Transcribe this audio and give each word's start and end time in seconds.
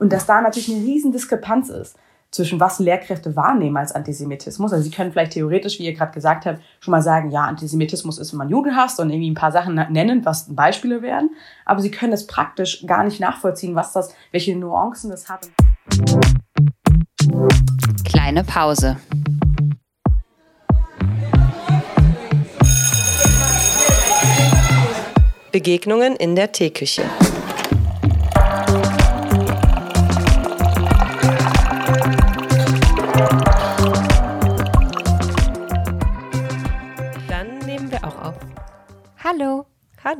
Und 0.00 0.10
dass 0.12 0.24
da 0.24 0.40
natürlich 0.40 0.70
eine 0.70 0.82
riesen 0.84 1.12
Diskrepanz 1.12 1.68
ist 1.68 1.96
zwischen 2.30 2.58
was 2.58 2.78
Lehrkräfte 2.78 3.36
wahrnehmen 3.36 3.76
als 3.76 3.92
Antisemitismus. 3.92 4.72
Also 4.72 4.84
sie 4.84 4.90
können 4.90 5.12
vielleicht 5.12 5.32
theoretisch, 5.32 5.78
wie 5.78 5.84
ihr 5.84 5.92
gerade 5.92 6.12
gesagt 6.12 6.46
habt, 6.46 6.60
schon 6.80 6.92
mal 6.92 7.02
sagen, 7.02 7.30
ja, 7.30 7.42
Antisemitismus 7.42 8.18
ist, 8.18 8.32
wenn 8.32 8.38
man 8.38 8.48
Juden 8.48 8.74
hasst 8.76 8.98
und 8.98 9.10
irgendwie 9.10 9.30
ein 9.30 9.34
paar 9.34 9.52
Sachen 9.52 9.74
nennen, 9.74 10.24
was 10.24 10.54
Beispiele 10.54 11.02
wären. 11.02 11.30
Aber 11.66 11.80
sie 11.80 11.90
können 11.90 12.14
es 12.14 12.26
praktisch 12.26 12.86
gar 12.86 13.04
nicht 13.04 13.20
nachvollziehen, 13.20 13.74
was 13.74 13.92
das, 13.92 14.14
welche 14.32 14.56
Nuancen 14.56 15.10
das 15.10 15.28
hat. 15.28 15.50
Kleine 18.04 18.42
Pause. 18.44 18.96
Begegnungen 25.52 26.16
in 26.16 26.36
der 26.36 26.52
Teeküche. 26.52 27.02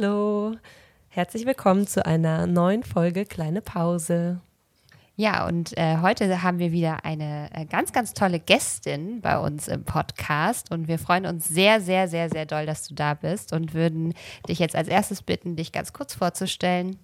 Hallo. 0.00 0.56
Herzlich 1.08 1.44
willkommen 1.44 1.86
zu 1.86 2.06
einer 2.06 2.46
neuen 2.46 2.84
Folge 2.84 3.26
Kleine 3.26 3.60
Pause. 3.60 4.40
Ja, 5.16 5.46
und 5.46 5.76
äh, 5.76 5.98
heute 5.98 6.42
haben 6.42 6.58
wir 6.58 6.72
wieder 6.72 7.04
eine 7.04 7.50
äh, 7.52 7.66
ganz, 7.66 7.92
ganz 7.92 8.14
tolle 8.14 8.40
Gästin 8.40 9.20
bei 9.20 9.38
uns 9.38 9.68
im 9.68 9.84
Podcast 9.84 10.70
und 10.70 10.88
wir 10.88 10.98
freuen 10.98 11.26
uns 11.26 11.48
sehr, 11.48 11.82
sehr, 11.82 12.08
sehr, 12.08 12.30
sehr 12.30 12.46
doll, 12.46 12.64
dass 12.64 12.88
du 12.88 12.94
da 12.94 13.12
bist 13.12 13.52
und 13.52 13.74
würden 13.74 14.14
dich 14.48 14.58
jetzt 14.58 14.74
als 14.74 14.88
erstes 14.88 15.22
bitten, 15.22 15.56
dich 15.56 15.70
ganz 15.70 15.92
kurz 15.92 16.14
vorzustellen. 16.14 16.98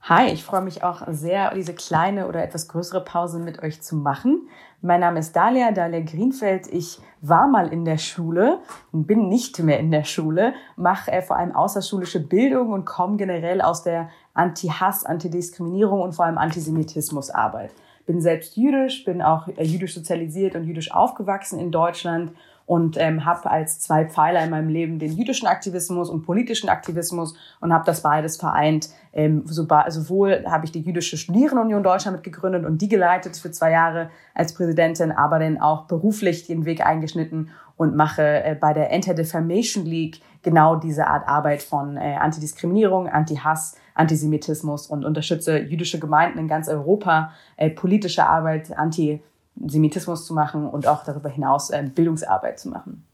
Hi, 0.00 0.32
ich 0.32 0.42
freue 0.42 0.62
mich 0.62 0.82
auch 0.82 1.02
sehr, 1.08 1.54
diese 1.54 1.74
kleine 1.74 2.26
oder 2.26 2.42
etwas 2.42 2.66
größere 2.66 3.04
Pause 3.04 3.38
mit 3.38 3.62
euch 3.62 3.80
zu 3.82 3.94
machen. 3.94 4.48
Mein 4.86 5.00
Name 5.00 5.18
ist 5.18 5.34
Dalia, 5.34 5.72
Dalia 5.72 5.98
Greenfeld. 5.98 6.68
Ich 6.72 7.00
war 7.20 7.48
mal 7.48 7.72
in 7.72 7.84
der 7.84 7.98
Schule, 7.98 8.60
bin 8.92 9.28
nicht 9.28 9.58
mehr 9.58 9.80
in 9.80 9.90
der 9.90 10.04
Schule, 10.04 10.54
mache 10.76 11.10
äh, 11.10 11.22
vor 11.22 11.36
allem 11.36 11.56
außerschulische 11.56 12.20
Bildung 12.20 12.70
und 12.70 12.84
komme 12.84 13.16
generell 13.16 13.60
aus 13.62 13.82
der 13.82 14.10
Anti-Hass, 14.34 15.04
Antidiskriminierung 15.04 16.02
und 16.02 16.12
vor 16.12 16.26
allem 16.26 16.38
Antisemitismusarbeit. 16.38 17.72
Bin 18.06 18.20
selbst 18.20 18.56
jüdisch, 18.56 19.04
bin 19.04 19.22
auch 19.22 19.48
äh, 19.48 19.64
jüdisch 19.64 19.92
sozialisiert 19.92 20.54
und 20.54 20.62
jüdisch 20.62 20.92
aufgewachsen 20.92 21.58
in 21.58 21.72
Deutschland 21.72 22.30
und 22.66 22.96
ähm, 22.98 23.24
habe 23.24 23.48
als 23.48 23.78
zwei 23.78 24.04
Pfeiler 24.04 24.42
in 24.44 24.50
meinem 24.50 24.68
Leben 24.68 24.98
den 24.98 25.12
jüdischen 25.12 25.46
Aktivismus 25.46 26.10
und 26.10 26.22
politischen 26.22 26.68
Aktivismus 26.68 27.36
und 27.60 27.72
habe 27.72 27.84
das 27.86 28.02
beides 28.02 28.36
vereint. 28.36 28.90
Ähm, 29.12 29.44
sowohl 29.46 30.44
habe 30.46 30.66
ich 30.66 30.72
die 30.72 30.80
jüdische 30.80 31.16
Studierendenunion 31.16 31.82
Deutschland 31.82 32.16
mitgegründet 32.16 32.66
und 32.66 32.82
die 32.82 32.88
geleitet 32.88 33.36
für 33.36 33.52
zwei 33.52 33.70
Jahre 33.70 34.10
als 34.34 34.52
Präsidentin, 34.52 35.12
aber 35.12 35.38
dann 35.38 35.58
auch 35.58 35.86
beruflich 35.86 36.46
den 36.46 36.64
Weg 36.64 36.84
eingeschnitten 36.84 37.50
und 37.76 37.94
mache 37.94 38.22
äh, 38.22 38.56
bei 38.60 38.72
der 38.72 38.92
Anti-Defamation 38.92 39.84
League 39.84 40.20
genau 40.42 40.76
diese 40.76 41.06
Art 41.06 41.28
Arbeit 41.28 41.62
von 41.62 41.96
äh, 41.96 42.16
Antidiskriminierung, 42.16 43.08
Anti-Hass, 43.08 43.76
Antisemitismus 43.94 44.88
und 44.88 45.04
unterstütze 45.04 45.58
jüdische 45.58 45.98
Gemeinden 45.98 46.38
in 46.38 46.48
ganz 46.48 46.68
Europa, 46.68 47.32
äh, 47.56 47.70
politische 47.70 48.26
Arbeit, 48.26 48.76
Anti 48.76 49.22
Semitismus 49.66 50.26
zu 50.26 50.34
machen 50.34 50.68
und 50.68 50.86
auch 50.86 51.04
darüber 51.04 51.28
hinaus 51.28 51.70
äh, 51.70 51.88
Bildungsarbeit 51.94 52.58
zu 52.58 52.68
machen. 52.68 53.04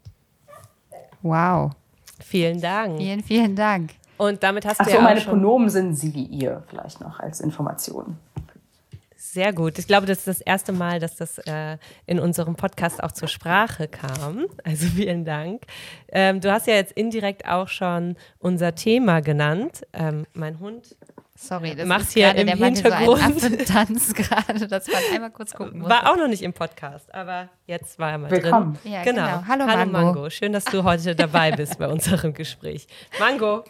Wow. 1.22 1.72
Vielen 2.20 2.60
Dank. 2.60 2.98
Vielen, 2.98 3.22
vielen 3.22 3.56
Dank. 3.56 3.92
Und 4.18 4.42
damit 4.42 4.64
hast 4.64 4.80
Ach 4.80 4.84
du 4.84 4.90
so, 4.90 4.96
ja 4.96 5.02
meine 5.02 5.20
Pronomen 5.20 5.68
sind 5.68 5.94
sie, 5.94 6.10
ihr 6.10 6.62
vielleicht 6.68 7.00
noch 7.00 7.18
als 7.20 7.40
Information. 7.40 8.16
Sehr 9.32 9.52
gut. 9.52 9.78
Ich 9.78 9.86
glaube, 9.86 10.06
das 10.06 10.18
ist 10.18 10.28
das 10.28 10.40
erste 10.42 10.72
Mal, 10.72 11.00
dass 11.00 11.16
das 11.16 11.38
äh, 11.38 11.78
in 12.06 12.20
unserem 12.20 12.54
Podcast 12.54 13.02
auch 13.02 13.12
zur 13.12 13.28
Sprache 13.28 13.88
kam. 13.88 14.46
Also 14.62 14.86
vielen 14.94 15.24
Dank. 15.24 15.62
Ähm, 16.08 16.40
du 16.40 16.52
hast 16.52 16.66
ja 16.66 16.74
jetzt 16.74 16.92
indirekt 16.92 17.48
auch 17.48 17.68
schon 17.68 18.16
unser 18.40 18.74
Thema 18.74 19.22
genannt. 19.22 19.86
Ähm, 19.92 20.26
mein 20.34 20.58
Hund 20.60 20.96
Sorry, 21.42 21.74
das 21.74 21.88
macht 21.88 22.02
ist 22.02 22.12
hier 22.12 22.26
gerade 22.26 22.40
im 22.42 22.46
der 22.46 22.56
Mann 22.56 22.74
Hintergrund. 22.74 23.18
so 23.18 23.24
einen 23.24 23.36
Affentanz 23.36 24.14
gerade, 24.14 24.68
dass 24.68 24.86
man 24.86 25.02
einmal 25.12 25.30
kurz 25.32 25.52
gucken 25.52 25.80
muss. 25.80 25.90
war 25.90 26.08
auch 26.10 26.16
noch 26.16 26.28
nicht 26.28 26.42
im 26.42 26.52
Podcast, 26.52 27.12
aber 27.12 27.48
jetzt 27.66 27.98
war 27.98 28.12
er 28.12 28.18
mal 28.18 28.30
Willkommen. 28.30 28.78
drin. 28.80 28.92
Ja, 28.92 29.02
genau. 29.02 29.42
genau. 29.44 29.66
Hallo, 29.66 29.86
Mango. 29.90 30.30
Schön, 30.30 30.52
dass 30.52 30.64
du 30.64 30.84
heute 30.84 31.16
dabei 31.16 31.50
bist 31.50 31.78
bei 31.80 31.88
unserem 31.88 32.32
Gespräch. 32.32 32.86
Mango. 33.18 33.64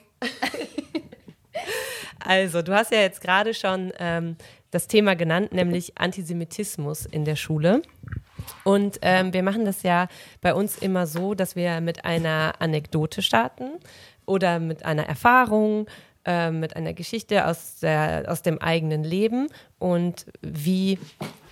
Also, 2.24 2.60
du 2.60 2.74
hast 2.74 2.92
ja 2.92 3.00
jetzt 3.00 3.22
gerade 3.22 3.54
schon 3.54 3.90
ähm, 3.98 4.36
das 4.70 4.86
Thema 4.86 5.16
genannt, 5.16 5.52
nämlich 5.52 5.98
Antisemitismus 5.98 7.06
in 7.06 7.24
der 7.24 7.36
Schule. 7.36 7.80
Und 8.64 8.98
ähm, 9.02 9.32
wir 9.32 9.42
machen 9.42 9.64
das 9.64 9.82
ja 9.82 10.08
bei 10.42 10.52
uns 10.52 10.76
immer 10.76 11.06
so, 11.06 11.34
dass 11.34 11.56
wir 11.56 11.80
mit 11.80 12.04
einer 12.04 12.52
Anekdote 12.58 13.22
starten 13.22 13.70
oder 14.26 14.58
mit 14.58 14.84
einer 14.84 15.06
Erfahrung, 15.06 15.86
äh, 16.24 16.50
mit 16.50 16.76
einer 16.76 16.92
Geschichte 16.92 17.46
aus, 17.46 17.80
der, 17.80 18.24
aus 18.28 18.42
dem 18.42 18.58
eigenen 18.60 19.04
Leben. 19.04 19.48
Und 19.78 20.26
wie 20.40 20.98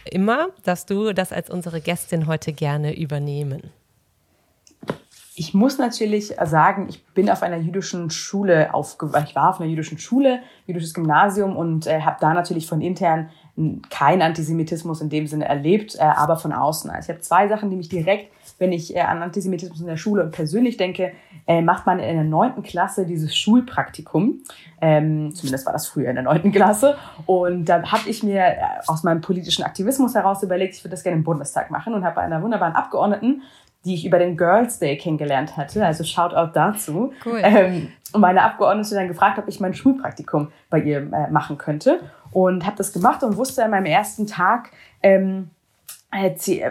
immer, 0.05 0.49
dass 0.65 0.87
du 0.87 1.13
das 1.13 1.33
als 1.33 1.51
unsere 1.51 1.81
Gästin 1.81 2.27
heute 2.27 2.53
gerne 2.53 2.97
übernehmen. 2.97 3.63
Ich 5.35 5.55
muss 5.55 5.79
natürlich 5.79 6.35
sagen, 6.45 6.89
ich 6.91 7.03
bin 7.15 7.31
auf 7.31 7.43
einer 7.43 7.57
jüdischen 7.57 8.11
Schule 8.11 8.75
aufgewachsen. 8.75 9.27
Ich 9.29 9.35
war 9.35 9.51
auf 9.51 9.61
einer 9.61 9.71
jüdischen 9.71 9.99
Schule, 9.99 10.41
jüdisches 10.67 10.93
Gymnasium 10.93 11.57
und 11.57 11.87
äh, 11.87 12.03
habe 12.03 12.19
da 12.21 12.35
natürlich 12.35 12.67
von 12.67 12.83
intern 12.83 13.31
keinen 13.89 14.23
Antisemitismus 14.23 15.01
in 15.01 15.09
dem 15.09 15.27
Sinne 15.27 15.47
erlebt, 15.47 15.97
äh, 15.97 16.03
aber 16.03 16.37
von 16.37 16.53
außen. 16.53 16.91
Also 16.91 17.07
ich 17.07 17.17
habe 17.17 17.21
zwei 17.21 17.49
Sachen, 17.49 17.71
die 17.71 17.77
mich 17.77 17.89
direkt, 17.89 18.33
wenn 18.61 18.73
ich 18.73 18.95
äh, 18.95 19.01
an 19.01 19.23
Antisemitismus 19.23 19.81
in 19.81 19.87
der 19.87 19.97
Schule 19.97 20.23
und 20.23 20.31
persönlich 20.31 20.77
denke, 20.77 21.13
äh, 21.47 21.63
macht 21.63 21.87
man 21.87 21.99
in 21.99 22.15
der 22.15 22.25
neunten 22.25 22.63
Klasse 22.63 23.07
dieses 23.07 23.37
Schulpraktikum. 23.37 24.43
Ähm, 24.81 25.35
zumindest 25.35 25.67
war 25.67 25.73
das 25.73 25.89
früher 25.89 26.11
in 26.11 26.15
der 26.15 26.25
neunten 26.25 26.53
Klasse. 26.53 26.97
Und 27.27 27.65
da 27.65 27.83
habe 27.91 28.09
ich 28.09 28.23
mir 28.23 28.41
äh, 28.41 28.57
aus 28.87 29.03
meinem 29.03 29.23
politischen 29.23 29.65
Aktivismus 29.65 30.15
heraus 30.15 30.43
überlegt, 30.43 30.75
ich 30.75 30.85
würde 30.85 30.93
das 30.93 31.03
gerne 31.03 31.17
im 31.17 31.25
Bundestag 31.25 31.71
machen 31.71 31.95
und 31.95 32.05
habe 32.05 32.17
bei 32.17 32.23
einer 32.23 32.43
wunderbaren 32.43 32.75
Abgeordneten 32.75 33.43
die 33.85 33.95
ich 33.95 34.05
über 34.05 34.19
den 34.19 34.37
Girls 34.37 34.79
Day 34.79 34.99
kennengelernt 34.99 35.57
hatte. 35.57 35.85
Also 35.85 36.05
Shoutout 36.05 36.53
dazu. 36.53 37.15
Cool. 37.25 37.41
Ähm, 37.43 37.89
meine 38.15 38.43
Abgeordnete 38.43 38.95
dann 38.95 39.09
gefragt, 39.09 39.39
ob 39.39 39.49
ich 39.49 39.59
mein 39.59 39.73
Schulpraktikum 39.73 40.53
bei 40.69 40.81
ihr 40.81 40.99
äh, 40.99 41.31
machen 41.31 41.57
könnte. 41.57 42.01
Und 42.31 42.67
habe 42.67 42.77
das 42.77 42.93
gemacht 42.93 43.23
und 43.23 43.37
wusste 43.37 43.65
an 43.65 43.71
meinem 43.71 43.87
ersten 43.87 44.27
Tag, 44.27 44.71
ähm, 45.03 45.49
äh, 45.51 45.60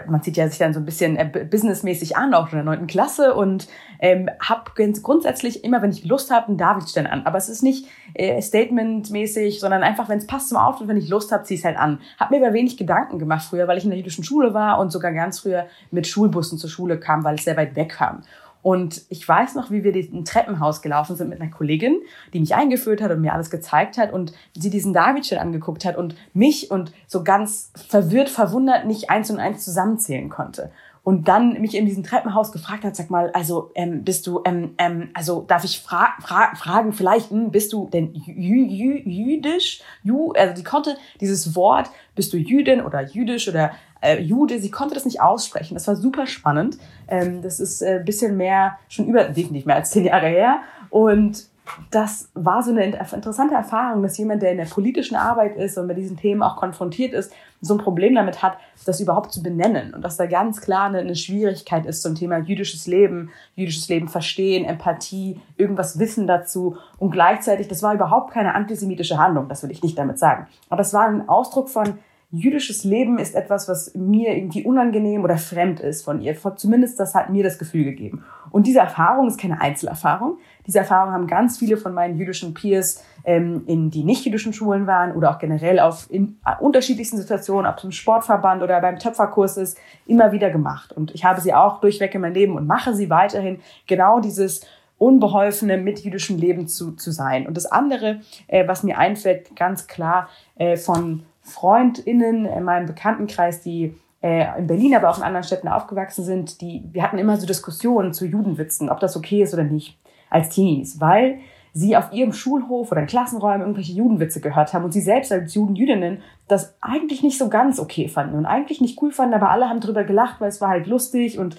man 0.06 0.22
zieht 0.22 0.36
ja 0.36 0.48
sich 0.48 0.58
dann 0.58 0.74
so 0.74 0.80
ein 0.80 0.84
bisschen 0.84 1.16
äh, 1.16 1.46
businessmäßig 1.50 2.16
an, 2.16 2.34
auch 2.34 2.50
in 2.50 2.56
der 2.56 2.64
neunten 2.64 2.86
Klasse 2.86 3.34
und 3.34 3.68
ähm, 3.98 4.28
habe 4.38 4.70
grundsätzlich 4.74 5.64
immer, 5.64 5.80
wenn 5.80 5.90
ich 5.90 6.04
Lust 6.04 6.30
habe, 6.30 6.48
einen 6.48 6.58
Davidstern 6.58 7.06
an. 7.06 7.24
Aber 7.24 7.38
es 7.38 7.48
ist 7.48 7.62
nicht 7.62 7.86
äh, 8.14 8.40
statementmäßig, 8.42 9.60
sondern 9.60 9.82
einfach, 9.82 10.08
wenn 10.10 10.18
es 10.18 10.26
passt 10.26 10.50
zum 10.50 10.58
Outfit, 10.58 10.88
wenn 10.88 10.98
ich 10.98 11.08
Lust 11.08 11.32
habe, 11.32 11.44
ziehe 11.44 11.54
ich 11.54 11.62
es 11.62 11.64
halt 11.64 11.78
an. 11.78 12.00
Habe 12.18 12.36
mir 12.36 12.44
aber 12.44 12.54
wenig 12.54 12.76
Gedanken 12.76 13.18
gemacht 13.18 13.46
früher, 13.48 13.66
weil 13.66 13.78
ich 13.78 13.84
in 13.84 13.90
der 13.90 13.98
jüdischen 13.98 14.24
Schule 14.24 14.52
war 14.52 14.78
und 14.78 14.92
sogar 14.92 15.12
ganz 15.12 15.40
früher 15.40 15.66
mit 15.90 16.06
Schulbussen 16.06 16.58
zur 16.58 16.68
Schule 16.68 17.00
kam, 17.00 17.24
weil 17.24 17.36
es 17.36 17.44
sehr 17.44 17.56
weit 17.56 17.76
weg 17.76 17.90
kam. 17.90 18.22
Und 18.62 19.02
ich 19.08 19.26
weiß 19.26 19.54
noch, 19.54 19.70
wie 19.70 19.84
wir 19.84 19.94
ein 19.94 20.24
Treppenhaus 20.24 20.82
gelaufen 20.82 21.16
sind 21.16 21.28
mit 21.28 21.40
einer 21.40 21.50
Kollegin, 21.50 22.00
die 22.32 22.40
mich 22.40 22.54
eingeführt 22.54 23.00
hat 23.00 23.10
und 23.10 23.20
mir 23.20 23.32
alles 23.32 23.50
gezeigt 23.50 23.96
hat 23.96 24.12
und 24.12 24.32
sie 24.56 24.70
diesen 24.70 24.92
Davidchen 24.92 25.38
angeguckt 25.38 25.84
hat 25.84 25.96
und 25.96 26.14
mich 26.34 26.70
und 26.70 26.92
so 27.06 27.24
ganz 27.24 27.72
verwirrt, 27.88 28.28
verwundert 28.28 28.86
nicht 28.86 29.08
eins 29.10 29.30
und 29.30 29.38
eins 29.38 29.64
zusammenzählen 29.64 30.28
konnte. 30.28 30.70
Und 31.02 31.28
dann 31.28 31.60
mich 31.60 31.74
in 31.74 31.86
diesem 31.86 32.04
Treppenhaus 32.04 32.52
gefragt 32.52 32.84
hat, 32.84 32.94
sag 32.94 33.08
mal, 33.08 33.30
also 33.32 33.70
ähm, 33.74 34.04
bist 34.04 34.26
du, 34.26 34.42
ähm, 34.44 34.74
ähm, 34.76 35.08
also 35.14 35.44
darf 35.48 35.64
ich 35.64 35.80
fra 35.80 36.10
fra 36.20 36.54
fragen, 36.54 36.92
vielleicht, 36.92 37.30
hm, 37.30 37.50
bist 37.50 37.72
du 37.72 37.88
denn 37.90 38.12
jü 38.12 38.66
jü 38.66 39.00
jüdisch? 39.08 39.82
Ju, 40.02 40.32
also 40.32 40.54
die 40.54 40.62
konnte 40.62 40.96
dieses 41.20 41.56
Wort, 41.56 41.90
bist 42.14 42.34
du 42.34 42.36
Jüdin 42.36 42.82
oder 42.82 43.00
jüdisch 43.00 43.48
oder 43.48 43.70
äh, 44.00 44.20
Jude, 44.20 44.58
sie 44.58 44.70
konnte 44.70 44.94
das 44.94 45.04
nicht 45.04 45.20
aussprechen. 45.20 45.74
Das 45.74 45.86
war 45.88 45.96
super 45.96 46.26
spannend. 46.26 46.78
Ähm, 47.08 47.42
das 47.42 47.60
ist 47.60 47.82
äh, 47.82 47.98
ein 47.98 48.04
bisschen 48.04 48.36
mehr, 48.36 48.78
schon 48.88 49.06
über, 49.06 49.24
definitiv 49.24 49.66
mehr 49.66 49.76
als 49.76 49.90
zehn 49.90 50.04
Jahre 50.04 50.28
her. 50.28 50.60
Und 50.90 51.50
das 51.90 52.28
war 52.34 52.62
so 52.62 52.70
eine 52.70 52.84
interessante 52.84 53.54
Erfahrung, 53.54 54.02
dass 54.02 54.18
jemand, 54.18 54.42
der 54.42 54.52
in 54.52 54.58
der 54.58 54.64
politischen 54.64 55.14
Arbeit 55.16 55.56
ist 55.56 55.78
und 55.78 55.86
mit 55.86 55.96
diesen 55.96 56.16
Themen 56.16 56.42
auch 56.42 56.56
konfrontiert 56.56 57.12
ist, 57.12 57.32
so 57.60 57.74
ein 57.74 57.78
Problem 57.78 58.14
damit 58.14 58.42
hat, 58.42 58.56
das 58.86 59.00
überhaupt 59.00 59.32
zu 59.32 59.42
benennen. 59.42 59.94
Und 59.94 60.02
dass 60.02 60.16
da 60.16 60.26
ganz 60.26 60.60
klar 60.60 60.86
eine, 60.86 60.98
eine 60.98 61.14
Schwierigkeit 61.14 61.86
ist 61.86 62.02
zum 62.02 62.14
Thema 62.14 62.38
jüdisches 62.38 62.86
Leben, 62.86 63.30
jüdisches 63.54 63.88
Leben 63.88 64.08
verstehen, 64.08 64.64
Empathie, 64.64 65.40
irgendwas 65.56 65.98
wissen 65.98 66.26
dazu. 66.26 66.76
Und 66.98 67.10
gleichzeitig, 67.10 67.68
das 67.68 67.82
war 67.82 67.94
überhaupt 67.94 68.32
keine 68.32 68.54
antisemitische 68.54 69.18
Handlung, 69.18 69.48
das 69.48 69.62
will 69.62 69.70
ich 69.70 69.82
nicht 69.82 69.98
damit 69.98 70.18
sagen. 70.18 70.46
Aber 70.70 70.78
das 70.78 70.94
war 70.94 71.06
ein 71.06 71.28
Ausdruck 71.28 71.68
von, 71.68 71.98
jüdisches 72.32 72.84
Leben 72.84 73.18
ist 73.18 73.34
etwas, 73.34 73.68
was 73.68 73.94
mir 73.94 74.36
irgendwie 74.36 74.62
unangenehm 74.62 75.24
oder 75.24 75.36
fremd 75.36 75.80
ist 75.80 76.04
von 76.04 76.20
ihr. 76.20 76.36
Zumindest 76.56 77.00
das 77.00 77.14
hat 77.14 77.30
mir 77.30 77.42
das 77.42 77.58
Gefühl 77.58 77.84
gegeben. 77.84 78.24
Und 78.50 78.66
diese 78.66 78.78
Erfahrung 78.78 79.26
ist 79.26 79.40
keine 79.40 79.60
Einzelerfahrung. 79.60 80.38
Diese 80.66 80.78
Erfahrung 80.78 81.12
haben 81.12 81.26
ganz 81.26 81.58
viele 81.58 81.76
von 81.76 81.92
meinen 81.92 82.16
jüdischen 82.16 82.54
Peers 82.54 83.04
ähm, 83.24 83.64
in 83.66 83.90
die 83.90 84.04
nicht-jüdischen 84.04 84.52
Schulen 84.52 84.86
waren 84.86 85.12
oder 85.12 85.30
auch 85.30 85.38
generell 85.38 85.80
auf 85.80 86.06
in 86.08 86.38
äh, 86.46 86.52
unterschiedlichsten 86.60 87.16
Situationen, 87.16 87.68
ob 87.68 87.78
es 87.78 87.84
im 87.84 87.92
Sportverband 87.92 88.62
oder 88.62 88.80
beim 88.80 88.98
Töpferkurs 88.98 89.56
ist, 89.56 89.78
immer 90.06 90.30
wieder 90.30 90.50
gemacht. 90.50 90.92
Und 90.92 91.12
ich 91.14 91.24
habe 91.24 91.40
sie 91.40 91.52
auch 91.52 91.80
durchweg 91.80 92.14
in 92.14 92.20
meinem 92.20 92.34
Leben 92.34 92.56
und 92.56 92.66
mache 92.66 92.94
sie 92.94 93.10
weiterhin 93.10 93.58
genau 93.88 94.20
dieses 94.20 94.64
unbeholfene 94.98 95.78
mit 95.78 96.00
jüdischem 96.00 96.36
Leben 96.38 96.68
zu, 96.68 96.92
zu 96.92 97.10
sein. 97.10 97.46
Und 97.46 97.56
das 97.56 97.66
andere, 97.66 98.20
äh, 98.46 98.68
was 98.68 98.84
mir 98.84 98.98
einfällt, 98.98 99.56
ganz 99.56 99.86
klar 99.88 100.28
äh, 100.56 100.76
von 100.76 101.24
FreundInnen 101.42 102.44
in 102.46 102.64
meinem 102.64 102.86
Bekanntenkreis, 102.86 103.62
die 103.62 103.94
äh, 104.22 104.58
in 104.58 104.66
Berlin, 104.66 104.94
aber 104.94 105.10
auch 105.10 105.18
in 105.18 105.24
anderen 105.24 105.44
Städten 105.44 105.68
aufgewachsen 105.68 106.24
sind, 106.24 106.60
die, 106.60 106.84
wir 106.92 107.02
hatten 107.02 107.18
immer 107.18 107.36
so 107.36 107.46
Diskussionen 107.46 108.12
zu 108.12 108.26
Judenwitzen, 108.26 108.90
ob 108.90 109.00
das 109.00 109.16
okay 109.16 109.42
ist 109.42 109.54
oder 109.54 109.64
nicht, 109.64 109.98
als 110.28 110.50
Teenies, 110.50 111.00
weil 111.00 111.38
sie 111.72 111.96
auf 111.96 112.12
ihrem 112.12 112.32
Schulhof 112.32 112.90
oder 112.90 113.00
in 113.00 113.06
Klassenräumen 113.06 113.60
irgendwelche 113.60 113.92
Judenwitze 113.92 114.40
gehört 114.40 114.74
haben 114.74 114.84
und 114.84 114.92
sie 114.92 115.00
selbst 115.00 115.32
als 115.32 115.54
Juden, 115.54 115.76
Jüdinnen 115.76 116.22
das 116.48 116.74
eigentlich 116.80 117.22
nicht 117.22 117.38
so 117.38 117.48
ganz 117.48 117.78
okay 117.78 118.08
fanden 118.08 118.36
und 118.36 118.46
eigentlich 118.46 118.80
nicht 118.80 119.00
cool 119.00 119.12
fanden, 119.12 119.34
aber 119.34 119.50
alle 119.50 119.68
haben 119.68 119.80
drüber 119.80 120.04
gelacht, 120.04 120.40
weil 120.40 120.48
es 120.48 120.60
war 120.60 120.68
halt 120.68 120.86
lustig 120.86 121.38
und 121.38 121.56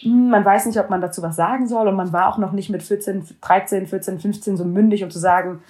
hm, 0.00 0.28
man 0.28 0.44
weiß 0.44 0.66
nicht, 0.66 0.78
ob 0.78 0.90
man 0.90 1.00
dazu 1.00 1.22
was 1.22 1.36
sagen 1.36 1.66
soll 1.66 1.88
und 1.88 1.96
man 1.96 2.12
war 2.12 2.28
auch 2.28 2.38
noch 2.38 2.52
nicht 2.52 2.68
mit 2.68 2.82
14, 2.82 3.26
13, 3.40 3.86
14, 3.86 4.20
15 4.20 4.56
so 4.56 4.64
mündig, 4.64 5.02
um 5.02 5.10
zu 5.10 5.18
sagen, 5.18 5.62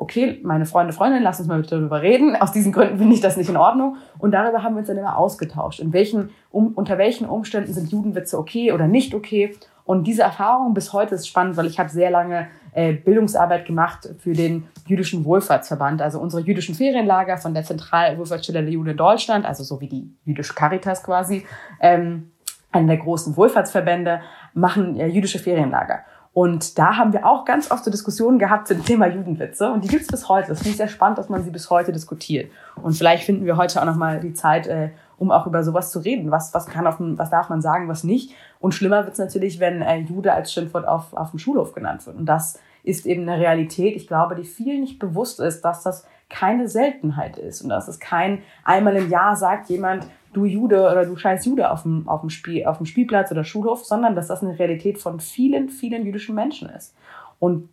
okay, 0.00 0.40
meine 0.42 0.64
Freunde, 0.64 0.92
Freundinnen, 0.92 1.22
lass 1.22 1.38
uns 1.40 1.48
mal 1.48 1.62
darüber 1.62 2.00
reden. 2.00 2.34
Aus 2.34 2.52
diesen 2.52 2.72
Gründen 2.72 2.98
finde 2.98 3.14
ich 3.14 3.20
das 3.20 3.36
nicht 3.36 3.50
in 3.50 3.56
Ordnung. 3.56 3.98
Und 4.18 4.32
darüber 4.32 4.62
haben 4.62 4.74
wir 4.74 4.78
uns 4.78 4.88
dann 4.88 4.96
immer 4.96 5.18
ausgetauscht. 5.18 5.78
In 5.78 5.92
welchen, 5.92 6.30
um, 6.50 6.72
unter 6.74 6.96
welchen 6.96 7.28
Umständen 7.28 7.72
sind 7.72 7.92
Judenwitze 7.92 8.38
okay 8.38 8.72
oder 8.72 8.88
nicht 8.88 9.14
okay? 9.14 9.54
Und 9.84 10.06
diese 10.06 10.22
Erfahrung 10.22 10.72
bis 10.72 10.92
heute 10.92 11.16
ist 11.16 11.28
spannend, 11.28 11.56
weil 11.56 11.66
ich 11.66 11.78
habe 11.78 11.90
sehr 11.90 12.10
lange 12.10 12.48
äh, 12.72 12.92
Bildungsarbeit 12.92 13.66
gemacht 13.66 14.08
für 14.18 14.32
den 14.32 14.68
jüdischen 14.86 15.24
Wohlfahrtsverband, 15.24 16.00
also 16.00 16.18
unsere 16.18 16.42
jüdischen 16.42 16.74
Ferienlager 16.74 17.36
von 17.36 17.54
der 17.54 17.64
Zentralwohlfahrtsstelle 17.64 18.62
der 18.62 18.72
Juden 18.72 18.90
in 18.90 18.96
Deutschland, 18.96 19.44
also 19.44 19.64
so 19.64 19.80
wie 19.80 19.88
die 19.88 20.14
jüdische 20.24 20.54
Caritas 20.54 21.02
quasi, 21.02 21.44
ähm, 21.80 22.30
einer 22.72 22.86
der 22.86 22.98
großen 22.98 23.36
Wohlfahrtsverbände, 23.36 24.20
machen 24.54 24.98
äh, 24.98 25.08
jüdische 25.08 25.38
Ferienlager. 25.38 26.04
Und 26.32 26.78
da 26.78 26.96
haben 26.96 27.12
wir 27.12 27.26
auch 27.26 27.44
ganz 27.44 27.70
oft 27.70 27.84
so 27.84 27.90
Diskussionen 27.90 28.38
gehabt 28.38 28.68
zum 28.68 28.84
Thema 28.84 29.08
Judenwitze. 29.08 29.70
Und 29.72 29.82
die 29.82 29.88
gibt 29.88 30.02
es 30.02 30.08
bis 30.08 30.28
heute. 30.28 30.48
Das 30.48 30.58
finde 30.58 30.70
ich 30.70 30.76
sehr 30.76 30.88
spannend, 30.88 31.18
dass 31.18 31.28
man 31.28 31.42
sie 31.42 31.50
bis 31.50 31.70
heute 31.70 31.92
diskutiert. 31.92 32.52
Und 32.80 32.94
vielleicht 32.94 33.24
finden 33.24 33.46
wir 33.46 33.56
heute 33.56 33.80
auch 33.80 33.86
nochmal 33.86 34.20
die 34.20 34.32
Zeit, 34.32 34.68
äh, 34.68 34.90
um 35.18 35.32
auch 35.32 35.46
über 35.46 35.64
sowas 35.64 35.90
zu 35.90 35.98
reden. 35.98 36.30
Was, 36.30 36.54
was, 36.54 36.66
kann 36.66 36.86
auf 36.86 36.98
dem, 36.98 37.18
was 37.18 37.30
darf 37.30 37.48
man 37.48 37.60
sagen, 37.60 37.88
was 37.88 38.04
nicht. 38.04 38.34
Und 38.60 38.74
schlimmer 38.74 39.04
wird 39.04 39.14
es 39.14 39.18
natürlich, 39.18 39.58
wenn 39.58 39.82
äh, 39.82 39.98
Jude 39.98 40.32
als 40.32 40.52
Schimpfwort 40.52 40.86
auf, 40.86 41.12
auf 41.14 41.30
dem 41.30 41.40
Schulhof 41.40 41.74
genannt 41.74 42.06
wird. 42.06 42.16
Und 42.16 42.26
das 42.26 42.60
ist 42.84 43.06
eben 43.06 43.28
eine 43.28 43.40
Realität, 43.40 43.96
ich 43.96 44.06
glaube, 44.06 44.34
die 44.34 44.44
vielen 44.44 44.80
nicht 44.80 44.98
bewusst 44.98 45.40
ist, 45.40 45.62
dass 45.62 45.82
das 45.82 46.06
keine 46.30 46.68
Seltenheit 46.68 47.36
ist 47.36 47.60
und 47.60 47.68
dass 47.68 47.88
es 47.88 47.98
kein 47.98 48.42
einmal 48.64 48.96
im 48.96 49.10
Jahr 49.10 49.36
sagt 49.36 49.68
jemand, 49.68 50.06
du 50.32 50.44
Jude 50.44 50.80
oder 50.80 51.04
du 51.04 51.16
scheiß 51.16 51.44
Jude 51.46 51.70
auf 51.70 51.82
dem, 51.82 52.08
auf 52.08 52.20
dem, 52.20 52.30
Spiel, 52.30 52.66
auf 52.66 52.78
dem 52.78 52.86
Spielplatz 52.86 53.30
oder 53.32 53.44
Schulhof, 53.44 53.84
sondern 53.84 54.14
dass 54.14 54.28
das 54.28 54.42
eine 54.42 54.58
Realität 54.58 54.98
von 54.98 55.20
vielen, 55.20 55.68
vielen 55.68 56.04
jüdischen 56.04 56.34
Menschen 56.34 56.68
ist. 56.70 56.94
Und 57.38 57.68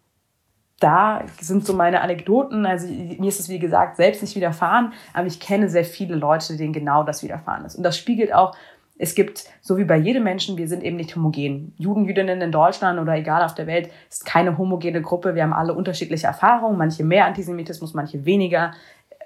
da 0.80 1.24
sind 1.40 1.66
so 1.66 1.74
meine 1.74 2.02
Anekdoten. 2.02 2.66
Also 2.66 2.88
mir 2.88 3.28
ist 3.28 3.40
es, 3.40 3.50
wie 3.50 3.60
gesagt, 3.60 3.98
selbst 3.98 4.22
nicht 4.22 4.36
widerfahren, 4.36 4.94
aber 5.14 5.28
ich 5.28 5.40
kenne 5.40 5.70
sehr 5.70 5.86
viele 5.86 6.16
Leute, 6.16 6.56
denen 6.56 6.74
genau 6.74 7.04
das 7.04 7.24
widerfahren 7.24 7.66
ist. 7.66 7.76
Und 7.76 7.84
das 7.84 7.98
spiegelt 7.98 8.34
auch, 8.34 8.56
es 9.00 9.14
gibt, 9.14 9.46
so 9.62 9.78
wie 9.78 9.84
bei 9.84 9.98
jedem 9.98 10.24
Menschen, 10.24 10.58
wir 10.58 10.68
sind 10.68 10.84
eben 10.84 10.98
nicht 10.98 11.16
homogen. 11.16 11.74
Juden, 11.78 12.06
Jüdinnen 12.06 12.42
in 12.42 12.52
Deutschland 12.52 13.00
oder 13.00 13.14
egal 13.14 13.44
auf 13.44 13.54
der 13.54 13.68
Welt, 13.68 13.92
ist 14.10 14.26
keine 14.26 14.58
homogene 14.58 15.04
Gruppe. 15.04 15.36
Wir 15.36 15.44
haben 15.44 15.54
alle 15.54 15.76
unterschiedliche 15.76 16.26
Erfahrungen, 16.26 16.80
manche 16.80 17.04
mehr 17.04 17.26
Antisemitismus, 17.26 17.94
manche 17.94 18.26
weniger. 18.26 18.74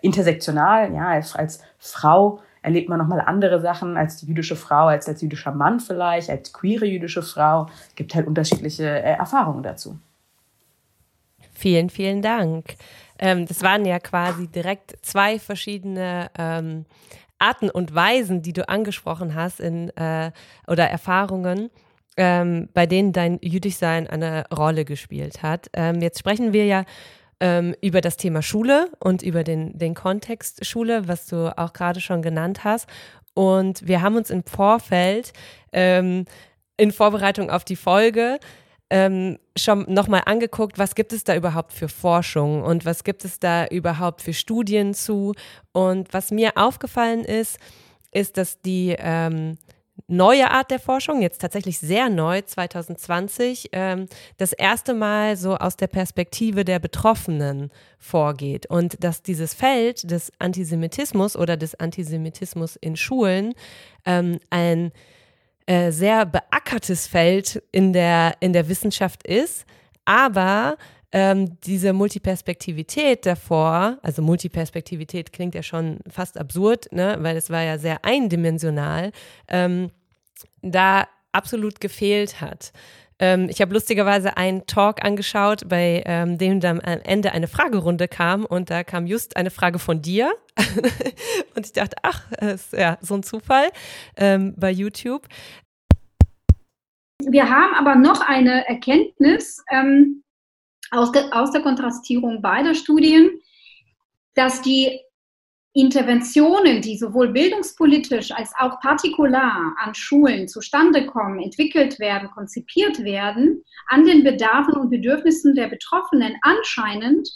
Intersektional, 0.01 0.93
ja, 0.93 1.09
als, 1.09 1.35
als 1.35 1.61
Frau 1.77 2.39
erlebt 2.61 2.89
man 2.89 2.99
nochmal 2.99 3.21
andere 3.21 3.59
Sachen 3.59 3.97
als 3.97 4.17
die 4.17 4.27
jüdische 4.27 4.55
Frau, 4.55 4.87
als 4.87 5.07
als 5.07 5.21
jüdischer 5.21 5.51
Mann 5.51 5.79
vielleicht, 5.79 6.29
als 6.29 6.53
queere 6.53 6.85
jüdische 6.85 7.23
Frau. 7.23 7.67
Es 7.89 7.95
gibt 7.95 8.13
halt 8.15 8.27
unterschiedliche 8.27 8.87
äh, 8.87 9.13
Erfahrungen 9.13 9.63
dazu. 9.63 9.97
Vielen, 11.53 11.89
vielen 11.89 12.21
Dank. 12.21 12.75
Ähm, 13.19 13.45
das 13.45 13.61
waren 13.61 13.85
ja 13.85 13.99
quasi 13.99 14.47
direkt 14.47 14.93
zwei 15.01 15.39
verschiedene 15.39 16.29
ähm, 16.37 16.85
Arten 17.39 17.69
und 17.69 17.93
Weisen, 17.93 18.41
die 18.41 18.53
du 18.53 18.67
angesprochen 18.67 19.35
hast 19.35 19.59
in, 19.59 19.89
äh, 19.97 20.31
oder 20.67 20.89
Erfahrungen. 20.89 21.69
Ähm, 22.17 22.67
bei 22.73 22.85
denen 22.87 23.13
dein 23.13 23.39
Jüdischsein 23.41 24.05
eine 24.05 24.43
Rolle 24.53 24.83
gespielt 24.83 25.43
hat. 25.43 25.69
Ähm, 25.71 26.01
jetzt 26.01 26.19
sprechen 26.19 26.51
wir 26.51 26.65
ja 26.65 26.83
ähm, 27.41 27.75
über 27.81 27.99
das 27.99 28.15
Thema 28.15 28.41
Schule 28.41 28.89
und 28.99 29.21
über 29.21 29.43
den, 29.43 29.77
den 29.77 29.95
Kontext 29.95 30.65
Schule, 30.65 31.07
was 31.07 31.25
du 31.25 31.57
auch 31.57 31.73
gerade 31.73 31.99
schon 31.99 32.21
genannt 32.21 32.63
hast. 32.63 32.87
Und 33.33 33.85
wir 33.85 34.01
haben 34.01 34.15
uns 34.15 34.29
im 34.29 34.43
Vorfeld 34.43 35.33
ähm, 35.73 36.25
in 36.77 36.91
Vorbereitung 36.91 37.49
auf 37.49 37.65
die 37.65 37.75
Folge 37.75 38.39
ähm, 38.91 39.39
schon 39.57 39.85
nochmal 39.87 40.23
angeguckt, 40.25 40.77
was 40.77 40.95
gibt 40.95 41.13
es 41.13 41.23
da 41.23 41.35
überhaupt 41.35 41.73
für 41.73 41.87
Forschung 41.87 42.61
und 42.61 42.85
was 42.85 43.03
gibt 43.03 43.25
es 43.25 43.39
da 43.39 43.65
überhaupt 43.67 44.21
für 44.21 44.33
Studien 44.33 44.93
zu. 44.93 45.33
Und 45.71 46.13
was 46.13 46.29
mir 46.29 46.51
aufgefallen 46.55 47.23
ist, 47.23 47.57
ist, 48.11 48.37
dass 48.37 48.61
die 48.61 48.95
ähm, 48.99 49.57
neue 50.11 50.51
Art 50.51 50.69
der 50.69 50.79
Forschung, 50.79 51.21
jetzt 51.21 51.41
tatsächlich 51.41 51.79
sehr 51.79 52.09
neu, 52.09 52.41
2020, 52.41 53.69
ähm, 53.71 54.07
das 54.37 54.53
erste 54.53 54.93
Mal 54.93 55.37
so 55.37 55.55
aus 55.55 55.77
der 55.77 55.87
Perspektive 55.87 56.65
der 56.65 56.79
Betroffenen 56.79 57.71
vorgeht. 57.97 58.65
Und 58.65 59.03
dass 59.03 59.23
dieses 59.23 59.53
Feld 59.53 60.11
des 60.11 60.31
Antisemitismus 60.37 61.35
oder 61.35 61.57
des 61.57 61.79
Antisemitismus 61.79 62.75
in 62.75 62.95
Schulen 62.95 63.53
ähm, 64.05 64.39
ein 64.49 64.91
äh, 65.65 65.91
sehr 65.91 66.25
beackertes 66.25 67.07
Feld 67.07 67.63
in 67.71 67.93
der, 67.93 68.35
in 68.41 68.53
der 68.53 68.67
Wissenschaft 68.67 69.25
ist, 69.25 69.65
aber 70.05 70.75
ähm, 71.13 71.57
diese 71.61 71.93
Multiperspektivität 71.93 73.25
davor, 73.25 73.97
also 74.01 74.21
Multiperspektivität 74.21 75.33
klingt 75.33 75.55
ja 75.55 75.63
schon 75.63 75.99
fast 76.09 76.37
absurd, 76.37 76.91
ne, 76.91 77.17
weil 77.19 77.35
es 77.37 77.49
war 77.49 77.61
ja 77.63 77.77
sehr 77.77 78.03
eindimensional, 78.05 79.11
ähm, 79.49 79.91
da 80.61 81.07
absolut 81.31 81.79
gefehlt 81.79 82.41
hat. 82.41 82.71
Ähm, 83.21 83.47
ich 83.49 83.61
habe 83.61 83.73
lustigerweise 83.73 84.35
einen 84.35 84.65
Talk 84.65 85.05
angeschaut, 85.05 85.69
bei 85.69 86.03
ähm, 86.05 86.39
dem 86.39 86.59
dann 86.59 86.81
am 86.81 86.99
Ende 87.03 87.31
eine 87.31 87.47
Fragerunde 87.47 88.07
kam 88.07 88.45
und 88.45 88.71
da 88.71 88.83
kam 88.83 89.05
just 89.05 89.37
eine 89.37 89.51
Frage 89.51 89.77
von 89.77 90.01
dir. 90.01 90.33
und 91.55 91.65
ich 91.65 91.73
dachte, 91.73 91.97
ach, 92.01 92.31
ist 92.41 92.73
ja 92.73 92.97
so 93.01 93.13
ein 93.13 93.23
Zufall 93.23 93.69
ähm, 94.17 94.55
bei 94.57 94.71
YouTube. 94.71 95.27
Wir 97.23 97.47
haben 97.47 97.75
aber 97.75 97.95
noch 97.95 98.21
eine 98.21 98.67
Erkenntnis 98.67 99.63
ähm, 99.71 100.23
aus, 100.89 101.11
der, 101.11 101.29
aus 101.31 101.51
der 101.51 101.61
Kontrastierung 101.61 102.41
beider 102.41 102.73
Studien, 102.73 103.29
dass 104.33 104.63
die 104.63 104.99
Interventionen, 105.73 106.81
die 106.81 106.97
sowohl 106.97 107.29
bildungspolitisch 107.29 108.31
als 108.31 108.51
auch 108.59 108.79
partikular 108.81 109.73
an 109.77 109.95
Schulen 109.95 110.47
zustande 110.47 111.05
kommen, 111.05 111.39
entwickelt 111.39 111.97
werden, 111.99 112.29
konzipiert 112.31 112.99
werden, 113.03 113.63
an 113.87 114.05
den 114.05 114.23
Bedarfen 114.23 114.73
und 114.73 114.89
Bedürfnissen 114.89 115.55
der 115.55 115.67
Betroffenen 115.67 116.35
anscheinend 116.41 117.29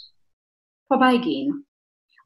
vorbeigehen. 0.86 1.66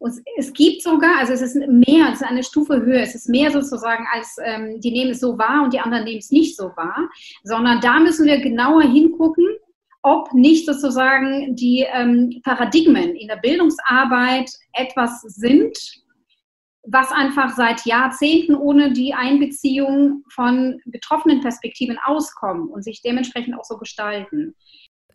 Und 0.01 0.15
es 0.39 0.53
gibt 0.55 0.83
sogar, 0.83 1.19
also 1.19 1.35
es 1.35 1.43
ist 1.43 1.57
mehr, 1.57 2.09
es 2.09 2.23
ist 2.23 2.27
eine 2.27 2.43
Stufe 2.43 2.81
höher, 2.81 3.03
es 3.03 3.15
ist 3.15 3.29
mehr 3.29 3.51
sozusagen 3.51 4.07
als 4.11 4.39
ähm, 4.43 4.81
die 4.81 4.93
nehmen 4.93 5.11
es 5.11 5.21
so 5.21 5.37
wahr 5.37 5.63
und 5.63 5.75
die 5.75 5.79
anderen 5.79 6.05
nehmen 6.05 6.21
es 6.21 6.31
nicht 6.31 6.57
so 6.57 6.73
wahr, 6.75 7.09
sondern 7.45 7.81
da 7.83 8.01
müssen 8.01 8.27
wir 8.27 8.41
genauer 8.41 8.83
hingucken, 8.83 9.47
ob 10.03 10.33
nicht 10.33 10.67
sozusagen 10.67 11.55
die 11.57 11.87
ähm, 11.93 12.41
Paradigmen 12.45 13.15
in 13.17 13.29
der 13.29 13.37
Bildungsarbeit 13.37 14.51
etwas 14.73 15.21
sind, 15.23 15.77
was 16.85 17.13
einfach 17.13 17.55
seit 17.55 17.85
Jahrzehnten 17.85 18.55
ohne 18.55 18.93
die 18.93 19.13
Einbeziehung 19.13 20.25
von 20.33 20.81
betroffenen 20.87 21.41
Perspektiven 21.41 21.99
auskommen 22.05 22.69
und 22.69 22.83
sich 22.83 23.03
dementsprechend 23.03 23.59
auch 23.59 23.65
so 23.65 23.77
gestalten. 23.77 24.55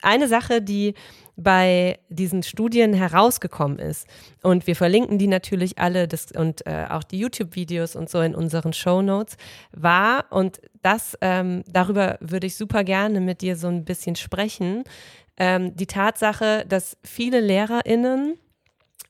Eine 0.05 0.27
Sache, 0.27 0.61
die 0.61 0.93
bei 1.35 1.99
diesen 2.09 2.43
Studien 2.43 2.93
herausgekommen 2.93 3.79
ist, 3.79 4.07
und 4.43 4.67
wir 4.67 4.75
verlinken 4.75 5.17
die 5.17 5.27
natürlich 5.27 5.77
alle 5.79 6.07
das, 6.07 6.31
und 6.31 6.65
äh, 6.65 6.85
auch 6.89 7.03
die 7.03 7.19
YouTube-Videos 7.19 7.95
und 7.95 8.09
so 8.09 8.21
in 8.21 8.35
unseren 8.35 8.71
Show 8.71 9.01
Notes, 9.01 9.35
war, 9.71 10.25
und 10.29 10.61
das, 10.81 11.17
ähm, 11.21 11.63
darüber 11.67 12.17
würde 12.21 12.47
ich 12.47 12.55
super 12.55 12.83
gerne 12.83 13.19
mit 13.19 13.41
dir 13.41 13.57
so 13.57 13.67
ein 13.67 13.83
bisschen 13.83 14.15
sprechen, 14.15 14.83
ähm, 15.37 15.75
die 15.75 15.87
Tatsache, 15.87 16.65
dass 16.69 16.97
viele 17.03 17.41
LehrerInnen 17.41 18.37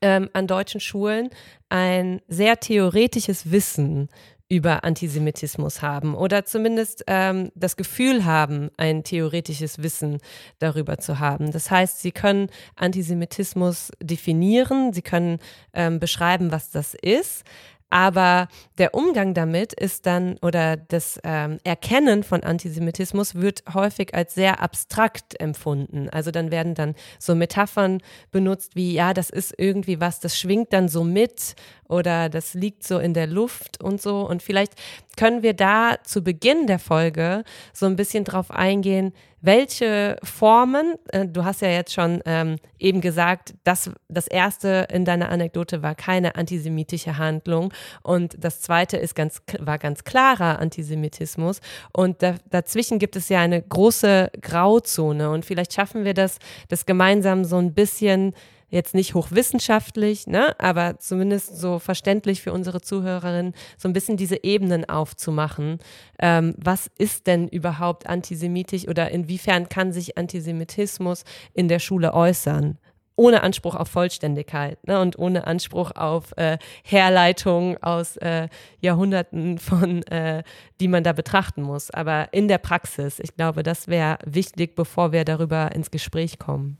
ähm, 0.02 0.30
an 0.34 0.48
deutschen 0.48 0.80
Schulen 0.80 1.30
ein 1.70 2.22
sehr 2.28 2.60
theoretisches 2.60 3.52
Wissen 3.52 4.10
über 4.48 4.84
Antisemitismus 4.84 5.82
haben 5.82 6.14
oder 6.14 6.46
zumindest 6.46 7.04
ähm, 7.08 7.52
das 7.56 7.78
Gefühl 7.78 8.25
haben, 8.25 8.70
ein 8.78 9.04
theoretisches 9.04 9.82
Wissen 9.82 10.20
darüber 10.60 11.00
zu 11.00 11.20
haben. 11.20 11.52
Das 11.52 11.72
heißt, 11.72 12.00
sie 12.00 12.12
können 12.12 12.50
Antisemitismus 12.75 13.92
definieren, 14.02 14.94
sie 14.94 15.02
können 15.02 15.40
ähm, 15.74 16.00
beschreiben, 16.00 16.52
was 16.52 16.70
das 16.70 16.94
ist, 16.94 17.44
aber 17.90 18.48
der 18.78 18.94
Umgang 18.94 19.34
damit 19.34 19.72
ist 19.72 20.06
dann, 20.06 20.38
oder 20.42 20.75
das 20.75 21.20
ähm, 21.24 21.60
Erkennen 21.64 22.24
von 22.24 22.44
Antisemitismus 22.44 23.36
wird 23.36 23.64
häufig 23.74 24.14
als 24.14 24.36
sehr 24.36 24.62
abstrakt 24.62 25.40
empfunden. 25.40 26.10
Also 26.10 26.32
dann 26.32 26.52
werden 26.52 26.74
dann 26.74 26.96
so 27.20 27.36
Metaphern 27.36 28.02
benutzt 28.32 28.75
wie, 28.75 28.94
ja, 28.94 29.14
das 29.14 29.30
ist 29.30 29.54
irgendwie 29.58 30.00
was, 30.02 30.20
das 30.20 30.38
schwingt 30.38 30.74
dann 30.74 30.90
so 30.90 31.04
mit 31.04 31.56
oder 31.88 32.30
das 32.30 32.54
liegt 32.54 32.86
so 32.86 33.00
in 33.00 33.13
der 33.13 33.27
Luft 33.27 33.82
und 33.84 34.01
so. 34.01 34.27
Und 34.27 34.42
vielleicht 34.42 34.74
können 35.18 35.44
wir 35.44 35.54
da 35.54 35.98
zu 36.04 36.24
Beginn 36.24 36.68
der 36.68 36.80
Folge 36.80 37.44
so 37.74 37.86
ein 37.86 37.96
bisschen 37.96 38.24
drauf 38.24 38.51
eingehen, 38.51 39.13
welche 39.46 40.18
Formen, 40.24 40.96
äh, 41.12 41.27
du 41.27 41.46
hast 41.46 41.62
ja 41.62 41.70
jetzt 41.70 41.94
schon 41.94 42.22
ähm, 42.25 42.56
eben 42.80 43.00
gesagt, 43.00 43.54
dass 43.63 43.92
das 44.08 44.27
erste 44.27 44.88
in 44.92 45.06
deiner 45.06 45.30
Anekdote 45.30 45.84
war 45.84 45.94
keine 45.94 46.36
antisemitische 46.36 47.18
Handlung. 47.18 47.72
Und 48.01 48.36
das 48.39 48.62
zweite 48.62 48.98
ist 48.98 49.15
ganz, 49.15 49.44
war 49.60 49.77
ganz 49.77 50.04
klarer 50.04 50.60
Antisemitismus. 50.60 51.62
Und 51.94 52.24
da, 52.24 52.36
dazwischen 52.50 52.98
gibt 52.98 53.15
es 53.15 53.30
ja 53.30 53.39
eine 53.39 53.62
große 53.62 54.32
Grauzone. 54.42 55.30
Und 55.30 55.46
vielleicht 55.46 55.74
schaffen 55.74 56.06
wir 56.06 56.15
das, 56.15 56.39
das 56.68 56.88
gemeinsam 56.88 57.46
so 57.46 57.58
ein 57.58 57.74
bisschen 57.75 58.34
jetzt 58.69 58.95
nicht 58.95 59.13
hochwissenschaftlich, 59.13 60.27
ne, 60.27 60.60
aber 60.60 61.00
zumindest 61.00 61.57
so 61.57 61.79
verständlich 61.79 62.41
für 62.41 62.53
unsere 62.53 62.81
Zuhörerinnen, 62.81 63.53
so 63.77 63.88
ein 63.88 63.93
bisschen 63.93 64.17
diese 64.17 64.43
Ebenen 64.43 64.88
aufzumachen. 64.88 65.79
Ähm, 66.19 66.55
was 66.57 66.89
ist 66.98 67.27
denn 67.27 67.48
überhaupt 67.48 68.07
antisemitisch 68.07 68.88
oder 68.88 69.12
inwiefern 69.12 69.69
kann 69.69 69.93
sich 69.93 70.17
Antisemitismus 70.17 71.24
in 71.53 71.67
der 71.67 71.79
Schule 71.79 72.13
äußern? 72.13 72.77
ohne 73.15 73.43
Anspruch 73.43 73.75
auf 73.75 73.88
Vollständigkeit 73.88 74.86
ne, 74.88 75.00
und 75.00 75.17
ohne 75.17 75.48
Anspruch 75.48 75.91
auf 75.95 76.36
äh, 76.38 76.57
Herleitung 76.84 77.81
aus 77.81 78.17
äh, 78.17 78.50
Jahrhunderten 78.81 79.57
von, 79.57 80.03
äh, 80.07 80.43
die 80.79 80.88
man 80.88 81.03
da 81.03 81.13
betrachten 81.13 81.62
muss. 81.62 81.91
Aber 81.91 82.29
in 82.34 82.48
der 82.48 82.57
Praxis, 82.57 83.19
ich 83.19 83.36
glaube, 83.36 83.63
das 83.63 83.88
wäre 83.88 84.17
wichtig, 84.25 84.75
bevor 84.75 85.12
wir 85.12 85.24
darüber 85.24 85.72
ins 85.74 85.91
Gespräch 85.91 86.39
kommen. 86.39 86.77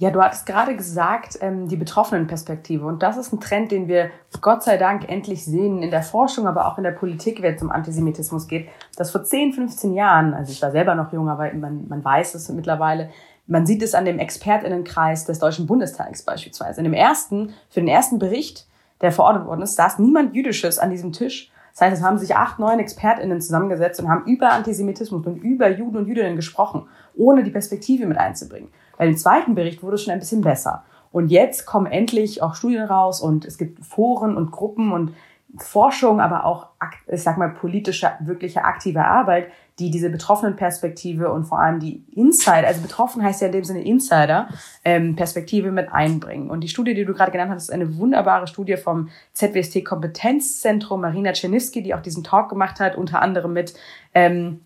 Ja, 0.00 0.10
du 0.10 0.22
hattest 0.22 0.46
gerade 0.46 0.74
gesagt, 0.74 1.36
ähm, 1.42 1.68
die 1.68 1.76
Betroffenenperspektive. 1.76 2.86
Und 2.86 3.02
das 3.02 3.18
ist 3.18 3.34
ein 3.34 3.40
Trend, 3.40 3.70
den 3.70 3.86
wir 3.86 4.10
Gott 4.40 4.62
sei 4.62 4.78
Dank 4.78 5.06
endlich 5.06 5.44
sehen 5.44 5.82
in 5.82 5.90
der 5.90 6.02
Forschung, 6.02 6.46
aber 6.46 6.66
auch 6.66 6.78
in 6.78 6.84
der 6.84 6.92
Politik, 6.92 7.42
wenn 7.42 7.56
es 7.56 7.62
um 7.62 7.70
Antisemitismus 7.70 8.48
geht. 8.48 8.70
Dass 8.96 9.10
vor 9.10 9.24
10, 9.24 9.52
15 9.52 9.92
Jahren, 9.92 10.32
also 10.32 10.52
ich 10.52 10.62
war 10.62 10.70
selber 10.70 10.94
noch 10.94 11.12
jung, 11.12 11.28
aber 11.28 11.52
man, 11.52 11.86
man 11.86 12.02
weiß 12.02 12.34
es 12.34 12.48
mittlerweile, 12.48 13.10
man 13.46 13.66
sieht 13.66 13.82
es 13.82 13.94
an 13.94 14.06
dem 14.06 14.18
ExpertInnenkreis 14.18 15.26
des 15.26 15.38
Deutschen 15.38 15.66
Bundestags 15.66 16.22
beispielsweise. 16.22 16.80
In 16.80 16.84
dem 16.84 16.94
ersten, 16.94 17.52
für 17.68 17.80
den 17.80 17.88
ersten 17.88 18.18
Bericht, 18.18 18.66
der 19.02 19.12
verordnet 19.12 19.46
worden 19.46 19.60
ist, 19.60 19.76
saß 19.76 19.98
niemand 19.98 20.34
Jüdisches 20.34 20.78
an 20.78 20.88
diesem 20.88 21.12
Tisch. 21.12 21.52
Das 21.72 21.82
heißt, 21.82 21.98
es 21.98 22.02
haben 22.02 22.16
sich 22.16 22.34
acht, 22.34 22.58
neun 22.58 22.78
ExpertInnen 22.78 23.42
zusammengesetzt 23.42 24.00
und 24.00 24.08
haben 24.08 24.24
über 24.24 24.52
Antisemitismus 24.52 25.26
und 25.26 25.42
über 25.42 25.68
Juden 25.68 25.98
und 25.98 26.08
Jüdinnen 26.08 26.36
gesprochen, 26.36 26.88
ohne 27.14 27.42
die 27.44 27.50
Perspektive 27.50 28.06
mit 28.06 28.16
einzubringen. 28.16 28.70
Bei 29.00 29.06
dem 29.06 29.16
zweiten 29.16 29.54
Bericht 29.54 29.82
wurde 29.82 29.94
es 29.94 30.02
schon 30.02 30.12
ein 30.12 30.18
bisschen 30.18 30.42
besser. 30.42 30.84
Und 31.10 31.28
jetzt 31.28 31.64
kommen 31.64 31.86
endlich 31.86 32.42
auch 32.42 32.54
Studien 32.54 32.84
raus 32.84 33.22
und 33.22 33.46
es 33.46 33.56
gibt 33.56 33.82
Foren 33.82 34.36
und 34.36 34.50
Gruppen 34.50 34.92
und 34.92 35.14
Forschung, 35.56 36.20
aber 36.20 36.44
auch, 36.44 36.66
ich 37.06 37.22
sag 37.22 37.38
mal, 37.38 37.48
politische, 37.48 38.10
wirkliche 38.20 38.62
aktive 38.62 39.06
Arbeit, 39.06 39.46
die 39.78 39.90
diese 39.90 40.10
betroffenen 40.10 40.54
Perspektive 40.54 41.32
und 41.32 41.44
vor 41.44 41.60
allem 41.60 41.80
die 41.80 42.04
Insider, 42.14 42.66
also 42.66 42.82
betroffen 42.82 43.22
heißt 43.22 43.40
ja 43.40 43.46
in 43.46 43.54
dem 43.54 43.64
Sinne 43.64 43.82
Insider, 43.82 44.48
ähm, 44.84 45.16
Perspektive 45.16 45.72
mit 45.72 45.90
einbringen. 45.90 46.50
Und 46.50 46.60
die 46.60 46.68
Studie, 46.68 46.92
die 46.92 47.06
du 47.06 47.14
gerade 47.14 47.32
genannt 47.32 47.52
hast, 47.52 47.62
ist 47.62 47.72
eine 47.72 47.96
wunderbare 47.96 48.48
Studie 48.48 48.76
vom 48.76 49.08
ZWST 49.32 49.82
Kompetenzzentrum 49.82 51.00
Marina 51.00 51.32
Czerniski, 51.32 51.82
die 51.82 51.94
auch 51.94 52.02
diesen 52.02 52.22
Talk 52.22 52.50
gemacht 52.50 52.80
hat, 52.80 52.96
unter 52.96 53.22
anderem 53.22 53.54
mit, 53.54 53.72
ähm, 54.12 54.60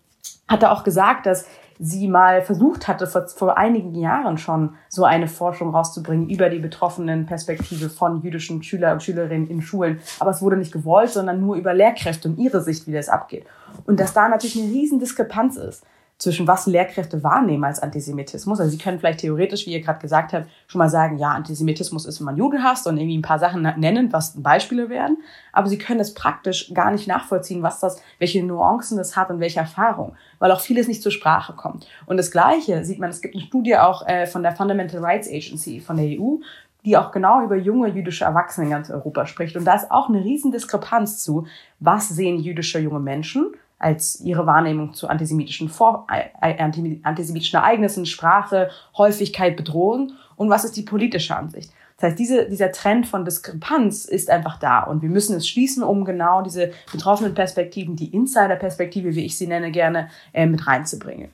hat 0.49 0.61
er 0.61 0.73
auch 0.73 0.83
gesagt, 0.83 1.25
dass 1.25 1.47
sie 1.79 2.07
mal 2.07 2.41
versucht 2.41 2.87
hatte, 2.87 3.07
vor, 3.07 3.27
vor 3.27 3.57
einigen 3.57 3.95
Jahren 3.95 4.37
schon 4.37 4.75
so 4.87 5.03
eine 5.03 5.27
Forschung 5.27 5.71
rauszubringen 5.71 6.29
über 6.29 6.49
die 6.49 6.59
betroffenen 6.59 7.25
Perspektive 7.25 7.89
von 7.89 8.21
jüdischen 8.21 8.63
Schüler 8.63 8.93
und 8.93 9.03
Schülerinnen 9.03 9.49
in 9.49 9.61
Schulen. 9.61 9.99
Aber 10.19 10.31
es 10.31 10.41
wurde 10.41 10.57
nicht 10.57 10.71
gewollt, 10.71 11.09
sondern 11.09 11.41
nur 11.41 11.55
über 11.55 11.73
Lehrkräfte 11.73 12.29
und 12.29 12.37
ihre 12.37 12.61
Sicht, 12.61 12.87
wie 12.87 12.93
das 12.93 13.09
abgeht. 13.09 13.45
Und 13.85 13.99
dass 13.99 14.13
da 14.13 14.29
natürlich 14.29 14.57
eine 14.57 14.71
riesen 14.71 14.99
Diskrepanz 14.99 15.57
ist 15.57 15.85
zwischen 16.17 16.47
was 16.47 16.65
Lehrkräfte 16.65 17.23
wahrnehmen 17.23 17.65
als 17.65 17.81
Antisemitismus. 17.81 18.59
Also 18.59 18.71
sie 18.71 18.77
können 18.77 18.99
vielleicht 18.99 19.19
theoretisch, 19.19 19.65
wie 19.65 19.73
ihr 19.73 19.81
gerade 19.81 19.99
gesagt 19.99 20.31
habt, 20.31 20.47
schon 20.67 20.79
mal 20.79 20.89
sagen, 20.89 21.17
ja, 21.17 21.31
Antisemitismus 21.31 22.05
ist, 22.05 22.19
wenn 22.19 22.25
man 22.25 22.37
Juden 22.37 22.63
hasst 22.63 22.87
und 22.87 22.97
irgendwie 22.97 23.17
ein 23.17 23.21
paar 23.21 23.39
Sachen 23.39 23.61
nennen, 23.77 24.13
was 24.13 24.41
Beispiele 24.41 24.89
wären. 24.89 25.17
Aber 25.51 25.67
sie 25.67 25.77
können 25.77 25.99
es 25.99 26.13
praktisch 26.13 26.73
gar 26.73 26.91
nicht 26.91 27.07
nachvollziehen, 27.07 27.63
was 27.63 27.81
das, 27.81 28.01
welche 28.17 28.43
Nuancen 28.43 28.97
das 28.97 29.17
hat 29.17 29.29
und 29.29 29.41
welche 29.41 29.59
Erfahrung, 29.59 30.15
weil 30.39 30.51
auch 30.51 30.61
vieles 30.61 30.87
nicht 30.87 31.01
zur 31.01 31.11
Sprache 31.11 31.53
kommt. 31.53 31.85
Und 32.05 32.15
das 32.15 32.31
Gleiche 32.31 32.85
sieht 32.85 32.99
man, 32.99 33.09
es 33.09 33.21
gibt 33.21 33.35
eine 33.35 33.43
Studie 33.43 33.77
auch 33.77 34.07
äh, 34.07 34.25
von 34.25 34.41
der 34.41 34.55
Fundamental 34.55 35.03
Rights 35.03 35.27
Agency 35.27 35.81
von 35.81 35.97
der 35.97 36.05
EU, 36.05 36.37
die 36.85 36.97
auch 36.97 37.11
genau 37.11 37.43
über 37.43 37.55
junge 37.55 37.89
jüdische 37.89 38.23
Erwachsene 38.23 38.67
in 38.67 38.71
ganz 38.71 38.89
Europa 38.89 39.25
spricht. 39.25 39.57
Und 39.57 39.65
da 39.65 39.75
ist 39.75 39.91
auch 39.91 40.07
eine 40.07 40.23
riesen 40.23 40.51
Diskrepanz 40.51 41.23
zu, 41.23 41.47
was 41.79 42.07
sehen 42.07 42.39
jüdische 42.39 42.79
junge 42.79 42.99
Menschen 42.99 43.51
als 43.77 44.19
ihre 44.21 44.45
Wahrnehmung 44.45 44.93
zu 44.93 45.07
antisemitischen, 45.07 45.69
Vor 45.69 46.07
äh, 46.09 46.57
antisemitischen 47.03 47.59
Ereignissen, 47.59 48.05
Sprache, 48.05 48.69
Häufigkeit, 48.97 49.57
Bedrohung 49.57 50.13
und 50.35 50.49
was 50.49 50.65
ist 50.65 50.77
die 50.77 50.83
politische 50.83 51.35
Ansicht. 51.35 51.71
Das 51.97 52.09
heißt, 52.09 52.19
diese, 52.19 52.49
dieser 52.49 52.71
Trend 52.71 53.07
von 53.07 53.23
Diskrepanz 53.23 54.05
ist 54.05 54.29
einfach 54.29 54.59
da 54.59 54.83
und 54.83 55.01
wir 55.01 55.09
müssen 55.09 55.35
es 55.35 55.47
schließen, 55.47 55.81
um 55.83 56.03
genau 56.03 56.41
diese 56.41 56.71
betroffenen 56.91 57.33
Perspektiven, 57.33 57.95
die 57.95 58.13
Insider-Perspektive, 58.13 59.15
wie 59.15 59.25
ich 59.25 59.37
sie 59.37 59.47
nenne, 59.47 59.71
gerne 59.71 60.09
äh, 60.33 60.45
mit 60.45 60.67
reinzubringen. 60.67 61.29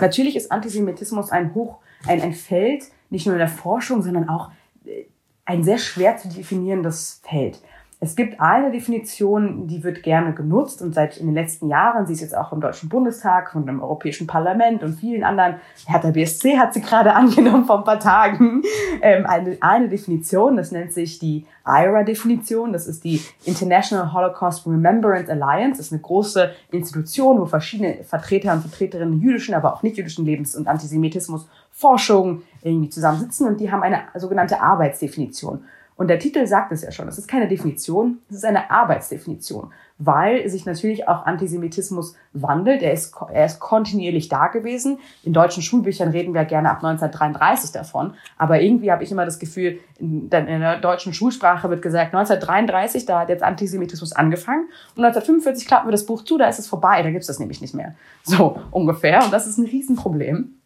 Natürlich 0.00 0.36
ist 0.36 0.50
Antisemitismus 0.50 1.30
ein 1.30 1.54
Hoch, 1.54 1.78
ein, 2.06 2.22
ein 2.22 2.32
Feld, 2.32 2.84
nicht 3.10 3.26
nur 3.26 3.34
in 3.34 3.40
der 3.40 3.48
Forschung, 3.48 4.02
sondern 4.02 4.28
auch 4.28 4.50
äh, 4.86 5.04
ein 5.44 5.62
sehr 5.62 5.78
schwer 5.78 6.16
zu 6.16 6.28
definierendes 6.28 7.20
Feld. 7.28 7.60
Es 8.00 8.14
gibt 8.14 8.40
eine 8.40 8.70
Definition, 8.70 9.66
die 9.66 9.82
wird 9.82 10.04
gerne 10.04 10.32
genutzt 10.32 10.82
und 10.82 10.94
seit 10.94 11.16
in 11.16 11.26
den 11.26 11.34
letzten 11.34 11.68
Jahren, 11.68 12.06
sie 12.06 12.12
ist 12.12 12.20
jetzt 12.20 12.36
auch 12.36 12.52
im 12.52 12.60
Deutschen 12.60 12.88
Bundestag 12.88 13.56
und 13.56 13.66
im 13.68 13.82
Europäischen 13.82 14.28
Parlament 14.28 14.84
und 14.84 15.00
vielen 15.00 15.24
anderen, 15.24 15.56
Hertha 15.84 16.12
BSC 16.12 16.58
hat 16.58 16.74
sie 16.74 16.80
gerade 16.80 17.12
angenommen 17.16 17.64
vor 17.64 17.78
ein 17.78 17.84
paar 17.84 17.98
Tagen, 17.98 18.62
ähm, 19.02 19.26
eine, 19.26 19.56
eine 19.60 19.88
Definition, 19.88 20.56
das 20.56 20.70
nennt 20.70 20.92
sich 20.92 21.18
die 21.18 21.44
IRA-Definition, 21.66 22.72
das 22.72 22.86
ist 22.86 23.02
die 23.02 23.20
International 23.44 24.12
Holocaust 24.12 24.64
Remembrance 24.64 25.28
Alliance, 25.28 25.78
das 25.78 25.86
ist 25.86 25.92
eine 25.92 26.00
große 26.00 26.52
Institution, 26.70 27.40
wo 27.40 27.46
verschiedene 27.46 28.04
Vertreter 28.04 28.52
und 28.52 28.60
Vertreterinnen 28.60 29.20
jüdischen, 29.20 29.56
aber 29.56 29.74
auch 29.74 29.82
nicht 29.82 29.96
jüdischen 29.96 30.24
Lebens- 30.24 30.54
und 30.54 30.68
Antisemitismus 30.68 31.48
Forschung 31.72 32.42
irgendwie 32.62 32.90
zusammensitzen 32.90 33.48
und 33.48 33.60
die 33.60 33.72
haben 33.72 33.82
eine 33.82 34.02
sogenannte 34.14 34.60
Arbeitsdefinition. 34.60 35.64
Und 35.98 36.06
der 36.06 36.20
Titel 36.20 36.46
sagt 36.46 36.70
es 36.70 36.82
ja 36.82 36.92
schon, 36.92 37.08
es 37.08 37.18
ist 37.18 37.26
keine 37.26 37.48
Definition, 37.48 38.18
es 38.30 38.36
ist 38.36 38.44
eine 38.44 38.70
Arbeitsdefinition, 38.70 39.72
weil 39.98 40.48
sich 40.48 40.64
natürlich 40.64 41.08
auch 41.08 41.26
Antisemitismus 41.26 42.14
wandelt. 42.32 42.82
Er 42.82 42.92
ist, 42.92 43.16
er 43.32 43.46
ist 43.46 43.58
kontinuierlich 43.58 44.28
da 44.28 44.46
gewesen. 44.46 45.00
In 45.24 45.32
deutschen 45.32 45.60
Schulbüchern 45.60 46.10
reden 46.10 46.34
wir 46.34 46.44
gerne 46.44 46.70
ab 46.70 46.84
1933 46.84 47.72
davon. 47.72 48.14
Aber 48.36 48.60
irgendwie 48.60 48.92
habe 48.92 49.02
ich 49.02 49.10
immer 49.10 49.24
das 49.24 49.40
Gefühl, 49.40 49.80
in, 49.98 50.30
der 50.30 50.78
deutschen 50.78 51.12
Schulsprache 51.12 51.68
wird 51.68 51.82
gesagt, 51.82 52.14
1933, 52.14 53.04
da 53.04 53.18
hat 53.18 53.28
jetzt 53.28 53.42
Antisemitismus 53.42 54.12
angefangen. 54.12 54.68
Und 54.94 55.04
1945 55.04 55.66
klappen 55.66 55.88
wir 55.88 55.92
das 55.92 56.06
Buch 56.06 56.22
zu, 56.22 56.38
da 56.38 56.46
ist 56.46 56.60
es 56.60 56.68
vorbei, 56.68 57.02
da 57.02 57.10
gibt 57.10 57.22
es 57.22 57.26
das 57.26 57.40
nämlich 57.40 57.60
nicht 57.60 57.74
mehr. 57.74 57.96
So 58.22 58.62
ungefähr. 58.70 59.24
Und 59.24 59.32
das 59.32 59.48
ist 59.48 59.58
ein 59.58 59.66
Riesenproblem. 59.66 60.57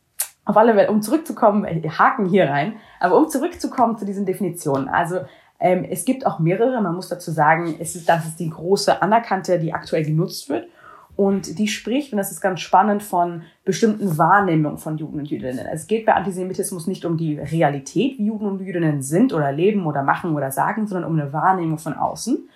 Auf 0.44 0.56
alle 0.56 0.74
Fälle, 0.74 0.90
um 0.90 1.02
zurückzukommen, 1.02 1.64
Haken 1.66 2.26
hier 2.26 2.48
rein, 2.48 2.74
aber 3.00 3.16
um 3.16 3.28
zurückzukommen 3.28 3.96
zu 3.96 4.04
diesen 4.04 4.26
Definitionen. 4.26 4.88
Also 4.88 5.20
ähm, 5.60 5.84
es 5.88 6.04
gibt 6.04 6.26
auch 6.26 6.40
mehrere, 6.40 6.82
man 6.82 6.94
muss 6.94 7.08
dazu 7.08 7.30
sagen, 7.30 7.76
es 7.78 7.94
ist, 7.94 8.08
das 8.08 8.26
ist 8.26 8.40
die 8.40 8.50
große 8.50 9.00
anerkannte, 9.00 9.60
die 9.60 9.72
aktuell 9.72 10.04
genutzt 10.04 10.48
wird. 10.48 10.66
Und 11.14 11.58
die 11.58 11.68
spricht, 11.68 12.12
und 12.12 12.18
das 12.18 12.32
ist 12.32 12.40
ganz 12.40 12.60
spannend, 12.60 13.02
von 13.02 13.42
bestimmten 13.64 14.16
Wahrnehmungen 14.18 14.78
von 14.78 14.96
Juden 14.96 15.20
und 15.20 15.30
Jüdinnen. 15.30 15.66
Es 15.70 15.86
geht 15.86 16.06
bei 16.06 16.14
Antisemitismus 16.14 16.86
nicht 16.86 17.04
um 17.04 17.16
die 17.16 17.38
Realität, 17.38 18.18
wie 18.18 18.26
Juden 18.26 18.46
und 18.46 18.60
Jüdinnen 18.60 19.02
sind 19.02 19.32
oder 19.32 19.52
leben 19.52 19.86
oder 19.86 20.02
machen 20.02 20.34
oder 20.34 20.50
sagen, 20.50 20.86
sondern 20.86 21.08
um 21.08 21.18
eine 21.18 21.32
Wahrnehmung 21.32 21.78
von 21.78 21.92
außen. 21.92 22.48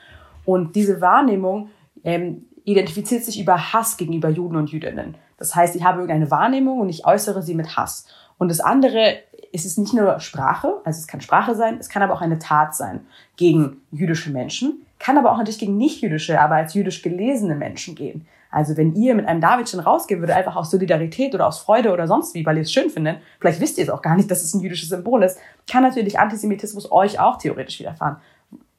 Und 0.45 0.75
diese 0.75 1.00
Wahrnehmung 1.00 1.69
ähm, 2.02 2.47
identifiziert 2.64 3.25
sich 3.25 3.40
über 3.40 3.73
Hass 3.73 3.97
gegenüber 3.97 4.31
Juden 4.31 4.57
und 4.57 4.71
Jüdinnen. 4.71 5.16
Das 5.38 5.55
heißt, 5.55 5.76
ich 5.76 5.85
habe 5.85 5.99
irgendeine 5.99 6.31
Wahrnehmung 6.31 6.81
und 6.81 6.88
ich 6.88 7.07
äußere 7.07 7.43
sie 7.43 7.55
mit 7.55 7.76
Hass. 7.76 8.07
Und 8.38 8.50
das 8.50 8.61
andere 8.61 9.19
es 9.57 9.64
ist 9.64 9.78
nicht 9.78 9.95
nur 9.95 10.21
Sprache, 10.21 10.75
also 10.85 10.99
es 10.99 11.07
kann 11.07 11.21
Sprache 11.21 11.55
sein, 11.55 11.78
es 11.81 11.88
kann 11.88 12.02
aber 12.02 12.14
auch 12.14 12.21
eine 12.21 12.38
Tat 12.38 12.75
sein 12.75 13.07
gegen 13.37 13.78
jüdische 13.90 14.31
Menschen, 14.31 14.83
kann 14.99 15.19
aber 15.19 15.33
auch 15.33 15.38
natürlich 15.38 15.59
gegen 15.59 15.76
nicht-jüdische, 15.76 16.40
aber 16.40 16.57
als 16.57 16.75
jüdisch 16.75 17.02
gelesene 17.02 17.55
Menschen 17.55 17.95
gehen. 17.95 18.26
Also 18.50 18.76
wenn 18.76 18.95
ihr 18.95 19.14
mit 19.14 19.26
einem 19.26 19.40
Davidchen 19.40 19.81
rausgehen 19.81 20.21
würdet, 20.21 20.37
einfach 20.37 20.57
aus 20.57 20.71
Solidarität 20.71 21.35
oder 21.35 21.47
aus 21.47 21.59
Freude 21.59 21.93
oder 21.93 22.07
sonst 22.07 22.35
wie, 22.35 22.47
weil 22.47 22.57
ihr 22.57 22.62
es 22.62 22.73
schön 22.73 22.90
findet, 22.90 23.19
vielleicht 23.40 23.61
wisst 23.61 23.76
ihr 23.78 23.85
es 23.85 23.90
auch 23.90 24.02
gar 24.02 24.16
nicht, 24.16 24.31
dass 24.31 24.43
es 24.43 24.55
ein 24.55 24.61
jüdisches 24.61 24.88
Symbol 24.88 25.23
ist, 25.23 25.38
kann 25.71 25.83
natürlich 25.83 26.19
Antisemitismus 26.19 26.90
euch 26.90 27.19
auch 27.19 27.37
theoretisch 27.37 27.81
widerfahren. 27.81 28.16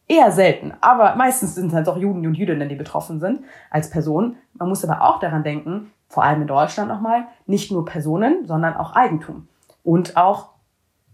Eher 0.08 0.32
selten, 0.32 0.74
aber 0.80 1.16
meistens 1.16 1.56
sind 1.56 1.68
es 1.68 1.74
halt 1.74 1.90
auch 1.90 1.98
Juden 1.98 2.26
und 2.26 2.36
Jüdinnen, 2.36 2.70
die 2.70 2.76
betroffen 2.76 3.20
sind 3.20 3.42
als 3.70 3.90
Personen. 3.90 4.38
Man 4.54 4.70
muss 4.70 4.86
aber 4.86 5.02
auch 5.02 5.20
daran 5.20 5.44
denken, 5.44 5.92
vor 6.08 6.24
allem 6.24 6.42
in 6.42 6.48
Deutschland 6.48 6.90
nochmal, 6.90 7.28
nicht 7.46 7.72
nur 7.72 7.86
Personen, 7.86 8.46
sondern 8.46 8.76
auch 8.76 8.96
Eigentum 8.96 9.48
und 9.84 10.18
auch 10.18 10.50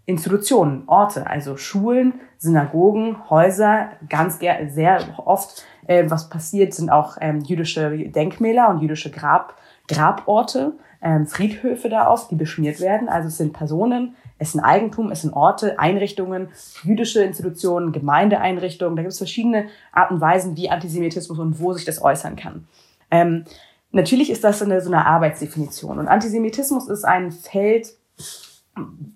Institutionen, 0.06 0.84
Orte, 0.88 1.28
also 1.28 1.56
Schulen, 1.56 2.16
Synagogen, 2.38 3.30
Häuser, 3.30 3.92
ganz 4.10 4.40
sehr 4.40 5.00
oft, 5.26 5.66
äh, 5.88 6.10
was 6.10 6.30
passiert, 6.30 6.74
sind 6.74 6.90
auch 6.90 7.18
ähm, 7.22 7.40
jüdische 7.40 8.10
Denkmäler 8.10 8.70
und 8.70 8.82
jüdische 8.82 9.12
Grab, 9.12 9.56
Graborte, 9.88 10.74
ähm, 11.02 11.26
Friedhöfe 11.28 11.88
da 11.88 12.10
oft, 12.10 12.32
die 12.32 12.36
beschmiert 12.36 12.82
werden. 12.82 13.08
Also 13.08 13.30
es 13.30 13.38
sind 13.38 13.54
Personen, 13.54 14.16
es 14.40 14.52
sind 14.54 14.62
Eigentum, 14.62 15.10
es 15.12 15.22
sind 15.22 15.34
Orte, 15.34 15.80
Einrichtungen, 15.80 16.50
jüdische 16.84 17.24
Institutionen, 17.24 17.94
Gemeindeeinrichtungen. 17.94 18.98
Da 18.98 19.04
gibt 19.04 19.14
es 19.14 19.20
verschiedene 19.20 19.68
Arten 19.94 20.16
und 20.16 20.22
Weisen, 20.22 20.58
wie 20.58 20.70
Antisemitismus 20.70 21.40
und 21.40 21.60
wo 21.62 21.74
sich 21.74 21.86
das 21.86 22.02
äußern 22.02 22.36
kann. 22.36 22.68
Ähm, 23.10 23.46
natürlich 23.94 24.30
ist 24.30 24.44
das 24.44 24.62
eine, 24.62 24.82
so 24.82 24.92
eine 24.92 25.06
Arbeitsdefinition. 25.06 26.00
Und 26.00 26.08
Antisemitismus 26.08 26.90
ist 26.90 27.06
ein 27.06 27.32
Feld, 27.32 27.94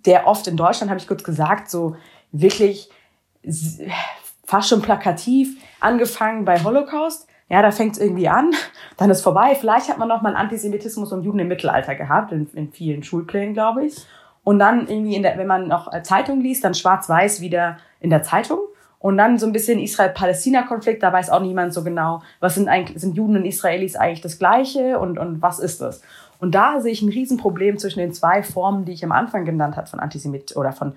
der 0.05 0.27
oft 0.27 0.47
in 0.47 0.55
Deutschland, 0.55 0.89
habe 0.89 0.99
ich 0.99 1.07
kurz 1.07 1.23
gesagt, 1.23 1.69
so 1.69 1.95
wirklich 2.31 2.89
fast 4.45 4.69
schon 4.69 4.81
plakativ 4.81 5.57
angefangen 5.79 6.45
bei 6.45 6.63
Holocaust. 6.63 7.27
Ja, 7.49 7.61
da 7.61 7.71
fängt 7.71 7.93
es 7.93 8.01
irgendwie 8.01 8.27
an, 8.27 8.53
dann 8.97 9.09
ist 9.09 9.21
vorbei. 9.21 9.55
Vielleicht 9.55 9.89
hat 9.89 9.97
man 9.97 10.09
noch 10.09 10.21
mal 10.21 10.35
Antisemitismus 10.35 11.11
und 11.13 11.23
Juden 11.23 11.39
im 11.39 11.47
Mittelalter 11.47 11.95
gehabt, 11.95 12.31
in, 12.31 12.47
in 12.53 12.71
vielen 12.71 13.03
Schulplänen, 13.03 13.53
glaube 13.53 13.85
ich. 13.85 14.05
Und 14.43 14.59
dann 14.59 14.87
irgendwie, 14.87 15.21
der, 15.21 15.37
wenn 15.37 15.47
man 15.47 15.67
noch 15.67 15.89
Zeitung 16.03 16.41
liest, 16.41 16.63
dann 16.63 16.73
schwarz-weiß 16.73 17.41
wieder 17.41 17.77
in 17.99 18.09
der 18.09 18.23
Zeitung. 18.23 18.59
Und 18.99 19.17
dann 19.17 19.37
so 19.37 19.45
ein 19.45 19.53
bisschen 19.53 19.79
Israel-Palästina-Konflikt, 19.79 21.03
da 21.03 21.13
weiß 21.13 21.29
auch 21.29 21.41
niemand 21.41 21.73
so 21.73 21.83
genau, 21.83 22.23
was 22.39 22.55
sind 22.55 22.67
eigentlich, 22.67 22.99
sind 22.99 23.15
Juden 23.15 23.37
und 23.37 23.45
Israelis 23.45 23.95
eigentlich 23.95 24.21
das 24.21 24.39
Gleiche 24.39 24.97
und, 24.99 25.19
und 25.19 25.41
was 25.41 25.59
ist 25.59 25.81
das? 25.81 26.01
Und 26.39 26.55
da 26.55 26.81
sehe 26.81 26.91
ich 26.91 27.01
ein 27.01 27.09
Riesenproblem 27.09 27.77
zwischen 27.77 27.99
den 27.99 28.13
zwei 28.13 28.43
Formen, 28.43 28.85
die 28.85 28.93
ich 28.93 29.03
am 29.03 29.11
Anfang 29.11 29.45
genannt 29.45 29.77
habe 29.77 29.87
von 29.87 29.99
Antisemit 29.99 30.55
oder 30.55 30.71
von 30.71 30.93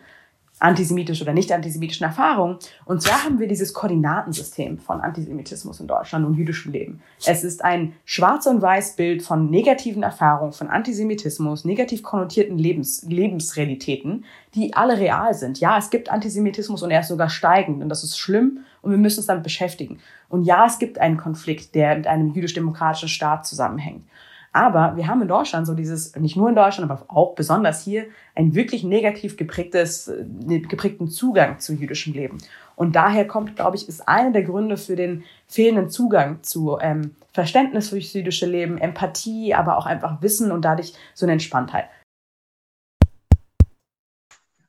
antisemitisch 0.61 1.21
oder 1.23 1.33
nicht 1.33 1.51
antisemitischen 1.51 2.05
Erfahrungen. 2.05 2.59
Und 2.85 3.03
zwar 3.03 3.25
haben 3.25 3.39
wir 3.41 3.49
dieses 3.49 3.73
Koordinatensystem 3.73 4.79
von 4.79 5.01
Antisemitismus 5.01 5.81
in 5.81 5.87
Deutschland 5.87 6.27
und 6.27 6.35
jüdischem 6.35 6.73
Leben. 6.73 7.03
Es 7.27 7.43
ist 7.43 7.65
ein 7.65 7.95
schwarz 8.05 8.47
und 8.47 8.63
weiß 8.63 8.97
Bild 8.97 9.23
von 9.23 9.51
negativen 9.51 10.03
Erfahrungen, 10.03 10.53
von 10.53 10.69
Antisemitismus, 10.69 11.65
negativ 11.65 12.03
konnotierten 12.03 12.59
Lebens, 12.59 13.03
Lebensrealitäten, 13.09 14.25
die 14.55 14.75
alle 14.75 14.99
real 14.99 15.33
sind. 15.35 15.59
Ja, 15.61 15.79
es 15.79 15.91
gibt 15.91 16.11
Antisemitismus 16.11 16.83
und 16.83 16.91
er 16.91 17.01
ist 17.01 17.09
sogar 17.09 17.31
steigend 17.31 17.83
und 17.83 17.89
das 17.89 18.05
ist 18.05 18.19
schlimm 18.19 18.61
und 18.83 18.91
wir 18.91 18.99
müssen 18.99 19.21
uns 19.21 19.27
damit 19.27 19.43
beschäftigen. 19.43 19.99
Und 20.29 20.45
ja, 20.45 20.67
es 20.67 20.79
gibt 20.79 20.99
einen 20.99 21.17
Konflikt, 21.17 21.75
der 21.75 21.97
mit 21.97 22.07
einem 22.07 22.33
jüdisch-demokratischen 22.33 23.09
Staat 23.09 23.47
zusammenhängt. 23.47 24.05
Aber 24.53 24.97
wir 24.97 25.07
haben 25.07 25.23
in 25.23 25.29
Deutschland 25.29 25.67
so 25.67 25.75
dieses, 25.75 26.17
nicht 26.17 26.37
nur 26.37 26.49
in 26.49 26.57
Deutschland, 26.57 26.91
aber 26.91 27.05
auch 27.09 27.35
besonders 27.35 27.85
hier, 27.85 28.07
einen 28.35 28.55
wirklich 28.55 28.83
negativ 28.83 29.37
geprägtes, 29.37 30.09
äh, 30.09 30.61
geprägten 30.61 31.09
Zugang 31.09 31.61
zu 31.61 31.73
jüdischem 31.73 32.15
Leben. 32.15 32.39
Und 32.75 32.97
daher 32.97 33.27
kommt, 33.27 33.55
glaube 33.55 33.77
ich, 33.77 33.89
ist 33.89 34.09
einer 34.09 34.33
der 34.33 34.43
Gründe 34.43 34.77
für 34.77 34.97
den 34.97 35.23
fehlenden 35.47 35.89
Zugang 35.89 36.43
zu 36.43 36.79
ähm, 36.81 37.15
Verständnis 37.33 37.91
für 37.91 38.01
das 38.01 38.13
jüdische 38.13 38.47
Leben, 38.47 38.79
Empathie, 38.79 39.55
aber 39.55 39.79
auch 39.79 39.87
einfach 39.87 40.21
Wissen 40.21 40.51
und 40.51 40.65
dadurch 40.65 40.95
so 41.15 41.27
eine 41.27 41.33
Entspanntheit. 41.33 41.89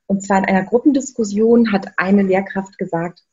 Und 0.06 0.22
zwar 0.22 0.38
in 0.38 0.44
einer 0.44 0.64
Gruppendiskussion 0.64 1.72
hat 1.72 1.88
eine 1.96 2.22
Lehrkraft 2.22 2.78
gesagt, 2.78 3.24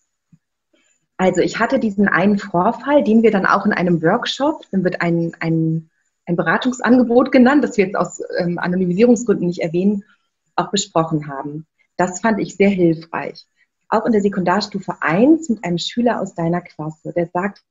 also 1.17 1.41
ich 1.41 1.59
hatte 1.59 1.77
diesen 1.77 2.07
einen 2.07 2.39
Vorfall, 2.39 3.03
den 3.03 3.21
wir 3.21 3.31
dann 3.31 3.45
auch 3.45 3.65
in 3.65 3.73
einem 3.73 4.01
Workshop, 4.01 4.63
dann 4.71 4.85
wird 4.85 5.01
ein, 5.01 5.33
ein 5.41 5.89
ein 6.29 6.35
Beratungsangebot 6.35 7.31
genannt, 7.31 7.63
das 7.63 7.75
wir 7.75 7.85
jetzt 7.85 7.95
aus 7.95 8.21
ähm, 8.37 8.59
Anonymisierungsgründen 8.59 9.47
nicht 9.47 9.61
erwähnen, 9.61 10.03
auch 10.55 10.69
besprochen 10.69 11.27
haben. 11.27 11.65
Das 11.97 12.21
fand 12.21 12.39
ich 12.39 12.55
sehr 12.55 12.69
hilfreich. 12.69 13.47
Auch 13.89 14.05
in 14.05 14.11
der 14.11 14.21
Sekundarstufe 14.21 15.01
1 15.01 15.49
mit 15.49 15.63
einem 15.63 15.79
Schüler 15.79 16.21
aus 16.21 16.35
deiner 16.35 16.61
Klasse, 16.61 17.13
der 17.13 17.27
sagt 17.33 17.63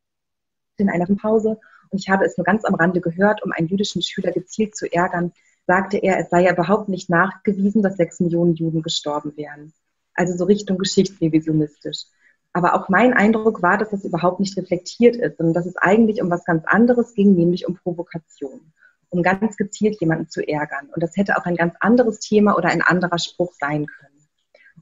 in 0.76 0.90
einer 0.90 1.06
Pause, 1.06 1.58
und 1.90 2.00
ich 2.00 2.10
habe 2.10 2.24
es 2.24 2.36
nur 2.36 2.44
ganz 2.44 2.64
am 2.64 2.74
Rande 2.74 3.00
gehört, 3.00 3.42
um 3.44 3.52
einen 3.52 3.68
jüdischen 3.68 4.02
Schüler 4.02 4.32
gezielt 4.32 4.76
zu 4.76 4.92
ärgern, 4.92 5.32
sagte 5.66 5.98
er, 5.98 6.18
es 6.18 6.28
sei 6.28 6.42
ja 6.42 6.52
überhaupt 6.52 6.88
nicht 6.88 7.08
nachgewiesen, 7.08 7.82
dass 7.82 7.96
sechs 7.96 8.18
Millionen 8.20 8.56
Juden 8.56 8.82
gestorben 8.82 9.36
wären. 9.36 9.72
Also 10.14 10.36
so 10.36 10.44
Richtung 10.44 10.78
geschichtsrevisionistisch. 10.78 12.06
Aber 12.52 12.74
auch 12.74 12.88
mein 12.88 13.12
Eindruck 13.12 13.62
war, 13.62 13.78
dass 13.78 13.90
das 13.90 14.04
überhaupt 14.04 14.40
nicht 14.40 14.56
reflektiert 14.56 15.16
ist, 15.16 15.36
sondern 15.36 15.54
dass 15.54 15.66
es 15.66 15.76
eigentlich 15.76 16.22
um 16.22 16.30
was 16.30 16.44
ganz 16.44 16.64
anderes 16.66 17.14
ging, 17.14 17.34
nämlich 17.34 17.66
um 17.66 17.76
Provokation, 17.76 18.72
um 19.10 19.22
ganz 19.22 19.56
gezielt 19.56 20.00
jemanden 20.00 20.28
zu 20.28 20.46
ärgern. 20.46 20.88
Und 20.94 21.02
das 21.02 21.16
hätte 21.16 21.36
auch 21.36 21.44
ein 21.44 21.56
ganz 21.56 21.74
anderes 21.80 22.18
Thema 22.20 22.56
oder 22.56 22.68
ein 22.68 22.82
anderer 22.82 23.18
Spruch 23.18 23.52
sein 23.58 23.86
können. 23.86 24.18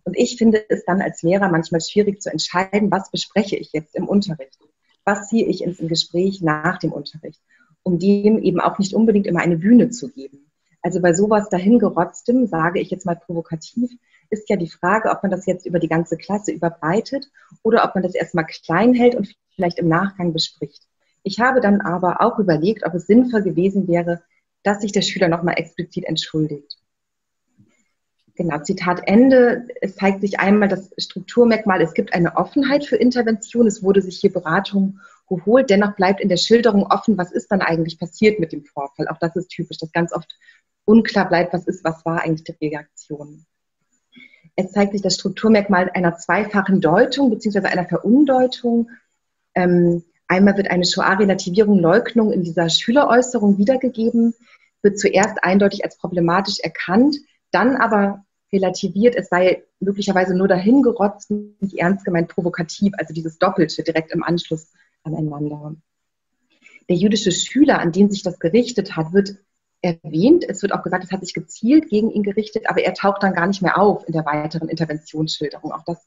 Und 0.05 0.17
ich 0.17 0.37
finde 0.37 0.65
es 0.69 0.85
dann 0.85 1.03
als 1.03 1.23
Lehrer 1.23 1.49
manchmal 1.49 1.81
schwierig 1.81 2.23
zu 2.23 2.31
entscheiden, 2.31 2.91
was 2.93 3.11
bespreche 3.11 3.57
ich 3.57 3.73
jetzt 3.73 3.97
im 3.97 4.09
Unterricht? 4.09 4.59
Was 5.05 5.29
ziehe 5.29 5.47
ich 5.47 5.63
ins 5.63 5.79
Gespräch 5.79 6.41
nach 6.43 6.79
dem 6.79 6.93
Unterricht? 6.93 7.41
Um 7.83 7.99
dem 7.99 8.39
eben 8.39 8.61
auch 8.61 8.79
nicht 8.79 8.95
unbedingt 8.95 9.27
immer 9.27 9.41
eine 9.41 9.57
Bühne 9.57 9.91
zu 9.91 10.09
geben. 10.09 10.46
Also 10.87 11.01
bei 11.01 11.15
sowas 11.15 11.49
dahingerotztem, 11.49 12.47
sage 12.47 12.79
ich 12.79 12.91
jetzt 12.91 13.07
mal 13.07 13.17
provokativ, 13.17 13.91
ist 14.31 14.49
ja 14.49 14.55
die 14.55 14.71
Frage, 14.71 15.11
ob 15.11 15.21
man 15.21 15.33
das 15.33 15.45
jetzt 15.45 15.67
über 15.67 15.81
die 15.81 15.89
ganze 15.89 16.17
Klasse 16.17 16.53
überbreitet 16.53 17.29
oder 17.65 17.85
ob 17.85 17.97
man 17.97 18.05
das 18.05 18.15
erstmal 18.15 18.47
klein 18.47 18.95
hält 18.95 19.17
und 19.17 19.35
vielleicht 19.57 19.81
im 19.81 19.89
Nachgang 19.89 20.33
bespricht. 20.33 20.87
Ich 21.25 21.41
habe 21.41 21.61
dann 21.61 21.81
aber 21.81 22.21
auch 22.21 22.39
überlegt, 22.39 22.87
ob 22.87 22.95
es 22.95 23.09
sinnvoll 23.09 23.43
gewesen 23.43 23.89
wäre, 23.89 24.23
dass 24.63 24.83
sich 24.83 24.93
der 24.93 25.03
Schüler 25.03 25.27
nochmal 25.27 25.59
explizit 25.59 26.05
entschuldigt. 26.05 26.79
Genau, 28.37 28.61
Zitat 28.61 29.09
Ende. 29.09 29.67
Es 29.81 29.97
zeigt 29.97 30.21
sich 30.21 30.39
einmal 30.39 30.69
das 30.69 30.93
Strukturmerkmal, 30.99 31.81
es 31.81 31.95
gibt 31.95 32.15
eine 32.15 32.37
Offenheit 32.37 32.85
für 32.85 32.95
Intervention, 32.95 33.67
es 33.67 33.83
wurde 33.83 34.03
sich 34.03 34.19
hier 34.21 34.33
Beratung 34.33 35.01
geholt, 35.29 35.69
dennoch 35.69 35.97
bleibt 35.97 36.21
in 36.21 36.29
der 36.29 36.37
Schilderung 36.37 36.87
offen, 36.87 37.19
was 37.19 37.33
ist 37.33 37.51
dann 37.51 37.61
eigentlich 37.61 37.99
passiert 37.99 38.39
mit 38.39 38.53
dem 38.53 38.65
Vorfall. 38.65 39.09
Auch 39.09 39.19
das 39.19 39.35
ist 39.35 39.49
typisch, 39.49 39.79
dass 39.79 39.91
ganz 39.91 40.13
oft 40.13 40.33
unklar 40.87 41.29
bleibt, 41.29 41.53
was 41.53 41.67
ist, 41.67 41.85
was 41.85 42.05
war 42.07 42.23
eigentlich 42.23 42.45
die 42.45 42.69
Reaktion. 42.69 43.45
Es 44.55 44.73
zeigt 44.73 44.93
sich 44.93 45.03
das 45.03 45.17
Strukturmerkmal 45.17 45.91
einer 45.93 46.17
zweifachen 46.17 46.81
Deutung 46.81 47.29
bzw. 47.31 47.67
einer 47.67 47.85
Verundeutung. 47.85 48.89
Ähm, 49.55 50.03
einmal 50.29 50.57
wird 50.57 50.71
eine 50.71 50.87
Shoah-Relativierung, 50.87 51.79
Leugnung 51.79 52.33
in 52.33 52.43
dieser 52.43 52.71
Schüleräußerung 52.71 53.59
wiedergegeben, 53.59 54.35
wird 54.81 54.99
zuerst 54.99 55.45
eindeutig 55.45 55.85
als 55.85 55.99
problematisch 55.99 56.59
erkannt, 56.61 57.17
dann 57.51 57.77
aber 57.77 58.25
relativiert, 58.53 59.15
es 59.15 59.29
sei 59.29 59.65
möglicherweise 59.81 60.35
nur 60.35 60.49
dahingerotzt, 60.49 61.31
nicht 61.31 61.75
ernst 61.79 62.05
gemeint 62.05 62.29
provokativ, 62.29 62.93
also 62.97 63.13
dieses 63.13 63.39
Doppelte 63.39 63.83
direkt 63.83 64.13
im 64.13 64.23
Anschluss 64.23 64.73
aneinander. 65.03 65.75
Der 66.89 66.97
jüdische 66.97 67.33
Schüler, 67.33 67.81
an 67.81 67.93
den 67.93 68.11
sich 68.11 68.23
das 68.23 68.39
gerichtet 68.39 68.97
hat, 68.97 69.13
wird 69.13 69.37
erwähnt. 69.87 70.45
Es 70.49 70.63
wird 70.63 70.73
auch 70.73 70.83
gesagt, 70.83 71.05
es 71.05 71.13
hat 71.13 71.21
sich 71.21 71.35
gezielt 71.35 71.89
gegen 71.89 72.11
ihn 72.11 72.23
gerichtet, 72.23 72.69
aber 72.69 72.83
er 72.83 72.95
taucht 72.95 73.23
dann 73.23 73.35
gar 73.35 73.47
nicht 73.47 73.63
mehr 73.63 73.79
auf 73.79 74.07
in 74.07 74.13
der 74.13 74.27
weiteren 74.27 74.69
Interventionsschilderung. 74.69 75.73
Auch 75.73 75.85
das 75.85 76.07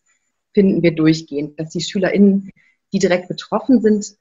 finden 0.54 0.84
wir 0.84 0.96
durchgehend, 0.96 1.60
dass 1.60 1.70
die 1.70 1.82
SchülerInnen, 1.82 2.52
die 2.92 3.00
direkt 3.00 3.28
betroffen 3.28 3.82
sind, 3.82 4.16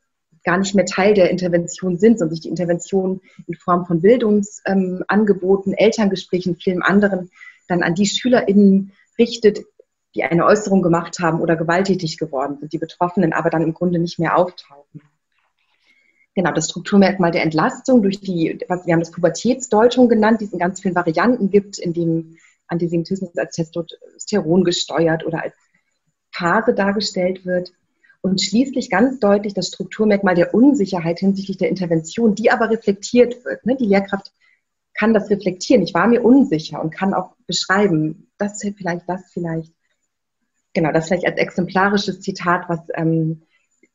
gar 0.45 0.59
nicht 0.59 0.75
mehr 0.75 0.87
Teil 0.87 1.15
der 1.15 1.31
Intervention 1.31 1.99
sind, 1.99 2.19
sondern 2.19 2.35
sich 2.35 2.43
die 2.43 2.49
Intervention 2.49 3.21
in 3.47 3.55
Form 3.55 3.87
von 3.87 4.01
Bildungsangeboten, 4.01 5.73
ähm, 5.73 5.79
Elterngesprächen, 5.79 6.57
vielen 6.57 6.83
anderen 6.83 7.31
dann 7.67 7.83
an 7.83 7.95
die 7.95 8.07
SchülerInnen 8.07 8.93
richtet, 9.19 9.61
die 10.15 10.23
eine 10.23 10.47
Äußerung 10.47 10.83
gemacht 10.83 11.19
haben 11.19 11.41
oder 11.41 11.57
gewalttätig 11.57 12.17
geworden 12.17 12.57
sind, 12.59 12.73
die 12.73 12.79
Betroffenen 12.79 13.33
aber 13.33 13.51
dann 13.51 13.63
im 13.63 13.75
Grunde 13.75 13.99
nicht 13.99 14.19
mehr 14.19 14.37
auftauchen 14.37 15.03
genau, 16.39 16.53
das 16.53 16.71
Strukturmerkmal 16.71 17.33
der 17.33 17.43
Entlastung 17.43 18.01
durch 18.01 18.21
die, 18.21 18.61
was 18.69 18.87
wir 18.87 18.93
haben 18.93 19.01
das 19.01 19.11
Pubertätsdeutung 19.11 20.09
genannt, 20.09 20.41
die 20.41 20.45
es 20.45 20.53
in 20.53 20.61
ganz 20.61 20.81
vielen 20.81 20.95
Varianten 20.95 21.51
gibt, 21.51 21.79
in 21.81 21.93
dem 21.93 22.37
Antisemitismus 22.69 23.37
als 23.37 23.57
Testosteron 23.57 24.63
gesteuert 24.63 25.27
oder 25.27 25.43
als 25.43 25.57
Phase 26.31 26.75
dargestellt 26.75 27.45
wird. 27.45 27.73
Und 28.21 28.41
schließlich 28.41 28.89
ganz 28.89 29.19
deutlich 29.19 29.53
das 29.53 29.67
Strukturmerkmal 29.67 30.37
der 30.37 30.55
Unsicherheit 30.55 31.19
hinsichtlich 31.19 31.57
der 31.57 31.71
Intervention, 31.71 32.37
die 32.37 32.53
aber 32.53 32.71
reflektiert 32.71 33.45
wird. 33.45 33.67
Ne? 33.67 33.77
Die 33.77 33.87
Lehrkraft 33.87 34.33
kann 34.95 35.15
das 35.15 35.31
reflektieren. 35.31 35.83
Ich 35.83 35.95
war 35.95 36.07
mir 36.07 36.23
unsicher 36.23 36.81
und 36.81 36.95
kann 36.95 37.15
auch 37.15 37.35
beschreiben, 37.49 38.31
das 38.39 38.61
vielleicht, 38.61 39.09
das 39.09 39.23
vielleicht. 39.33 39.73
Genau, 40.73 40.93
das 40.93 41.09
vielleicht 41.09 41.27
als 41.27 41.39
exemplarisches 41.39 42.21
Zitat, 42.21 42.69
was 42.69 42.79
ähm, 42.95 43.43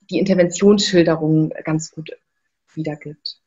die 0.10 0.20
Interventionsschilderung 0.20 1.54
ganz 1.64 1.92
gut 1.92 2.12
wiedergibt. 2.76 3.40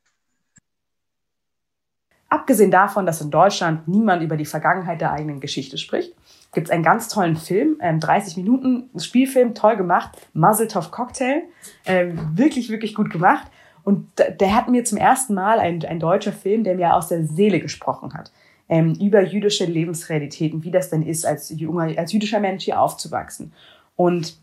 Abgesehen 2.28 2.70
davon, 2.70 3.06
dass 3.06 3.20
in 3.20 3.30
Deutschland 3.30 3.86
niemand 3.86 4.22
über 4.22 4.36
die 4.36 4.44
Vergangenheit 4.44 5.00
der 5.00 5.12
eigenen 5.12 5.40
Geschichte 5.40 5.78
spricht, 5.78 6.12
gibt 6.52 6.68
es 6.68 6.72
einen 6.72 6.82
ganz 6.82 7.08
tollen 7.08 7.36
Film, 7.36 7.76
ähm, 7.80 8.00
30 8.00 8.36
Minuten 8.36 8.90
Spielfilm, 8.98 9.54
toll 9.54 9.76
gemacht, 9.76 10.10
Muzzletoff 10.32 10.90
Cocktail, 10.90 11.42
ähm, 11.84 12.36
wirklich, 12.36 12.68
wirklich 12.68 12.94
gut 12.94 13.10
gemacht. 13.10 13.46
Und 13.84 14.08
der 14.18 14.56
hat 14.56 14.68
mir 14.68 14.84
zum 14.84 14.98
ersten 14.98 15.34
Mal 15.34 15.60
ein, 15.60 15.84
ein 15.84 16.00
deutscher 16.00 16.32
Film, 16.32 16.64
der 16.64 16.74
mir 16.74 16.94
aus 16.94 17.06
der 17.08 17.24
Seele 17.24 17.60
gesprochen 17.60 18.14
hat, 18.14 18.32
ähm, 18.68 18.94
über 19.00 19.22
jüdische 19.22 19.64
Lebensrealitäten, 19.64 20.64
wie 20.64 20.72
das 20.72 20.90
denn 20.90 21.02
ist, 21.02 21.24
als, 21.24 21.50
junger, 21.50 21.96
als 21.96 22.12
jüdischer 22.12 22.40
Mensch 22.40 22.64
hier 22.64 22.80
aufzuwachsen. 22.80 23.52
Und 23.94 24.36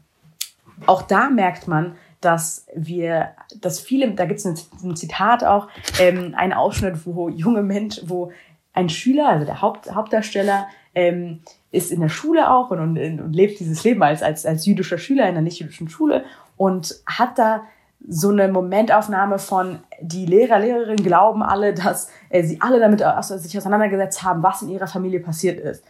auch 0.85 1.01
da 1.01 1.29
merkt 1.29 1.67
man, 1.67 1.95
dass 2.23 2.67
wir, 2.75 3.29
dass 3.59 3.79
viele, 3.79 4.11
da 4.11 4.25
gibt 4.25 4.39
es 4.39 4.45
ein, 4.45 4.95
Zitat 4.95 5.43
auch, 5.43 5.67
ähm, 5.99 6.33
ein 6.37 6.53
Ausschnitt, 6.53 7.05
wo 7.05 7.29
junge 7.29 7.63
Mensch, 7.63 8.01
wo 8.05 8.31
ein 8.73 8.89
Schüler, 8.89 9.29
also 9.29 9.45
der 9.45 9.61
Haupt, 9.61 9.93
Hauptdarsteller, 9.93 10.67
ähm, 10.95 11.41
ist 11.71 11.91
in 11.91 12.01
der 12.01 12.09
Schule 12.09 12.51
auch 12.51 12.71
und, 12.71 12.79
und, 12.79 12.97
und 12.97 13.33
lebt 13.33 13.59
dieses 13.59 13.83
Leben 13.83 14.03
als, 14.03 14.21
als, 14.21 14.45
als 14.45 14.65
jüdischer 14.65 14.97
Schüler 14.97 15.23
in 15.23 15.29
einer 15.29 15.41
nicht-jüdischen 15.41 15.89
Schule 15.89 16.23
und 16.55 16.95
hat 17.05 17.37
da 17.37 17.63
so 18.07 18.29
eine 18.29 18.47
Momentaufnahme 18.49 19.39
von 19.39 19.79
die 20.01 20.25
Lehrer, 20.25 20.59
Lehrerinnen 20.59 21.03
glauben 21.03 21.41
alle, 21.41 21.73
dass 21.73 22.09
äh, 22.29 22.43
sie 22.43 22.59
alle 22.61 22.79
damit 22.79 23.03
sich 23.21 23.57
auseinandergesetzt 23.57 24.23
haben, 24.23 24.43
was 24.43 24.61
in 24.61 24.69
ihrer 24.69 24.87
Familie 24.87 25.19
passiert 25.19 25.59
ist 25.59 25.83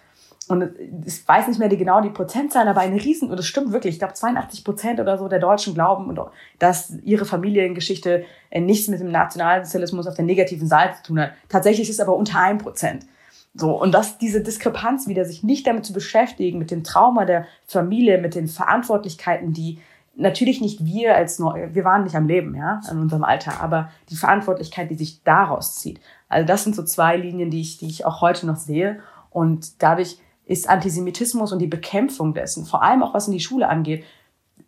und 0.47 0.71
ich 1.05 1.27
weiß 1.27 1.47
nicht 1.47 1.59
mehr 1.59 1.69
die, 1.69 1.77
genau 1.77 2.01
die 2.01 2.09
Prozentzahlen, 2.09 2.67
aber 2.67 2.81
eine 2.81 3.01
Riesen, 3.01 3.29
und 3.29 3.37
das 3.37 3.45
stimmt 3.45 3.71
wirklich, 3.71 3.93
ich 3.93 3.99
glaube 3.99 4.13
82 4.13 4.63
Prozent 4.63 4.99
oder 4.99 5.17
so 5.17 5.27
der 5.27 5.39
Deutschen 5.39 5.73
glauben, 5.73 6.13
dass 6.59 6.93
ihre 7.03 7.25
Familiengeschichte 7.25 8.25
äh, 8.49 8.59
nichts 8.59 8.87
mit 8.87 8.99
dem 8.99 9.11
Nationalsozialismus 9.11 10.07
auf 10.07 10.15
der 10.15 10.25
negativen 10.25 10.67
Seite 10.67 10.97
zu 10.97 11.03
tun 11.03 11.19
hat. 11.21 11.31
Tatsächlich 11.49 11.89
ist 11.89 11.95
es 11.95 12.01
aber 12.01 12.15
unter 12.15 12.39
ein 12.39 12.57
Prozent. 12.57 13.05
So, 13.55 13.79
und 13.79 13.93
dass 13.93 14.17
diese 14.17 14.41
Diskrepanz 14.41 15.07
wieder, 15.07 15.25
sich 15.25 15.43
nicht 15.43 15.67
damit 15.67 15.85
zu 15.85 15.93
beschäftigen, 15.93 16.57
mit 16.57 16.71
dem 16.71 16.83
Trauma 16.83 17.25
der 17.25 17.45
Familie, 17.67 18.17
mit 18.17 18.33
den 18.33 18.47
Verantwortlichkeiten, 18.47 19.53
die 19.53 19.79
natürlich 20.15 20.61
nicht 20.61 20.83
wir 20.85 21.15
als, 21.15 21.39
wir 21.39 21.83
waren 21.83 22.03
nicht 22.03 22.15
am 22.15 22.27
Leben, 22.27 22.55
ja, 22.55 22.81
in 22.91 22.99
unserem 22.99 23.23
Alter, 23.23 23.61
aber 23.61 23.89
die 24.09 24.15
Verantwortlichkeit, 24.15 24.89
die 24.89 24.95
sich 24.95 25.23
daraus 25.23 25.75
zieht. 25.75 25.99
Also 26.29 26.47
das 26.47 26.63
sind 26.63 26.75
so 26.75 26.83
zwei 26.83 27.15
Linien, 27.15 27.49
die 27.49 27.61
ich, 27.61 27.77
die 27.77 27.87
ich 27.87 28.05
auch 28.05 28.21
heute 28.21 28.47
noch 28.47 28.57
sehe. 28.57 28.99
Und 29.29 29.81
dadurch 29.81 30.19
ist 30.45 30.69
Antisemitismus 30.69 31.51
und 31.51 31.59
die 31.59 31.67
Bekämpfung 31.67 32.33
dessen, 32.33 32.65
vor 32.65 32.83
allem 32.83 33.03
auch 33.03 33.13
was 33.13 33.27
in 33.27 33.33
die 33.33 33.39
Schule 33.39 33.67
angeht, 33.67 34.03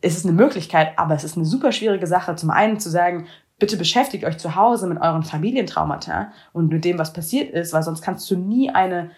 ist 0.01 0.17
es 0.17 0.25
eine 0.25 0.33
Möglichkeit, 0.33 0.97
aber 0.97 1.15
es 1.15 1.23
ist 1.23 1.35
eine 1.35 1.45
super 1.45 1.71
schwierige 1.71 2.07
Sache. 2.07 2.35
Zum 2.35 2.49
einen 2.49 2.79
zu 2.79 2.89
sagen, 2.89 3.27
bitte 3.59 3.77
beschäftigt 3.77 4.25
euch 4.25 4.37
zu 4.37 4.55
Hause 4.55 4.87
mit 4.87 5.01
euren 5.01 5.23
Familientraumata 5.23 6.31
und 6.53 6.69
mit 6.69 6.85
dem, 6.85 6.99
was 6.99 7.13
passiert 7.13 7.51
ist, 7.51 7.73
weil 7.73 7.83
sonst 7.83 8.01
kannst 8.01 8.29
du 8.29 8.37
nie 8.37 8.69
eine, 8.69 9.11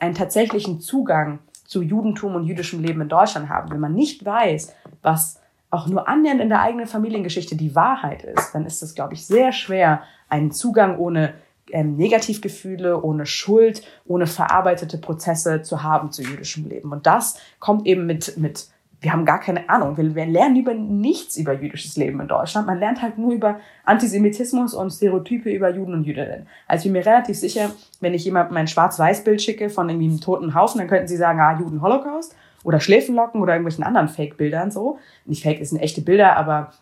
einen 0.00 0.14
tatsächlichen 0.14 0.80
Zugang 0.80 1.40
zu 1.64 1.82
Judentum 1.82 2.34
und 2.34 2.44
jüdischem 2.44 2.82
Leben 2.82 3.00
in 3.00 3.08
Deutschland 3.08 3.48
haben. 3.48 3.70
Wenn 3.70 3.80
man 3.80 3.94
nicht 3.94 4.24
weiß, 4.24 4.74
was 5.02 5.40
auch 5.70 5.86
nur 5.86 6.08
annähernd 6.08 6.40
in 6.40 6.48
der 6.48 6.62
eigenen 6.62 6.86
Familiengeschichte 6.86 7.56
die 7.56 7.74
Wahrheit 7.74 8.24
ist, 8.24 8.52
dann 8.54 8.66
ist 8.66 8.82
es, 8.82 8.94
glaube 8.94 9.14
ich, 9.14 9.26
sehr 9.26 9.52
schwer, 9.52 10.02
einen 10.28 10.50
Zugang 10.50 10.98
ohne 10.98 11.34
ähm, 11.72 11.96
Negativgefühle, 11.96 13.00
ohne 13.02 13.26
Schuld, 13.26 13.82
ohne 14.06 14.26
verarbeitete 14.26 14.98
Prozesse 14.98 15.62
zu 15.62 15.82
haben 15.82 16.12
zu 16.12 16.22
jüdischem 16.22 16.68
Leben. 16.68 16.92
Und 16.92 17.06
das 17.06 17.38
kommt 17.58 17.86
eben 17.86 18.06
mit, 18.06 18.36
mit 18.36 18.68
wir 19.00 19.12
haben 19.12 19.24
gar 19.24 19.40
keine 19.40 19.68
Ahnung. 19.70 19.96
Wir, 19.96 20.14
wir 20.14 20.26
lernen 20.26 20.56
über 20.56 20.74
nichts 20.74 21.36
über 21.36 21.54
jüdisches 21.54 21.96
Leben 21.96 22.20
in 22.20 22.28
Deutschland. 22.28 22.66
Man 22.66 22.78
lernt 22.78 23.00
halt 23.00 23.16
nur 23.16 23.32
über 23.32 23.60
Antisemitismus 23.84 24.74
und 24.74 24.90
Stereotype 24.90 25.50
über 25.50 25.70
Juden 25.70 25.94
und 25.94 26.04
Jüdinnen. 26.04 26.46
Also 26.66 26.82
ich 26.82 26.92
bin 26.92 27.00
mir 27.00 27.06
relativ 27.06 27.38
sicher, 27.38 27.70
wenn 28.00 28.14
ich 28.14 28.24
jemandem 28.24 28.56
ein 28.58 28.68
Schwarz-Weiß-Bild 28.68 29.40
schicke 29.40 29.70
von 29.70 29.88
irgendwie 29.88 30.08
einem 30.08 30.20
toten 30.20 30.54
Haufen, 30.54 30.78
dann 30.78 30.88
könnten 30.88 31.08
sie 31.08 31.16
sagen, 31.16 31.40
ah, 31.40 31.58
Juden 31.58 31.80
Holocaust 31.80 32.36
oder 32.62 32.78
Schläfenlocken 32.78 33.40
oder 33.40 33.54
irgendwelchen 33.54 33.84
anderen 33.84 34.08
Fake-Bildern 34.08 34.70
so. 34.70 34.98
Nicht 35.24 35.42
Fake, 35.42 35.60
es 35.60 35.70
sind 35.70 35.80
echte 35.80 36.02
Bilder, 36.02 36.36
aber 36.36 36.72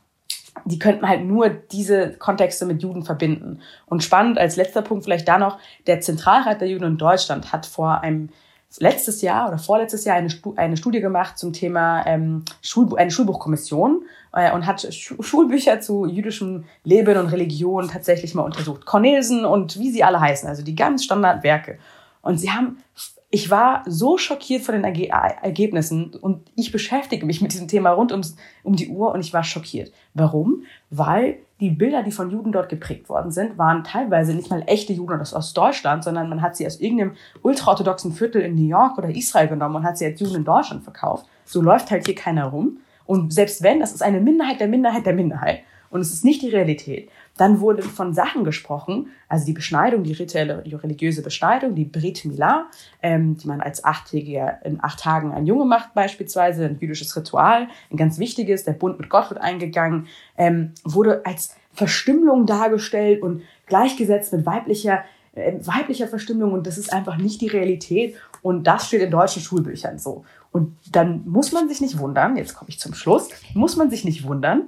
die 0.64 0.78
könnten 0.78 1.08
halt 1.08 1.24
nur 1.24 1.48
diese 1.48 2.12
Kontexte 2.12 2.66
mit 2.66 2.82
Juden 2.82 3.02
verbinden. 3.04 3.60
Und 3.86 4.04
spannend 4.04 4.38
als 4.38 4.56
letzter 4.56 4.82
Punkt 4.82 5.04
vielleicht 5.04 5.28
da 5.28 5.38
noch, 5.38 5.58
der 5.86 6.00
Zentralrat 6.00 6.60
der 6.60 6.68
Juden 6.68 6.84
in 6.84 6.98
Deutschland 6.98 7.52
hat 7.52 7.66
vor 7.66 8.00
einem 8.00 8.30
letztes 8.78 9.22
Jahr 9.22 9.48
oder 9.48 9.58
vorletztes 9.58 10.04
Jahr 10.04 10.16
eine, 10.16 10.28
eine 10.56 10.76
Studie 10.76 11.00
gemacht 11.00 11.38
zum 11.38 11.52
Thema 11.52 12.04
ähm, 12.06 12.44
Schul 12.60 12.98
eine 12.98 13.10
Schulbuchkommission 13.10 14.02
äh, 14.34 14.52
und 14.52 14.66
hat 14.66 14.82
Sch 14.92 15.14
Schulbücher 15.20 15.80
zu 15.80 16.06
jüdischem 16.06 16.64
Leben 16.84 17.16
und 17.16 17.28
Religion 17.28 17.88
tatsächlich 17.88 18.34
mal 18.34 18.42
untersucht. 18.42 18.84
Cornelsen 18.84 19.44
und 19.44 19.78
wie 19.78 19.90
sie 19.90 20.04
alle 20.04 20.20
heißen, 20.20 20.48
also 20.48 20.62
die 20.62 20.74
ganz 20.74 21.04
Standardwerke. 21.04 21.78
Und 22.20 22.38
sie 22.38 22.50
haben 22.50 22.82
ich 23.30 23.50
war 23.50 23.82
so 23.86 24.16
schockiert 24.16 24.62
von 24.62 24.74
den 24.74 24.84
Erge 24.84 25.08
Ergebnissen 25.08 26.14
und 26.14 26.50
ich 26.54 26.72
beschäftige 26.72 27.26
mich 27.26 27.42
mit 27.42 27.52
diesem 27.52 27.68
Thema 27.68 27.90
rund 27.90 28.10
ums, 28.10 28.36
um 28.62 28.74
die 28.74 28.88
Uhr 28.88 29.12
und 29.12 29.20
ich 29.20 29.34
war 29.34 29.44
schockiert. 29.44 29.92
Warum? 30.14 30.62
Weil 30.88 31.38
die 31.60 31.70
Bilder, 31.70 32.02
die 32.02 32.10
von 32.10 32.30
Juden 32.30 32.52
dort 32.52 32.70
geprägt 32.70 33.08
worden 33.10 33.30
sind, 33.30 33.58
waren 33.58 33.84
teilweise 33.84 34.32
nicht 34.32 34.48
mal 34.48 34.62
echte 34.66 34.94
Juden 34.94 35.20
aus 35.20 35.52
Deutschland, 35.52 36.04
sondern 36.04 36.30
man 36.30 36.40
hat 36.40 36.56
sie 36.56 36.66
aus 36.66 36.80
irgendeinem 36.80 37.16
ultraorthodoxen 37.42 38.12
Viertel 38.12 38.40
in 38.40 38.54
New 38.54 38.68
York 38.68 38.96
oder 38.96 39.10
Israel 39.10 39.48
genommen 39.48 39.76
und 39.76 39.84
hat 39.84 39.98
sie 39.98 40.06
als 40.06 40.20
Juden 40.20 40.36
in 40.36 40.44
Deutschland 40.44 40.84
verkauft. 40.84 41.26
So 41.44 41.60
läuft 41.60 41.90
halt 41.90 42.06
hier 42.06 42.14
keiner 42.14 42.46
rum. 42.46 42.78
Und 43.04 43.34
selbst 43.34 43.62
wenn, 43.62 43.80
das 43.80 43.92
ist 43.92 44.02
eine 44.02 44.20
Minderheit 44.20 44.60
der 44.60 44.68
Minderheit 44.68 45.04
der 45.04 45.14
Minderheit. 45.14 45.60
Und 45.90 46.00
es 46.00 46.12
ist 46.12 46.24
nicht 46.24 46.42
die 46.42 46.50
Realität. 46.50 47.10
Dann 47.38 47.60
wurde 47.60 47.82
von 47.82 48.12
Sachen 48.12 48.44
gesprochen, 48.44 49.08
also 49.28 49.46
die 49.46 49.52
Beschneidung, 49.52 50.02
die 50.02 50.12
rituelle, 50.12 50.62
die 50.66 50.74
religiöse 50.74 51.22
Beschneidung, 51.22 51.74
die 51.74 51.84
Brit 51.84 52.24
Milah, 52.24 52.66
ähm, 53.00 53.36
die 53.38 53.46
man 53.46 53.60
als 53.60 53.84
Achttägiger 53.84 54.58
in 54.64 54.82
acht 54.82 54.98
Tagen 54.98 55.32
ein 55.32 55.46
Junge 55.46 55.64
macht 55.64 55.94
beispielsweise, 55.94 56.66
ein 56.66 56.78
jüdisches 56.80 57.16
Ritual, 57.16 57.68
ein 57.90 57.96
ganz 57.96 58.18
wichtiges, 58.18 58.64
der 58.64 58.72
Bund 58.72 58.98
mit 58.98 59.08
Gott 59.08 59.30
wird 59.30 59.40
eingegangen, 59.40 60.08
ähm, 60.36 60.72
wurde 60.84 61.24
als 61.24 61.56
Verstümmelung 61.72 62.44
dargestellt 62.44 63.22
und 63.22 63.42
gleichgesetzt 63.66 64.32
mit 64.32 64.44
weiblicher, 64.44 65.04
äh, 65.34 65.54
weiblicher 65.60 66.08
Verstümmelung 66.08 66.52
und 66.52 66.66
das 66.66 66.76
ist 66.76 66.92
einfach 66.92 67.18
nicht 67.18 67.40
die 67.40 67.48
Realität 67.48 68.16
und 68.42 68.66
das 68.66 68.88
steht 68.88 69.02
in 69.02 69.12
deutschen 69.12 69.42
Schulbüchern 69.42 69.98
so. 69.98 70.24
Und 70.50 70.76
dann 70.90 71.22
muss 71.24 71.52
man 71.52 71.68
sich 71.68 71.80
nicht 71.80 71.98
wundern, 71.98 72.36
jetzt 72.36 72.54
komme 72.56 72.70
ich 72.70 72.80
zum 72.80 72.94
Schluss, 72.94 73.28
muss 73.54 73.76
man 73.76 73.90
sich 73.90 74.04
nicht 74.04 74.26
wundern, 74.26 74.64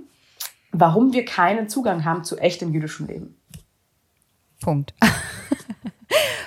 warum 0.72 1.12
wir 1.12 1.24
keinen 1.24 1.68
Zugang 1.68 2.04
haben 2.04 2.24
zu 2.24 2.38
echtem 2.38 2.72
jüdischem 2.72 3.06
Leben. 3.06 3.36
Punkt. 4.60 4.94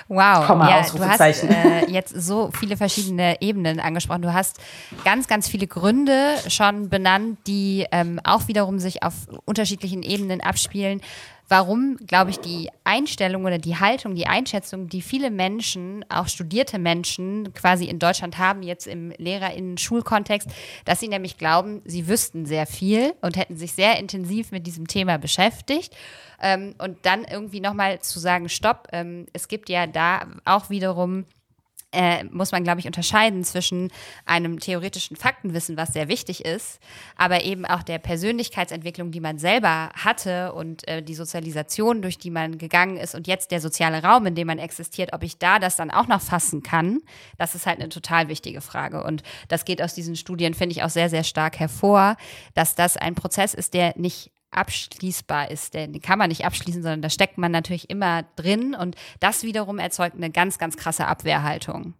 Wow, 0.08 0.46
Komma, 0.46 0.68
ja, 0.68 0.82
du 0.82 1.02
hast 1.02 1.20
äh, 1.44 1.86
jetzt 1.90 2.14
so 2.14 2.50
viele 2.52 2.76
verschiedene 2.76 3.40
Ebenen 3.40 3.80
angesprochen. 3.80 4.20
Du 4.20 4.34
hast 4.34 4.60
ganz, 5.02 5.28
ganz 5.28 5.48
viele 5.48 5.66
Gründe 5.66 6.34
schon 6.48 6.90
benannt, 6.90 7.38
die 7.46 7.86
ähm, 7.90 8.20
auch 8.22 8.46
wiederum 8.46 8.78
sich 8.78 9.02
auf 9.02 9.14
unterschiedlichen 9.46 10.02
Ebenen 10.02 10.42
abspielen 10.42 11.00
warum, 11.48 11.96
glaube 12.06 12.30
ich, 12.30 12.40
die 12.40 12.70
Einstellung 12.84 13.44
oder 13.44 13.58
die 13.58 13.76
Haltung, 13.76 14.14
die 14.14 14.26
Einschätzung, 14.26 14.88
die 14.88 15.02
viele 15.02 15.30
Menschen, 15.30 16.04
auch 16.08 16.28
studierte 16.28 16.78
Menschen 16.78 17.52
quasi 17.52 17.84
in 17.84 17.98
Deutschland 17.98 18.38
haben, 18.38 18.62
jetzt 18.62 18.86
im 18.86 19.12
Lehrerinnen-Schulkontext, 19.18 20.48
dass 20.84 21.00
sie 21.00 21.08
nämlich 21.08 21.38
glauben, 21.38 21.82
sie 21.84 22.08
wüssten 22.08 22.46
sehr 22.46 22.66
viel 22.66 23.14
und 23.20 23.36
hätten 23.36 23.56
sich 23.56 23.72
sehr 23.72 23.98
intensiv 23.98 24.52
mit 24.52 24.66
diesem 24.66 24.86
Thema 24.86 25.18
beschäftigt. 25.18 25.94
Ähm, 26.40 26.74
und 26.78 26.98
dann 27.02 27.24
irgendwie 27.24 27.60
nochmal 27.60 28.00
zu 28.00 28.18
sagen, 28.18 28.48
stopp, 28.48 28.88
ähm, 28.92 29.26
es 29.32 29.48
gibt 29.48 29.68
ja 29.68 29.86
da 29.86 30.26
auch 30.44 30.70
wiederum 30.70 31.26
äh, 31.94 32.24
muss 32.24 32.52
man, 32.52 32.64
glaube 32.64 32.80
ich, 32.80 32.86
unterscheiden 32.86 33.44
zwischen 33.44 33.90
einem 34.26 34.58
theoretischen 34.58 35.16
Faktenwissen, 35.16 35.76
was 35.76 35.92
sehr 35.92 36.08
wichtig 36.08 36.44
ist, 36.44 36.80
aber 37.16 37.44
eben 37.44 37.64
auch 37.64 37.82
der 37.82 37.98
Persönlichkeitsentwicklung, 37.98 39.10
die 39.10 39.20
man 39.20 39.38
selber 39.38 39.90
hatte 39.94 40.52
und 40.52 40.86
äh, 40.88 41.02
die 41.02 41.14
Sozialisation, 41.14 42.02
durch 42.02 42.18
die 42.18 42.30
man 42.30 42.58
gegangen 42.58 42.96
ist 42.96 43.14
und 43.14 43.26
jetzt 43.26 43.50
der 43.50 43.60
soziale 43.60 44.02
Raum, 44.02 44.26
in 44.26 44.34
dem 44.34 44.48
man 44.48 44.58
existiert, 44.58 45.12
ob 45.12 45.22
ich 45.22 45.38
da 45.38 45.58
das 45.58 45.76
dann 45.76 45.90
auch 45.90 46.08
noch 46.08 46.20
fassen 46.20 46.62
kann, 46.62 47.00
das 47.38 47.54
ist 47.54 47.66
halt 47.66 47.80
eine 47.80 47.88
total 47.88 48.28
wichtige 48.28 48.60
Frage. 48.60 49.04
Und 49.04 49.22
das 49.48 49.64
geht 49.64 49.80
aus 49.80 49.94
diesen 49.94 50.16
Studien, 50.16 50.54
finde 50.54 50.72
ich, 50.72 50.82
auch 50.82 50.90
sehr, 50.90 51.08
sehr 51.08 51.24
stark 51.24 51.58
hervor, 51.60 52.16
dass 52.54 52.74
das 52.74 52.96
ein 52.96 53.14
Prozess 53.14 53.54
ist, 53.54 53.74
der 53.74 53.94
nicht 53.96 54.33
abschließbar 54.54 55.50
ist. 55.50 55.74
Den 55.74 56.00
kann 56.00 56.18
man 56.18 56.28
nicht 56.28 56.44
abschließen, 56.44 56.82
sondern 56.82 57.02
da 57.02 57.10
steckt 57.10 57.38
man 57.38 57.52
natürlich 57.52 57.90
immer 57.90 58.24
drin 58.36 58.74
und 58.74 58.96
das 59.20 59.42
wiederum 59.42 59.78
erzeugt 59.78 60.16
eine 60.16 60.30
ganz, 60.30 60.58
ganz 60.58 60.76
krasse 60.76 61.06
Abwehrhaltung. 61.06 61.94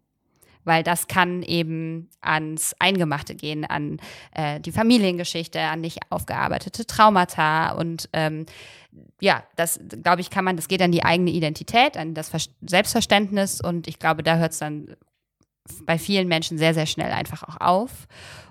Weil 0.66 0.82
das 0.82 1.08
kann 1.08 1.42
eben 1.42 2.08
ans 2.22 2.74
Eingemachte 2.78 3.34
gehen, 3.34 3.66
an 3.66 4.00
äh, 4.32 4.60
die 4.60 4.72
Familiengeschichte, 4.72 5.60
an 5.60 5.82
nicht 5.82 5.98
aufgearbeitete 6.08 6.86
Traumata 6.86 7.72
und 7.72 8.08
ähm, 8.14 8.46
ja, 9.20 9.42
das 9.56 9.78
glaube 10.02 10.20
ich, 10.20 10.30
kann 10.30 10.44
man, 10.44 10.56
das 10.56 10.68
geht 10.68 10.80
an 10.80 10.92
die 10.92 11.04
eigene 11.04 11.30
Identität, 11.30 11.96
an 11.96 12.14
das 12.14 12.30
Selbstverständnis 12.62 13.60
und 13.60 13.88
ich 13.88 13.98
glaube, 13.98 14.22
da 14.22 14.36
hört 14.36 14.52
es 14.52 14.58
dann 14.58 14.96
bei 15.82 15.98
vielen 15.98 16.28
Menschen 16.28 16.58
sehr, 16.58 16.74
sehr 16.74 16.86
schnell 16.86 17.10
einfach 17.10 17.42
auch 17.42 17.60
auf. 17.60 18.06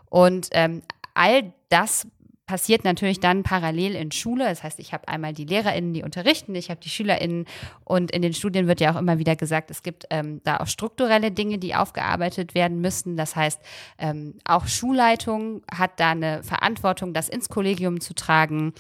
Und 0.09 0.49
ähm, 0.51 0.81
all 1.13 1.53
das 1.69 2.07
passiert 2.53 2.83
natürlich 2.83 3.19
dann 3.19 3.41
parallel 3.41 3.95
in 3.95 4.11
Schule. 4.11 4.45
Das 4.45 4.61
heißt, 4.61 4.77
ich 4.77 4.93
habe 4.93 5.07
einmal 5.07 5.33
die 5.33 5.45
LehrerInnen, 5.45 5.91
die 5.91 6.03
unterrichten, 6.03 6.53
ich 6.53 6.69
habe 6.69 6.79
die 6.79 6.89
SchülerInnen 6.89 7.47
und 7.83 8.11
in 8.11 8.21
den 8.21 8.35
Studien 8.35 8.67
wird 8.67 8.79
ja 8.79 8.93
auch 8.93 8.99
immer 8.99 9.17
wieder 9.17 9.35
gesagt, 9.35 9.71
es 9.71 9.81
gibt 9.81 10.05
ähm, 10.11 10.39
da 10.43 10.57
auch 10.57 10.67
strukturelle 10.67 11.31
Dinge, 11.31 11.57
die 11.57 11.73
aufgearbeitet 11.73 12.53
werden 12.53 12.79
müssen. 12.79 13.17
Das 13.17 13.35
heißt, 13.35 13.59
ähm, 13.97 14.35
auch 14.45 14.67
Schulleitung 14.67 15.63
hat 15.71 15.99
da 15.99 16.11
eine 16.11 16.43
Verantwortung, 16.43 17.11
das 17.15 17.27
ins 17.27 17.49
Kollegium 17.49 17.99
zu 18.01 18.13
tragen 18.13 18.75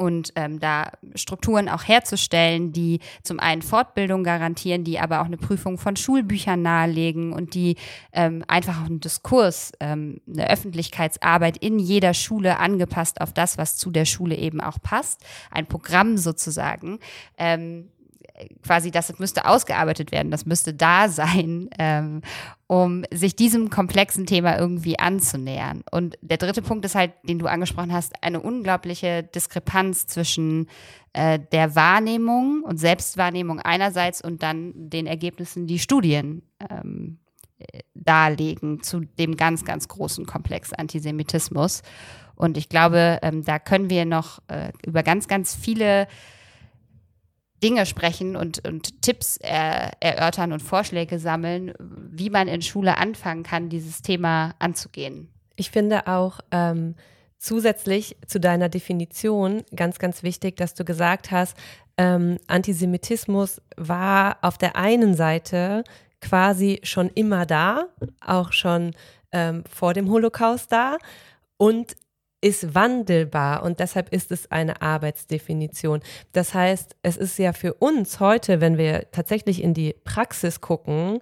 und 0.00 0.32
ähm, 0.34 0.60
da 0.60 0.92
Strukturen 1.14 1.68
auch 1.68 1.84
herzustellen, 1.86 2.72
die 2.72 3.00
zum 3.22 3.38
einen 3.38 3.60
Fortbildung 3.60 4.24
garantieren, 4.24 4.82
die 4.82 4.98
aber 4.98 5.20
auch 5.20 5.26
eine 5.26 5.36
Prüfung 5.36 5.76
von 5.76 5.94
Schulbüchern 5.94 6.62
nahelegen 6.62 7.34
und 7.34 7.52
die 7.52 7.76
ähm, 8.12 8.42
einfach 8.48 8.80
auch 8.80 8.86
einen 8.86 9.00
Diskurs, 9.00 9.72
ähm, 9.78 10.22
eine 10.26 10.48
Öffentlichkeitsarbeit 10.48 11.58
in 11.58 11.78
jeder 11.78 12.14
Schule 12.14 12.58
angepasst 12.58 13.20
auf 13.20 13.34
das, 13.34 13.58
was 13.58 13.76
zu 13.76 13.90
der 13.90 14.06
Schule 14.06 14.36
eben 14.36 14.62
auch 14.62 14.80
passt, 14.80 15.22
ein 15.50 15.66
Programm 15.66 16.16
sozusagen. 16.16 16.98
Ähm, 17.36 17.90
quasi, 18.62 18.90
das 18.90 19.18
müsste 19.18 19.46
ausgearbeitet 19.46 20.12
werden, 20.12 20.30
das 20.30 20.46
müsste 20.46 20.74
da 20.74 21.08
sein, 21.08 21.70
ähm, 21.78 22.22
um 22.66 23.04
sich 23.12 23.36
diesem 23.36 23.70
komplexen 23.70 24.26
Thema 24.26 24.58
irgendwie 24.58 24.98
anzunähern. 24.98 25.82
Und 25.90 26.16
der 26.20 26.36
dritte 26.36 26.62
Punkt 26.62 26.84
ist 26.84 26.94
halt, 26.94 27.12
den 27.24 27.38
du 27.38 27.46
angesprochen 27.46 27.92
hast, 27.92 28.22
eine 28.22 28.40
unglaubliche 28.40 29.22
Diskrepanz 29.22 30.06
zwischen 30.06 30.68
äh, 31.12 31.38
der 31.52 31.74
Wahrnehmung 31.74 32.62
und 32.62 32.78
Selbstwahrnehmung 32.78 33.60
einerseits 33.60 34.22
und 34.22 34.42
dann 34.42 34.72
den 34.74 35.06
Ergebnissen, 35.06 35.66
die 35.66 35.78
Studien 35.78 36.42
ähm, 36.70 37.18
darlegen 37.94 38.82
zu 38.82 39.00
dem 39.00 39.36
ganz, 39.36 39.64
ganz 39.64 39.88
großen 39.88 40.26
Komplex 40.26 40.72
Antisemitismus. 40.72 41.82
Und 42.34 42.56
ich 42.56 42.68
glaube, 42.68 43.18
ähm, 43.22 43.44
da 43.44 43.58
können 43.58 43.90
wir 43.90 44.06
noch 44.06 44.40
äh, 44.48 44.72
über 44.86 45.02
ganz, 45.02 45.28
ganz 45.28 45.54
viele 45.54 46.08
Dinge 47.62 47.86
sprechen 47.86 48.36
und, 48.36 48.66
und 48.66 49.02
Tipps 49.02 49.36
äh, 49.38 49.90
erörtern 50.00 50.52
und 50.52 50.60
Vorschläge 50.60 51.18
sammeln, 51.18 51.74
wie 51.78 52.30
man 52.30 52.48
in 52.48 52.62
Schule 52.62 52.96
anfangen 52.96 53.42
kann, 53.42 53.68
dieses 53.68 54.02
Thema 54.02 54.54
anzugehen. 54.58 55.28
Ich 55.56 55.70
finde 55.70 56.06
auch 56.06 56.40
ähm, 56.50 56.94
zusätzlich 57.38 58.16
zu 58.26 58.40
deiner 58.40 58.68
Definition 58.68 59.62
ganz, 59.74 59.98
ganz 59.98 60.22
wichtig, 60.22 60.56
dass 60.56 60.74
du 60.74 60.84
gesagt 60.84 61.30
hast, 61.30 61.56
ähm, 61.96 62.38
Antisemitismus 62.46 63.60
war 63.76 64.38
auf 64.42 64.56
der 64.56 64.76
einen 64.76 65.14
Seite 65.14 65.84
quasi 66.20 66.80
schon 66.82 67.08
immer 67.10 67.46
da, 67.46 67.88
auch 68.24 68.52
schon 68.52 68.92
ähm, 69.32 69.64
vor 69.70 69.94
dem 69.94 70.10
Holocaust 70.10 70.72
da 70.72 70.96
und 71.56 71.96
ist 72.40 72.74
wandelbar 72.74 73.62
und 73.62 73.80
deshalb 73.80 74.12
ist 74.12 74.32
es 74.32 74.50
eine 74.50 74.80
Arbeitsdefinition. 74.82 76.00
Das 76.32 76.54
heißt, 76.54 76.96
es 77.02 77.16
ist 77.16 77.38
ja 77.38 77.52
für 77.52 77.74
uns 77.74 78.20
heute, 78.20 78.60
wenn 78.60 78.78
wir 78.78 79.10
tatsächlich 79.10 79.62
in 79.62 79.74
die 79.74 79.94
Praxis 80.04 80.60
gucken, 80.60 81.18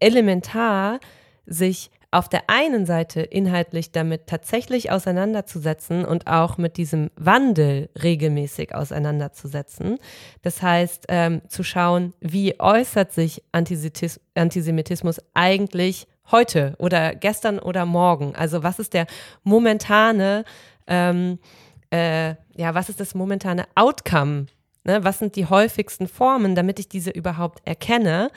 elementar, 0.00 1.00
sich 1.46 1.90
auf 2.10 2.28
der 2.28 2.48
einen 2.48 2.86
Seite 2.86 3.20
inhaltlich 3.20 3.92
damit 3.92 4.26
tatsächlich 4.26 4.90
auseinanderzusetzen 4.90 6.04
und 6.06 6.26
auch 6.26 6.56
mit 6.56 6.78
diesem 6.78 7.10
Wandel 7.16 7.90
regelmäßig 8.02 8.74
auseinanderzusetzen. 8.74 9.98
Das 10.42 10.62
heißt, 10.62 11.06
ähm, 11.08 11.42
zu 11.48 11.62
schauen, 11.62 12.14
wie 12.20 12.58
äußert 12.58 13.12
sich 13.12 13.42
Antisemitismus 13.52 15.20
eigentlich 15.34 16.06
heute 16.30 16.74
oder 16.78 17.14
gestern 17.14 17.58
oder 17.58 17.86
morgen? 17.86 18.34
Also 18.34 18.62
was 18.62 18.78
ist 18.78 18.94
der 18.94 19.06
momentane, 19.42 20.44
ähm, 20.86 21.38
äh, 21.90 22.30
ja, 22.56 22.74
was 22.74 22.88
ist 22.88 23.00
das 23.00 23.14
momentane 23.14 23.66
Outcome? 23.74 24.46
Ne? 24.84 25.04
Was 25.04 25.18
sind 25.18 25.36
die 25.36 25.46
häufigsten 25.46 26.08
Formen, 26.08 26.54
damit 26.54 26.78
ich 26.78 26.88
diese 26.88 27.10
überhaupt 27.10 27.66
erkenne? 27.66 28.30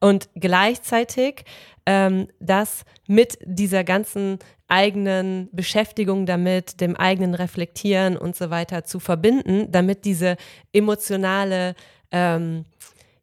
Und 0.00 0.28
gleichzeitig 0.34 1.44
ähm, 1.86 2.28
das 2.38 2.84
mit 3.06 3.38
dieser 3.44 3.82
ganzen 3.82 4.38
eigenen 4.68 5.48
Beschäftigung 5.52 6.26
damit, 6.26 6.80
dem 6.80 6.94
eigenen 6.94 7.34
Reflektieren 7.34 8.16
und 8.16 8.36
so 8.36 8.50
weiter 8.50 8.84
zu 8.84 9.00
verbinden, 9.00 9.72
damit 9.72 10.04
diese 10.04 10.36
emotionale 10.72 11.74
ähm, 12.12 12.64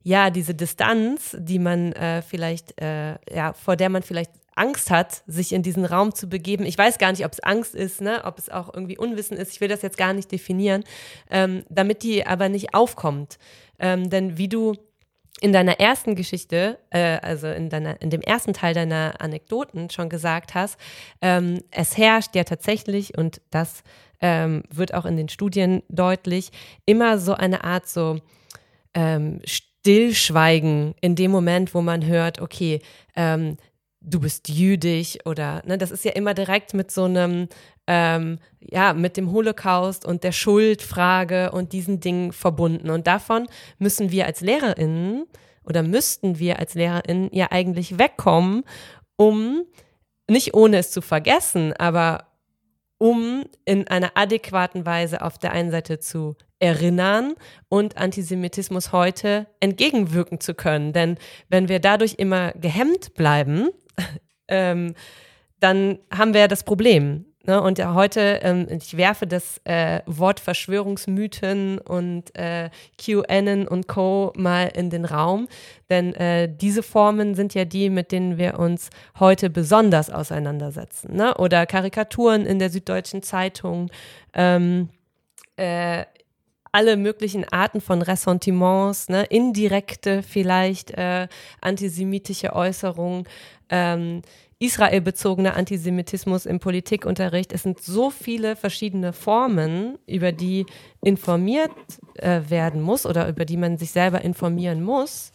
ja, 0.05 0.29
diese 0.29 0.53
Distanz, 0.53 1.35
die 1.39 1.57
man 1.57 1.91
äh, 1.93 2.21
vielleicht, 2.21 2.79
äh, 2.79 3.15
ja, 3.33 3.53
vor 3.53 3.75
der 3.75 3.89
man 3.89 4.03
vielleicht 4.03 4.29
Angst 4.53 4.91
hat, 4.91 5.23
sich 5.25 5.51
in 5.51 5.63
diesen 5.63 5.83
Raum 5.83 6.13
zu 6.13 6.29
begeben. 6.29 6.63
Ich 6.63 6.77
weiß 6.77 6.99
gar 6.99 7.09
nicht, 7.09 7.25
ob 7.25 7.33
es 7.33 7.39
Angst 7.39 7.73
ist, 7.73 8.01
ne, 8.01 8.21
ob 8.23 8.37
es 8.37 8.49
auch 8.49 8.71
irgendwie 8.71 8.99
Unwissen 8.99 9.35
ist. 9.35 9.51
Ich 9.51 9.61
will 9.61 9.67
das 9.67 9.81
jetzt 9.81 9.97
gar 9.97 10.13
nicht 10.13 10.31
definieren, 10.31 10.83
ähm, 11.31 11.63
damit 11.69 12.03
die 12.03 12.23
aber 12.23 12.49
nicht 12.49 12.75
aufkommt. 12.75 13.39
Ähm, 13.79 14.11
denn 14.11 14.37
wie 14.37 14.47
du 14.47 14.75
in 15.41 15.51
deiner 15.51 15.79
ersten 15.79 16.13
Geschichte, 16.13 16.77
äh, 16.91 17.17
also 17.23 17.47
in, 17.47 17.69
deiner, 17.69 17.99
in 17.99 18.11
dem 18.11 18.21
ersten 18.21 18.53
Teil 18.53 18.75
deiner 18.75 19.15
Anekdoten 19.17 19.89
schon 19.89 20.09
gesagt 20.09 20.53
hast, 20.53 20.79
ähm, 21.19 21.63
es 21.71 21.97
herrscht 21.97 22.35
ja 22.35 22.43
tatsächlich, 22.43 23.17
und 23.17 23.41
das 23.49 23.81
ähm, 24.21 24.61
wird 24.69 24.93
auch 24.93 25.05
in 25.05 25.17
den 25.17 25.29
Studien 25.29 25.81
deutlich, 25.89 26.51
immer 26.85 27.17
so 27.17 27.33
eine 27.33 27.63
Art 27.63 27.87
so 27.87 28.19
ähm, 28.95 29.41
Stillschweigen 29.85 30.95
in 30.99 31.13
dem 31.13 31.29
Moment, 31.29 31.75
wo 31.75 31.81
man 31.81 32.07
hört, 32.07 32.41
okay, 32.41 32.81
ähm, 33.15 33.55
du 34.01 34.19
bist 34.19 34.49
jüdisch 34.49 35.19
oder, 35.25 35.61
ne, 35.67 35.77
das 35.77 35.91
ist 35.91 36.03
ja 36.03 36.13
immer 36.13 36.33
direkt 36.33 36.73
mit 36.73 36.89
so 36.89 37.03
einem, 37.03 37.47
ähm, 37.85 38.39
ja, 38.59 38.95
mit 38.95 39.15
dem 39.15 39.31
Holocaust 39.31 40.03
und 40.03 40.23
der 40.23 40.31
Schuldfrage 40.31 41.51
und 41.51 41.71
diesen 41.71 41.99
Dingen 41.99 42.31
verbunden. 42.31 42.89
Und 42.89 43.05
davon 43.05 43.45
müssen 43.77 44.09
wir 44.09 44.25
als 44.25 44.41
LehrerInnen 44.41 45.25
oder 45.63 45.83
müssten 45.83 46.39
wir 46.39 46.57
als 46.57 46.73
LehrerInnen 46.73 47.29
ja 47.31 47.51
eigentlich 47.51 47.99
wegkommen, 47.99 48.63
um 49.17 49.65
nicht 50.27 50.55
ohne 50.55 50.77
es 50.77 50.89
zu 50.89 51.03
vergessen, 51.03 51.73
aber 51.73 52.31
um 52.97 53.43
in 53.65 53.87
einer 53.87 54.13
adäquaten 54.15 54.83
Weise 54.87 55.21
auf 55.21 55.37
der 55.37 55.51
einen 55.51 55.69
Seite 55.69 55.99
zu 55.99 56.35
erinnern 56.59 57.35
und 57.69 57.97
Antisemitismus 57.97 58.91
heute 58.91 59.47
entgegenwirken 59.59 60.39
zu 60.39 60.53
können. 60.53 60.93
Denn 60.93 61.17
wenn 61.49 61.69
wir 61.69 61.79
dadurch 61.79 62.15
immer 62.17 62.51
gehemmt 62.53 63.13
bleiben, 63.13 63.69
ähm, 64.47 64.95
dann 65.59 65.99
haben 66.11 66.33
wir 66.33 66.47
das 66.47 66.63
Problem. 66.63 67.25
Ne? 67.47 67.61
Und 67.61 67.77
ja, 67.77 67.93
heute, 67.93 68.39
ähm, 68.41 68.67
ich 68.69 68.97
werfe 68.97 69.27
das 69.27 69.61
äh, 69.65 70.01
Wort 70.05 70.39
Verschwörungsmythen 70.39 71.77
und 71.79 72.35
äh, 72.35 72.69
QAnon 72.97 73.67
und 73.67 73.87
Co. 73.87 74.33
mal 74.35 74.71
in 74.73 74.89
den 74.89 75.05
Raum, 75.05 75.47
denn 75.89 76.13
äh, 76.15 76.49
diese 76.53 76.81
Formen 76.81 77.35
sind 77.35 77.53
ja 77.53 77.65
die, 77.65 77.89
mit 77.89 78.11
denen 78.11 78.37
wir 78.37 78.59
uns 78.59 78.89
heute 79.19 79.49
besonders 79.49 80.09
auseinandersetzen. 80.09 81.15
Ne? 81.15 81.35
Oder 81.35 81.65
Karikaturen 81.65 82.45
in 82.45 82.59
der 82.59 82.69
Süddeutschen 82.69 83.21
Zeitung. 83.21 83.91
Ähm, 84.33 84.89
äh, 85.57 86.05
alle 86.75 86.97
möglichen 86.97 87.47
Arten 87.47 87.79
von 87.79 88.01
Ressentiments, 88.01 89.07
ne, 89.07 89.23
indirekte 89.23 90.21
vielleicht 90.21 90.91
äh, 90.91 91.29
antisemitische 91.61 92.51
Äußerungen, 92.51 93.23
ähm, 93.69 94.23
israelbezogener 94.59 95.55
Antisemitismus 95.55 96.45
im 96.45 96.59
Politikunterricht. 96.59 97.53
Es 97.53 97.63
sind 97.63 97.81
so 97.81 98.09
viele 98.09 98.57
verschiedene 98.57 99.13
Formen, 99.13 99.97
über 100.05 100.33
die 100.33 100.65
informiert 101.01 101.71
äh, 102.15 102.41
werden 102.49 102.81
muss 102.81 103.05
oder 103.05 103.29
über 103.29 103.45
die 103.45 103.55
man 103.55 103.77
sich 103.77 103.91
selber 103.91 104.19
informieren 104.21 104.83
muss. 104.83 105.31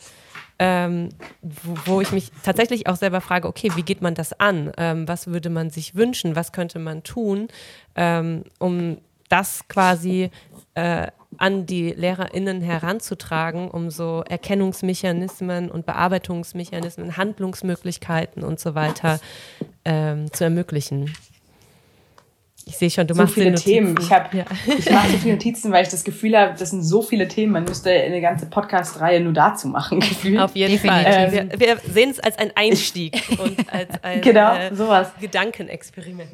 Ähm, 0.58 1.08
wo, 1.40 1.74
wo, 1.86 2.00
ich 2.02 2.12
mich 2.12 2.32
tatsächlich 2.42 2.86
auch 2.86 2.96
selber 2.96 3.22
frage, 3.22 3.48
okay, 3.48 3.70
wie 3.76 3.82
geht 3.82 4.02
man 4.02 4.14
das 4.14 4.38
an? 4.38 4.72
Ähm, 4.76 5.08
was 5.08 5.26
würde 5.26 5.48
man 5.48 5.70
sich 5.70 5.94
wünschen? 5.94 6.36
Was 6.36 6.52
könnte 6.52 6.78
man 6.78 7.02
tun, 7.02 7.48
ähm, 7.94 8.44
um 8.58 8.98
das 9.30 9.66
quasi 9.68 10.30
äh, 10.74 11.06
an 11.40 11.64
die 11.64 11.90
LehrerInnen 11.90 12.60
heranzutragen, 12.60 13.70
um 13.70 13.90
so 13.90 14.22
Erkennungsmechanismen 14.28 15.70
und 15.70 15.86
Bearbeitungsmechanismen, 15.86 17.16
Handlungsmöglichkeiten 17.16 18.44
und 18.44 18.60
so 18.60 18.74
weiter 18.74 19.20
ähm, 19.84 20.30
zu 20.32 20.44
ermöglichen. 20.44 21.12
Ich 22.66 22.76
sehe 22.76 22.90
schon, 22.90 23.06
du 23.06 23.14
so 23.14 23.22
machst 23.22 23.34
viele 23.34 23.54
Themen. 23.54 23.96
Ich, 23.98 24.12
hab, 24.12 24.34
ja. 24.34 24.44
ich 24.66 24.90
mache 24.90 25.10
so 25.10 25.16
viele 25.16 25.32
Notizen, 25.32 25.72
weil 25.72 25.82
ich 25.82 25.88
das 25.88 26.04
Gefühl 26.04 26.36
habe, 26.36 26.54
das 26.58 26.70
sind 26.70 26.82
so 26.82 27.00
viele 27.00 27.26
Themen. 27.26 27.52
Man 27.52 27.64
müsste 27.64 27.90
eine 27.90 28.20
ganze 28.20 28.46
Podcast-Reihe 28.46 29.20
nur 29.20 29.32
dazu 29.32 29.66
machen. 29.66 29.98
Gefühlt. 30.00 30.38
Auf 30.38 30.54
jeden 30.54 30.72
Definitiv. 30.72 31.14
Fall. 31.14 31.30
Ähm, 31.32 31.50
wir, 31.52 31.58
wir, 31.58 31.78
sehen 31.90 32.10
es 32.10 32.20
als 32.20 32.38
ein 32.38 32.52
Einstieg 32.54 33.20
und 33.42 33.72
als 33.72 33.90
ein 34.02 34.20
genau, 34.20 34.54
äh, 34.54 34.74
sowas. 34.74 35.10
Gedankenexperiment. 35.18 36.28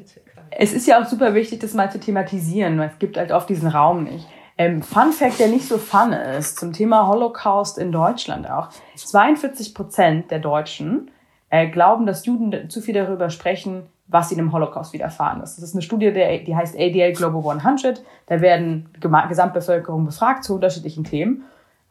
Es 0.50 0.72
ist 0.72 0.86
ja 0.88 1.00
auch 1.00 1.06
super 1.06 1.32
wichtig, 1.34 1.60
das 1.60 1.74
mal 1.74 1.90
zu 1.92 2.00
thematisieren. 2.00 2.78
Es 2.80 2.98
gibt 2.98 3.16
halt 3.16 3.30
oft 3.30 3.48
diesen 3.48 3.68
Raum 3.68 4.04
nicht. 4.04 4.26
Ähm, 4.58 4.82
Fun 4.82 5.12
Fact, 5.12 5.38
der 5.38 5.48
nicht 5.48 5.68
so 5.68 5.76
fun 5.76 6.12
ist, 6.12 6.58
zum 6.58 6.72
Thema 6.72 7.06
Holocaust 7.08 7.76
in 7.78 7.92
Deutschland 7.92 8.50
auch. 8.50 8.68
42 8.94 9.74
Prozent 9.74 10.30
der 10.30 10.38
Deutschen 10.38 11.10
äh, 11.50 11.68
glauben, 11.68 12.06
dass 12.06 12.24
Juden 12.24 12.70
zu 12.70 12.80
viel 12.80 12.94
darüber 12.94 13.28
sprechen, 13.28 13.86
was 14.08 14.30
ihnen 14.30 14.40
im 14.40 14.52
Holocaust 14.52 14.92
widerfahren 14.92 15.42
ist. 15.42 15.56
Das 15.56 15.64
ist 15.64 15.74
eine 15.74 15.82
Studie, 15.82 16.12
die 16.12 16.56
heißt 16.56 16.76
ADL 16.76 17.12
Global 17.12 17.58
100. 17.58 18.02
Da 18.26 18.40
werden 18.40 18.88
Gesamtbevölkerung 19.00 20.06
befragt 20.06 20.44
zu 20.44 20.54
unterschiedlichen 20.54 21.04
Themen. 21.04 21.44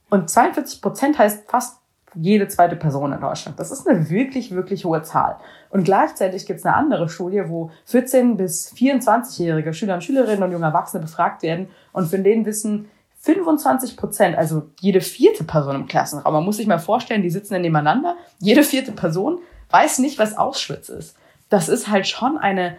Und 0.10 0.30
42 0.30 0.82
Prozent 0.82 1.20
heißt 1.20 1.50
fast 1.50 1.80
jede 2.16 2.48
zweite 2.48 2.76
Person 2.76 3.14
in 3.14 3.22
Deutschland. 3.22 3.60
Das 3.60 3.72
ist 3.72 3.88
eine 3.88 4.10
wirklich, 4.10 4.52
wirklich 4.52 4.86
hohe 4.86 5.02
Zahl. 5.04 5.38
Und 5.70 5.84
gleichzeitig 5.84 6.46
gibt 6.46 6.60
es 6.60 6.66
eine 6.66 6.76
andere 6.76 7.10
Studie, 7.10 7.44
wo 7.48 7.72
14- 7.90 8.36
bis 8.36 8.74
24-jährige 8.74 9.74
Schüler 9.74 9.96
und 9.96 10.04
Schülerinnen 10.04 10.44
und 10.44 10.52
junge 10.52 10.66
Erwachsene 10.66 11.02
befragt 11.02 11.44
werden 11.44 11.68
und 11.92 12.08
von 12.08 12.24
denen 12.24 12.46
wissen 12.46 12.90
25 13.20 13.98
Prozent, 13.98 14.38
also 14.38 14.70
jede 14.80 15.02
vierte 15.02 15.44
Person 15.44 15.76
im 15.76 15.88
Klassenraum, 15.88 16.34
man 16.34 16.46
muss 16.46 16.58
sich 16.58 16.68
mal 16.68 16.78
vorstellen, 16.78 17.24
die 17.24 17.32
sitzen 17.32 17.60
nebeneinander, 17.60 18.16
jede 18.40 18.64
vierte 18.64 18.92
Person 18.92 19.40
weiß 19.72 20.00
nicht, 20.00 20.20
was 20.20 20.38
Auschwitz 20.38 20.90
ist. 20.90 21.18
Das 21.50 21.68
ist 21.68 21.90
halt 21.90 22.08
schon 22.08 22.38
eine 22.38 22.78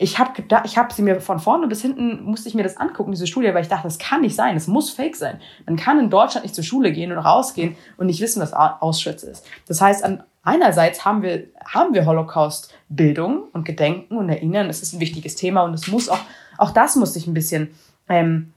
ich 0.00 0.20
habe 0.20 0.30
ich 0.64 0.78
hab 0.78 0.92
sie 0.92 1.02
mir 1.02 1.20
von 1.20 1.40
vorne 1.40 1.66
bis 1.66 1.82
hinten, 1.82 2.22
musste 2.22 2.48
ich 2.48 2.54
mir 2.54 2.62
das 2.62 2.76
angucken, 2.76 3.10
diese 3.10 3.26
Studie, 3.26 3.52
weil 3.52 3.62
ich 3.62 3.68
dachte, 3.68 3.88
das 3.88 3.98
kann 3.98 4.20
nicht 4.20 4.36
sein, 4.36 4.54
das 4.54 4.68
muss 4.68 4.90
fake 4.90 5.16
sein. 5.16 5.40
Man 5.66 5.76
kann 5.76 5.98
in 5.98 6.08
Deutschland 6.08 6.44
nicht 6.44 6.54
zur 6.54 6.62
Schule 6.62 6.92
gehen 6.92 7.10
und 7.10 7.18
rausgehen 7.18 7.76
und 7.96 8.06
nicht 8.06 8.20
wissen, 8.20 8.40
was 8.40 8.52
Auschwitz 8.52 9.24
ist. 9.24 9.44
Das 9.66 9.80
heißt, 9.80 10.04
an 10.04 10.22
einerseits 10.44 11.04
haben 11.04 11.22
wir, 11.22 11.48
haben 11.64 11.94
wir 11.94 12.06
Holocaust-Bildung 12.06 13.48
und 13.52 13.64
Gedenken 13.64 14.16
und 14.16 14.28
Erinnern, 14.28 14.68
das 14.68 14.82
ist 14.82 14.94
ein 14.94 15.00
wichtiges 15.00 15.34
Thema 15.34 15.62
und 15.62 15.74
es 15.74 15.88
muss 15.88 16.08
auch, 16.08 16.20
auch 16.58 16.70
das 16.70 16.94
muss 16.94 17.14
sich 17.14 17.26
ein 17.26 17.34
bisschen 17.34 17.70
ähm, 18.08 18.52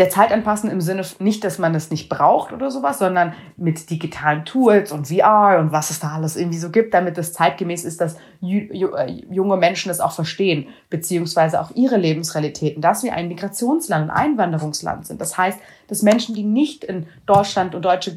der 0.00 0.08
Zeit 0.08 0.32
anpassen 0.32 0.70
im 0.70 0.80
Sinne 0.80 1.04
nicht, 1.18 1.44
dass 1.44 1.58
man 1.58 1.74
das 1.74 1.90
nicht 1.90 2.08
braucht 2.08 2.54
oder 2.54 2.70
sowas, 2.70 2.98
sondern 2.98 3.34
mit 3.58 3.90
digitalen 3.90 4.46
Tools 4.46 4.92
und 4.92 5.08
VR 5.08 5.58
und 5.60 5.72
was 5.72 5.90
es 5.90 6.00
da 6.00 6.14
alles 6.14 6.36
irgendwie 6.36 6.56
so 6.56 6.70
gibt, 6.70 6.94
damit 6.94 7.18
es 7.18 7.34
zeitgemäß 7.34 7.84
ist, 7.84 8.00
dass 8.00 8.16
äh, 8.42 9.22
junge 9.30 9.58
Menschen 9.58 9.90
das 9.90 10.00
auch 10.00 10.12
verstehen, 10.12 10.68
beziehungsweise 10.88 11.60
auch 11.60 11.70
ihre 11.74 11.98
Lebensrealitäten, 11.98 12.80
dass 12.80 13.02
wir 13.02 13.12
ein 13.12 13.28
Migrationsland, 13.28 14.10
ein 14.10 14.16
Einwanderungsland 14.16 15.06
sind. 15.06 15.20
Das 15.20 15.36
heißt, 15.36 15.58
dass 15.88 16.00
Menschen, 16.00 16.34
die 16.34 16.44
nicht 16.44 16.82
in 16.82 17.06
Deutschland 17.26 17.74
und 17.74 17.84
deutsche 17.84 18.14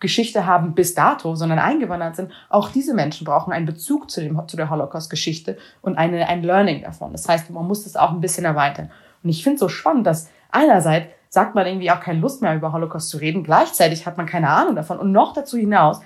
Geschichte 0.00 0.44
haben 0.44 0.74
bis 0.74 0.94
dato, 0.94 1.34
sondern 1.34 1.58
eingewandert 1.58 2.14
sind, 2.14 2.30
auch 2.50 2.68
diese 2.68 2.92
Menschen 2.92 3.24
brauchen 3.24 3.54
einen 3.54 3.64
Bezug 3.64 4.10
zu, 4.10 4.20
dem, 4.20 4.38
zu 4.48 4.58
der 4.58 4.68
Holocaust-Geschichte 4.68 5.56
und 5.80 5.96
eine, 5.96 6.28
ein 6.28 6.42
Learning 6.42 6.82
davon. 6.82 7.12
Das 7.12 7.26
heißt, 7.26 7.48
man 7.48 7.66
muss 7.66 7.84
das 7.84 7.96
auch 7.96 8.10
ein 8.10 8.20
bisschen 8.20 8.44
erweitern. 8.44 8.90
Und 9.22 9.30
ich 9.30 9.42
finde 9.42 9.54
es 9.54 9.60
so 9.60 9.68
spannend, 9.68 10.06
dass 10.06 10.28
einerseits 10.50 11.06
sagt 11.32 11.54
man 11.54 11.66
irgendwie 11.66 11.90
auch 11.90 12.00
keine 12.00 12.20
Lust 12.20 12.42
mehr 12.42 12.54
über 12.54 12.74
Holocaust 12.74 13.08
zu 13.08 13.16
reden, 13.16 13.42
gleichzeitig 13.42 14.04
hat 14.04 14.18
man 14.18 14.26
keine 14.26 14.50
Ahnung 14.50 14.76
davon 14.76 14.98
und 14.98 15.12
noch 15.12 15.32
dazu 15.32 15.56
hinaus 15.56 16.02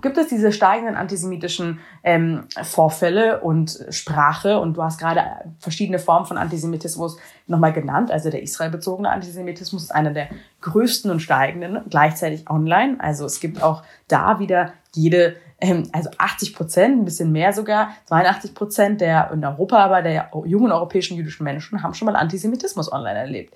gibt 0.00 0.16
es 0.16 0.28
diese 0.28 0.52
steigenden 0.52 0.96
antisemitischen 0.96 1.80
ähm, 2.02 2.44
Vorfälle 2.62 3.40
und 3.40 3.78
Sprache 3.90 4.58
und 4.58 4.76
du 4.76 4.82
hast 4.82 4.98
gerade 4.98 5.22
verschiedene 5.58 5.98
Formen 5.98 6.24
von 6.24 6.38
Antisemitismus 6.38 7.18
nochmal 7.46 7.72
genannt. 7.72 8.10
Also 8.10 8.30
der 8.30 8.42
israelbezogene 8.42 9.10
Antisemitismus 9.10 9.84
ist 9.84 9.94
einer 9.94 10.12
der 10.12 10.28
größten 10.62 11.10
und 11.10 11.20
steigenden, 11.20 11.82
gleichzeitig 11.90 12.48
online. 12.48 12.96
Also 13.00 13.26
es 13.26 13.38
gibt 13.38 13.62
auch 13.62 13.82
da 14.08 14.38
wieder 14.38 14.72
jede 14.94 15.36
ähm, 15.60 15.88
also 15.92 16.10
80 16.18 16.54
Prozent, 16.54 16.98
ein 16.98 17.04
bisschen 17.04 17.30
mehr 17.30 17.52
sogar, 17.52 17.90
82 18.06 18.54
Prozent 18.54 19.00
der 19.00 19.30
in 19.32 19.44
Europa 19.44 19.78
aber 19.78 20.02
der 20.02 20.30
jungen 20.44 20.72
europäischen 20.72 21.16
jüdischen 21.16 21.44
Menschen 21.44 21.82
haben 21.82 21.94
schon 21.94 22.06
mal 22.06 22.16
Antisemitismus 22.16 22.92
online 22.92 23.18
erlebt. 23.18 23.54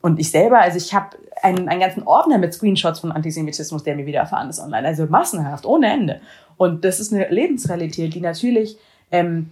Und 0.00 0.20
ich 0.20 0.30
selber, 0.30 0.60
also 0.60 0.76
ich 0.76 0.94
habe 0.94 1.16
einen, 1.42 1.68
einen 1.68 1.80
ganzen 1.80 2.04
Ordner 2.04 2.38
mit 2.38 2.54
Screenshots 2.54 3.00
von 3.00 3.10
Antisemitismus, 3.10 3.82
der 3.82 3.96
mir 3.96 4.06
widerfahren 4.06 4.48
ist 4.48 4.60
online, 4.60 4.86
also 4.86 5.06
massenhaft, 5.06 5.66
ohne 5.66 5.90
Ende. 5.90 6.20
Und 6.56 6.84
das 6.84 7.00
ist 7.00 7.12
eine 7.12 7.28
Lebensrealität, 7.28 8.14
die 8.14 8.20
natürlich 8.20 8.76
ähm, 9.10 9.50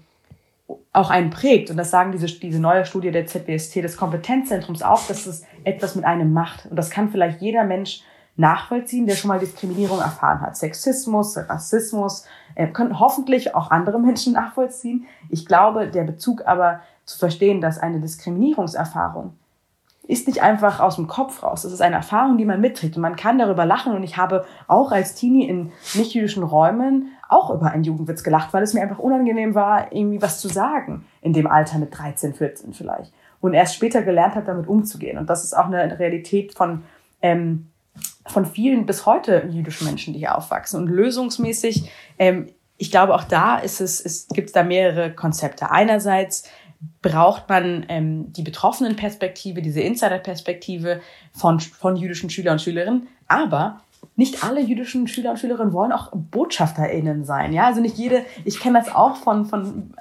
auch 0.93 1.11
einen 1.11 1.31
prägt. 1.31 1.71
Und 1.71 1.77
das 1.77 1.91
sagen 1.91 2.13
diese, 2.13 2.27
diese 2.27 2.61
neue 2.61 2.85
Studie 2.87 3.11
der 3.11 3.27
ZBST, 3.27 3.77
des 3.77 3.97
Kompetenzzentrums 3.97 4.83
auch, 4.83 5.07
dass 5.07 5.27
es 5.27 5.45
etwas 5.65 5.95
mit 5.95 6.05
einem 6.05 6.33
macht. 6.33 6.67
Und 6.67 6.77
das 6.77 6.91
kann 6.91 7.11
vielleicht 7.11 7.41
jeder 7.41 7.65
Mensch 7.65 8.03
nachvollziehen, 8.37 9.07
der 9.07 9.17
schon 9.17 9.29
mal 9.29 9.39
Diskriminierung 9.39 10.01
erfahren 10.01 10.41
hat. 10.41 10.57
Sexismus, 10.57 11.37
Rassismus, 11.37 12.27
äh, 12.55 12.69
können 12.69 13.01
hoffentlich 13.01 13.55
auch 13.55 13.71
andere 13.71 13.99
Menschen 13.99 14.33
nachvollziehen. 14.35 15.07
Ich 15.31 15.47
glaube, 15.47 15.89
der 15.89 16.05
Bezug 16.05 16.47
aber 16.47 16.81
zu 17.05 17.19
verstehen, 17.19 17.61
dass 17.61 17.79
eine 17.79 18.01
Diskriminierungserfahrung 18.01 19.35
ist 20.09 20.29
nicht 20.29 20.43
einfach 20.43 20.81
aus 20.81 20.97
dem 20.97 21.09
Kopf 21.09 21.43
raus. 21.43 21.65
Es 21.65 21.73
ist 21.73 21.81
eine 21.81 21.97
Erfahrung, 21.97 22.39
die 22.39 22.45
man 22.45 22.61
mitträgt 22.61 22.97
und 22.97 23.03
man 23.03 23.17
kann 23.17 23.39
darüber 23.39 23.67
lachen. 23.67 23.93
Und 23.93 24.03
ich 24.03 24.17
habe 24.17 24.45
auch 24.69 24.93
als 24.93 25.15
Teenie 25.15 25.49
in 25.49 25.73
nicht-jüdischen 25.95 26.45
Räumen 26.45 27.09
auch 27.29 27.51
über 27.51 27.73
einen 27.73 27.85
Jugendwitz 27.85 28.23
gelacht, 28.23 28.53
weil 28.53 28.63
es 28.63 28.73
mir 28.73 28.83
einfach 28.83 29.01
unangenehm 29.01 29.55
war, 29.55 29.93
irgendwie 29.93 30.23
was 30.23 30.41
zu 30.41 30.49
sagen 30.49 31.05
in 31.23 31.33
dem 31.33 31.49
Alter 31.49 31.79
mit 31.79 31.97
13, 31.97 32.35
14 32.35 32.73
vielleicht. 32.73 33.13
Und 33.41 33.55
erst 33.55 33.75
später 33.75 34.03
gelernt 34.03 34.37
habe, 34.37 34.47
damit 34.47 34.69
umzugehen. 34.69 35.19
Und 35.19 35.29
das 35.29 35.43
ist 35.43 35.57
auch 35.57 35.67
eine 35.67 35.99
Realität 35.99 36.55
von 36.55 36.85
ähm, 37.21 37.69
von 38.29 38.47
vielen 38.47 38.87
bis 38.87 39.07
heute 39.07 39.49
jüdischen 39.51 39.87
Menschen, 39.87 40.13
die 40.13 40.21
hier 40.21 40.37
aufwachsen. 40.37 40.81
Und 40.81 40.89
lösungsmäßig, 40.89 41.91
ähm, 42.19 42.47
ich 42.79 42.91
glaube, 42.91 43.15
auch 43.15 43.25
da 43.25 43.59
ist 43.59 43.81
es, 43.81 44.05
es 44.05 44.29
gibt 44.29 44.55
da 44.55 44.63
mehrere 44.63 45.15
Konzepte. 45.15 45.71
Einerseits 45.71 46.49
braucht 47.03 47.49
man 47.49 47.87
ähm, 47.89 48.33
die 48.33 48.43
betroffenen 48.43 48.97
Perspektive, 48.97 49.63
diese 49.63 49.81
Insider-Perspektive 49.81 51.01
von, 51.33 51.61
von 51.61 51.97
jüdischen 51.97 52.31
Schülern 52.31 52.55
und 52.55 52.63
Schülerinnen, 52.63 53.09
aber 53.29 53.81
nicht 54.15 54.45
alle 54.45 54.61
jüdischen 54.61 55.09
Schüler 55.09 55.31
und 55.31 55.39
Schülerinnen 55.39 55.73
wollen 55.73 55.93
auch 55.93 56.11
BotschafterInnen 56.13 57.25
sein. 57.25 57.53
Ja, 57.53 57.67
also 57.67 57.81
nicht 57.81 57.97
jede, 57.97 58.25
ich 58.45 58.61
kenne 58.61 58.79
das 58.79 58.95
auch 58.95 59.17
von, 59.17 59.47
von 59.47 59.93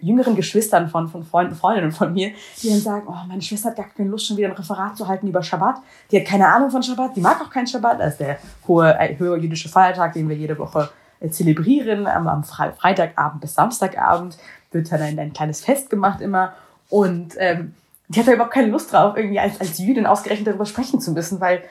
jüngeren 0.00 0.36
Geschwistern, 0.36 0.88
von, 0.88 1.08
von 1.08 1.24
Freunden, 1.24 1.54
Freundinnen 1.54 1.92
von 1.92 2.12
mir, 2.12 2.32
die 2.62 2.70
dann 2.70 2.80
sagen, 2.80 3.06
oh, 3.08 3.26
meine 3.28 3.42
Schwester 3.42 3.70
hat 3.70 3.76
gar 3.76 3.86
keine 3.88 4.08
Lust, 4.08 4.26
schon 4.26 4.36
wieder 4.36 4.48
ein 4.48 4.54
Referat 4.54 4.96
zu 4.96 5.06
halten 5.06 5.28
über 5.28 5.42
Schabbat. 5.42 5.76
Die 6.10 6.18
hat 6.18 6.26
keine 6.26 6.48
Ahnung 6.48 6.70
von 6.70 6.82
Schabbat, 6.82 7.16
die 7.16 7.20
mag 7.20 7.40
auch 7.40 7.50
keinen 7.50 7.66
Schabbat. 7.66 8.00
Das 8.00 8.12
ist 8.12 8.20
der 8.20 8.38
hohe, 8.66 8.98
äh, 8.98 9.18
hohe 9.18 9.38
jüdische 9.38 9.68
Feiertag, 9.68 10.14
den 10.14 10.28
wir 10.28 10.36
jede 10.36 10.58
Woche 10.58 10.90
äh, 11.20 11.30
zelebrieren, 11.30 12.06
am, 12.06 12.26
am 12.28 12.44
Freitagabend 12.44 13.40
bis 13.40 13.54
Samstagabend 13.54 14.36
wird 14.74 14.92
dann 14.92 15.00
ein, 15.00 15.18
ein 15.18 15.32
kleines 15.32 15.64
Fest 15.64 15.88
gemacht 15.88 16.20
immer. 16.20 16.52
Und 16.90 17.34
ähm, 17.38 17.74
die 18.08 18.20
hat 18.20 18.28
da 18.28 18.32
überhaupt 18.32 18.52
keine 18.52 18.68
Lust 18.68 18.92
drauf, 18.92 19.16
irgendwie 19.16 19.38
als, 19.38 19.60
als 19.60 19.78
Jüdin 19.78 20.06
ausgerechnet 20.06 20.48
darüber 20.48 20.66
sprechen 20.66 21.00
zu 21.00 21.12
müssen, 21.12 21.40
weil 21.40 21.62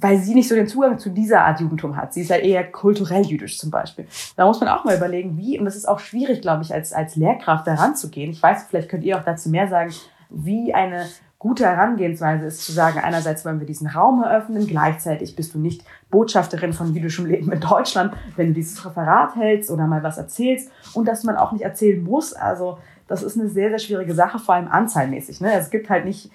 weil 0.00 0.18
sie 0.18 0.34
nicht 0.34 0.48
so 0.48 0.54
den 0.54 0.66
Zugang 0.66 0.98
zu 0.98 1.10
dieser 1.10 1.42
Art 1.42 1.60
Judentum 1.60 1.96
hat. 1.96 2.12
Sie 2.12 2.22
ist 2.22 2.30
halt 2.30 2.44
eher 2.44 2.70
kulturell 2.70 3.24
jüdisch 3.24 3.58
zum 3.58 3.70
Beispiel. 3.70 4.06
Da 4.36 4.46
muss 4.46 4.60
man 4.60 4.68
auch 4.68 4.84
mal 4.84 4.96
überlegen, 4.96 5.36
wie, 5.36 5.58
und 5.58 5.64
das 5.64 5.76
ist 5.76 5.88
auch 5.88 6.00
schwierig, 6.00 6.40
glaube 6.40 6.62
ich, 6.62 6.74
als, 6.74 6.92
als 6.92 7.16
Lehrkraft 7.16 7.66
daran 7.66 7.94
zu. 7.94 8.10
Ich 8.12 8.42
weiß, 8.42 8.64
vielleicht 8.68 8.88
könnt 8.88 9.04
ihr 9.04 9.18
auch 9.18 9.24
dazu 9.24 9.48
mehr 9.48 9.68
sagen, 9.68 9.92
wie 10.30 10.74
eine 10.74 11.06
gute 11.38 11.66
Herangehensweise 11.66 12.46
ist 12.46 12.64
zu 12.64 12.72
sagen, 12.72 12.98
einerseits 12.98 13.44
wollen 13.44 13.60
wir 13.60 13.66
diesen 13.66 13.86
Raum 13.86 14.22
eröffnen, 14.22 14.66
gleichzeitig 14.66 15.36
bist 15.36 15.54
du 15.54 15.58
nicht 15.58 15.84
Botschafterin 16.10 16.72
von 16.72 16.94
jüdischem 16.94 17.26
Leben 17.26 17.52
in 17.52 17.60
Deutschland, 17.60 18.14
wenn 18.36 18.48
du 18.48 18.54
dieses 18.54 18.84
Referat 18.84 19.36
hältst 19.36 19.70
oder 19.70 19.86
mal 19.86 20.02
was 20.02 20.16
erzählst 20.16 20.70
und 20.94 21.06
dass 21.06 21.22
man 21.22 21.36
auch 21.36 21.52
nicht 21.52 21.62
erzählen 21.62 22.02
muss. 22.02 22.32
Also 22.32 22.78
das 23.08 23.22
ist 23.22 23.38
eine 23.38 23.50
sehr, 23.50 23.68
sehr 23.68 23.78
schwierige 23.78 24.14
Sache, 24.14 24.38
vor 24.38 24.54
allem 24.54 24.68
anzahlmäßig. 24.68 25.42
Ne? 25.42 25.52
Es 25.52 25.70
gibt 25.70 25.90
halt 25.90 26.06
nicht 26.06 26.30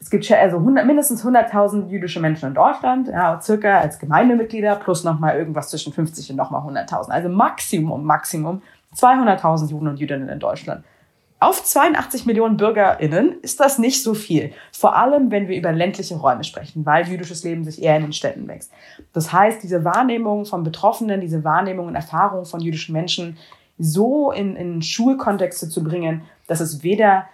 es 0.00 0.10
gibt 0.10 0.30
also 0.30 0.58
100, 0.58 0.86
mindestens 0.86 1.24
100.000 1.24 1.88
jüdische 1.88 2.20
Menschen 2.20 2.48
in 2.48 2.54
Deutschland, 2.54 3.08
ja, 3.08 3.40
circa 3.40 3.78
als 3.78 3.98
Gemeindemitglieder, 3.98 4.76
plus 4.76 5.04
nochmal 5.04 5.36
irgendwas 5.36 5.70
zwischen 5.70 5.92
50 5.92 6.30
und 6.30 6.36
nochmal 6.36 6.62
100.000. 6.62 7.10
Also 7.10 7.28
Maximum, 7.28 8.04
Maximum 8.04 8.62
200.000 8.94 9.70
Juden 9.70 9.88
und 9.88 9.98
Jüdinnen 9.98 10.28
in 10.28 10.38
Deutschland. 10.38 10.84
Auf 11.40 11.62
82 11.62 12.26
Millionen 12.26 12.56
BürgerInnen 12.56 13.40
ist 13.42 13.60
das 13.60 13.78
nicht 13.78 14.02
so 14.02 14.14
viel. 14.14 14.52
Vor 14.72 14.96
allem, 14.96 15.30
wenn 15.30 15.46
wir 15.46 15.56
über 15.56 15.70
ländliche 15.70 16.16
Räume 16.16 16.42
sprechen, 16.42 16.84
weil 16.84 17.06
jüdisches 17.06 17.44
Leben 17.44 17.62
sich 17.62 17.80
eher 17.80 17.96
in 17.96 18.02
den 18.02 18.12
Städten 18.12 18.48
wächst. 18.48 18.72
Das 19.12 19.32
heißt, 19.32 19.62
diese 19.62 19.84
Wahrnehmung 19.84 20.46
von 20.46 20.64
Betroffenen, 20.64 21.20
diese 21.20 21.44
Wahrnehmung 21.44 21.86
und 21.86 21.94
Erfahrung 21.94 22.44
von 22.44 22.60
jüdischen 22.60 22.92
Menschen 22.92 23.36
so 23.78 24.32
in, 24.32 24.56
in 24.56 24.82
Schulkontexte 24.82 25.68
zu 25.68 25.84
bringen, 25.84 26.22
dass 26.48 26.58
es 26.58 26.82
weder 26.82 27.26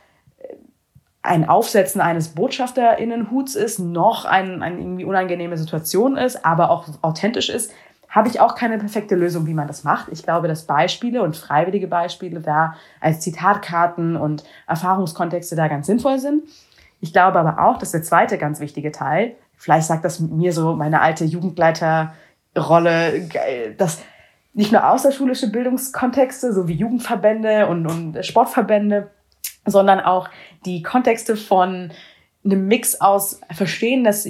ein 1.24 1.48
Aufsetzen 1.48 2.02
eines 2.02 2.28
Botschafterinnenhuts 2.28 3.54
ist, 3.54 3.78
noch 3.78 4.26
ein, 4.26 4.62
eine 4.62 4.78
irgendwie 4.78 5.06
unangenehme 5.06 5.56
Situation 5.56 6.18
ist, 6.18 6.44
aber 6.44 6.70
auch 6.70 6.86
authentisch 7.00 7.48
ist, 7.48 7.72
habe 8.10 8.28
ich 8.28 8.40
auch 8.40 8.54
keine 8.54 8.78
perfekte 8.78 9.16
Lösung, 9.16 9.46
wie 9.46 9.54
man 9.54 9.66
das 9.66 9.84
macht. 9.84 10.08
Ich 10.12 10.22
glaube, 10.22 10.48
dass 10.48 10.66
Beispiele 10.66 11.22
und 11.22 11.34
freiwillige 11.34 11.88
Beispiele 11.88 12.40
da 12.40 12.76
als 13.00 13.20
Zitatkarten 13.20 14.16
und 14.16 14.44
Erfahrungskontexte 14.68 15.56
da 15.56 15.66
ganz 15.66 15.86
sinnvoll 15.86 16.18
sind. 16.18 16.44
Ich 17.00 17.14
glaube 17.14 17.40
aber 17.40 17.66
auch, 17.66 17.78
dass 17.78 17.92
der 17.92 18.02
zweite 18.02 18.36
ganz 18.36 18.60
wichtige 18.60 18.92
Teil, 18.92 19.34
vielleicht 19.56 19.86
sagt 19.86 20.04
das 20.04 20.20
mir 20.20 20.52
so 20.52 20.76
meine 20.76 21.00
alte 21.00 21.24
Jugendleiterrolle, 21.24 23.30
dass 23.78 24.02
nicht 24.52 24.72
nur 24.72 24.88
außerschulische 24.88 25.50
Bildungskontexte, 25.50 26.52
so 26.52 26.68
wie 26.68 26.74
Jugendverbände 26.74 27.66
und, 27.66 27.86
und 27.86 28.24
Sportverbände, 28.24 29.10
sondern 29.66 30.00
auch 30.00 30.28
die 30.64 30.82
Kontexte 30.82 31.36
von 31.36 31.90
einem 32.44 32.68
Mix 32.68 33.00
aus 33.00 33.40
Verstehen, 33.52 34.04
dass, 34.04 34.28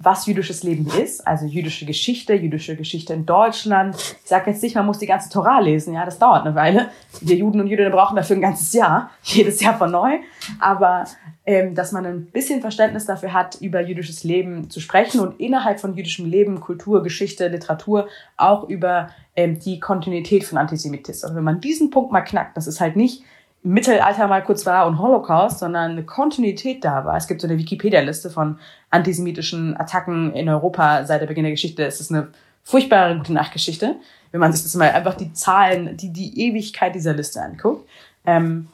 was 0.00 0.26
jüdisches 0.26 0.62
Leben 0.62 0.86
ist, 1.02 1.26
also 1.26 1.44
jüdische 1.44 1.86
Geschichte, 1.86 2.34
jüdische 2.34 2.76
Geschichte 2.76 3.12
in 3.12 3.26
Deutschland. 3.26 3.96
Ich 3.96 4.28
sage 4.28 4.50
jetzt 4.50 4.62
nicht, 4.62 4.76
man 4.76 4.86
muss 4.86 5.00
die 5.00 5.06
ganze 5.06 5.28
Torah 5.28 5.58
lesen, 5.58 5.92
ja, 5.94 6.04
das 6.04 6.20
dauert 6.20 6.46
eine 6.46 6.54
Weile. 6.54 6.90
Wir 7.20 7.36
Juden 7.36 7.60
und 7.60 7.66
Jüdinnen 7.66 7.90
brauchen 7.90 8.14
dafür 8.14 8.36
ein 8.36 8.42
ganzes 8.42 8.72
Jahr, 8.72 9.10
jedes 9.22 9.60
Jahr 9.60 9.76
von 9.76 9.90
neu. 9.90 10.18
Aber 10.60 11.04
ähm, 11.46 11.74
dass 11.74 11.90
man 11.90 12.06
ein 12.06 12.26
bisschen 12.26 12.60
Verständnis 12.60 13.06
dafür 13.06 13.32
hat, 13.32 13.56
über 13.60 13.80
jüdisches 13.80 14.22
Leben 14.22 14.70
zu 14.70 14.78
sprechen 14.78 15.18
und 15.18 15.40
innerhalb 15.40 15.80
von 15.80 15.96
jüdischem 15.96 16.26
Leben, 16.26 16.60
Kultur, 16.60 17.02
Geschichte, 17.02 17.48
Literatur 17.48 18.06
auch 18.36 18.68
über 18.68 19.10
ähm, 19.34 19.58
die 19.58 19.80
Kontinuität 19.80 20.44
von 20.44 20.58
Antisemitismus. 20.58 21.24
Also 21.24 21.34
wenn 21.34 21.44
man 21.44 21.60
diesen 21.60 21.90
Punkt 21.90 22.12
mal 22.12 22.20
knackt, 22.20 22.56
das 22.56 22.68
ist 22.68 22.80
halt 22.80 22.94
nicht 22.94 23.24
Mittelalter 23.68 24.28
mal 24.28 24.42
kurz 24.42 24.64
war 24.64 24.86
und 24.86 24.98
Holocaust, 24.98 25.58
sondern 25.58 25.90
eine 25.90 26.02
Kontinuität 26.02 26.84
da 26.84 27.04
war. 27.04 27.16
Es 27.16 27.28
gibt 27.28 27.42
so 27.42 27.46
eine 27.46 27.58
Wikipedia-Liste 27.58 28.30
von 28.30 28.58
antisemitischen 28.90 29.76
Attacken 29.78 30.32
in 30.32 30.48
Europa 30.48 31.04
seit 31.04 31.20
der 31.20 31.26
Beginn 31.26 31.44
der 31.44 31.52
Geschichte. 31.52 31.84
Es 31.84 32.00
ist 32.00 32.10
eine 32.10 32.28
furchtbare 32.64 33.18
gute 33.18 33.34
Nachgeschichte, 33.34 33.96
wenn 34.32 34.40
man 34.40 34.52
sich 34.52 34.62
das 34.62 34.74
mal 34.74 34.90
einfach 34.90 35.14
die 35.14 35.34
Zahlen, 35.34 35.98
die, 35.98 36.12
die 36.12 36.40
Ewigkeit 36.40 36.94
dieser 36.94 37.12
Liste 37.12 37.42
anguckt. 37.42 37.86
Ähm, 38.24 38.68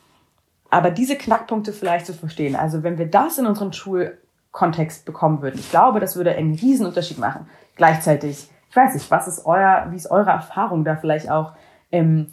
aber 0.70 0.92
diese 0.92 1.16
Knackpunkte 1.16 1.72
vielleicht 1.72 2.06
zu 2.06 2.14
verstehen, 2.14 2.54
also 2.54 2.84
wenn 2.84 2.96
wir 2.96 3.06
das 3.06 3.38
in 3.38 3.46
unseren 3.46 3.72
Schulkontext 3.72 5.04
bekommen 5.04 5.42
würden, 5.42 5.58
ich 5.58 5.70
glaube, 5.70 5.98
das 5.98 6.14
würde 6.14 6.36
einen 6.36 6.54
riesen 6.54 6.86
Unterschied 6.86 7.18
machen. 7.18 7.48
Gleichzeitig, 7.74 8.48
ich 8.70 8.76
weiß 8.76 8.94
nicht, 8.94 9.10
was 9.10 9.26
ist 9.26 9.44
euer, 9.44 9.88
wie 9.90 9.96
ist 9.96 10.10
eure 10.10 10.30
Erfahrung 10.30 10.84
da 10.84 10.94
vielleicht 10.94 11.30
auch? 11.30 11.52
Ähm, 11.90 12.28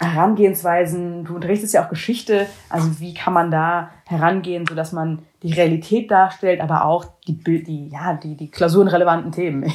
Herangehensweisen, 0.00 1.24
du 1.24 1.34
unterrichtest 1.34 1.74
ja 1.74 1.84
auch 1.84 1.90
Geschichte, 1.90 2.46
also 2.68 3.00
wie 3.00 3.14
kann 3.14 3.32
man 3.32 3.50
da 3.50 3.90
herangehen, 4.06 4.66
so 4.66 4.74
dass 4.74 4.92
man 4.92 5.20
die 5.42 5.52
Realität 5.52 6.10
darstellt, 6.10 6.60
aber 6.60 6.84
auch 6.84 7.04
die, 7.26 7.38
die, 7.38 7.88
ja, 7.88 8.14
die, 8.14 8.36
die 8.36 8.50
klausurenrelevanten 8.50 9.32
Themen 9.32 9.72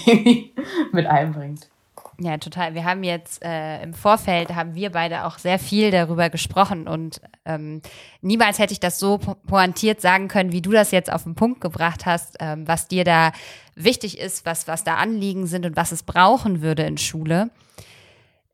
mit 0.92 1.06
einbringt. 1.06 1.70
Ja, 2.18 2.38
total. 2.38 2.76
Wir 2.76 2.86
haben 2.86 3.04
jetzt 3.04 3.44
äh, 3.44 3.84
im 3.84 3.94
Vorfeld, 3.94 4.56
haben 4.56 4.74
wir 4.74 4.92
beide 4.92 5.26
auch 5.26 5.38
sehr 5.38 5.60
viel 5.60 5.92
darüber 5.92 6.30
gesprochen 6.30 6.88
und 6.88 7.20
ähm, 7.46 7.82
niemals 8.22 8.58
hätte 8.58 8.72
ich 8.72 8.80
das 8.80 9.00
so 9.00 9.18
pointiert 9.18 10.00
sagen 10.00 10.30
können, 10.30 10.54
wie 10.54 10.62
du 10.62 10.72
das 10.72 10.92
jetzt 10.92 11.12
auf 11.12 11.24
den 11.24 11.36
Punkt 11.36 11.60
gebracht 11.60 12.06
hast, 12.06 12.38
ähm, 12.40 12.68
was 12.68 12.88
dir 12.88 13.04
da 13.04 13.32
wichtig 13.76 14.18
ist, 14.18 14.46
was, 14.46 14.68
was 14.68 14.86
da 14.86 14.96
Anliegen 14.96 15.46
sind 15.46 15.66
und 15.66 15.76
was 15.76 15.92
es 15.92 16.04
brauchen 16.04 16.62
würde 16.62 16.84
in 16.84 16.98
Schule. 16.98 17.50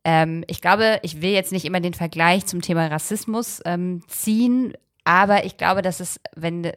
Ähm, 0.03 0.43
ich 0.47 0.61
glaube, 0.61 0.99
ich 1.03 1.21
will 1.21 1.31
jetzt 1.31 1.51
nicht 1.51 1.65
immer 1.65 1.79
den 1.79 1.93
Vergleich 1.93 2.45
zum 2.45 2.61
Thema 2.61 2.87
Rassismus 2.87 3.61
ähm, 3.65 4.01
ziehen, 4.07 4.73
aber 5.03 5.45
ich 5.45 5.57
glaube, 5.57 5.81
dass 5.81 5.99
es, 5.99 6.19
wenn, 6.35 6.71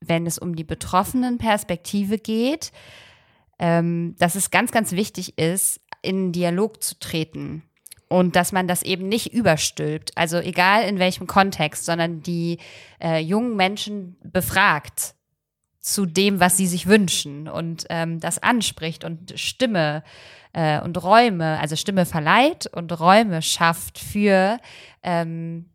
wenn 0.00 0.26
es 0.26 0.38
um 0.38 0.56
die 0.56 0.64
betroffenen 0.64 1.38
Perspektive 1.38 2.18
geht, 2.18 2.72
ähm, 3.58 4.14
dass 4.18 4.34
es 4.34 4.50
ganz, 4.50 4.72
ganz 4.72 4.92
wichtig 4.92 5.38
ist, 5.38 5.80
in 6.02 6.32
Dialog 6.32 6.82
zu 6.82 6.98
treten 6.98 7.62
und 8.08 8.36
dass 8.36 8.52
man 8.52 8.68
das 8.68 8.82
eben 8.82 9.08
nicht 9.08 9.32
überstülpt, 9.32 10.12
also 10.16 10.38
egal 10.38 10.84
in 10.84 10.98
welchem 10.98 11.26
Kontext, 11.26 11.84
sondern 11.84 12.22
die 12.22 12.58
äh, 13.02 13.18
jungen 13.18 13.56
Menschen 13.56 14.16
befragt 14.22 15.15
zu 15.86 16.04
dem, 16.04 16.40
was 16.40 16.56
sie 16.56 16.66
sich 16.66 16.88
wünschen 16.88 17.46
und 17.46 17.86
ähm, 17.90 18.18
das 18.18 18.42
anspricht 18.42 19.04
und 19.04 19.38
Stimme 19.38 20.02
äh, 20.52 20.80
und 20.80 21.00
Räume, 21.00 21.60
also 21.60 21.76
Stimme 21.76 22.06
verleiht 22.06 22.66
und 22.66 22.98
Räume 22.98 23.40
schafft 23.40 24.00
für 24.00 24.58
ähm, 25.04 25.66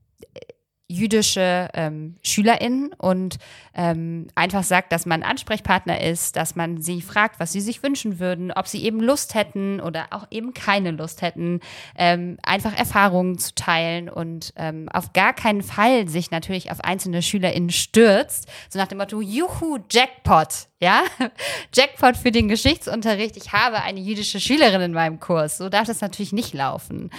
jüdische 0.92 1.70
ähm, 1.74 2.16
SchülerInnen 2.24 2.94
und 2.98 3.38
ähm, 3.74 4.28
einfach 4.36 4.64
sagt, 4.64 4.92
dass 4.92 5.06
man 5.06 5.24
Ansprechpartner 5.24 6.02
ist, 6.02 6.36
dass 6.36 6.56
man 6.56 6.82
sie 6.82 7.02
fragt, 7.02 7.40
was 7.40 7.54
sie 7.54 7.62
sich 7.62 7.82
wünschen 7.84 8.20
würden, 8.20 8.52
ob 8.52 8.68
sie 8.68 8.84
eben 8.84 9.00
Lust 9.00 9.34
hätten 9.34 9.80
oder 9.80 10.08
auch 10.12 10.28
eben 10.30 10.54
keine 10.54 10.92
Lust 10.92 11.22
hätten, 11.22 11.62
ähm, 11.96 12.38
einfach 12.44 12.78
Erfahrungen 12.78 13.38
zu 13.38 13.56
teilen 13.56 14.10
und 14.10 14.54
ähm, 14.58 14.90
auf 14.90 15.14
gar 15.14 15.34
keinen 15.34 15.62
Fall 15.62 16.08
sich 16.08 16.32
natürlich 16.32 16.72
auf 16.72 16.82
einzelne 16.82 17.22
SchülerInnen 17.22 17.70
stürzt, 17.70 18.50
so 18.70 18.78
nach 18.78 18.88
dem 18.88 18.98
Motto, 18.98 19.22
juhu, 19.22 19.80
Jackpot, 19.90 20.68
ja, 20.82 21.04
Jackpot 21.74 22.18
für 22.18 22.32
den 22.32 22.48
Geschichtsunterricht, 22.48 23.38
ich 23.38 23.54
habe 23.54 23.82
eine 23.82 24.00
jüdische 24.00 24.40
Schülerin 24.40 24.82
in 24.82 24.94
meinem 24.94 25.20
Kurs. 25.20 25.58
So 25.58 25.70
darf 25.70 25.88
das 25.88 26.02
natürlich 26.02 26.34
nicht 26.34 26.54
laufen. 26.54 27.12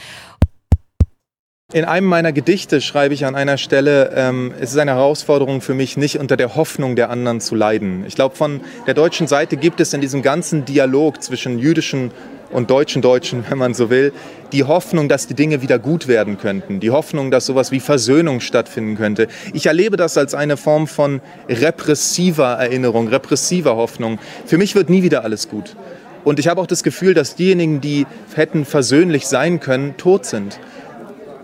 In 1.75 1.87
einem 1.87 2.07
meiner 2.07 2.33
Gedichte 2.33 2.83
schreibe 2.83 3.15
ich 3.15 3.25
an 3.25 3.35
einer 3.35 3.57
Stelle, 3.57 4.13
ähm, 4.15 4.53
es 4.61 4.73
ist 4.73 4.77
eine 4.77 4.91
Herausforderung 4.91 5.63
für 5.63 5.73
mich, 5.73 5.97
nicht 5.97 6.19
unter 6.19 6.37
der 6.37 6.55
Hoffnung 6.55 6.97
der 6.97 7.09
anderen 7.09 7.41
zu 7.41 7.55
leiden. 7.55 8.05
Ich 8.07 8.15
glaube, 8.15 8.37
von 8.37 8.61
der 8.87 8.93
deutschen 8.93 9.27
Seite 9.27 9.57
gibt 9.57 9.81
es 9.81 9.95
in 9.95 10.03
diesem 10.03 10.21
ganzen 10.21 10.67
Dialog 10.67 11.23
zwischen 11.23 11.59
jüdischen 11.59 12.11
und 12.51 12.71
deutschen 12.71 13.01
Deutschen, 13.01 13.47
wenn 13.49 13.57
man 13.57 13.73
so 13.73 13.89
will, 13.89 14.13
die 14.53 14.65
Hoffnung, 14.65 15.09
dass 15.09 15.27
die 15.27 15.33
Dinge 15.33 15.63
wieder 15.63 15.79
gut 15.79 16.09
werden 16.09 16.37
könnten, 16.37 16.79
die 16.79 16.91
Hoffnung, 16.91 17.31
dass 17.31 17.47
sowas 17.47 17.73
wie 17.73 17.81
Versöhnung 17.81 18.41
stattfinden 18.41 18.99
könnte. 18.99 19.27
Ich 19.55 19.65
erlebe 19.65 19.97
das 19.97 20.19
als 20.19 20.35
eine 20.35 20.59
Form 20.59 20.87
von 20.87 21.23
repressiver 21.49 22.53
Erinnerung, 22.53 23.09
repressiver 23.09 23.77
Hoffnung. 23.77 24.19
Für 24.45 24.59
mich 24.59 24.75
wird 24.75 24.91
nie 24.91 25.03
wieder 25.03 25.25
alles 25.25 25.49
gut. 25.49 25.75
Und 26.23 26.39
ich 26.39 26.49
habe 26.49 26.61
auch 26.61 26.67
das 26.67 26.83
Gefühl, 26.83 27.15
dass 27.15 27.35
diejenigen, 27.35 27.81
die 27.81 28.07
hätten 28.35 28.67
versöhnlich 28.67 29.27
sein 29.27 29.59
können, 29.59 29.97
tot 29.97 30.27
sind. 30.27 30.61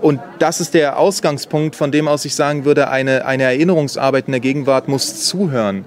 Und 0.00 0.20
das 0.38 0.60
ist 0.60 0.74
der 0.74 0.98
Ausgangspunkt, 0.98 1.74
von 1.74 1.90
dem 1.90 2.06
aus 2.08 2.24
ich 2.24 2.34
sagen 2.34 2.64
würde, 2.64 2.88
eine, 2.88 3.26
eine 3.26 3.44
Erinnerungsarbeit 3.44 4.26
in 4.26 4.32
der 4.32 4.40
Gegenwart 4.40 4.88
muss 4.88 5.24
zuhören, 5.24 5.84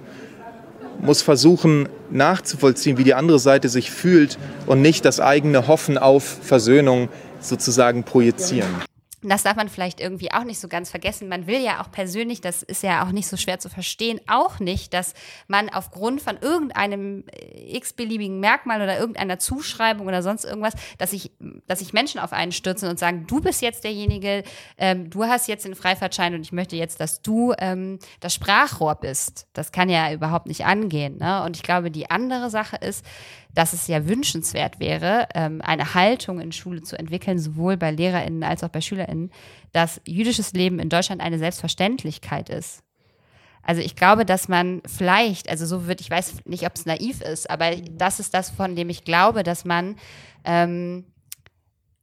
muss 1.02 1.22
versuchen 1.22 1.88
nachzuvollziehen, 2.10 2.98
wie 2.98 3.04
die 3.04 3.14
andere 3.14 3.40
Seite 3.40 3.70
sich 3.70 3.90
fühlt 3.90 4.38
und 4.66 4.82
nicht 4.82 5.06
das 5.06 5.20
eigene 5.20 5.68
Hoffen 5.68 5.98
auf 5.98 6.24
Versöhnung 6.24 7.10
sozusagen 7.40 8.04
projizieren 8.04 8.91
das 9.30 9.44
darf 9.44 9.56
man 9.56 9.70
vielleicht 9.70 10.00
irgendwie 10.00 10.32
auch 10.32 10.44
nicht 10.44 10.60
so 10.60 10.68
ganz 10.68 10.90
vergessen. 10.90 11.30
Man 11.30 11.46
will 11.46 11.62
ja 11.62 11.82
auch 11.82 11.92
persönlich, 11.92 12.42
das 12.42 12.64
ist 12.64 12.82
ja 12.84 13.06
auch 13.06 13.12
nicht 13.12 13.28
so 13.28 13.38
schwer 13.38 13.60
zu 13.60 13.70
verstehen, 13.70 14.20
auch 14.28 14.60
nicht, 14.60 14.94
dass 14.94 15.14
man 15.48 15.70
aufgrund 15.70 16.22
von 16.22 16.38
irgendeinem 16.38 17.26
äh, 17.28 17.78
x-beliebigen 17.78 18.40
Merkmal 18.40 18.82
oder 18.82 19.00
irgendeiner 19.00 19.38
Zuschreibung 19.38 20.08
oder 20.08 20.24
sonst 20.24 20.46
irgendwas, 20.46 20.74
dass 20.98 21.12
sich 21.12 21.32
dass 21.68 21.80
sich 21.80 21.94
Menschen 21.94 22.20
auf 22.20 22.34
einen 22.34 22.52
stürzen 22.52 22.90
und 22.90 23.00
sagen, 23.00 23.26
du 23.28 23.42
bist 23.42 23.62
jetzt 23.62 23.84
derjenige, 23.84 24.44
ähm, 24.78 25.10
du 25.10 25.26
hast 25.26 25.48
jetzt 25.48 25.66
den 25.66 25.76
Freifahrtschein 25.76 26.34
und 26.34 26.42
ich 26.42 26.52
möchte 26.52 26.76
jetzt, 26.76 27.00
dass 27.00 27.22
du 27.22 27.54
ähm, 27.60 28.00
das 28.20 28.34
Sprachrohr 28.34 28.96
bist. 28.96 29.48
Das 29.54 29.72
kann 29.72 29.90
ja 29.90 30.12
überhaupt 30.12 30.48
nicht 30.48 30.66
angehen. 30.66 31.18
Ne? 31.18 31.44
Und 31.44 31.56
ich 31.56 31.64
glaube, 31.64 31.92
die 31.92 32.10
andere 32.10 32.50
Sache 32.50 32.78
ist, 32.78 33.06
dass 33.54 33.74
es 33.74 33.88
ja 33.88 34.08
wünschenswert 34.08 34.80
wäre, 34.80 35.28
ähm, 35.36 35.62
eine 35.62 35.94
Haltung 35.94 36.40
in 36.40 36.52
Schule 36.52 36.82
zu 36.82 36.98
entwickeln, 36.98 37.40
sowohl 37.40 37.78
bei 37.78 37.92
LehrerInnen 37.92 38.44
als 38.44 38.64
auch 38.64 38.70
bei 38.70 38.82
SchülerInnen, 38.82 39.32
dass 39.74 40.02
jüdisches 40.06 40.54
Leben 40.54 40.80
in 40.80 40.90
Deutschland 40.90 41.22
eine 41.22 41.38
Selbstverständlichkeit 41.38 42.50
ist. 42.50 42.84
Also 43.64 43.82
ich 43.82 43.96
glaube, 43.96 44.26
dass 44.26 44.48
man 44.48 44.82
vielleicht, 44.86 45.50
also 45.50 45.66
so 45.66 45.88
wird, 45.88 46.02
ich 46.02 46.10
weiß 46.10 46.46
nicht, 46.46 46.66
ob 46.66 46.76
es 46.76 46.86
naiv 46.86 47.22
ist, 47.22 47.50
aber 47.50 47.76
das 47.76 48.20
ist 48.20 48.34
das, 48.34 48.50
von 48.50 48.76
dem 48.76 48.90
ich 48.90 49.04
glaube, 49.04 49.44
dass 49.44 49.66
man, 49.66 49.98
ähm, 50.44 51.06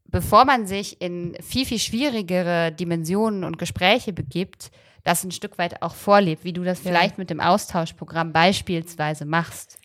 bevor 0.05 0.45
man 0.45 0.67
sich 0.67 1.01
in 1.01 1.37
viel, 1.43 1.67
viel 1.67 1.81
schwierigere 1.81 2.73
Dimensionen 2.73 3.43
und 3.43 3.59
Gespräche 3.59 4.13
begibt, 4.13 4.71
das 5.03 5.25
ein 5.25 5.31
Stück 5.31 5.59
weit 5.59 5.83
auch 5.83 5.95
vorlebt, 5.95 6.45
wie 6.45 6.53
du 6.53 6.63
das 6.63 6.83
ja. 6.85 6.91
vielleicht 6.91 7.19
mit 7.19 7.31
dem 7.31 7.41
Austauschprogramm 7.41 8.33
beispielsweise 8.33 9.25
machst. 9.25 9.79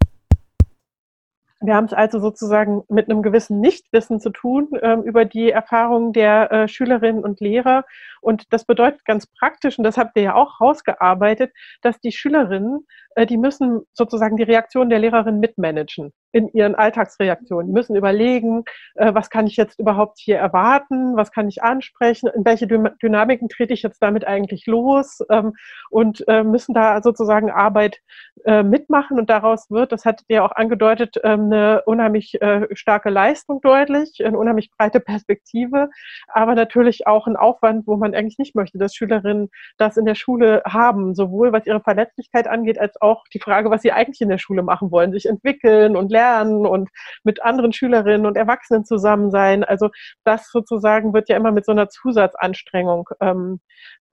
Wir 1.65 1.75
haben 1.75 1.85
es 1.85 1.93
also 1.93 2.19
sozusagen 2.19 2.83
mit 2.89 3.09
einem 3.09 3.21
gewissen 3.21 3.61
Nichtwissen 3.61 4.19
zu 4.19 4.31
tun 4.31 4.67
ähm, 4.81 5.01
über 5.03 5.23
die 5.23 5.49
Erfahrungen 5.49 6.11
der 6.11 6.51
äh, 6.51 6.67
Schülerinnen 6.67 7.23
und 7.23 7.39
Lehrer. 7.39 7.85
Und 8.19 8.51
das 8.51 8.65
bedeutet 8.65 9.05
ganz 9.05 9.27
praktisch, 9.27 9.77
und 9.77 9.85
das 9.85 9.97
habt 9.97 10.17
ihr 10.17 10.23
ja 10.23 10.35
auch 10.35 10.59
rausgearbeitet, 10.59 11.53
dass 11.81 12.01
die 12.01 12.11
Schülerinnen, 12.11 12.85
äh, 13.15 13.25
die 13.25 13.37
müssen 13.37 13.83
sozusagen 13.93 14.35
die 14.35 14.43
Reaktion 14.43 14.89
der 14.89 14.99
Lehrerin 14.99 15.39
mitmanagen 15.39 16.11
in 16.33 16.49
ihren 16.49 16.75
Alltagsreaktionen. 16.75 17.67
Die 17.67 17.73
müssen 17.73 17.95
überlegen, 17.95 18.63
äh, 18.95 19.13
was 19.13 19.29
kann 19.29 19.47
ich 19.47 19.55
jetzt 19.55 19.79
überhaupt 19.79 20.17
hier 20.19 20.37
erwarten, 20.37 21.15
was 21.15 21.31
kann 21.31 21.47
ich 21.47 21.63
ansprechen, 21.63 22.27
in 22.35 22.43
welche 22.43 22.67
Dynamiken 22.67 23.49
trete 23.49 23.73
ich 23.73 23.83
jetzt 23.83 24.01
damit 24.01 24.25
eigentlich 24.25 24.65
los 24.65 25.19
ähm, 25.29 25.53
und 25.91 26.27
äh, 26.27 26.43
müssen 26.43 26.73
da 26.73 27.01
sozusagen 27.03 27.51
Arbeit 27.51 27.99
äh, 28.45 28.63
mitmachen. 28.63 29.19
Und 29.19 29.29
daraus 29.29 29.69
wird, 29.69 29.91
das 29.91 30.05
hat 30.05 30.21
ihr 30.27 30.43
auch 30.43 30.51
angedeutet, 30.51 31.17
ähm, 31.23 31.43
eine 31.43 31.83
unheimlich 31.85 32.39
starke 32.71 33.09
Leistung 33.09 33.61
deutlich, 33.61 34.25
eine 34.25 34.37
unheimlich 34.37 34.71
breite 34.75 34.99
Perspektive, 34.99 35.89
aber 36.27 36.55
natürlich 36.55 37.05
auch 37.05 37.27
ein 37.27 37.35
Aufwand, 37.35 37.85
wo 37.85 37.95
man 37.95 38.15
eigentlich 38.15 38.39
nicht 38.39 38.55
möchte, 38.55 38.77
dass 38.79 38.95
Schülerinnen 38.95 39.49
das 39.77 39.97
in 39.97 40.05
der 40.05 40.15
Schule 40.15 40.63
haben, 40.65 41.13
sowohl 41.13 41.53
was 41.53 41.67
ihre 41.67 41.81
Verletzlichkeit 41.81 42.47
angeht, 42.47 42.79
als 42.79 42.99
auch 43.01 43.23
die 43.33 43.39
Frage, 43.39 43.69
was 43.69 43.83
sie 43.83 43.91
eigentlich 43.91 44.21
in 44.21 44.29
der 44.29 44.39
Schule 44.39 44.63
machen 44.63 44.89
wollen, 44.89 45.11
sich 45.11 45.27
entwickeln 45.27 45.95
und 45.95 46.11
lernen 46.11 46.22
lernen 46.23 46.65
und 46.65 46.89
mit 47.23 47.43
anderen 47.43 47.73
Schülerinnen 47.73 48.25
und 48.25 48.37
Erwachsenen 48.37 48.85
zusammen 48.85 49.31
sein. 49.31 49.63
Also 49.63 49.89
das 50.23 50.49
sozusagen 50.51 51.13
wird 51.13 51.29
ja 51.29 51.37
immer 51.37 51.51
mit 51.51 51.65
so 51.65 51.71
einer 51.71 51.89
Zusatzanstrengung 51.89 53.09
ähm, 53.19 53.59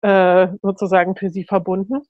äh, 0.02 0.48
sozusagen 0.62 1.16
für 1.16 1.30
sie 1.30 1.44
verbunden. 1.44 2.02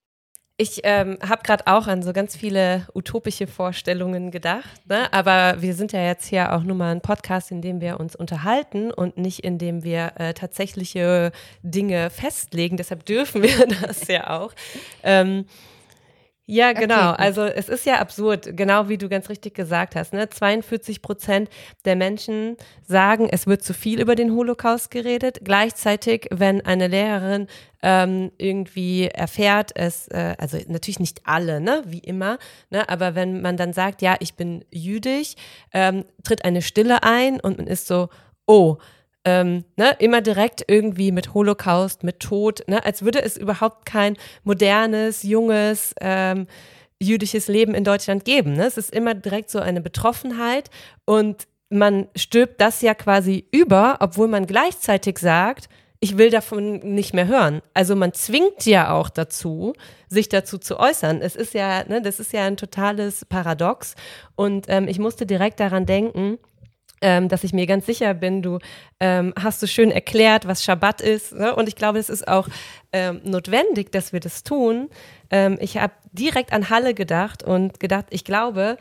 ich 0.62 0.82
ähm, 0.84 1.18
habe 1.28 1.42
gerade 1.44 1.68
auch 1.68 1.88
an 1.88 2.04
so 2.04 2.12
ganz 2.14 2.36
viele 2.36 2.86
utopische 2.94 3.48
Vorstellungen 3.48 4.30
gedacht, 4.30 4.88
ne? 4.88 5.12
aber 5.14 5.62
wir 5.62 5.74
sind 5.74 5.94
ja 5.94 6.02
jetzt 6.02 6.28
hier 6.28 6.54
auch 6.54 6.64
nur 6.64 6.76
mal 6.76 6.92
ein 6.92 7.02
Podcast, 7.02 7.50
in 7.52 7.62
dem 7.62 7.80
wir 7.82 8.00
uns 8.00 8.16
unterhalten 8.16 8.92
und 8.92 9.18
nicht 9.18 9.40
in 9.40 9.58
dem 9.58 9.84
wir 9.84 10.12
äh, 10.16 10.34
tatsächliche 10.34 11.32
Dinge 11.64 12.10
festlegen. 12.10 12.78
Deshalb 12.78 13.06
dürfen 13.06 13.42
wir 13.42 13.68
das 13.82 14.08
ja 14.08 14.40
auch. 14.40 14.54
Ähm, 15.04 15.46
ja, 16.52 16.74
genau. 16.74 17.12
Okay, 17.12 17.22
also 17.22 17.44
es 17.44 17.70
ist 17.70 17.86
ja 17.86 18.00
absurd, 18.00 18.58
genau 18.58 18.90
wie 18.90 18.98
du 18.98 19.08
ganz 19.08 19.30
richtig 19.30 19.54
gesagt 19.54 19.96
hast. 19.96 20.14
Ne? 20.14 20.30
42 20.30 21.04
Prozent 21.04 21.48
der 21.86 21.96
Menschen 21.96 22.58
sagen, 22.82 23.30
es 23.32 23.46
wird 23.46 23.64
zu 23.64 23.76
viel 23.76 24.02
über 24.02 24.16
den 24.16 24.32
Holocaust 24.34 24.90
geredet. 24.90 25.42
Gleichzeitig, 25.44 26.28
wenn 26.32 26.66
eine 26.66 26.88
Lehrerin 26.88 27.46
ähm, 27.84 28.32
irgendwie 28.40 29.06
erfährt, 29.06 29.74
es, 29.76 30.08
äh, 30.08 30.34
also 30.40 30.58
natürlich 30.68 31.00
nicht 31.00 31.22
alle, 31.26 31.62
ne, 31.62 31.84
wie 31.86 32.00
immer, 32.00 32.40
ne, 32.72 32.90
aber 32.90 33.14
wenn 33.14 33.44
man 33.44 33.56
dann 33.56 33.72
sagt, 33.72 34.02
ja, 34.02 34.16
ich 34.20 34.34
bin 34.34 34.66
jüdisch, 34.72 35.36
ähm, 35.72 36.04
tritt 36.24 36.46
eine 36.46 36.64
Stille 36.64 37.04
ein 37.04 37.40
und 37.40 37.60
man 37.60 37.68
ist 37.68 37.86
so, 37.86 38.10
oh, 38.48 38.78
ähm, 39.30 39.64
ne, 39.78 39.96
immer 40.00 40.22
direkt 40.22 40.64
irgendwie 40.68 41.12
mit 41.12 41.36
Holocaust, 41.36 42.04
mit 42.04 42.20
Tod, 42.20 42.64
ne, 42.68 42.84
als 42.84 43.04
würde 43.04 43.22
es 43.22 43.38
überhaupt 43.38 43.86
kein 43.86 44.18
modernes, 44.44 45.22
junges, 45.22 45.94
ähm, 46.02 46.48
jüdisches 47.00 47.48
Leben 47.48 47.76
in 47.76 47.84
Deutschland 47.84 48.26
geben. 48.26 48.54
Ne? 48.54 48.66
Es 48.66 48.78
ist 48.78 48.92
immer 48.92 49.14
direkt 49.14 49.52
so 49.52 49.60
eine 49.60 49.82
Betroffenheit 49.82 50.70
und 51.06 51.48
man 51.70 52.08
stirbt 52.16 52.60
das 52.60 52.82
ja 52.82 52.96
quasi 52.96 53.46
über, 53.52 53.98
obwohl 54.00 54.28
man 54.28 54.48
gleichzeitig 54.48 55.20
sagt, 55.20 55.70
ich 56.02 56.18
will 56.18 56.30
davon 56.30 56.80
nicht 56.80 57.14
mehr 57.14 57.28
hören. 57.28 57.62
Also 57.74 57.96
man 57.96 58.14
zwingt 58.14 58.66
ja 58.66 58.92
auch 58.94 59.10
dazu, 59.10 59.74
sich 60.08 60.30
dazu 60.30 60.58
zu 60.58 60.80
äußern. 60.80 61.22
Es 61.22 61.36
ist 61.36 61.54
ja, 61.54 61.84
ne, 61.88 62.02
das 62.02 62.20
ist 62.20 62.34
ja 62.34 62.46
ein 62.46 62.58
totales 62.58 63.26
Paradox. 63.26 63.96
Und 64.36 64.66
ähm, 64.70 64.88
ich 64.88 64.98
musste 64.98 65.26
direkt 65.26 65.60
daran 65.60 65.86
denken, 65.86 66.40
ähm, 67.02 67.30
dass 67.30 67.44
ich 67.44 67.54
mir 67.54 67.66
ganz 67.66 67.86
sicher 67.86 68.14
bin, 68.14 68.42
du 68.42 68.60
ähm, 69.00 69.34
hast 69.42 69.60
so 69.60 69.68
schön 69.68 69.92
erklärt, 69.92 70.48
was 70.48 70.64
Schabbat 70.64 71.02
ist. 71.02 71.34
Ne? 71.34 71.56
Und 71.56 71.68
ich 71.68 71.76
glaube, 71.76 72.00
es 72.00 72.10
ist 72.10 72.28
auch 72.28 72.48
ähm, 72.92 73.22
notwendig, 73.24 73.92
dass 73.92 74.14
wir 74.14 74.20
das 74.20 74.44
tun. 74.44 74.90
Ähm, 75.30 75.58
ich 75.62 75.78
habe 75.78 75.94
direkt 76.12 76.54
an 76.54 76.70
Halle 76.70 76.94
gedacht 76.94 77.44
und 77.44 77.80
gedacht, 77.80 78.06
ich 78.10 78.24
glaube, 78.24 78.78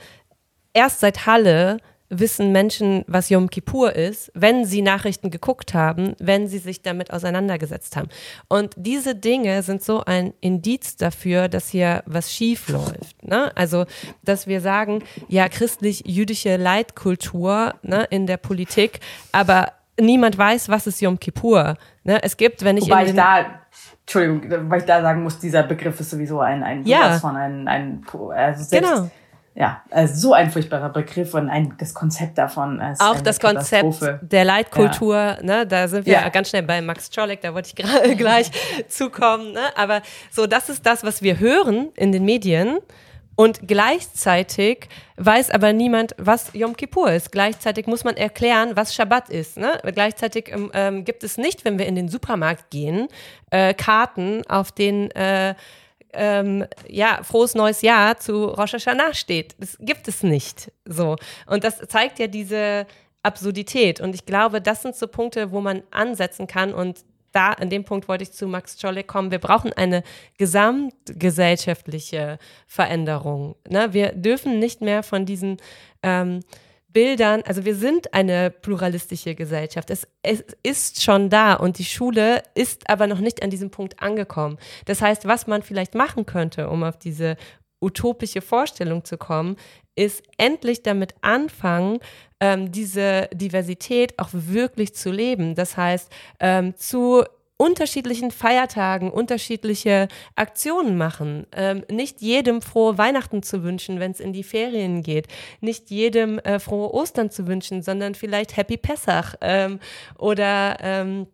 erst 0.72 1.00
seit 1.00 1.26
Halle 1.26 1.78
wissen 2.10 2.52
Menschen, 2.52 3.04
was 3.06 3.28
Yom 3.28 3.50
Kippur 3.50 3.94
ist, 3.94 4.30
wenn 4.34 4.64
sie 4.64 4.82
Nachrichten 4.82 5.30
geguckt 5.30 5.74
haben, 5.74 6.14
wenn 6.18 6.48
sie 6.48 6.58
sich 6.58 6.82
damit 6.82 7.12
auseinandergesetzt 7.12 7.96
haben. 7.96 8.08
Und 8.48 8.74
diese 8.76 9.14
Dinge 9.14 9.62
sind 9.62 9.82
so 9.82 10.04
ein 10.04 10.32
Indiz 10.40 10.96
dafür, 10.96 11.48
dass 11.48 11.68
hier 11.68 12.02
was 12.06 12.32
schief 12.32 12.68
läuft. 12.68 13.22
Ne? 13.22 13.52
Also, 13.56 13.84
dass 14.24 14.46
wir 14.46 14.60
sagen, 14.60 15.02
ja, 15.28 15.48
christlich-jüdische 15.48 16.56
Leitkultur 16.56 17.74
ne, 17.82 18.06
in 18.10 18.26
der 18.26 18.38
Politik, 18.38 19.00
aber 19.32 19.72
niemand 20.00 20.38
weiß, 20.38 20.68
was 20.68 20.86
ist 20.86 21.00
Yom 21.00 21.18
Kippur. 21.18 21.76
Ne? 22.04 22.22
Es 22.22 22.36
gibt, 22.36 22.64
wenn 22.64 22.76
ich 22.76 22.84
Wobei 22.84 23.06
ich 23.06 23.14
da 23.14 23.60
Entschuldigung, 24.00 24.70
weil 24.70 24.80
ich 24.80 24.86
da 24.86 25.02
sagen 25.02 25.22
muss, 25.22 25.38
dieser 25.38 25.62
Begriff 25.62 26.00
ist 26.00 26.08
sowieso 26.08 26.40
ein, 26.40 26.62
ein 26.62 26.86
ja. 26.86 27.18
von 27.18 27.36
ein, 27.36 27.68
ein 27.68 28.02
also 28.34 28.64
selbst, 28.64 28.90
genau 28.90 29.10
ja, 29.58 29.82
also 29.90 30.14
so 30.14 30.32
ein 30.34 30.52
furchtbarer 30.52 30.90
Begriff 30.90 31.34
und 31.34 31.50
ein, 31.50 31.74
das 31.78 31.92
Konzept 31.92 32.38
davon. 32.38 32.80
Ist 32.80 33.00
Auch 33.00 33.20
das 33.20 33.40
Konzept 33.40 34.00
der 34.22 34.44
Leitkultur, 34.44 35.16
ja. 35.16 35.42
ne, 35.42 35.66
da 35.66 35.88
sind 35.88 36.06
wir 36.06 36.12
ja. 36.12 36.28
ganz 36.28 36.50
schnell 36.50 36.62
bei 36.62 36.80
Max 36.80 37.10
Czolek, 37.10 37.40
da 37.40 37.52
wollte 37.52 37.70
ich 37.70 37.74
gerade 37.74 38.14
gleich 38.16 38.52
zukommen. 38.88 39.52
Ne? 39.52 39.76
Aber 39.76 40.02
so, 40.30 40.46
das 40.46 40.68
ist 40.68 40.86
das, 40.86 41.02
was 41.02 41.22
wir 41.22 41.40
hören 41.40 41.88
in 41.96 42.12
den 42.12 42.24
Medien. 42.24 42.78
Und 43.34 43.66
gleichzeitig 43.66 44.88
weiß 45.16 45.50
aber 45.50 45.72
niemand, 45.72 46.14
was 46.18 46.52
Yom 46.54 46.76
Kippur 46.76 47.10
ist. 47.10 47.32
Gleichzeitig 47.32 47.88
muss 47.88 48.04
man 48.04 48.16
erklären, 48.16 48.72
was 48.74 48.94
Shabbat 48.94 49.28
ist. 49.28 49.56
Ne? 49.56 49.80
Gleichzeitig 49.92 50.52
ähm, 50.52 50.70
ähm 50.72 51.04
gibt 51.04 51.24
es 51.24 51.36
nicht, 51.36 51.64
wenn 51.64 51.78
wir 51.80 51.86
in 51.86 51.96
den 51.96 52.08
Supermarkt 52.08 52.70
gehen, 52.70 53.08
äh, 53.50 53.74
Karten, 53.74 54.42
auf 54.48 54.70
denen 54.70 55.10
äh, 55.12 55.54
ähm, 56.12 56.66
ja, 56.88 57.22
frohes 57.22 57.54
neues 57.54 57.82
Jahr 57.82 58.18
zu 58.18 58.46
Rosh 58.46 58.72
Hashanah 58.72 59.14
steht. 59.14 59.54
Das 59.58 59.76
gibt 59.80 60.08
es 60.08 60.22
nicht. 60.22 60.72
So. 60.84 61.16
Und 61.46 61.64
das 61.64 61.78
zeigt 61.88 62.18
ja 62.18 62.26
diese 62.26 62.86
Absurdität. 63.22 64.00
Und 64.00 64.14
ich 64.14 64.26
glaube, 64.26 64.60
das 64.60 64.82
sind 64.82 64.96
so 64.96 65.06
Punkte, 65.06 65.52
wo 65.52 65.60
man 65.60 65.82
ansetzen 65.90 66.46
kann. 66.46 66.72
Und 66.72 67.04
da, 67.32 67.52
an 67.52 67.70
dem 67.70 67.84
Punkt 67.84 68.08
wollte 68.08 68.24
ich 68.24 68.32
zu 68.32 68.46
Max 68.46 68.80
Scholle 68.80 69.04
kommen. 69.04 69.30
Wir 69.30 69.38
brauchen 69.38 69.72
eine 69.72 70.02
gesamtgesellschaftliche 70.38 72.38
Veränderung. 72.66 73.56
Ne? 73.68 73.92
Wir 73.92 74.12
dürfen 74.12 74.58
nicht 74.58 74.80
mehr 74.80 75.02
von 75.02 75.26
diesen 75.26 75.58
ähm, 76.02 76.40
Bildern, 76.90 77.42
also 77.42 77.64
wir 77.64 77.74
sind 77.74 78.14
eine 78.14 78.50
pluralistische 78.50 79.34
Gesellschaft. 79.34 79.90
Es, 79.90 80.08
es, 80.22 80.44
ist 80.62 81.02
schon 81.02 81.28
da 81.28 81.54
und 81.54 81.78
die 81.78 81.84
Schule 81.84 82.42
ist 82.54 82.88
aber 82.88 83.06
noch 83.06 83.20
nicht 83.20 83.42
an 83.42 83.50
diesem 83.50 83.70
Punkt 83.70 84.02
angekommen. 84.02 84.58
Das 84.86 85.02
heißt, 85.02 85.26
was 85.26 85.46
man 85.46 85.62
vielleicht 85.62 85.94
machen 85.94 86.24
könnte, 86.24 86.70
um 86.70 86.82
auf 86.82 86.98
diese 86.98 87.36
utopische 87.80 88.40
Vorstellung 88.40 89.04
zu 89.04 89.18
kommen, 89.18 89.56
ist 89.94 90.22
endlich 90.36 90.82
damit 90.82 91.14
anfangen, 91.20 91.98
ähm, 92.40 92.72
diese 92.72 93.28
Diversität 93.32 94.18
auch 94.18 94.30
wirklich 94.32 94.94
zu 94.94 95.10
leben. 95.10 95.54
Das 95.54 95.76
heißt, 95.76 96.10
ähm, 96.40 96.76
zu 96.76 97.24
unterschiedlichen 97.58 98.30
Feiertagen 98.30 99.10
unterschiedliche 99.10 100.08
Aktionen 100.36 100.96
machen. 100.96 101.46
Ähm, 101.52 101.84
nicht 101.90 102.22
jedem 102.22 102.62
frohe 102.62 102.96
Weihnachten 102.96 103.42
zu 103.42 103.62
wünschen, 103.62 104.00
wenn 104.00 104.12
es 104.12 104.20
in 104.20 104.32
die 104.32 104.44
Ferien 104.44 105.02
geht. 105.02 105.26
Nicht 105.60 105.90
jedem 105.90 106.38
äh, 106.38 106.60
frohe 106.60 106.94
Ostern 106.94 107.30
zu 107.30 107.46
wünschen, 107.46 107.82
sondern 107.82 108.14
vielleicht 108.14 108.56
Happy 108.56 108.76
Pessach 108.76 109.34
ähm, 109.40 109.80
oder 110.16 110.78
ähm, 110.80 111.26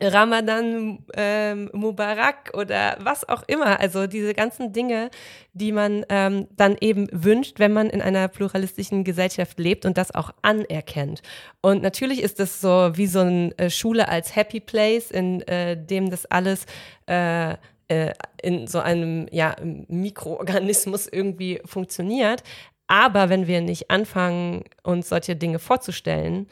Ramadan 0.00 1.04
ähm, 1.14 1.70
Mubarak 1.72 2.52
oder 2.54 2.98
was 3.00 3.26
auch 3.28 3.42
immer. 3.46 3.80
Also 3.80 4.06
diese 4.06 4.34
ganzen 4.34 4.72
Dinge, 4.72 5.10
die 5.54 5.72
man 5.72 6.04
ähm, 6.10 6.48
dann 6.54 6.76
eben 6.80 7.08
wünscht, 7.12 7.58
wenn 7.58 7.72
man 7.72 7.88
in 7.88 8.02
einer 8.02 8.28
pluralistischen 8.28 9.04
Gesellschaft 9.04 9.58
lebt 9.58 9.86
und 9.86 9.96
das 9.96 10.14
auch 10.14 10.32
anerkennt. 10.42 11.22
Und 11.62 11.82
natürlich 11.82 12.20
ist 12.22 12.40
das 12.40 12.60
so 12.60 12.90
wie 12.94 13.06
so 13.06 13.20
eine 13.20 13.58
äh, 13.58 13.70
Schule 13.70 14.08
als 14.08 14.36
Happy 14.36 14.60
Place, 14.60 15.10
in 15.10 15.40
äh, 15.42 15.82
dem 15.82 16.10
das 16.10 16.26
alles 16.26 16.66
äh, 17.06 17.54
äh, 17.88 18.12
in 18.42 18.66
so 18.66 18.80
einem 18.80 19.26
ja, 19.30 19.56
Mikroorganismus 19.88 21.06
irgendwie 21.06 21.60
funktioniert. 21.64 22.42
Aber 22.86 23.30
wenn 23.30 23.46
wir 23.46 23.62
nicht 23.62 23.90
anfangen, 23.90 24.64
uns 24.82 25.08
solche 25.08 25.36
Dinge 25.36 25.58
vorzustellen, 25.58 26.48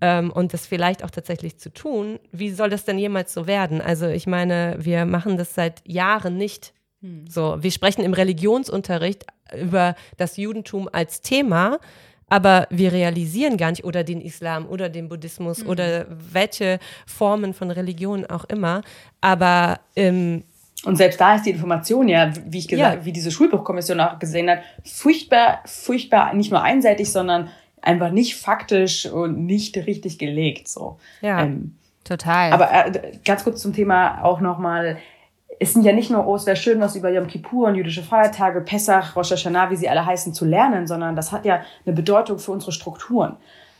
ähm, 0.00 0.30
und 0.30 0.52
das 0.54 0.66
vielleicht 0.66 1.04
auch 1.04 1.10
tatsächlich 1.10 1.58
zu 1.58 1.72
tun, 1.72 2.18
wie 2.32 2.50
soll 2.50 2.70
das 2.70 2.84
denn 2.84 2.98
jemals 2.98 3.32
so 3.32 3.46
werden? 3.46 3.80
Also 3.80 4.06
ich 4.06 4.26
meine, 4.26 4.76
wir 4.78 5.04
machen 5.04 5.36
das 5.36 5.54
seit 5.54 5.86
Jahren 5.86 6.36
nicht. 6.36 6.72
Hm. 7.02 7.26
So, 7.28 7.56
wir 7.60 7.70
sprechen 7.70 8.02
im 8.02 8.14
Religionsunterricht 8.14 9.26
über 9.60 9.94
das 10.16 10.36
Judentum 10.36 10.88
als 10.92 11.20
Thema, 11.20 11.78
aber 12.28 12.66
wir 12.70 12.92
realisieren 12.92 13.56
gar 13.56 13.70
nicht, 13.70 13.84
oder 13.84 14.04
den 14.04 14.20
Islam 14.20 14.66
oder 14.66 14.88
den 14.88 15.08
Buddhismus 15.08 15.64
mhm. 15.64 15.70
oder 15.70 16.06
welche 16.10 16.78
Formen 17.06 17.54
von 17.54 17.70
Religion 17.70 18.26
auch 18.26 18.44
immer. 18.44 18.82
Aber 19.20 19.80
ähm, 19.96 20.44
und 20.84 20.96
selbst 20.96 21.20
da 21.20 21.34
ist 21.34 21.44
die 21.44 21.50
Information 21.50 22.08
ja, 22.08 22.30
wie 22.46 22.58
ich 22.58 22.68
gesagt, 22.68 23.00
ja. 23.00 23.04
wie 23.04 23.12
diese 23.12 23.32
Schulbuchkommission 23.32 23.98
auch 24.00 24.18
gesehen 24.18 24.48
hat, 24.48 24.60
furchtbar, 24.84 25.60
furchtbar, 25.64 26.34
nicht 26.34 26.52
nur 26.52 26.62
einseitig, 26.62 27.10
sondern 27.10 27.50
einfach 27.82 28.10
nicht 28.10 28.36
faktisch 28.36 29.06
und 29.06 29.44
nicht 29.44 29.76
richtig 29.76 30.18
gelegt. 30.18 30.68
So. 30.68 30.98
Ja, 31.20 31.42
ähm, 31.42 31.76
total. 32.04 32.52
Aber 32.52 32.72
äh, 32.72 33.18
ganz 33.24 33.44
kurz 33.44 33.62
zum 33.62 33.72
Thema 33.72 34.22
auch 34.22 34.40
nochmal, 34.40 34.98
es 35.60 35.72
sind 35.72 35.84
ja 35.84 35.92
nicht 35.92 36.10
nur, 36.10 36.26
oh, 36.26 36.36
es 36.36 36.46
wäre 36.46 36.56
schön, 36.56 36.80
was 36.80 36.96
über 36.96 37.10
Yom 37.10 37.26
Kippur 37.26 37.68
und 37.68 37.74
jüdische 37.74 38.02
Feiertage, 38.02 38.60
Pessach, 38.60 39.16
Rosh 39.16 39.30
Hashanah, 39.30 39.70
wie 39.70 39.76
sie 39.76 39.88
alle 39.88 40.04
heißen, 40.04 40.32
zu 40.34 40.44
lernen, 40.44 40.86
sondern 40.86 41.16
das 41.16 41.32
hat 41.32 41.44
ja 41.44 41.62
eine 41.84 41.94
Bedeutung 41.94 42.38
für 42.38 42.52
unsere 42.52 42.72
Strukturen. 42.72 43.36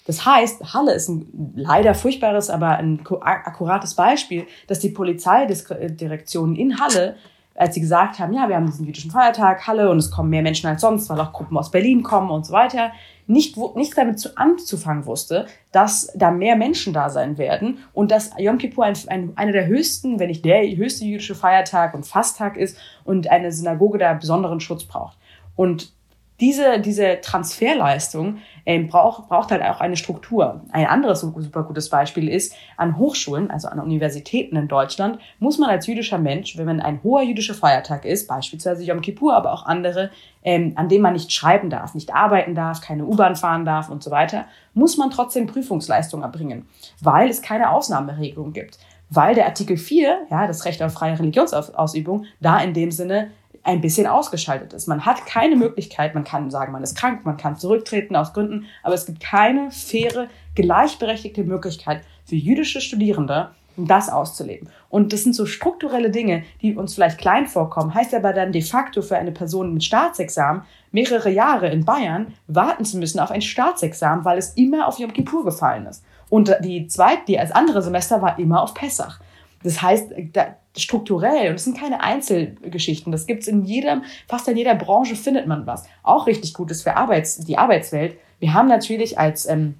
Das 0.06 0.24
heißt, 0.24 0.72
Halle 0.72 0.94
ist 0.94 1.08
ein 1.08 1.52
leider 1.54 1.94
furchtbares, 1.94 2.48
aber 2.48 2.78
ein 2.78 3.04
akkurates 3.20 3.94
Beispiel, 3.94 4.46
dass 4.66 4.78
die 4.78 4.88
Polizeidirektion 4.88 6.56
in 6.56 6.80
Halle 6.80 7.16
als 7.58 7.74
sie 7.74 7.80
gesagt 7.80 8.20
haben, 8.20 8.32
ja, 8.32 8.48
wir 8.48 8.54
haben 8.54 8.66
diesen 8.66 8.86
jüdischen 8.86 9.10
Feiertag, 9.10 9.66
Halle, 9.66 9.90
und 9.90 9.98
es 9.98 10.12
kommen 10.12 10.30
mehr 10.30 10.42
Menschen 10.42 10.68
als 10.68 10.80
sonst, 10.80 11.10
weil 11.10 11.20
auch 11.20 11.32
Gruppen 11.32 11.58
aus 11.58 11.72
Berlin 11.72 12.04
kommen 12.04 12.30
und 12.30 12.46
so 12.46 12.52
weiter, 12.52 12.92
nicht, 13.26 13.56
nichts 13.74 13.96
damit 13.96 14.20
zu, 14.20 14.36
anzufangen 14.38 15.04
wusste, 15.06 15.46
dass 15.72 16.12
da 16.14 16.30
mehr 16.30 16.54
Menschen 16.54 16.92
da 16.92 17.10
sein 17.10 17.36
werden 17.36 17.78
und 17.92 18.10
dass 18.12 18.30
Yom 18.38 18.58
Kippur 18.58 18.84
ein, 18.84 18.96
ein, 19.08 19.32
einer 19.36 19.52
der 19.52 19.66
höchsten, 19.66 20.20
wenn 20.20 20.28
nicht 20.28 20.44
der 20.44 20.62
höchste 20.76 21.04
jüdische 21.04 21.34
Feiertag 21.34 21.94
und 21.94 22.06
Fasttag 22.06 22.56
ist 22.56 22.78
und 23.04 23.28
eine 23.28 23.50
Synagoge 23.50 23.98
da 23.98 24.14
besonderen 24.14 24.60
Schutz 24.60 24.84
braucht. 24.84 25.18
Und 25.56 25.92
diese, 26.40 26.80
diese 26.80 27.20
Transferleistung 27.20 28.38
ähm, 28.68 28.86
braucht, 28.86 29.30
braucht 29.30 29.50
halt 29.50 29.62
auch 29.62 29.80
eine 29.80 29.96
Struktur. 29.96 30.60
Ein 30.72 30.84
anderes 30.84 31.22
super 31.22 31.62
gutes 31.62 31.88
Beispiel 31.88 32.28
ist, 32.28 32.54
an 32.76 32.98
Hochschulen, 32.98 33.50
also 33.50 33.66
an 33.66 33.80
Universitäten 33.80 34.56
in 34.56 34.68
Deutschland, 34.68 35.18
muss 35.38 35.56
man 35.56 35.70
als 35.70 35.86
jüdischer 35.86 36.18
Mensch, 36.18 36.58
wenn 36.58 36.66
man 36.66 36.80
ein 36.80 37.02
hoher 37.02 37.22
jüdischer 37.22 37.54
Feiertag 37.54 38.04
ist, 38.04 38.28
beispielsweise 38.28 38.84
Yom 38.84 39.00
Kippur, 39.00 39.34
aber 39.34 39.54
auch 39.54 39.64
andere, 39.64 40.10
ähm, 40.44 40.74
an 40.74 40.90
dem 40.90 41.00
man 41.00 41.14
nicht 41.14 41.32
schreiben 41.32 41.70
darf, 41.70 41.94
nicht 41.94 42.14
arbeiten 42.14 42.54
darf, 42.54 42.82
keine 42.82 43.06
U-Bahn 43.06 43.36
fahren 43.36 43.64
darf 43.64 43.88
und 43.88 44.02
so 44.02 44.10
weiter, 44.10 44.44
muss 44.74 44.98
man 44.98 45.10
trotzdem 45.10 45.46
Prüfungsleistung 45.46 46.20
erbringen, 46.20 46.68
weil 47.00 47.30
es 47.30 47.40
keine 47.40 47.70
Ausnahmeregelung 47.70 48.52
gibt. 48.52 48.78
Weil 49.08 49.34
der 49.34 49.46
Artikel 49.46 49.78
4, 49.78 50.26
ja, 50.30 50.46
das 50.46 50.66
Recht 50.66 50.82
auf 50.82 50.92
freie 50.92 51.18
Religionsausübung, 51.18 52.26
da 52.40 52.58
in 52.58 52.74
dem 52.74 52.90
Sinne 52.90 53.30
ein 53.68 53.82
bisschen 53.82 54.06
ausgeschaltet 54.06 54.72
ist. 54.72 54.88
Man 54.88 55.04
hat 55.04 55.26
keine 55.26 55.54
Möglichkeit, 55.54 56.14
man 56.14 56.24
kann 56.24 56.50
sagen, 56.50 56.72
man 56.72 56.82
ist 56.82 56.96
krank, 56.96 57.26
man 57.26 57.36
kann 57.36 57.58
zurücktreten 57.58 58.16
aus 58.16 58.32
Gründen, 58.32 58.64
aber 58.82 58.94
es 58.94 59.04
gibt 59.04 59.20
keine 59.20 59.70
faire, 59.70 60.28
gleichberechtigte 60.54 61.44
Möglichkeit 61.44 62.02
für 62.24 62.36
jüdische 62.36 62.80
Studierende, 62.80 63.50
das 63.76 64.08
auszuleben. 64.08 64.70
Und 64.88 65.12
das 65.12 65.22
sind 65.22 65.34
so 65.34 65.44
strukturelle 65.44 66.10
Dinge, 66.10 66.44
die 66.62 66.76
uns 66.76 66.94
vielleicht 66.94 67.18
klein 67.18 67.46
vorkommen, 67.46 67.94
heißt 67.94 68.14
aber 68.14 68.32
dann 68.32 68.52
de 68.52 68.62
facto 68.62 69.02
für 69.02 69.18
eine 69.18 69.32
Person 69.32 69.74
mit 69.74 69.84
Staatsexamen 69.84 70.62
mehrere 70.90 71.30
Jahre 71.30 71.68
in 71.68 71.84
Bayern 71.84 72.34
warten 72.46 72.86
zu 72.86 72.96
müssen 72.96 73.20
auf 73.20 73.30
ein 73.30 73.42
Staatsexamen, 73.42 74.24
weil 74.24 74.38
es 74.38 74.54
immer 74.54 74.88
auf 74.88 74.98
Yom 74.98 75.12
Kippur 75.12 75.44
gefallen 75.44 75.84
ist. 75.84 76.02
Und 76.30 76.56
die 76.64 76.86
zweite, 76.86 77.22
die 77.28 77.38
als 77.38 77.52
andere 77.52 77.82
Semester 77.82 78.22
war 78.22 78.38
immer 78.38 78.62
auf 78.62 78.72
Pessach. 78.72 79.20
Das 79.62 79.82
heißt, 79.82 80.12
da, 80.32 80.56
strukturell, 80.80 81.50
und 81.50 81.56
es 81.56 81.64
sind 81.64 81.76
keine 81.76 82.02
Einzelgeschichten, 82.02 83.12
das 83.12 83.26
gibt 83.26 83.42
es 83.42 83.48
in 83.48 83.64
jedem, 83.64 84.02
fast 84.28 84.48
in 84.48 84.56
jeder 84.56 84.74
Branche 84.74 85.16
findet 85.16 85.46
man 85.46 85.66
was. 85.66 85.84
Auch 86.02 86.26
richtig 86.26 86.54
Gutes 86.54 86.82
für 86.82 86.96
Arbeits, 86.96 87.38
die 87.38 87.58
Arbeitswelt. 87.58 88.16
Wir 88.40 88.54
haben 88.54 88.68
natürlich 88.68 89.18
als, 89.18 89.46
ähm, 89.46 89.74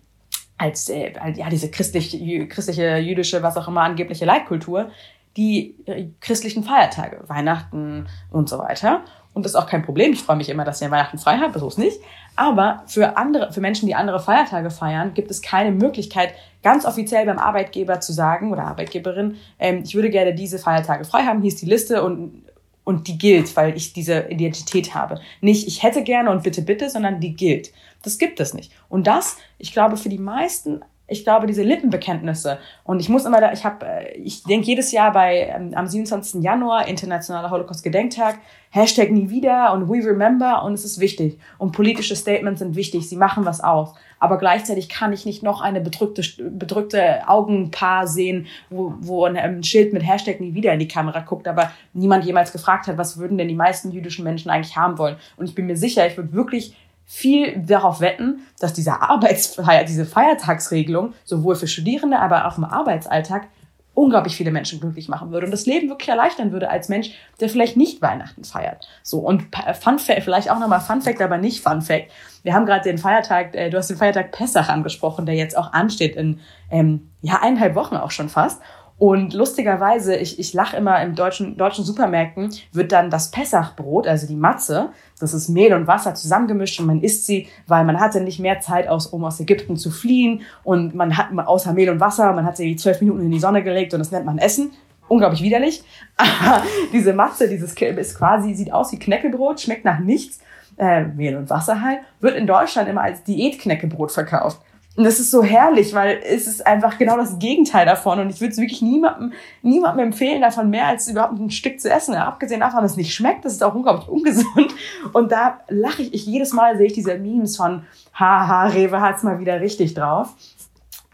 als 0.57 0.89
äh, 0.89 1.13
ja, 1.35 1.49
diese 1.49 1.71
christlich, 1.71 2.11
christliche, 2.49 2.99
jüdische, 2.99 3.43
was 3.43 3.57
auch 3.57 3.69
immer, 3.69 3.83
angebliche 3.83 4.25
Leitkultur, 4.25 4.91
die 5.37 5.77
äh, 5.87 6.07
christlichen 6.21 6.65
Feiertage, 6.65 7.21
Weihnachten 7.29 8.09
und 8.31 8.49
so 8.49 8.59
weiter. 8.59 9.03
Und 9.39 9.45
das 9.45 9.53
ist 9.53 9.57
auch 9.57 9.69
kein 9.69 9.85
Problem. 9.85 10.13
Ich 10.13 10.25
freue 10.25 10.35
mich 10.35 10.49
immer, 10.49 10.65
dass 10.65 10.83
ihr 10.83 10.91
Weihnachten 10.91 11.17
frei 11.17 11.39
habt, 11.39 11.57
so 11.57 11.69
ist 11.69 11.79
nicht. 11.79 12.01
Aber 12.35 12.83
für 12.89 13.17
andere, 13.17 13.53
für 13.53 13.61
Menschen, 13.61 13.87
die 13.87 13.95
andere 13.95 14.19
Feiertage 14.19 14.69
feiern, 14.69 15.15
gibt 15.15 15.31
es 15.31 15.43
keine 15.43 15.71
Möglichkeit, 15.71 16.35
ganz 16.65 16.85
offiziell 16.85 17.25
beim 17.25 17.39
Arbeitgeber 17.39 18.01
zu 18.01 18.13
sagen 18.13 18.51
oder 18.51 18.65
Arbeitgeberin, 18.65 19.37
ähm, 19.61 19.83
ich 19.85 19.95
würde 19.95 20.11
gerne 20.11 20.35
diese 20.35 20.59
Feiertage 20.59 21.05
frei 21.05 21.23
haben, 21.23 21.41
hier 21.41 21.53
ist 21.53 21.63
die 21.63 21.67
Liste 21.67 22.03
und, 22.03 22.43
und 22.83 23.07
die 23.07 23.17
gilt, 23.17 23.55
weil 23.55 23.77
ich 23.77 23.93
diese 23.93 24.23
Identität 24.23 24.93
habe. 24.93 25.21
Nicht, 25.41 25.69
ich 25.69 25.85
hätte 25.85 26.03
gerne 26.03 26.33
und 26.33 26.43
bitte, 26.43 26.63
bitte, 26.63 26.91
sondern 26.91 27.21
die 27.21 27.37
gilt. 27.37 27.71
Das 28.03 28.19
gibt 28.19 28.41
es 28.41 28.55
nicht. 28.55 28.73
Und 28.89 29.07
das, 29.07 29.37
ich 29.59 29.73
glaube, 29.73 29.97
für 29.97 30.09
die 30.09 30.19
meisten 30.19 30.83
ich 31.09 31.25
glaube, 31.25 31.47
diese 31.47 31.63
Lippenbekenntnisse. 31.63 32.59
Und 32.85 33.01
ich 33.01 33.09
muss 33.09 33.25
immer 33.25 33.41
da, 33.41 33.53
ich 33.53 33.65
habe, 33.65 33.85
äh, 33.87 34.17
ich 34.19 34.45
denke 34.45 34.67
jedes 34.67 34.93
Jahr 34.93 35.13
bei 35.13 35.53
ähm, 35.55 35.73
am 35.75 35.87
27. 35.87 36.43
Januar, 36.43 36.87
Internationaler 36.87 37.51
Holocaust-Gedenktag, 37.51 38.39
Hashtag 38.71 39.11
nie 39.11 39.31
wieder 39.31 39.73
und 39.73 39.89
we 39.89 40.05
remember 40.07 40.63
und 40.63 40.75
es 40.75 40.85
ist 40.85 41.01
wichtig. 41.01 41.39
Und 41.57 41.73
politische 41.73 42.15
Statements 42.15 42.59
sind 42.61 42.77
wichtig, 42.77 43.09
sie 43.09 43.17
machen 43.17 43.47
was 43.47 43.63
aus. 43.63 43.95
Aber 44.21 44.37
gleichzeitig 44.37 44.91
kann 44.91 45.13
ich 45.13 45.25
nicht 45.25 45.43
noch 45.43 45.63
eine 45.63 45.81
bedrückte, 45.81 46.23
bedrückte 46.51 47.27
Augenpaar 47.27 48.07
sehen, 48.07 48.47
wo, 48.69 48.93
wo 49.01 49.25
ein 49.25 49.63
Schild 49.63 49.95
mit 49.95 50.07
Hashtag 50.07 50.41
nie 50.41 50.55
wieder 50.55 50.73
in 50.75 50.81
die 50.81 50.89
Kamera 50.89 51.21
guckt, 51.21 51.49
aber 51.49 51.73
niemand 51.95 52.27
jemals 52.27 52.53
gefragt 52.53 52.89
hat, 52.89 52.99
was 52.99 53.19
würden 53.19 53.39
denn 53.39 53.49
die 53.49 53.55
meisten 53.55 53.91
jüdischen 53.91 54.25
Menschen 54.25 54.51
eigentlich 54.51 54.77
haben 54.77 54.99
wollen. 54.99 55.17
Und 55.37 55.49
ich 55.49 55.55
bin 55.55 55.67
mir 55.67 55.77
sicher, 55.77 56.07
ich 56.07 56.17
würde 56.17 56.33
wirklich 56.35 56.75
viel 57.11 57.59
darauf 57.65 58.01
wetten, 58.01 58.41
dass 58.61 58.75
diese 58.75 59.01
Arbeitsfeier, 59.01 59.85
diese 59.85 60.05
Feiertagsregelung 60.05 61.15
sowohl 61.25 61.57
für 61.57 61.67
Studierende, 61.67 62.21
aber 62.21 62.47
auch 62.47 62.59
im 62.59 62.65
Arbeitsalltag 62.65 63.49
unglaublich 63.95 64.37
viele 64.37 64.53
Menschen 64.53 64.79
glücklich 64.79 65.09
machen 65.09 65.33
würde 65.33 65.47
und 65.47 65.51
das 65.51 65.65
Leben 65.65 65.89
wirklich 65.89 66.11
erleichtern 66.11 66.53
würde 66.53 66.71
als 66.71 66.89
Mensch, 66.89 67.11
der 67.41 67.49
vielleicht 67.49 67.79
nicht 67.79 68.03
Weihnachten 68.03 68.45
feiert. 68.45 68.87
So 69.03 69.21
und 69.21 69.47
Fun 69.81 69.99
Fact, 69.99 70.23
vielleicht 70.23 70.51
auch 70.51 70.59
nochmal 70.59 70.81
Fun 70.81 71.01
Fact, 71.01 71.21
aber 71.23 71.39
nicht 71.39 71.65
Fun 71.65 71.81
Fact. 71.81 72.13
Wir 72.43 72.55
haben 72.55 72.67
gerade 72.67 72.85
den 72.85 72.99
Feiertag, 72.99 73.55
äh, 73.55 73.71
du 73.71 73.79
hast 73.79 73.89
den 73.89 73.97
Feiertag 73.97 74.31
Pessach 74.31 74.69
angesprochen, 74.69 75.25
der 75.25 75.35
jetzt 75.35 75.57
auch 75.57 75.73
ansteht 75.73 76.15
in 76.15 76.41
ähm, 76.71 77.11
ja 77.23 77.41
eineinhalb 77.43 77.75
Wochen 77.75 77.97
auch 77.97 78.11
schon 78.11 78.29
fast. 78.29 78.61
Und 78.99 79.33
lustigerweise, 79.33 80.17
ich, 80.17 80.41
ich 80.41 80.53
lache 80.55 80.77
immer 80.77 81.01
im 81.03 81.15
deutschen, 81.15 81.57
deutschen 81.57 81.85
Supermärkten, 81.85 82.53
wird 82.73 82.91
dann 82.91 83.11
das 83.11 83.31
Pessachbrot, 83.31 84.09
also 84.09 84.27
die 84.27 84.35
Matze, 84.35 84.91
das 85.21 85.35
ist 85.35 85.49
Mehl 85.49 85.73
und 85.73 85.87
Wasser 85.87 86.17
zusammengemischt 86.17 86.81
und 86.81 86.87
man 86.87 87.01
isst 87.01 87.27
sie, 87.27 87.47
weil 87.69 87.85
man 87.85 88.01
hatte 88.01 88.21
nicht 88.21 88.41
mehr 88.41 88.59
Zeit, 88.61 88.89
aus, 88.89 89.07
um 89.07 89.25
aus 89.25 89.39
Ägypten 89.39 89.77
zu 89.77 89.93
fliehen. 89.93 90.43
Und 90.65 90.97
man 90.97 91.17
hat 91.17 91.29
außer 91.37 91.73
Mehl 91.75 91.91
und 91.91 92.01
Wasser, 92.01 92.33
man 92.33 92.45
hat 92.45 92.57
sie 92.57 92.75
zwölf 92.75 93.01
Minuten 93.01 93.23
in 93.23 93.31
die 93.31 93.39
Sonne 93.39 93.63
gelegt 93.63 93.95
und 93.95 94.01
das 94.01 94.11
nennt 94.11 94.27
man 94.27 94.39
Essen. 94.39 94.73
Unglaublich 95.07 95.43
widerlich. 95.43 95.85
Aber 96.17 96.63
diese 96.93 97.13
Matze, 97.13 97.49
dieses 97.49 97.75
ist 97.75 98.19
quasi, 98.19 98.55
sieht 98.55 98.73
aus 98.73 98.91
wie 98.93 98.99
Knäckebrot, 98.99 99.61
schmeckt 99.61 99.85
nach 99.85 100.01
nichts. 100.01 100.41
Äh, 100.77 101.05
Mehl 101.05 101.37
und 101.37 101.51
Wasser 101.51 101.83
halt, 101.83 102.01
wird 102.21 102.37
in 102.37 102.47
Deutschland 102.47 102.89
immer 102.89 103.03
als 103.03 103.23
Diätknäckebrot 103.25 104.13
verkauft. 104.13 104.61
Und 104.99 105.05
das 105.05 105.21
ist 105.21 105.31
so 105.31 105.45
herrlich, 105.45 105.95
weil 105.95 106.21
es 106.25 106.49
ist 106.49 106.67
einfach 106.67 106.99
genau 106.99 107.17
das 107.17 107.39
Gegenteil 107.39 107.87
davon. 107.87 108.19
Und 108.19 108.31
ich 108.31 108.41
würde 108.41 108.51
es 108.51 108.59
wirklich 108.59 108.83
niemandem, 108.83 109.33
niemandem 109.63 110.07
empfehlen, 110.07 110.43
davon 110.43 110.71
mehr 110.71 110.87
als 110.87 111.07
überhaupt 111.07 111.39
ein 111.39 111.53
Stück 111.53 111.81
zu 111.81 111.89
essen. 111.89 112.17
Abgesehen 112.17 112.59
davon, 112.59 112.83
dass 112.83 112.91
es 112.91 112.97
nicht 112.97 113.15
schmeckt, 113.15 113.45
das 113.45 113.53
ist 113.53 113.63
auch 113.63 113.77
unglaublich 113.77 114.09
ungesund. 114.09 114.75
Und 115.13 115.31
da 115.31 115.61
lache 115.69 116.03
ich, 116.03 116.15
ich 116.15 116.27
jedes 116.27 116.53
Mal 116.53 116.77
sehe 116.77 116.89
ich 116.89 116.95
diese 116.95 117.17
Memes 117.17 117.57
von, 117.57 117.85
haha, 118.13 118.67
Rewe 118.67 119.01
hat's 119.01 119.23
mal 119.23 119.39
wieder 119.39 119.61
richtig 119.61 119.95
drauf. 119.95 120.35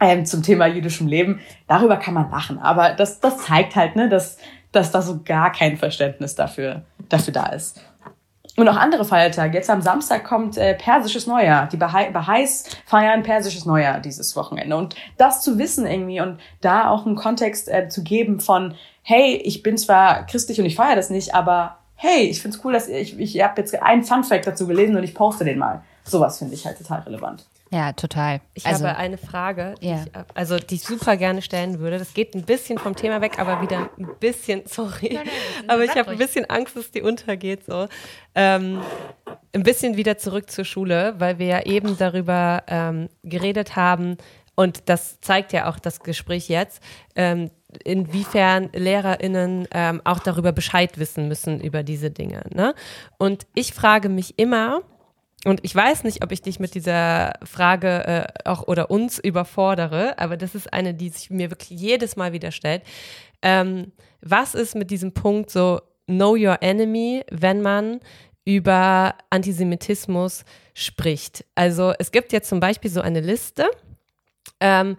Ähm, 0.00 0.24
zum 0.24 0.42
Thema 0.42 0.64
jüdischem 0.64 1.06
Leben. 1.06 1.40
Darüber 1.68 1.98
kann 1.98 2.14
man 2.14 2.30
lachen. 2.30 2.58
Aber 2.58 2.94
das, 2.94 3.20
das 3.20 3.36
zeigt 3.36 3.76
halt, 3.76 3.96
ne, 3.96 4.08
dass, 4.08 4.38
dass 4.72 4.92
da 4.92 5.02
so 5.02 5.20
gar 5.22 5.52
kein 5.52 5.76
Verständnis 5.76 6.34
dafür, 6.34 6.84
dafür 7.10 7.34
da 7.34 7.48
ist. 7.48 7.84
Und 8.56 8.68
auch 8.68 8.76
andere 8.76 9.04
Feiertage. 9.04 9.56
Jetzt 9.56 9.68
am 9.68 9.82
Samstag 9.82 10.24
kommt 10.24 10.56
äh, 10.56 10.74
persisches 10.74 11.26
Neujahr. 11.26 11.66
Die 11.66 11.76
Bahai 11.76 12.10
Bahais 12.10 12.64
feiern 12.86 13.24
persisches 13.24 13.64
Neujahr 13.64 13.98
dieses 14.00 14.36
Wochenende. 14.36 14.76
Und 14.76 14.94
das 15.16 15.42
zu 15.42 15.58
wissen 15.58 15.86
irgendwie 15.86 16.20
und 16.20 16.38
da 16.60 16.88
auch 16.88 17.04
einen 17.04 17.16
Kontext 17.16 17.68
äh, 17.68 17.88
zu 17.88 18.04
geben 18.04 18.38
von, 18.38 18.74
hey, 19.02 19.36
ich 19.44 19.62
bin 19.62 19.76
zwar 19.76 20.24
christlich 20.26 20.60
und 20.60 20.66
ich 20.66 20.76
feiere 20.76 20.96
das 20.96 21.10
nicht, 21.10 21.34
aber 21.34 21.78
hey, 21.96 22.22
ich 22.22 22.42
find's 22.42 22.60
cool, 22.64 22.72
dass 22.72 22.88
ich, 22.88 23.18
ich, 23.18 23.36
ich 23.36 23.42
habe 23.42 23.60
jetzt 23.60 23.74
einen 23.82 24.04
Fun 24.04 24.22
dazu 24.44 24.66
gelesen 24.66 24.96
und 24.96 25.02
ich 25.02 25.14
poste 25.14 25.44
den 25.44 25.58
mal. 25.58 25.82
Sowas 26.04 26.38
finde 26.38 26.54
ich 26.54 26.64
halt 26.64 26.78
total 26.78 27.00
relevant. 27.00 27.46
Ja, 27.70 27.92
total. 27.92 28.40
Ich 28.54 28.66
also, 28.66 28.86
habe 28.86 28.98
eine 28.98 29.18
Frage, 29.18 29.74
die, 29.82 29.88
ja. 29.88 30.04
ich, 30.04 30.12
also, 30.34 30.58
die 30.58 30.76
ich 30.76 30.82
super 30.82 31.16
gerne 31.16 31.42
stellen 31.42 31.80
würde. 31.80 31.98
Das 31.98 32.14
geht 32.14 32.34
ein 32.34 32.44
bisschen 32.44 32.78
vom 32.78 32.94
Thema 32.94 33.20
weg, 33.20 33.38
aber 33.38 33.62
wieder 33.62 33.90
ein 33.98 34.08
bisschen, 34.20 34.62
sorry. 34.66 35.14
Nein, 35.14 35.26
nein, 35.26 35.70
aber 35.70 35.84
ich 35.84 35.96
habe 35.96 36.10
ein 36.10 36.18
bisschen 36.18 36.48
Angst, 36.48 36.76
dass 36.76 36.90
die 36.90 37.02
untergeht. 37.02 37.64
So. 37.64 37.88
Ähm, 38.34 38.80
ein 39.52 39.62
bisschen 39.62 39.96
wieder 39.96 40.18
zurück 40.18 40.50
zur 40.50 40.64
Schule, 40.64 41.14
weil 41.18 41.38
wir 41.38 41.46
ja 41.46 41.62
eben 41.62 41.96
darüber 41.98 42.62
ähm, 42.68 43.08
geredet 43.22 43.76
haben, 43.76 44.18
und 44.56 44.88
das 44.88 45.20
zeigt 45.20 45.52
ja 45.52 45.68
auch 45.68 45.78
das 45.78 46.00
Gespräch 46.00 46.48
jetzt, 46.48 46.80
ähm, 47.16 47.50
inwiefern 47.84 48.70
LehrerInnen 48.72 49.66
ähm, 49.72 50.00
auch 50.04 50.20
darüber 50.20 50.52
Bescheid 50.52 50.98
wissen 50.98 51.26
müssen 51.26 51.60
über 51.60 51.82
diese 51.82 52.10
Dinge. 52.10 52.42
Ne? 52.54 52.74
Und 53.18 53.46
ich 53.54 53.74
frage 53.74 54.08
mich 54.08 54.38
immer, 54.38 54.82
und 55.44 55.60
ich 55.62 55.74
weiß 55.74 56.04
nicht, 56.04 56.24
ob 56.24 56.32
ich 56.32 56.42
dich 56.42 56.58
mit 56.58 56.74
dieser 56.74 57.32
Frage 57.42 58.04
äh, 58.06 58.48
auch 58.48 58.66
oder 58.66 58.90
uns 58.90 59.18
überfordere, 59.18 60.18
aber 60.18 60.36
das 60.36 60.54
ist 60.54 60.72
eine, 60.72 60.94
die 60.94 61.08
sich 61.08 61.30
mir 61.30 61.50
wirklich 61.50 61.78
jedes 61.78 62.16
Mal 62.16 62.32
wieder 62.32 62.50
stellt. 62.50 62.82
Ähm, 63.42 63.92
was 64.20 64.54
ist 64.54 64.74
mit 64.74 64.90
diesem 64.90 65.12
Punkt 65.12 65.50
so 65.50 65.80
Know 66.06 66.34
Your 66.34 66.62
Enemy, 66.62 67.24
wenn 67.30 67.62
man 67.62 68.00
über 68.44 69.14
Antisemitismus 69.30 70.44
spricht? 70.72 71.44
Also 71.54 71.92
es 71.98 72.10
gibt 72.10 72.32
jetzt 72.32 72.48
zum 72.48 72.60
Beispiel 72.60 72.90
so 72.90 73.00
eine 73.00 73.20
Liste. 73.20 73.66
Ähm, 74.60 74.96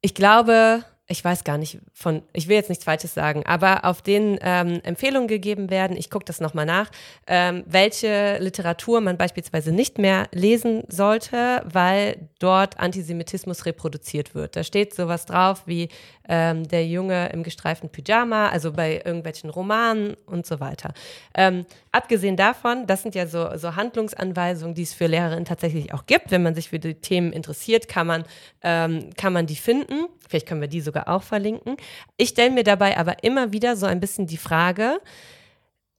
ich 0.00 0.14
glaube, 0.14 0.84
ich 1.10 1.24
weiß 1.24 1.44
gar 1.44 1.56
nicht 1.56 1.78
von, 1.94 2.22
ich 2.34 2.48
will 2.48 2.56
jetzt 2.56 2.68
nichts 2.68 2.84
Falsches 2.84 3.14
sagen, 3.14 3.44
aber 3.46 3.86
auf 3.86 4.02
denen 4.02 4.38
ähm, 4.42 4.80
Empfehlungen 4.84 5.26
gegeben 5.26 5.70
werden, 5.70 5.96
ich 5.96 6.10
gucke 6.10 6.26
das 6.26 6.38
nochmal 6.38 6.66
nach, 6.66 6.90
ähm, 7.26 7.64
welche 7.66 8.36
Literatur 8.38 9.00
man 9.00 9.16
beispielsweise 9.16 9.72
nicht 9.72 9.96
mehr 9.96 10.28
lesen 10.32 10.84
sollte, 10.88 11.62
weil 11.64 12.28
dort 12.38 12.78
Antisemitismus 12.78 13.64
reproduziert 13.64 14.34
wird. 14.34 14.54
Da 14.54 14.62
steht 14.62 14.94
sowas 14.94 15.24
drauf 15.24 15.62
wie 15.64 15.88
ähm, 16.28 16.68
der 16.68 16.86
Junge 16.86 17.30
im 17.30 17.42
gestreiften 17.42 17.88
Pyjama, 17.88 18.50
also 18.50 18.72
bei 18.72 18.96
irgendwelchen 18.96 19.48
Romanen 19.48 20.14
und 20.26 20.46
so 20.46 20.60
weiter. 20.60 20.92
Ähm, 21.34 21.64
abgesehen 21.90 22.36
davon, 22.36 22.86
das 22.86 23.02
sind 23.02 23.14
ja 23.14 23.26
so, 23.26 23.56
so 23.56 23.76
Handlungsanweisungen, 23.76 24.74
die 24.74 24.82
es 24.82 24.92
für 24.92 25.06
Lehrerinnen 25.06 25.46
tatsächlich 25.46 25.94
auch 25.94 26.04
gibt. 26.04 26.30
Wenn 26.30 26.42
man 26.42 26.54
sich 26.54 26.68
für 26.68 26.78
die 26.78 26.94
Themen 26.94 27.32
interessiert, 27.32 27.88
kann 27.88 28.06
man, 28.06 28.24
ähm, 28.62 29.10
kann 29.16 29.32
man 29.32 29.46
die 29.46 29.56
finden. 29.56 30.06
Vielleicht 30.28 30.46
können 30.46 30.60
wir 30.60 30.68
die 30.68 30.82
sogar 30.82 30.97
auch 31.06 31.22
verlinken. 31.22 31.76
Ich 32.16 32.30
stelle 32.30 32.50
mir 32.50 32.64
dabei 32.64 32.96
aber 32.96 33.22
immer 33.22 33.52
wieder 33.52 33.76
so 33.76 33.86
ein 33.86 34.00
bisschen 34.00 34.26
die 34.26 34.36
Frage, 34.36 35.00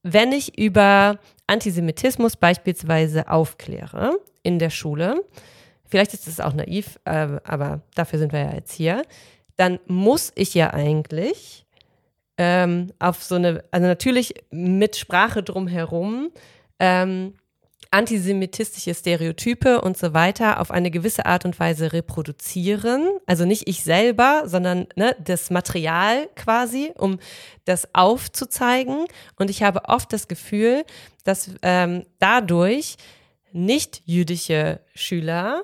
wenn 0.03 0.31
ich 0.31 0.57
über 0.57 1.19
Antisemitismus 1.47 2.35
beispielsweise 2.35 3.29
aufkläre 3.29 4.17
in 4.43 4.59
der 4.59 4.69
Schule, 4.69 5.23
vielleicht 5.85 6.13
ist 6.13 6.27
es 6.27 6.39
auch 6.39 6.53
naiv, 6.53 6.99
äh, 7.05 7.39
aber 7.43 7.81
dafür 7.95 8.19
sind 8.19 8.31
wir 8.31 8.39
ja 8.39 8.53
jetzt 8.53 8.71
hier, 8.71 9.03
dann 9.55 9.79
muss 9.87 10.31
ich 10.35 10.53
ja 10.53 10.73
eigentlich 10.73 11.65
ähm, 12.37 12.93
auf 12.99 13.21
so 13.21 13.35
eine, 13.35 13.63
also 13.71 13.85
natürlich 13.85 14.33
mit 14.49 14.95
Sprache 14.95 15.43
drumherum, 15.43 16.31
ähm, 16.79 17.33
antisemitistische 17.91 18.93
Stereotype 18.93 19.81
und 19.81 19.97
so 19.97 20.13
weiter 20.13 20.59
auf 20.59 20.69
eine 20.69 20.91
gewisse 20.91 21.25
Art 21.25 21.45
und 21.45 21.59
Weise 21.59 21.91
reproduzieren. 21.91 23.09
Also 23.25 23.45
nicht 23.45 23.67
ich 23.67 23.83
selber, 23.83 24.43
sondern 24.45 24.87
ne, 24.95 25.15
das 25.23 25.49
Material 25.49 26.29
quasi, 26.35 26.91
um 26.95 27.19
das 27.65 27.93
aufzuzeigen. 27.95 29.05
Und 29.37 29.49
ich 29.49 29.63
habe 29.63 29.85
oft 29.85 30.13
das 30.13 30.27
Gefühl, 30.27 30.83
dass 31.23 31.51
ähm, 31.63 32.05
dadurch 32.19 32.97
nicht 33.51 34.03
jüdische 34.05 34.79
Schüler 34.93 35.63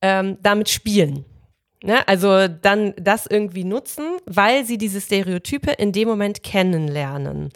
ähm, 0.00 0.38
damit 0.42 0.68
spielen. 0.68 1.24
Ne? 1.82 2.06
Also 2.08 2.48
dann 2.48 2.94
das 2.96 3.26
irgendwie 3.26 3.64
nutzen, 3.64 4.04
weil 4.26 4.64
sie 4.64 4.78
diese 4.78 5.00
Stereotype 5.00 5.70
in 5.70 5.92
dem 5.92 6.08
Moment 6.08 6.42
kennenlernen. 6.42 7.50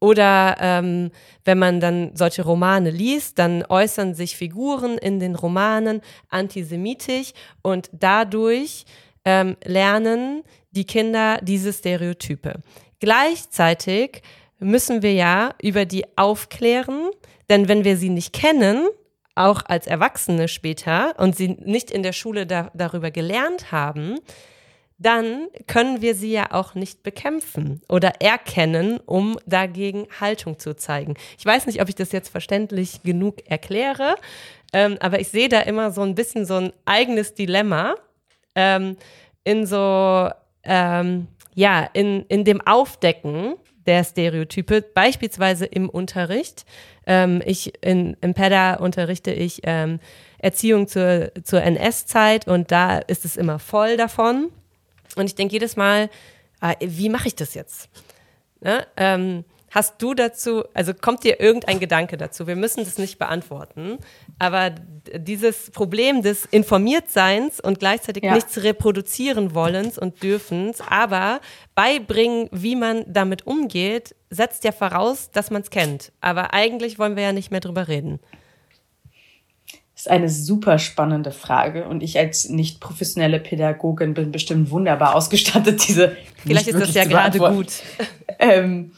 Oder 0.00 0.56
ähm, 0.60 1.10
wenn 1.44 1.58
man 1.58 1.78
dann 1.78 2.12
solche 2.14 2.42
Romane 2.42 2.90
liest, 2.90 3.38
dann 3.38 3.64
äußern 3.68 4.14
sich 4.14 4.36
Figuren 4.36 4.96
in 4.96 5.20
den 5.20 5.34
Romanen 5.34 6.00
antisemitisch 6.30 7.32
und 7.62 7.90
dadurch 7.92 8.86
ähm, 9.26 9.56
lernen 9.62 10.42
die 10.70 10.86
Kinder 10.86 11.38
diese 11.42 11.72
Stereotype. 11.72 12.60
Gleichzeitig 12.98 14.22
müssen 14.58 15.02
wir 15.02 15.12
ja 15.12 15.54
über 15.60 15.84
die 15.84 16.04
aufklären, 16.16 17.10
denn 17.50 17.68
wenn 17.68 17.84
wir 17.84 17.96
sie 17.96 18.10
nicht 18.10 18.32
kennen, 18.32 18.86
auch 19.34 19.62
als 19.66 19.86
Erwachsene 19.86 20.48
später 20.48 21.14
und 21.18 21.36
sie 21.36 21.48
nicht 21.48 21.90
in 21.90 22.02
der 22.02 22.12
Schule 22.12 22.46
da, 22.46 22.70
darüber 22.74 23.10
gelernt 23.10 23.72
haben, 23.72 24.18
dann 25.00 25.48
können 25.66 26.02
wir 26.02 26.14
sie 26.14 26.30
ja 26.30 26.52
auch 26.52 26.74
nicht 26.74 27.02
bekämpfen 27.02 27.80
oder 27.88 28.20
erkennen, 28.20 29.00
um 29.06 29.38
dagegen 29.46 30.06
Haltung 30.20 30.58
zu 30.58 30.76
zeigen. 30.76 31.14
Ich 31.38 31.46
weiß 31.46 31.66
nicht, 31.66 31.80
ob 31.80 31.88
ich 31.88 31.94
das 31.94 32.12
jetzt 32.12 32.28
verständlich 32.28 33.02
genug 33.02 33.50
erkläre, 33.50 34.16
ähm, 34.74 34.98
aber 35.00 35.18
ich 35.18 35.28
sehe 35.28 35.48
da 35.48 35.60
immer 35.60 35.90
so 35.90 36.02
ein 36.02 36.14
bisschen 36.14 36.44
so 36.44 36.56
ein 36.56 36.72
eigenes 36.84 37.32
Dilemma 37.32 37.94
ähm, 38.54 38.98
in 39.42 39.64
so, 39.64 40.28
ähm, 40.64 41.28
ja, 41.54 41.88
in, 41.94 42.26
in 42.28 42.44
dem 42.44 42.60
Aufdecken 42.60 43.54
der 43.86 44.04
Stereotype, 44.04 44.82
beispielsweise 44.82 45.64
im 45.64 45.88
Unterricht. 45.88 46.66
Ähm, 47.06 47.42
ich 47.46 47.72
in, 47.82 48.18
im 48.20 48.34
PEDA 48.34 48.74
unterrichte 48.74 49.32
ich 49.32 49.62
ähm, 49.64 49.98
Erziehung 50.38 50.86
zur, 50.88 51.32
zur 51.42 51.62
NS-Zeit 51.62 52.46
und 52.46 52.70
da 52.70 52.98
ist 52.98 53.24
es 53.24 53.38
immer 53.38 53.58
voll 53.58 53.96
davon. 53.96 54.50
Und 55.16 55.26
ich 55.26 55.34
denke 55.34 55.52
jedes 55.52 55.76
Mal, 55.76 56.10
ah, 56.60 56.74
wie 56.80 57.08
mache 57.08 57.28
ich 57.28 57.34
das 57.34 57.54
jetzt? 57.54 57.88
Ne? 58.60 58.86
Ähm, 58.96 59.44
hast 59.70 60.02
du 60.02 60.14
dazu, 60.14 60.64
also 60.74 60.92
kommt 60.94 61.24
dir 61.24 61.40
irgendein 61.40 61.80
Gedanke 61.80 62.16
dazu? 62.16 62.46
Wir 62.46 62.56
müssen 62.56 62.84
das 62.84 62.98
nicht 62.98 63.18
beantworten, 63.18 63.98
aber 64.38 64.70
dieses 65.14 65.70
Problem 65.70 66.22
des 66.22 66.44
Informiertseins 66.46 67.60
und 67.60 67.78
gleichzeitig 67.78 68.24
ja. 68.24 68.34
nichts 68.34 68.62
reproduzieren 68.62 69.54
wollens 69.54 69.98
und 69.98 70.22
dürfens, 70.22 70.80
aber 70.80 71.40
beibringen, 71.74 72.48
wie 72.52 72.76
man 72.76 73.04
damit 73.06 73.46
umgeht, 73.46 74.14
setzt 74.28 74.64
ja 74.64 74.72
voraus, 74.72 75.30
dass 75.30 75.50
man 75.50 75.62
es 75.62 75.70
kennt. 75.70 76.12
Aber 76.20 76.52
eigentlich 76.52 76.98
wollen 76.98 77.16
wir 77.16 77.22
ja 77.22 77.32
nicht 77.32 77.50
mehr 77.50 77.60
drüber 77.60 77.88
reden 77.88 78.20
ist 80.00 80.10
eine 80.10 80.30
super 80.30 80.78
spannende 80.78 81.30
Frage 81.30 81.86
und 81.86 82.02
ich 82.02 82.18
als 82.18 82.48
nicht 82.48 82.80
professionelle 82.80 83.38
Pädagogin 83.38 84.14
bin 84.14 84.32
bestimmt 84.32 84.70
wunderbar 84.70 85.14
ausgestattet, 85.14 85.84
diese. 85.88 86.16
Vielleicht 86.36 86.68
ist 86.68 86.80
das 86.80 86.94
ja 86.94 87.04
gerade 87.04 87.38
gut. 87.38 87.68
Ähm, 88.42 88.92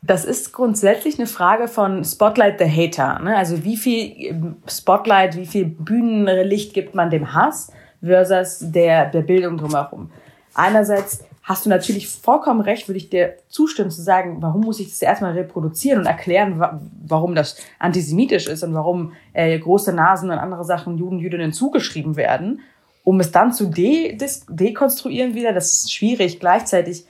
das 0.00 0.24
ist 0.24 0.52
grundsätzlich 0.52 1.18
eine 1.18 1.26
Frage 1.26 1.66
von 1.66 2.04
Spotlight 2.04 2.60
the 2.60 2.66
Hater. 2.66 3.18
Ne? 3.18 3.36
Also 3.36 3.64
wie 3.64 3.76
viel 3.76 4.12
ähm, 4.16 4.56
Spotlight, 4.68 5.34
wie 5.36 5.46
viel 5.46 5.64
Bühnenlicht 5.64 6.72
gibt 6.72 6.94
man 6.94 7.10
dem 7.10 7.34
Hass 7.34 7.72
versus 8.00 8.58
der, 8.60 9.06
der 9.06 9.22
Bildung 9.22 9.56
drumherum. 9.56 10.12
Einerseits 10.54 11.24
hast 11.44 11.66
du 11.66 11.70
natürlich 11.70 12.08
vollkommen 12.08 12.62
recht, 12.62 12.88
würde 12.88 12.96
ich 12.96 13.10
dir 13.10 13.36
zustimmen 13.48 13.90
zu 13.90 14.02
sagen, 14.02 14.38
warum 14.40 14.62
muss 14.62 14.80
ich 14.80 14.88
das 14.88 15.02
erstmal 15.02 15.32
reproduzieren 15.32 16.00
und 16.00 16.06
erklären, 16.06 16.80
warum 17.06 17.34
das 17.34 17.56
antisemitisch 17.78 18.48
ist 18.48 18.62
und 18.64 18.72
warum 18.74 19.12
äh, 19.34 19.56
große 19.58 19.92
Nasen 19.92 20.30
und 20.30 20.38
andere 20.38 20.64
Sachen 20.64 20.96
Juden, 20.96 21.18
Jüdinnen 21.18 21.52
zugeschrieben 21.52 22.16
werden, 22.16 22.60
um 23.04 23.20
es 23.20 23.30
dann 23.30 23.52
zu 23.52 23.66
de 23.66 24.16
dekonstruieren 24.48 25.34
wieder, 25.34 25.52
das 25.52 25.74
ist 25.74 25.92
schwierig. 25.92 26.40
Gleichzeitig, 26.40 27.04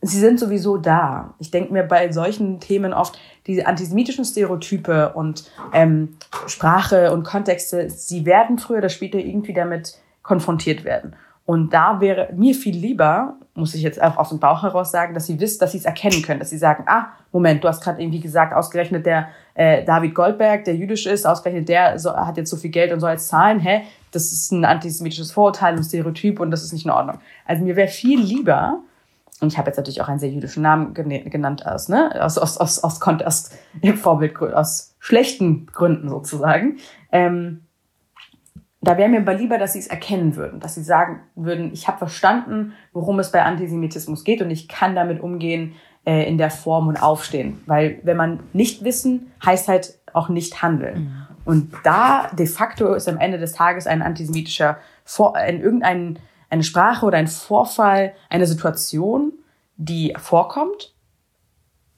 sie 0.00 0.18
sind 0.18 0.40
sowieso 0.40 0.78
da. 0.78 1.34
Ich 1.38 1.50
denke 1.50 1.74
mir 1.74 1.82
bei 1.82 2.10
solchen 2.12 2.60
Themen 2.60 2.94
oft, 2.94 3.18
diese 3.46 3.66
antisemitischen 3.66 4.24
Stereotype 4.24 5.12
und 5.12 5.44
ähm, 5.74 6.16
Sprache 6.46 7.12
und 7.12 7.24
Kontexte, 7.24 7.90
sie 7.90 8.24
werden 8.24 8.58
früher 8.58 8.78
oder 8.78 8.88
später 8.88 9.18
irgendwie 9.18 9.52
damit 9.52 9.98
konfrontiert 10.22 10.84
werden. 10.84 11.14
Und 11.46 11.72
da 11.72 12.00
wäre 12.00 12.28
mir 12.34 12.54
viel 12.54 12.76
lieber, 12.76 13.36
muss 13.54 13.74
ich 13.74 13.82
jetzt 13.82 14.00
auch 14.00 14.16
aus 14.16 14.28
dem 14.28 14.38
Bauch 14.38 14.62
heraus 14.62 14.92
sagen, 14.92 15.14
dass 15.14 15.26
sie 15.26 15.40
wissen, 15.40 15.58
dass 15.58 15.72
sie 15.72 15.78
es 15.78 15.84
erkennen 15.84 16.22
können, 16.22 16.38
dass 16.38 16.50
sie 16.50 16.58
sagen, 16.58 16.84
ah, 16.86 17.08
Moment, 17.32 17.64
du 17.64 17.68
hast 17.68 17.82
gerade 17.82 18.00
irgendwie 18.00 18.20
gesagt, 18.20 18.54
ausgerechnet 18.54 19.04
der 19.04 19.28
äh, 19.54 19.84
David 19.84 20.14
Goldberg, 20.14 20.64
der 20.64 20.76
jüdisch 20.76 21.06
ist, 21.06 21.26
ausgerechnet 21.26 21.68
der 21.68 21.98
so, 21.98 22.14
hat 22.14 22.36
jetzt 22.36 22.50
so 22.50 22.56
viel 22.56 22.70
Geld 22.70 22.92
und 22.92 23.00
soll 23.00 23.10
jetzt 23.10 23.28
zahlen, 23.28 23.58
hä? 23.58 23.82
Das 24.12 24.32
ist 24.32 24.52
ein 24.52 24.64
antisemitisches 24.64 25.32
Vorurteil, 25.32 25.76
ein 25.76 25.82
Stereotyp 25.82 26.40
und 26.40 26.50
das 26.50 26.62
ist 26.62 26.72
nicht 26.72 26.84
in 26.84 26.90
Ordnung. 26.90 27.18
Also 27.46 27.64
mir 27.64 27.76
wäre 27.76 27.88
viel 27.88 28.20
lieber, 28.20 28.80
und 29.40 29.52
ich 29.52 29.58
habe 29.58 29.68
jetzt 29.68 29.76
natürlich 29.76 30.02
auch 30.02 30.08
einen 30.08 30.18
sehr 30.18 30.30
jüdischen 30.30 30.62
Namen 30.62 30.94
genannt 30.94 31.66
aus, 31.66 31.88
ne, 31.88 32.12
aus, 32.22 32.38
aus, 32.38 32.58
aus, 32.58 32.78
aus, 32.84 33.02
aus, 33.02 33.24
aus 33.24 33.50
Vorbild, 34.00 34.40
aus 34.40 34.94
schlechten 34.98 35.66
Gründen 35.66 36.08
sozusagen, 36.08 36.76
ähm, 37.10 37.62
da 38.82 38.96
wäre 38.96 39.10
mir 39.10 39.20
aber 39.20 39.34
lieber, 39.34 39.58
dass 39.58 39.74
sie 39.74 39.78
es 39.78 39.88
erkennen 39.88 40.36
würden, 40.36 40.60
dass 40.60 40.74
sie 40.74 40.82
sagen 40.82 41.20
würden, 41.34 41.70
ich 41.72 41.86
habe 41.86 41.98
verstanden, 41.98 42.72
worum 42.92 43.18
es 43.18 43.30
bei 43.30 43.42
Antisemitismus 43.42 44.24
geht 44.24 44.40
und 44.40 44.50
ich 44.50 44.68
kann 44.68 44.94
damit 44.94 45.20
umgehen 45.20 45.74
äh, 46.06 46.26
in 46.26 46.38
der 46.38 46.50
Form 46.50 46.88
und 46.88 46.96
aufstehen. 46.96 47.60
Weil 47.66 48.00
wenn 48.04 48.16
man 48.16 48.40
nicht 48.52 48.82
wissen, 48.82 49.32
heißt 49.44 49.68
halt 49.68 49.98
auch 50.14 50.30
nicht 50.30 50.62
handeln. 50.62 51.00
Mhm. 51.00 51.26
Und 51.44 51.72
da 51.84 52.28
de 52.32 52.46
facto 52.46 52.94
ist 52.94 53.08
am 53.08 53.18
Ende 53.18 53.38
des 53.38 53.52
Tages 53.52 53.86
ein 53.86 54.02
antisemitischer, 54.02 54.78
Vor 55.04 55.36
ein, 55.36 55.60
irgendein, 55.60 56.18
eine 56.48 56.62
Sprache 56.62 57.04
oder 57.04 57.18
ein 57.18 57.28
Vorfall, 57.28 58.12
eine 58.28 58.46
Situation, 58.46 59.32
die 59.76 60.14
vorkommt. 60.18 60.94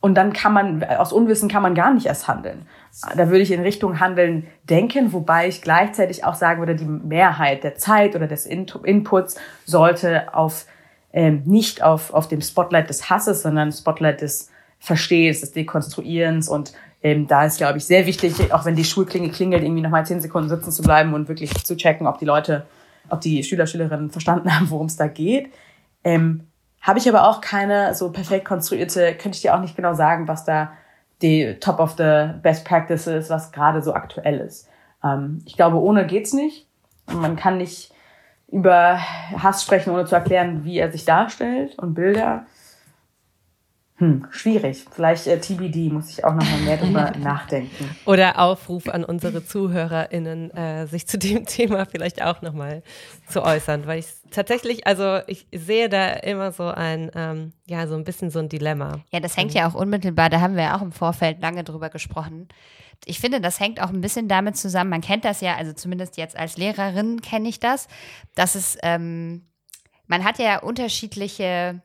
Und 0.00 0.14
dann 0.16 0.32
kann 0.32 0.52
man, 0.52 0.82
aus 0.82 1.12
Unwissen 1.12 1.48
kann 1.48 1.62
man 1.62 1.74
gar 1.74 1.94
nicht 1.94 2.06
erst 2.06 2.26
handeln. 2.26 2.66
Da 3.16 3.28
würde 3.28 3.40
ich 3.40 3.51
in 3.51 3.61
Richtung 3.61 4.01
Handeln 4.01 4.47
denken, 4.64 5.12
wobei 5.12 5.49
ich 5.49 5.62
gleichzeitig 5.62 6.24
auch 6.24 6.34
sagen 6.34 6.61
würde, 6.61 6.76
die 6.76 6.84
Mehrheit 6.84 7.64
der 7.64 7.74
Zeit 7.74 8.14
oder 8.14 8.26
des 8.26 8.45
Inputs 8.45 9.36
sollte 9.64 10.34
auf 10.34 10.66
ähm, 11.12 11.43
nicht 11.45 11.82
auf, 11.82 12.12
auf 12.12 12.28
dem 12.28 12.40
Spotlight 12.40 12.88
des 12.88 13.11
Hasses, 13.11 13.43
sondern 13.43 13.72
Spotlight 13.72 14.20
des 14.20 14.51
Verstehens, 14.78 15.40
des 15.40 15.53
Dekonstruierens 15.53 16.49
und 16.49 16.72
ähm, 17.03 17.26
da 17.26 17.45
ist, 17.45 17.59
glaube 17.59 17.78
ich, 17.78 17.84
sehr 17.84 18.07
wichtig, 18.07 18.53
auch 18.53 18.64
wenn 18.64 18.76
die 18.76 18.84
Schulklinge 18.84 19.30
klingelt, 19.30 19.62
irgendwie 19.62 19.82
nochmal 19.82 20.07
zehn 20.07 20.20
Sekunden 20.20 20.49
sitzen 20.49 20.70
zu 20.70 20.82
bleiben 20.82 21.14
und 21.14 21.28
wirklich 21.28 21.53
zu 21.64 21.76
checken, 21.76 22.07
ob 22.07 22.18
die 22.18 22.24
Leute, 22.24 22.66
ob 23.09 23.20
die 23.20 23.43
Schüler, 23.43 23.66
Schülerinnen 23.66 24.11
verstanden 24.11 24.55
haben, 24.55 24.70
worum 24.70 24.86
es 24.86 24.97
da 24.97 25.09
geht. 25.09 25.53
Ähm, 26.05 26.47
Habe 26.80 26.99
ich 26.99 27.09
aber 27.09 27.28
auch 27.28 27.40
keine 27.40 27.95
so 27.95 28.11
perfekt 28.11 28.45
konstruierte, 28.45 29.14
könnte 29.14 29.36
ich 29.36 29.43
dir 29.43 29.55
auch 29.55 29.61
nicht 29.61 29.76
genau 29.76 29.95
sagen, 29.95 30.28
was 30.28 30.45
da 30.45 30.72
die 31.22 31.56
Top 31.60 31.78
of 31.78 31.94
the 31.96 32.30
Best 32.42 32.64
Practices, 32.64 33.30
was 33.30 33.52
gerade 33.52 33.82
so 33.82 33.94
aktuell 33.94 34.38
ist. 34.38 34.68
Ähm, 35.04 35.42
ich 35.46 35.56
glaube, 35.56 35.78
ohne 35.78 36.06
geht's 36.06 36.32
nicht. 36.32 36.66
Man 37.06 37.36
kann 37.36 37.58
nicht 37.58 37.92
über 38.48 38.98
Hass 38.98 39.62
sprechen, 39.62 39.90
ohne 39.92 40.04
zu 40.04 40.14
erklären, 40.14 40.64
wie 40.64 40.78
er 40.78 40.92
sich 40.92 41.04
darstellt 41.04 41.78
und 41.78 41.94
Bilder. 41.94 42.46
Hm, 43.97 44.26
schwierig. 44.30 44.84
Vielleicht 44.90 45.26
äh, 45.26 45.38
TBD 45.38 45.93
muss 45.93 46.11
ich 46.11 46.24
auch 46.24 46.34
noch 46.34 46.43
mal 46.43 46.61
mehr 46.64 46.76
drüber 46.76 47.12
nachdenken. 47.18 47.95
Oder 48.05 48.40
Aufruf 48.40 48.88
an 48.88 49.05
unsere 49.05 49.45
ZuhörerInnen, 49.45 50.51
äh, 50.51 50.86
sich 50.86 51.07
zu 51.07 51.18
dem 51.18 51.45
Thema 51.47 51.84
vielleicht 51.84 52.22
auch 52.22 52.43
noch 52.43 52.55
mal 52.55 52.82
zu 53.28 53.43
äußern, 53.43 53.86
weil 53.86 54.01
ich 54.01 54.07
tatsächlich, 54.30 54.86
also 54.86 55.20
ich 55.26 55.47
sehe 55.53 55.88
da 55.88 56.09
immer 56.14 56.53
so 56.53 56.64
ein, 56.64 57.11
ähm, 57.14 57.53
ja, 57.66 57.86
so 57.86 57.95
ein 57.95 58.05
bisschen 58.05 58.30
so 58.30 58.38
ein 58.38 58.49
Dilemma. 58.49 59.01
Ja, 59.12 59.20
das 59.20 59.36
hängt 59.36 59.55
ja 59.55 59.68
auch 59.68 59.74
unmittelbar, 59.74 60.30
da 60.30 60.40
haben 60.40 60.57
wir 60.57 60.64
ja 60.64 60.76
auch 60.76 60.82
im 60.82 60.93
Vorfeld 60.93 61.40
lange 61.40 61.62
drüber 61.62 61.90
gesprochen. 61.90 62.49
Ich 63.05 63.20
finde, 63.20 63.40
das 63.40 63.61
hängt 63.61 63.80
auch 63.80 63.90
ein 63.90 64.01
bisschen 64.01 64.26
damit 64.26 64.57
zusammen, 64.57 64.90
man 64.90 65.01
kennt 65.01 65.24
das 65.24 65.40
ja, 65.43 65.55
also 65.57 65.74
zumindest 65.74 66.16
jetzt 66.16 66.36
als 66.36 66.57
Lehrerin 66.57 67.20
kenne 67.20 67.49
ich 67.49 67.61
das, 67.61 67.88
dass 68.34 68.55
es, 68.55 68.78
ähm, 68.82 69.47
man 70.07 70.24
hat 70.24 70.38
ja 70.38 70.59
unterschiedliche 70.61 71.82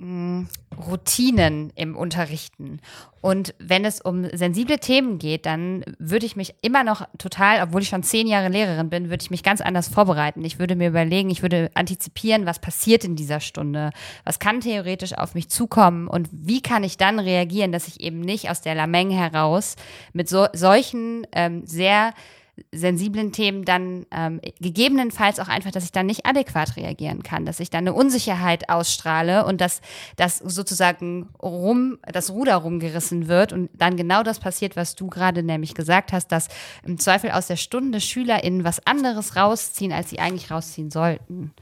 Routinen 0.00 1.72
im 1.74 1.96
Unterrichten. 1.96 2.80
Und 3.20 3.52
wenn 3.58 3.84
es 3.84 4.00
um 4.00 4.28
sensible 4.32 4.78
Themen 4.78 5.18
geht, 5.18 5.44
dann 5.44 5.84
würde 5.98 6.24
ich 6.24 6.36
mich 6.36 6.54
immer 6.62 6.84
noch 6.84 7.08
total, 7.18 7.60
obwohl 7.64 7.82
ich 7.82 7.88
schon 7.88 8.04
zehn 8.04 8.28
Jahre 8.28 8.48
Lehrerin 8.48 8.90
bin, 8.90 9.10
würde 9.10 9.22
ich 9.22 9.32
mich 9.32 9.42
ganz 9.42 9.60
anders 9.60 9.88
vorbereiten. 9.88 10.44
Ich 10.44 10.60
würde 10.60 10.76
mir 10.76 10.88
überlegen, 10.88 11.30
ich 11.30 11.42
würde 11.42 11.72
antizipieren, 11.74 12.46
was 12.46 12.60
passiert 12.60 13.02
in 13.02 13.16
dieser 13.16 13.40
Stunde, 13.40 13.90
was 14.22 14.38
kann 14.38 14.60
theoretisch 14.60 15.14
auf 15.14 15.34
mich 15.34 15.48
zukommen 15.48 16.06
und 16.06 16.28
wie 16.30 16.62
kann 16.62 16.84
ich 16.84 16.96
dann 16.96 17.18
reagieren, 17.18 17.72
dass 17.72 17.88
ich 17.88 18.00
eben 18.00 18.20
nicht 18.20 18.50
aus 18.50 18.60
der 18.60 18.76
Lameng 18.76 19.10
heraus 19.10 19.74
mit 20.12 20.28
so, 20.28 20.46
solchen 20.52 21.26
ähm, 21.32 21.66
sehr 21.66 22.14
sensiblen 22.72 23.32
Themen 23.32 23.64
dann 23.64 24.06
ähm, 24.10 24.40
gegebenenfalls 24.60 25.40
auch 25.40 25.48
einfach, 25.48 25.70
dass 25.70 25.84
ich 25.84 25.92
dann 25.92 26.06
nicht 26.06 26.26
adäquat 26.26 26.76
reagieren 26.76 27.22
kann, 27.22 27.44
dass 27.44 27.60
ich 27.60 27.70
dann 27.70 27.80
eine 27.80 27.94
Unsicherheit 27.94 28.68
ausstrahle 28.68 29.44
und 29.44 29.60
dass 29.60 29.80
das 30.16 30.38
sozusagen 30.38 31.28
rum, 31.42 31.98
das 32.10 32.30
Ruder 32.30 32.56
rumgerissen 32.56 33.28
wird 33.28 33.52
und 33.52 33.70
dann 33.74 33.96
genau 33.96 34.22
das 34.22 34.40
passiert, 34.40 34.76
was 34.76 34.94
du 34.94 35.08
gerade 35.08 35.42
nämlich 35.42 35.74
gesagt 35.74 36.12
hast, 36.12 36.28
dass 36.28 36.48
im 36.84 36.98
Zweifel 36.98 37.30
aus 37.30 37.46
der 37.46 37.56
Stunde 37.56 38.00
SchülerInnen 38.00 38.64
was 38.64 38.86
anderes 38.86 39.36
rausziehen, 39.36 39.92
als 39.92 40.10
sie 40.10 40.18
eigentlich 40.18 40.50
rausziehen 40.50 40.90
sollten. 40.90 41.52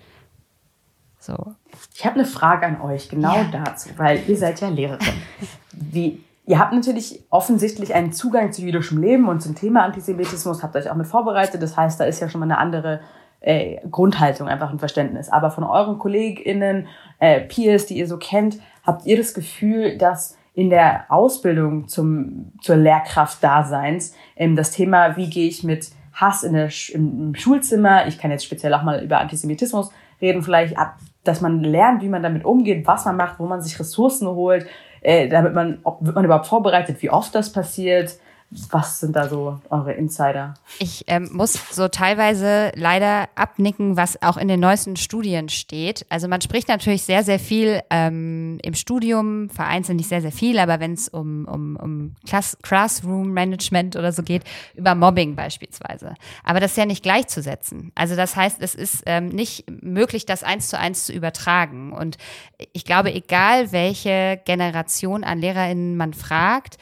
So. 1.18 1.54
Ich 1.94 2.04
habe 2.04 2.16
eine 2.16 2.24
Frage 2.24 2.66
an 2.66 2.80
euch 2.80 3.08
genau 3.08 3.36
ja. 3.36 3.44
dazu, 3.64 3.90
weil 3.96 4.22
ihr 4.28 4.36
seid 4.36 4.60
ja 4.60 4.68
Lehrerin. 4.68 5.14
Wie 5.72 6.22
Ihr 6.46 6.60
habt 6.60 6.72
natürlich 6.72 7.24
offensichtlich 7.28 7.94
einen 7.94 8.12
Zugang 8.12 8.52
zu 8.52 8.62
jüdischem 8.62 9.02
Leben 9.02 9.28
und 9.28 9.42
zum 9.42 9.56
Thema 9.56 9.82
Antisemitismus, 9.82 10.62
habt 10.62 10.76
euch 10.76 10.88
auch 10.88 10.94
mit 10.94 11.08
vorbereitet. 11.08 11.60
Das 11.60 11.76
heißt, 11.76 11.98
da 11.98 12.04
ist 12.04 12.20
ja 12.20 12.28
schon 12.28 12.38
mal 12.38 12.46
eine 12.46 12.58
andere 12.58 13.00
äh, 13.40 13.78
Grundhaltung, 13.90 14.46
einfach 14.46 14.70
ein 14.70 14.78
Verständnis. 14.78 15.28
Aber 15.28 15.50
von 15.50 15.64
euren 15.64 15.98
KollegInnen, 15.98 16.86
äh, 17.18 17.40
Peers, 17.40 17.86
die 17.86 17.98
ihr 17.98 18.06
so 18.06 18.16
kennt, 18.16 18.58
habt 18.84 19.06
ihr 19.06 19.16
das 19.16 19.34
Gefühl, 19.34 19.98
dass 19.98 20.38
in 20.54 20.70
der 20.70 21.06
Ausbildung 21.08 21.88
zum, 21.88 22.52
zur 22.62 22.76
Lehrkraft-Daseins 22.76 24.14
ähm, 24.36 24.54
das 24.54 24.70
Thema, 24.70 25.16
wie 25.16 25.28
gehe 25.28 25.48
ich 25.48 25.64
mit 25.64 25.90
Hass 26.12 26.44
in 26.44 26.54
der, 26.54 26.70
im 26.94 27.34
Schulzimmer, 27.34 28.06
ich 28.06 28.18
kann 28.18 28.30
jetzt 28.30 28.44
speziell 28.44 28.72
auch 28.72 28.82
mal 28.82 29.02
über 29.02 29.18
Antisemitismus 29.18 29.90
reden, 30.22 30.42
vielleicht 30.42 30.78
ab, 30.78 30.96
dass 31.24 31.40
man 31.40 31.60
lernt, 31.62 32.02
wie 32.02 32.08
man 32.08 32.22
damit 32.22 32.44
umgeht, 32.44 32.86
was 32.86 33.04
man 33.04 33.16
macht, 33.16 33.38
wo 33.38 33.46
man 33.46 33.60
sich 33.60 33.78
Ressourcen 33.78 34.28
holt, 34.28 34.66
äh, 35.06 35.28
damit 35.28 35.54
man, 35.54 35.78
ob, 35.84 36.04
wird 36.04 36.16
man 36.16 36.24
überhaupt 36.24 36.48
vorbereitet, 36.48 37.00
wie 37.00 37.10
oft 37.10 37.32
das 37.32 37.52
passiert? 37.52 38.16
Was 38.70 39.00
sind 39.00 39.16
da 39.16 39.28
so 39.28 39.60
eure 39.70 39.92
Insider? 39.92 40.54
Ich 40.78 41.04
ähm, 41.08 41.30
muss 41.32 41.58
so 41.72 41.88
teilweise 41.88 42.70
leider 42.76 43.28
abnicken, 43.34 43.96
was 43.96 44.22
auch 44.22 44.36
in 44.36 44.46
den 44.46 44.60
neuesten 44.60 44.96
Studien 44.96 45.48
steht. 45.48 46.06
Also 46.10 46.28
man 46.28 46.40
spricht 46.40 46.68
natürlich 46.68 47.02
sehr, 47.02 47.24
sehr 47.24 47.40
viel 47.40 47.82
ähm, 47.90 48.58
im 48.62 48.74
Studium, 48.74 49.50
vereinzelt 49.50 49.96
nicht 49.96 50.08
sehr, 50.08 50.22
sehr 50.22 50.30
viel, 50.30 50.60
aber 50.60 50.78
wenn 50.78 50.92
es 50.92 51.08
um, 51.08 51.46
um, 51.46 51.76
um 51.76 52.14
Class 52.24 52.56
Classroom 52.62 53.32
Management 53.32 53.96
oder 53.96 54.12
so 54.12 54.22
geht, 54.22 54.44
über 54.76 54.94
Mobbing 54.94 55.34
beispielsweise. 55.34 56.14
Aber 56.44 56.60
das 56.60 56.72
ist 56.72 56.76
ja 56.76 56.86
nicht 56.86 57.02
gleichzusetzen. 57.02 57.90
Also 57.96 58.14
das 58.14 58.36
heißt, 58.36 58.62
es 58.62 58.76
ist 58.76 59.02
ähm, 59.06 59.28
nicht 59.28 59.64
möglich, 59.82 60.24
das 60.24 60.44
eins 60.44 60.68
zu 60.68 60.78
eins 60.78 61.04
zu 61.04 61.12
übertragen. 61.12 61.92
Und 61.92 62.16
ich 62.72 62.84
glaube, 62.84 63.12
egal 63.12 63.72
welche 63.72 64.40
Generation 64.44 65.24
an 65.24 65.40
LehrerInnen 65.40 65.96
man 65.96 66.14
fragt, 66.14 66.78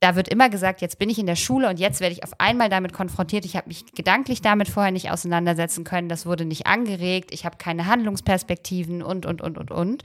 da 0.00 0.14
wird 0.14 0.28
immer 0.28 0.48
gesagt, 0.48 0.80
jetzt 0.80 0.98
bin 0.98 1.10
ich 1.10 1.18
in 1.18 1.26
der 1.26 1.36
Schule 1.36 1.68
und 1.68 1.80
jetzt 1.80 2.00
werde 2.00 2.12
ich 2.12 2.22
auf 2.22 2.38
einmal 2.38 2.68
damit 2.68 2.92
konfrontiert. 2.92 3.44
Ich 3.44 3.56
habe 3.56 3.66
mich 3.66 3.84
gedanklich 3.94 4.40
damit 4.40 4.68
vorher 4.68 4.92
nicht 4.92 5.10
auseinandersetzen 5.10 5.82
können. 5.82 6.08
Das 6.08 6.24
wurde 6.24 6.44
nicht 6.44 6.68
angeregt. 6.68 7.30
Ich 7.32 7.44
habe 7.44 7.56
keine 7.56 7.86
Handlungsperspektiven 7.86 9.02
und, 9.02 9.26
und, 9.26 9.42
und, 9.42 9.58
und, 9.58 9.70
und. 9.72 10.02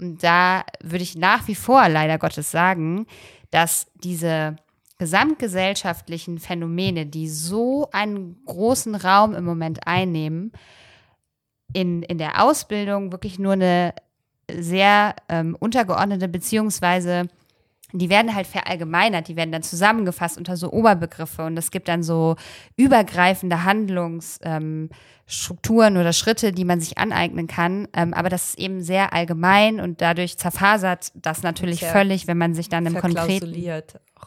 Und 0.00 0.22
da 0.24 0.64
würde 0.82 1.04
ich 1.04 1.16
nach 1.16 1.46
wie 1.46 1.54
vor 1.54 1.88
leider 1.88 2.18
Gottes 2.18 2.50
sagen, 2.50 3.06
dass 3.52 3.86
diese 3.94 4.56
gesamtgesellschaftlichen 4.98 6.38
Phänomene, 6.38 7.06
die 7.06 7.28
so 7.28 7.88
einen 7.92 8.42
großen 8.46 8.96
Raum 8.96 9.34
im 9.34 9.44
Moment 9.44 9.86
einnehmen, 9.86 10.52
in, 11.72 12.02
in 12.02 12.18
der 12.18 12.42
Ausbildung 12.42 13.12
wirklich 13.12 13.38
nur 13.38 13.52
eine 13.52 13.94
sehr 14.50 15.14
ähm, 15.28 15.56
untergeordnete 15.58 16.28
beziehungsweise 16.28 17.28
die 17.92 18.10
werden 18.10 18.34
halt 18.34 18.46
verallgemeinert, 18.46 19.28
die 19.28 19.36
werden 19.36 19.52
dann 19.52 19.62
zusammengefasst 19.62 20.38
unter 20.38 20.56
so 20.56 20.72
Oberbegriffe 20.72 21.44
und 21.44 21.56
es 21.56 21.70
gibt 21.70 21.88
dann 21.88 22.02
so 22.02 22.36
übergreifende 22.76 23.64
Handlungsstrukturen 23.64 25.94
ähm, 25.94 26.00
oder 26.00 26.12
Schritte, 26.12 26.52
die 26.52 26.64
man 26.64 26.80
sich 26.80 26.98
aneignen 26.98 27.46
kann. 27.46 27.86
Ähm, 27.92 28.12
aber 28.12 28.28
das 28.28 28.50
ist 28.50 28.58
eben 28.58 28.82
sehr 28.82 29.12
allgemein 29.12 29.80
und 29.80 30.00
dadurch 30.00 30.36
zerfasert 30.36 31.12
das 31.14 31.42
natürlich 31.42 31.80
sehr 31.80 31.92
völlig, 31.92 32.26
wenn 32.26 32.38
man 32.38 32.54
sich 32.54 32.68
dann 32.68 32.86
im 32.86 32.96
konkreten 32.96 33.52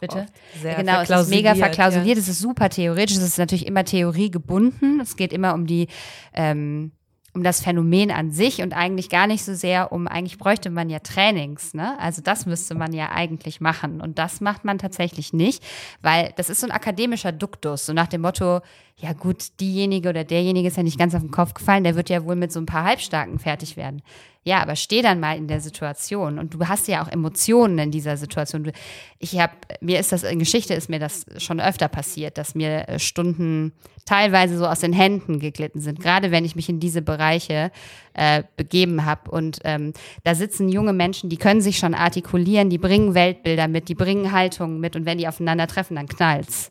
Bitte? 0.00 0.26
Sehr 0.62 0.76
genau, 0.76 1.02
es 1.02 1.10
ist 1.10 1.28
mega 1.28 1.54
verklausuliert, 1.54 2.16
ja. 2.16 2.22
es 2.22 2.28
ist 2.28 2.38
super 2.38 2.70
theoretisch, 2.70 3.16
es 3.16 3.22
ist 3.22 3.38
natürlich 3.38 3.66
immer 3.66 3.84
theoriegebunden. 3.84 5.00
Es 5.00 5.16
geht 5.16 5.32
immer 5.32 5.52
um 5.52 5.66
die 5.66 5.88
ähm, 6.32 6.92
um 7.32 7.42
das 7.42 7.62
Phänomen 7.62 8.10
an 8.10 8.32
sich 8.32 8.60
und 8.62 8.72
eigentlich 8.72 9.08
gar 9.08 9.26
nicht 9.26 9.44
so 9.44 9.54
sehr 9.54 9.92
um, 9.92 10.08
eigentlich 10.08 10.38
bräuchte 10.38 10.70
man 10.70 10.90
ja 10.90 10.98
Trainings, 10.98 11.74
ne? 11.74 11.98
Also 12.00 12.22
das 12.22 12.44
müsste 12.44 12.74
man 12.74 12.92
ja 12.92 13.10
eigentlich 13.12 13.60
machen. 13.60 14.00
Und 14.00 14.18
das 14.18 14.40
macht 14.40 14.64
man 14.64 14.78
tatsächlich 14.78 15.32
nicht, 15.32 15.62
weil 16.02 16.32
das 16.36 16.50
ist 16.50 16.60
so 16.60 16.66
ein 16.66 16.72
akademischer 16.72 17.30
Duktus, 17.30 17.86
so 17.86 17.92
nach 17.92 18.08
dem 18.08 18.22
Motto, 18.22 18.60
ja 19.00 19.14
gut, 19.14 19.58
diejenige 19.60 20.10
oder 20.10 20.24
derjenige 20.24 20.68
ist 20.68 20.76
ja 20.76 20.82
nicht 20.82 20.98
ganz 20.98 21.14
auf 21.14 21.22
den 21.22 21.30
Kopf 21.30 21.54
gefallen, 21.54 21.84
der 21.84 21.96
wird 21.96 22.10
ja 22.10 22.24
wohl 22.24 22.36
mit 22.36 22.52
so 22.52 22.60
ein 22.60 22.66
paar 22.66 22.84
Halbstarken 22.84 23.38
fertig 23.38 23.76
werden. 23.76 24.02
Ja, 24.42 24.62
aber 24.62 24.74
steh 24.74 25.02
dann 25.02 25.20
mal 25.20 25.36
in 25.36 25.48
der 25.48 25.60
Situation 25.60 26.38
und 26.38 26.54
du 26.54 26.66
hast 26.66 26.88
ja 26.88 27.02
auch 27.02 27.08
Emotionen 27.08 27.78
in 27.78 27.90
dieser 27.90 28.16
Situation. 28.16 28.72
Ich 29.18 29.38
habe, 29.38 29.52
mir 29.80 30.00
ist 30.00 30.12
das 30.12 30.22
in 30.22 30.38
Geschichte 30.38 30.72
ist 30.74 30.88
mir 30.88 30.98
das 30.98 31.26
schon 31.38 31.60
öfter 31.60 31.88
passiert, 31.88 32.38
dass 32.38 32.54
mir 32.54 32.88
äh, 32.88 32.98
Stunden 32.98 33.72
teilweise 34.06 34.56
so 34.56 34.66
aus 34.66 34.80
den 34.80 34.94
Händen 34.94 35.40
geglitten 35.40 35.80
sind, 35.80 36.00
gerade 36.00 36.30
wenn 36.30 36.44
ich 36.44 36.56
mich 36.56 36.68
in 36.68 36.80
diese 36.80 37.02
Bereiche 37.02 37.70
äh, 38.14 38.42
begeben 38.56 39.04
habe. 39.04 39.30
Und 39.30 39.60
ähm, 39.64 39.92
da 40.24 40.34
sitzen 40.34 40.68
junge 40.68 40.94
Menschen, 40.94 41.28
die 41.30 41.36
können 41.36 41.60
sich 41.60 41.78
schon 41.78 41.94
artikulieren, 41.94 42.70
die 42.70 42.78
bringen 42.78 43.14
Weltbilder 43.14 43.68
mit, 43.68 43.88
die 43.88 43.94
bringen 43.94 44.32
Haltungen 44.32 44.80
mit 44.80 44.96
und 44.96 45.04
wenn 45.04 45.18
die 45.18 45.28
aufeinandertreffen, 45.28 45.96
dann 45.96 46.08
knallt's. 46.08 46.70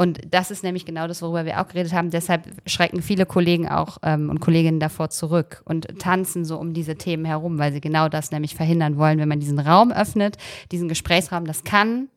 Und 0.00 0.18
das 0.30 0.50
ist 0.50 0.64
nämlich 0.64 0.86
genau 0.86 1.06
das, 1.08 1.20
worüber 1.20 1.44
wir 1.44 1.60
auch 1.60 1.68
geredet 1.68 1.92
haben. 1.92 2.08
Deshalb 2.08 2.48
schrecken 2.64 3.02
viele 3.02 3.26
Kollegen 3.26 3.68
auch 3.68 3.98
ähm, 4.02 4.30
und 4.30 4.40
Kolleginnen 4.40 4.80
davor 4.80 5.10
zurück 5.10 5.60
und 5.66 5.98
tanzen 5.98 6.46
so 6.46 6.56
um 6.56 6.72
diese 6.72 6.96
Themen 6.96 7.26
herum, 7.26 7.58
weil 7.58 7.70
sie 7.74 7.82
genau 7.82 8.08
das 8.08 8.30
nämlich 8.30 8.54
verhindern 8.54 8.96
wollen, 8.96 9.18
wenn 9.18 9.28
man 9.28 9.40
diesen 9.40 9.58
Raum 9.58 9.92
öffnet, 9.92 10.38
diesen 10.72 10.88
Gesprächsraum. 10.88 11.44
Das 11.44 11.64
kann 11.64 12.08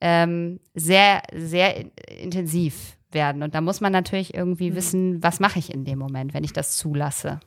ähm, 0.00 0.60
sehr, 0.74 1.20
sehr 1.36 1.84
intensiv 2.22 2.96
werden. 3.12 3.42
Und 3.42 3.54
da 3.54 3.60
muss 3.60 3.82
man 3.82 3.92
natürlich 3.92 4.32
irgendwie 4.32 4.70
mhm. 4.70 4.76
wissen, 4.76 5.22
was 5.22 5.40
mache 5.40 5.58
ich 5.58 5.74
in 5.74 5.84
dem 5.84 5.98
Moment, 5.98 6.32
wenn 6.32 6.42
ich 6.42 6.54
das 6.54 6.78
zulasse. 6.78 7.40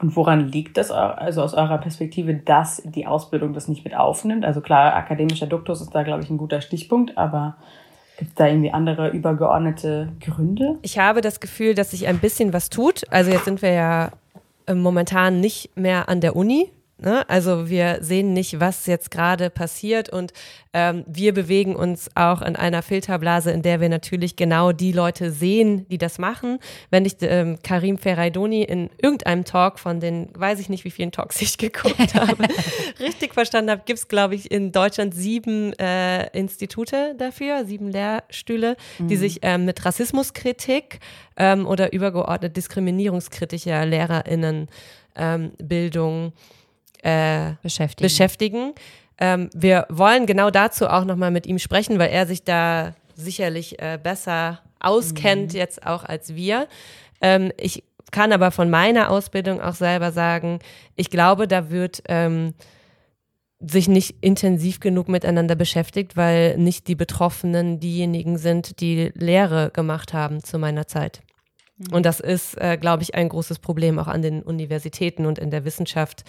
Und 0.00 0.16
woran 0.16 0.48
liegt 0.48 0.76
das, 0.76 0.90
also 0.90 1.42
aus 1.42 1.54
eurer 1.54 1.78
Perspektive, 1.78 2.34
dass 2.34 2.82
die 2.84 3.06
Ausbildung 3.06 3.52
das 3.52 3.68
nicht 3.68 3.84
mit 3.84 3.94
aufnimmt? 3.94 4.44
Also 4.44 4.60
klar, 4.60 4.96
akademischer 4.96 5.46
Duktus 5.46 5.80
ist 5.80 5.94
da, 5.94 6.02
glaube 6.02 6.24
ich, 6.24 6.30
ein 6.30 6.38
guter 6.38 6.60
Stichpunkt, 6.60 7.16
aber 7.16 7.56
Gibt 8.20 8.32
es 8.32 8.34
da 8.34 8.48
irgendwie 8.48 8.70
andere 8.70 9.08
übergeordnete 9.08 10.12
Gründe? 10.20 10.76
Ich 10.82 10.98
habe 10.98 11.22
das 11.22 11.40
Gefühl, 11.40 11.74
dass 11.74 11.92
sich 11.92 12.06
ein 12.06 12.18
bisschen 12.18 12.52
was 12.52 12.68
tut. 12.68 13.10
Also 13.10 13.30
jetzt 13.30 13.46
sind 13.46 13.62
wir 13.62 13.72
ja 13.72 14.10
äh, 14.66 14.74
momentan 14.74 15.40
nicht 15.40 15.70
mehr 15.74 16.10
an 16.10 16.20
der 16.20 16.36
Uni. 16.36 16.70
Ne? 17.02 17.28
Also 17.28 17.70
wir 17.70 17.98
sehen 18.02 18.34
nicht, 18.34 18.60
was 18.60 18.86
jetzt 18.86 19.10
gerade 19.10 19.48
passiert 19.48 20.10
und 20.10 20.32
ähm, 20.72 21.04
wir 21.06 21.32
bewegen 21.32 21.74
uns 21.74 22.10
auch 22.14 22.42
in 22.42 22.56
einer 22.56 22.82
Filterblase, 22.82 23.50
in 23.50 23.62
der 23.62 23.80
wir 23.80 23.88
natürlich 23.88 24.36
genau 24.36 24.72
die 24.72 24.92
Leute 24.92 25.32
sehen, 25.32 25.86
die 25.88 25.98
das 25.98 26.18
machen. 26.18 26.58
Wenn 26.90 27.06
ich 27.06 27.16
ähm, 27.22 27.58
Karim 27.62 27.96
Ferraidoni 27.96 28.62
in 28.62 28.90
irgendeinem 29.00 29.44
Talk 29.44 29.78
von 29.78 29.98
den, 29.98 30.28
weiß 30.34 30.60
ich 30.60 30.68
nicht, 30.68 30.84
wie 30.84 30.90
vielen 30.90 31.10
Talks 31.10 31.40
ich 31.40 31.56
geguckt 31.56 32.14
habe, 32.14 32.44
richtig 33.00 33.32
verstanden 33.32 33.70
habe, 33.70 33.82
gibt 33.86 33.98
es, 33.98 34.08
glaube 34.08 34.34
ich, 34.34 34.50
in 34.50 34.70
Deutschland 34.70 35.14
sieben 35.14 35.72
äh, 35.78 36.26
Institute 36.38 37.14
dafür, 37.16 37.64
sieben 37.64 37.88
Lehrstühle, 37.88 38.76
mhm. 38.98 39.08
die 39.08 39.16
sich 39.16 39.38
ähm, 39.42 39.64
mit 39.64 39.84
Rassismuskritik 39.84 41.00
ähm, 41.36 41.66
oder 41.66 41.94
übergeordnet 41.94 42.56
diskriminierungskritischer 42.56 43.86
LehrerInnen 43.86 44.68
ähm, 45.16 45.52
Bildung 45.58 46.32
äh, 47.02 47.52
beschäftigen. 47.62 48.06
beschäftigen. 48.06 48.72
Ähm, 49.18 49.50
wir 49.54 49.86
wollen 49.90 50.26
genau 50.26 50.50
dazu 50.50 50.88
auch 50.88 51.04
nochmal 51.04 51.30
mit 51.30 51.46
ihm 51.46 51.58
sprechen, 51.58 51.98
weil 51.98 52.10
er 52.10 52.26
sich 52.26 52.44
da 52.44 52.94
sicherlich 53.14 53.80
äh, 53.80 53.98
besser 54.02 54.60
auskennt 54.80 55.52
mhm. 55.52 55.58
jetzt 55.58 55.86
auch 55.86 56.04
als 56.04 56.34
wir. 56.34 56.66
Ähm, 57.20 57.52
ich 57.58 57.84
kann 58.10 58.32
aber 58.32 58.50
von 58.50 58.70
meiner 58.70 59.10
Ausbildung 59.10 59.60
auch 59.60 59.74
selber 59.74 60.10
sagen, 60.10 60.58
ich 60.96 61.10
glaube, 61.10 61.46
da 61.46 61.70
wird 61.70 62.02
ähm, 62.08 62.54
sich 63.60 63.88
nicht 63.88 64.16
intensiv 64.22 64.80
genug 64.80 65.08
miteinander 65.08 65.54
beschäftigt, 65.54 66.16
weil 66.16 66.56
nicht 66.56 66.88
die 66.88 66.94
Betroffenen 66.94 67.78
diejenigen 67.78 68.38
sind, 68.38 68.80
die 68.80 69.12
Lehre 69.14 69.70
gemacht 69.70 70.14
haben 70.14 70.42
zu 70.42 70.58
meiner 70.58 70.86
Zeit. 70.86 71.20
Mhm. 71.80 71.94
Und 71.94 72.06
das 72.06 72.20
ist, 72.20 72.60
äh, 72.60 72.76
glaube 72.76 73.02
ich, 73.02 73.14
ein 73.14 73.28
großes 73.28 73.58
Problem 73.58 73.98
auch 73.98 74.06
an 74.06 74.22
den 74.22 74.42
Universitäten 74.42 75.24
und 75.24 75.38
in 75.38 75.50
der 75.50 75.64
Wissenschaft 75.64 76.24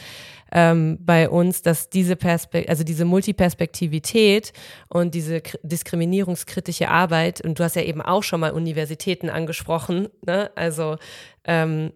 ähm, 0.52 0.98
bei 1.02 1.30
uns, 1.30 1.62
dass 1.62 1.90
diese 1.90 2.16
Perspekt 2.16 2.70
also 2.70 2.84
diese 2.84 3.06
Multiperspektivität 3.06 4.54
und 4.88 5.14
diese 5.14 5.42
diskriminierungskritische 5.64 6.90
Arbeit, 6.90 7.42
und 7.42 7.60
du 7.60 7.64
hast 7.64 7.76
ja 7.76 7.82
eben 7.82 8.02
auch 8.02 8.24
schon 8.24 8.40
mal 8.40 8.52
Universitäten 8.52 9.30
angesprochen, 9.30 10.08
ne? 10.26 10.52
also 10.56 10.98
ähm, 11.44 11.92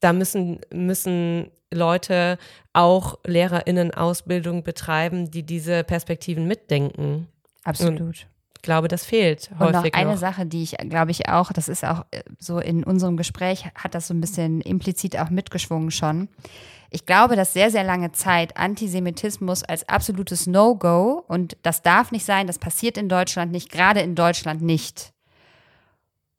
da 0.00 0.14
müssen, 0.14 0.60
müssen 0.72 1.50
Leute 1.72 2.38
auch 2.72 3.18
LehrerInnen-Ausbildung 3.26 4.62
betreiben, 4.62 5.30
die 5.30 5.42
diese 5.42 5.84
Perspektiven 5.84 6.46
mitdenken. 6.46 7.28
Absolut. 7.64 8.00
Und 8.00 8.26
glaube, 8.62 8.88
das 8.88 9.04
fehlt 9.04 9.50
häufig. 9.58 9.76
Und 9.76 9.84
noch 9.84 9.92
eine 9.92 10.10
noch. 10.12 10.18
Sache, 10.18 10.46
die 10.46 10.62
ich, 10.62 10.76
glaube 10.88 11.10
ich, 11.10 11.28
auch, 11.28 11.52
das 11.52 11.68
ist 11.68 11.84
auch 11.84 12.04
äh, 12.10 12.22
so 12.38 12.58
in 12.58 12.84
unserem 12.84 13.16
Gespräch, 13.16 13.66
hat 13.74 13.94
das 13.94 14.08
so 14.08 14.14
ein 14.14 14.20
bisschen 14.20 14.60
implizit 14.60 15.18
auch 15.18 15.30
mitgeschwungen 15.30 15.90
schon. 15.90 16.28
Ich 16.90 17.06
glaube, 17.06 17.36
dass 17.36 17.52
sehr, 17.52 17.70
sehr 17.70 17.84
lange 17.84 18.10
Zeit 18.12 18.56
Antisemitismus 18.56 19.62
als 19.62 19.88
absolutes 19.88 20.46
No-Go 20.46 21.24
und 21.28 21.56
das 21.62 21.82
darf 21.82 22.10
nicht 22.10 22.24
sein, 22.24 22.48
das 22.48 22.58
passiert 22.58 22.98
in 22.98 23.08
Deutschland 23.08 23.52
nicht, 23.52 23.70
gerade 23.70 24.00
in 24.00 24.16
Deutschland 24.16 24.60
nicht. 24.60 25.12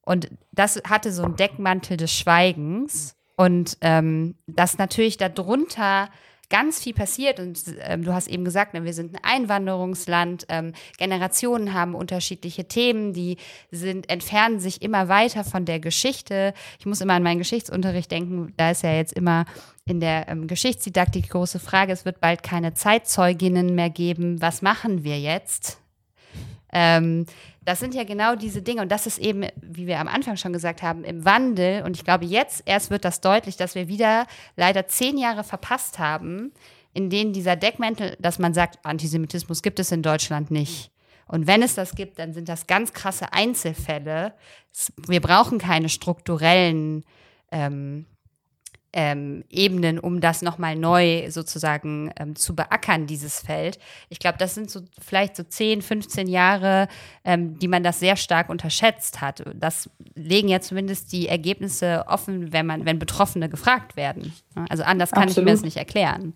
Und 0.01 0.29
das 0.51 0.81
hatte 0.89 1.13
so 1.13 1.23
einen 1.23 1.37
Deckmantel 1.37 1.95
des 1.95 2.11
Schweigens 2.11 3.15
und 3.37 3.77
ähm, 3.79 4.35
dass 4.45 4.77
natürlich 4.77 5.17
darunter 5.17 6.09
ganz 6.51 6.79
viel 6.79 6.93
passiert 6.93 7.39
und 7.39 7.59
ähm, 7.79 8.03
du 8.03 8.13
hast 8.13 8.27
eben 8.27 8.45
gesagt, 8.45 8.75
ne, 8.75 8.83
wir 8.83 8.93
sind 8.93 9.15
ein 9.15 9.23
Einwanderungsland, 9.23 10.45
ähm, 10.49 10.73
Generationen 10.99 11.73
haben 11.73 11.95
unterschiedliche 11.95 12.65
Themen, 12.65 13.13
die 13.13 13.37
sind, 13.71 14.09
entfernen 14.11 14.59
sich 14.59 14.83
immer 14.83 15.07
weiter 15.07 15.43
von 15.43 15.65
der 15.65 15.79
Geschichte. 15.79 16.53
Ich 16.77 16.85
muss 16.85 17.01
immer 17.01 17.13
an 17.13 17.23
meinen 17.23 17.39
Geschichtsunterricht 17.39 18.11
denken, 18.11 18.53
da 18.57 18.71
ist 18.71 18.83
ja 18.83 18.93
jetzt 18.93 19.13
immer 19.13 19.45
in 19.85 19.99
der 19.99 20.27
ähm, 20.27 20.45
Geschichtsdidaktik 20.45 21.23
die 21.23 21.29
große 21.29 21.59
Frage, 21.59 21.91
es 21.91 22.05
wird 22.05 22.19
bald 22.19 22.43
keine 22.43 22.73
Zeitzeuginnen 22.73 23.73
mehr 23.73 23.89
geben, 23.89 24.41
was 24.41 24.61
machen 24.61 25.03
wir 25.03 25.19
jetzt? 25.19 25.80
Ähm, 26.71 27.25
das 27.63 27.79
sind 27.79 27.93
ja 27.93 28.03
genau 28.03 28.35
diese 28.35 28.61
Dinge 28.61 28.81
und 28.81 28.91
das 28.91 29.05
ist 29.05 29.19
eben, 29.19 29.45
wie 29.61 29.85
wir 29.85 29.99
am 29.99 30.07
Anfang 30.07 30.35
schon 30.35 30.53
gesagt 30.53 30.81
haben, 30.81 31.03
im 31.03 31.25
Wandel. 31.25 31.83
Und 31.83 31.95
ich 31.95 32.03
glaube, 32.03 32.25
jetzt 32.25 32.63
erst 32.65 32.89
wird 32.89 33.05
das 33.05 33.21
deutlich, 33.21 33.55
dass 33.55 33.75
wir 33.75 33.87
wieder 33.87 34.25
leider 34.55 34.87
zehn 34.87 35.17
Jahre 35.17 35.43
verpasst 35.43 35.99
haben, 35.99 36.51
in 36.93 37.09
denen 37.09 37.33
dieser 37.33 37.55
Deckmantel, 37.55 38.17
dass 38.19 38.39
man 38.39 38.53
sagt, 38.53 38.79
Antisemitismus 38.83 39.61
gibt 39.61 39.79
es 39.79 39.91
in 39.91 40.01
Deutschland 40.01 40.49
nicht. 40.49 40.91
Und 41.27 41.47
wenn 41.47 41.61
es 41.61 41.75
das 41.75 41.95
gibt, 41.95 42.19
dann 42.19 42.33
sind 42.33 42.49
das 42.49 42.67
ganz 42.67 42.93
krasse 42.93 43.31
Einzelfälle. 43.31 44.33
Wir 45.07 45.21
brauchen 45.21 45.59
keine 45.59 45.87
strukturellen 45.87 47.05
ähm, 47.51 48.05
ähm, 48.93 49.43
Ebenen, 49.49 49.99
um 49.99 50.19
das 50.21 50.41
nochmal 50.41 50.75
neu 50.75 51.29
sozusagen 51.29 52.11
ähm, 52.19 52.35
zu 52.35 52.55
beackern, 52.55 53.07
dieses 53.07 53.39
Feld. 53.39 53.79
Ich 54.09 54.19
glaube, 54.19 54.37
das 54.37 54.55
sind 54.55 54.69
so 54.69 54.81
vielleicht 54.99 55.35
so 55.35 55.43
10, 55.43 55.81
15 55.81 56.27
Jahre, 56.27 56.87
ähm, 57.23 57.57
die 57.59 57.67
man 57.67 57.83
das 57.83 57.99
sehr 57.99 58.15
stark 58.15 58.49
unterschätzt 58.49 59.21
hat. 59.21 59.43
Das 59.55 59.89
legen 60.15 60.49
ja 60.49 60.59
zumindest 60.59 61.11
die 61.11 61.27
Ergebnisse 61.27 62.05
offen, 62.07 62.51
wenn 62.51 62.65
man, 62.65 62.85
wenn 62.85 62.99
Betroffene 62.99 63.49
gefragt 63.49 63.95
werden. 63.95 64.33
Also 64.69 64.83
anders 64.83 65.11
kann 65.11 65.23
Absolut. 65.23 65.37
ich 65.37 65.45
mir 65.45 65.51
das 65.51 65.63
nicht 65.63 65.77
erklären. 65.77 66.33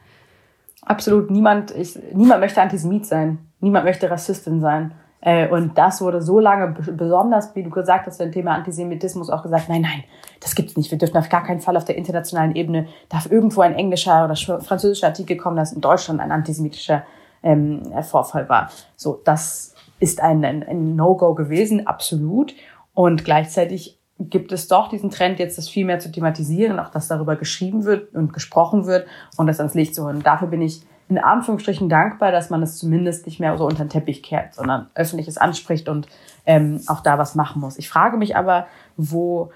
Absolut. 0.82 1.32
Niemand, 1.32 1.72
ich, 1.72 1.97
niemand 2.14 2.41
möchte 2.41 2.62
Antisemit 2.62 3.06
sein. 3.06 3.39
Niemand 3.60 3.86
möchte 3.86 4.10
Rassistin 4.10 4.62
sein. 4.62 4.93
Äh, 5.26 5.50
und 5.50 5.76
das 5.76 6.02
wurde 6.02 6.22
so 6.22 6.40
lange 6.40 6.68
besonders, 6.68 7.56
wie 7.56 7.64
du 7.64 7.72
gesagt 7.72 8.06
hast, 8.06 8.20
beim 8.20 8.32
Thema 8.32 8.54
Antisemitismus 8.54 9.32
auch 9.32 9.42
gesagt, 9.42 9.68
nein, 9.70 9.82
nein, 9.82 10.04
das 10.40 10.54
gibt's 10.54 10.78
nicht. 10.78 10.92
Wir 10.92 11.00
dürfen 11.00 11.18
auf 11.18 11.30
gar 11.30 11.44
keinen 11.44 11.62
Fall 11.62 11.76
auf 11.76 11.84
der 11.84 11.98
internationalen 11.98 12.56
Ebene, 12.56 12.88
darf 13.10 13.30
irgendwo 13.30 13.62
ein 13.62 13.74
englischer 13.74 14.24
oder 14.24 14.36
französischer 14.36 15.08
Artikel 15.08 15.36
kommen, 15.36 15.58
dass 15.58 15.74
in 15.74 15.82
Deutschland 15.82 16.20
ein 16.22 16.32
antisemitischer 16.32 17.04
ähm, 17.42 17.82
Vorfall 18.04 18.48
war. 18.50 18.70
So, 18.96 19.20
das 19.26 19.74
ist 20.00 20.22
ein, 20.22 20.46
ein, 20.46 20.62
ein 20.62 20.96
No-Go 20.96 21.34
gewesen, 21.34 21.88
absolut. 21.88 22.54
Und 22.94 23.26
gleichzeitig 23.26 24.00
gibt 24.20 24.52
es 24.52 24.68
doch 24.68 24.90
diesen 24.90 25.10
Trend, 25.10 25.40
jetzt 25.40 25.58
das 25.58 25.68
viel 25.68 25.86
mehr 25.86 25.98
zu 25.98 26.12
thematisieren, 26.12 26.80
auch 26.80 26.90
dass 26.90 27.08
darüber 27.08 27.36
geschrieben 27.36 27.84
wird 27.84 28.14
und 28.14 28.32
gesprochen 28.32 28.86
wird 28.86 29.08
und 29.38 29.48
das 29.48 29.60
ans 29.60 29.74
Licht 29.74 29.96
zu 29.96 30.06
holen. 30.06 30.22
Dafür 30.22 30.50
bin 30.50 30.62
ich 30.62 30.84
in 31.08 31.18
Anführungsstrichen 31.18 31.88
dankbar, 31.88 32.32
dass 32.32 32.49
man 32.49 32.64
es 32.64 32.78
zumindest 32.78 33.26
nicht 33.26 33.39
mehr 33.39 33.58
so 33.58 33.66
unter 33.66 33.86
den 33.86 33.89
Teppich 33.89 34.24
kehrt, 34.24 34.56
sondern 34.56 34.89
öffentliches 34.95 35.38
anspricht 35.38 35.88
und 35.88 36.08
ähm, 36.45 36.82
auch 36.88 37.01
da 37.01 37.18
was 37.18 37.36
machen 37.36 37.62
muss. 37.62 37.78
Ich 37.78 37.89
frage 37.89 38.18
mich 38.18 38.36
aber, 38.36 38.68
wo, 38.97 39.51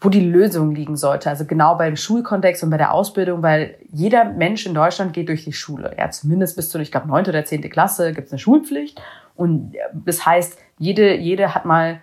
wo 0.00 0.08
die 0.08 0.20
Lösung 0.20 0.74
liegen 0.74 0.96
sollte. 0.96 1.28
Also 1.28 1.44
genau 1.44 1.76
beim 1.76 1.96
Schulkontext 1.96 2.62
und 2.62 2.70
bei 2.70 2.76
der 2.76 2.92
Ausbildung, 2.92 3.42
weil 3.42 3.76
jeder 3.90 4.24
Mensch 4.24 4.64
in 4.64 4.74
Deutschland 4.74 5.12
geht 5.12 5.28
durch 5.28 5.44
die 5.44 5.52
Schule. 5.52 5.94
Ja, 5.98 6.10
zumindest 6.10 6.54
bis 6.54 6.68
zu, 6.68 6.78
ich 6.78 6.92
glaube, 6.92 7.08
neunte 7.08 7.30
oder 7.30 7.44
zehnte 7.44 7.68
Klasse 7.68 8.12
gibt 8.12 8.28
es 8.28 8.32
eine 8.32 8.38
Schulpflicht. 8.38 9.00
Und 9.34 9.74
das 9.92 10.24
heißt, 10.24 10.58
jede, 10.78 11.16
jede 11.16 11.54
hat 11.54 11.64
mal 11.64 12.00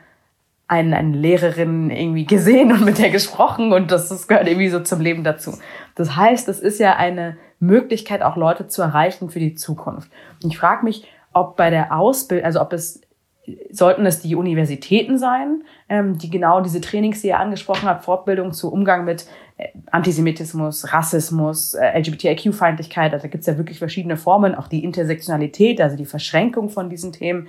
eine, 0.70 0.96
eine 0.96 1.18
Lehrerin 1.18 1.90
irgendwie 1.90 2.26
gesehen 2.26 2.72
und 2.72 2.86
mit 2.86 3.00
der 3.00 3.10
gesprochen 3.10 3.74
und 3.74 3.92
das, 3.92 4.08
das 4.08 4.28
gehört 4.28 4.48
irgendwie 4.48 4.70
so 4.70 4.80
zum 4.80 5.02
Leben 5.02 5.24
dazu. 5.24 5.58
Das 5.96 6.16
heißt, 6.16 6.48
es 6.48 6.60
ist 6.60 6.80
ja 6.80 6.96
eine 6.96 7.38
Möglichkeit, 7.60 8.22
auch 8.22 8.38
Leute 8.38 8.68
zu 8.68 8.82
erreichen 8.82 9.30
für 9.30 9.40
die 9.40 9.56
Zukunft. 9.56 10.12
Und 10.44 10.52
ich 10.52 10.58
frage 10.58 10.86
mich, 10.86 11.08
ob 11.34 11.58
bei 11.58 11.72
der 11.72 11.98
Ausbildung, 11.98 12.46
also 12.46 12.62
ob 12.62 12.72
es 12.72 13.02
sollten 13.72 14.06
es 14.06 14.22
die 14.22 14.36
Universitäten 14.36 15.18
sein, 15.18 15.64
ähm, 15.88 16.20
die 16.20 16.30
genau 16.30 16.62
diese 16.62 16.82
Trainings, 16.82 17.22
die 17.22 17.30
ihr 17.30 17.40
angesprochen 17.40 17.90
habt, 17.90 18.06
Fortbildung 18.06 18.54
zu 18.54 18.72
Umgang 18.72 19.06
mit 19.06 19.26
äh, 19.58 19.70
Antisemitismus, 19.90 20.94
Rassismus, 20.94 21.74
äh, 21.74 21.98
LGBTIQ-Feindlichkeit, 22.00 23.12
also 23.12 23.24
da 23.24 23.28
gibt 23.28 23.42
es 23.42 23.48
ja 23.48 23.58
wirklich 23.58 23.80
verschiedene 23.80 24.18
Formen, 24.18 24.54
auch 24.54 24.68
die 24.68 24.84
Intersektionalität, 24.84 25.82
also 25.82 25.98
die 25.98 26.06
Verschränkung 26.06 26.70
von 26.70 26.92
diesen 26.92 27.12
Themen. 27.12 27.48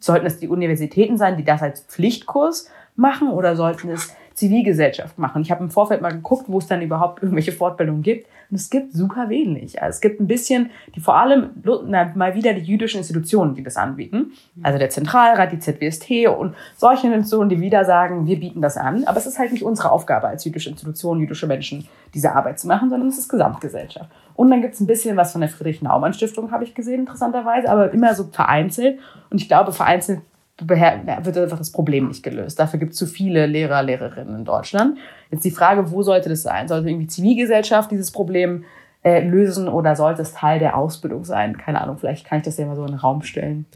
Sollten 0.00 0.26
es 0.26 0.38
die 0.38 0.48
Universitäten 0.48 1.16
sein, 1.16 1.36
die 1.36 1.44
das 1.44 1.62
als 1.62 1.80
Pflichtkurs 1.82 2.70
machen 2.96 3.30
oder 3.30 3.56
sollten 3.56 3.90
es 3.90 4.14
Zivilgesellschaft 4.34 5.18
machen. 5.18 5.42
Ich 5.42 5.50
habe 5.50 5.64
im 5.64 5.70
Vorfeld 5.70 6.02
mal 6.02 6.12
geguckt, 6.12 6.44
wo 6.48 6.58
es 6.58 6.66
dann 6.66 6.82
überhaupt 6.82 7.22
irgendwelche 7.22 7.52
Fortbildungen 7.52 8.02
gibt. 8.02 8.28
Und 8.50 8.56
es 8.56 8.70
gibt 8.70 8.92
super 8.92 9.28
wenig. 9.28 9.82
Also 9.82 9.96
es 9.96 10.00
gibt 10.00 10.20
ein 10.20 10.26
bisschen, 10.26 10.70
die 10.94 11.00
vor 11.00 11.16
allem 11.16 11.50
na, 11.86 12.12
mal 12.14 12.34
wieder 12.34 12.54
die 12.54 12.62
jüdischen 12.62 12.98
Institutionen, 12.98 13.54
die 13.54 13.62
das 13.62 13.76
anbieten. 13.76 14.32
Also 14.62 14.78
der 14.78 14.90
Zentralrat, 14.90 15.52
die 15.52 15.58
ZWST 15.58 16.28
und 16.28 16.54
solche 16.76 17.06
Institutionen, 17.06 17.48
die 17.48 17.60
wieder 17.60 17.84
sagen, 17.84 18.26
wir 18.26 18.38
bieten 18.38 18.62
das 18.62 18.76
an. 18.76 19.04
Aber 19.04 19.18
es 19.18 19.26
ist 19.26 19.38
halt 19.38 19.52
nicht 19.52 19.64
unsere 19.64 19.90
Aufgabe 19.90 20.28
als 20.28 20.44
jüdische 20.44 20.70
Institution, 20.70 21.20
jüdische 21.20 21.46
Menschen, 21.46 21.88
diese 22.14 22.32
Arbeit 22.32 22.58
zu 22.60 22.66
machen, 22.66 22.90
sondern 22.90 23.08
es 23.08 23.18
ist 23.18 23.28
Gesamtgesellschaft. 23.28 24.10
Und 24.34 24.50
dann 24.50 24.60
gibt 24.60 24.74
es 24.74 24.80
ein 24.80 24.86
bisschen 24.86 25.16
was 25.16 25.32
von 25.32 25.40
der 25.40 25.50
Friedrich-Naumann-Stiftung, 25.50 26.50
habe 26.52 26.64
ich 26.64 26.74
gesehen, 26.74 27.00
interessanterweise, 27.00 27.68
aber 27.68 27.90
immer 27.92 28.14
so 28.14 28.24
vereinzelt. 28.24 28.98
Und 29.30 29.40
ich 29.40 29.48
glaube, 29.48 29.72
vereinzelt 29.72 30.20
wird 30.58 31.36
einfach 31.36 31.58
das 31.58 31.70
Problem 31.70 32.08
nicht 32.08 32.22
gelöst. 32.22 32.58
Dafür 32.58 32.78
gibt 32.78 32.92
es 32.92 32.98
zu 32.98 33.06
viele 33.06 33.46
Lehrer, 33.46 33.82
Lehrerinnen 33.82 34.36
in 34.36 34.44
Deutschland. 34.44 34.98
Jetzt 35.30 35.44
die 35.44 35.50
Frage, 35.50 35.90
wo 35.90 36.02
sollte 36.02 36.28
das 36.28 36.42
sein? 36.42 36.68
Sollte 36.68 36.88
irgendwie 36.88 37.06
Zivilgesellschaft 37.06 37.90
dieses 37.90 38.10
Problem 38.10 38.64
äh, 39.02 39.20
lösen 39.20 39.68
oder 39.68 39.96
sollte 39.96 40.22
es 40.22 40.32
Teil 40.32 40.58
der 40.58 40.76
Ausbildung 40.76 41.24
sein? 41.24 41.58
Keine 41.58 41.80
Ahnung, 41.80 41.98
vielleicht 41.98 42.26
kann 42.26 42.38
ich 42.38 42.44
das 42.44 42.56
ja 42.56 42.66
mal 42.66 42.76
so 42.76 42.82
in 42.82 42.92
den 42.92 42.98
Raum 42.98 43.22
stellen 43.22 43.66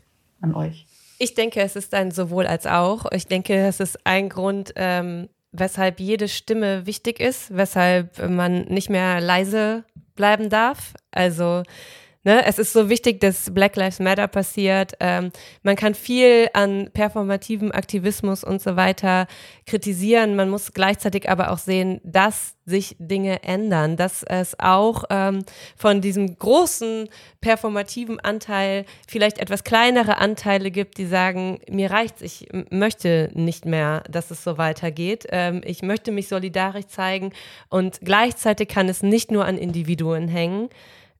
an 0.41 0.55
euch. 0.55 0.87
Ich 1.19 1.35
denke, 1.35 1.61
es 1.61 1.77
ist 1.77 1.93
ein 1.95 2.11
sowohl 2.11 2.47
als 2.47 2.67
auch. 2.67 3.05
Ich 3.13 3.27
denke, 3.27 3.55
es 3.55 3.79
ist 3.79 3.99
ein 4.05 4.31
Grund, 4.31 4.73
ähm, 4.77 5.29
weshalb 5.53 6.01
jede 6.01 6.29
Stimme 6.29 6.87
wichtig 6.87 7.21
ist, 7.21 7.55
weshalb 7.55 8.27
man 8.27 8.63
nicht 8.63 8.89
mehr 8.89 9.21
leise 9.21 9.85
bleiben 10.17 10.49
darf. 10.49 10.95
Also 11.11 11.63
Ne, 12.23 12.45
es 12.45 12.59
ist 12.59 12.75
so 12.75 12.91
wichtig, 12.91 13.19
dass 13.21 13.55
Black 13.55 13.77
Lives 13.77 13.99
Matter 13.99 14.29
passiert. 14.29 14.93
Ähm, 15.01 15.33
man 15.63 15.75
kann 15.75 15.95
viel 15.95 16.51
an 16.53 16.91
performativem 16.93 17.73
Aktivismus 17.73 18.45
und 18.45 18.61
so 18.61 18.77
weiter 18.77 19.27
kritisieren. 19.65 20.37
Man 20.37 20.51
muss 20.51 20.73
gleichzeitig 20.75 21.31
aber 21.31 21.51
auch 21.51 21.57
sehen, 21.57 21.99
dass 22.05 22.57
sich 22.67 22.95
Dinge 22.99 23.43
ändern, 23.43 23.97
dass 23.97 24.23
es 24.23 24.55
auch 24.61 25.05
ähm, 25.09 25.47
von 25.77 26.03
diesem 26.03 26.39
großen 26.39 27.09
performativen 27.41 28.21
Anteil 28.21 28.85
vielleicht 29.09 29.39
etwas 29.39 29.65
kleinere 29.65 30.19
Anteile 30.19 30.71
gibt, 30.71 30.99
die 30.99 31.07
sagen, 31.07 31.61
mir 31.71 31.91
reicht's, 31.91 32.21
ich 32.21 32.49
möchte 32.69 33.31
nicht 33.33 33.65
mehr, 33.65 34.05
dass 34.11 34.31
es 34.31 34.45
so 34.45 34.59
weitergeht. 34.59 35.27
Ähm, 35.31 35.63
ich 35.65 35.81
möchte 35.81 36.13
mich 36.13 36.29
solidarisch 36.29 36.89
zeigen 36.89 37.33
und 37.71 38.01
gleichzeitig 38.03 38.69
kann 38.69 38.91
es 38.91 39.03
nicht 39.03 39.31
nur 39.31 39.47
an 39.47 39.57
Individuen 39.57 40.29
hängen. 40.29 40.69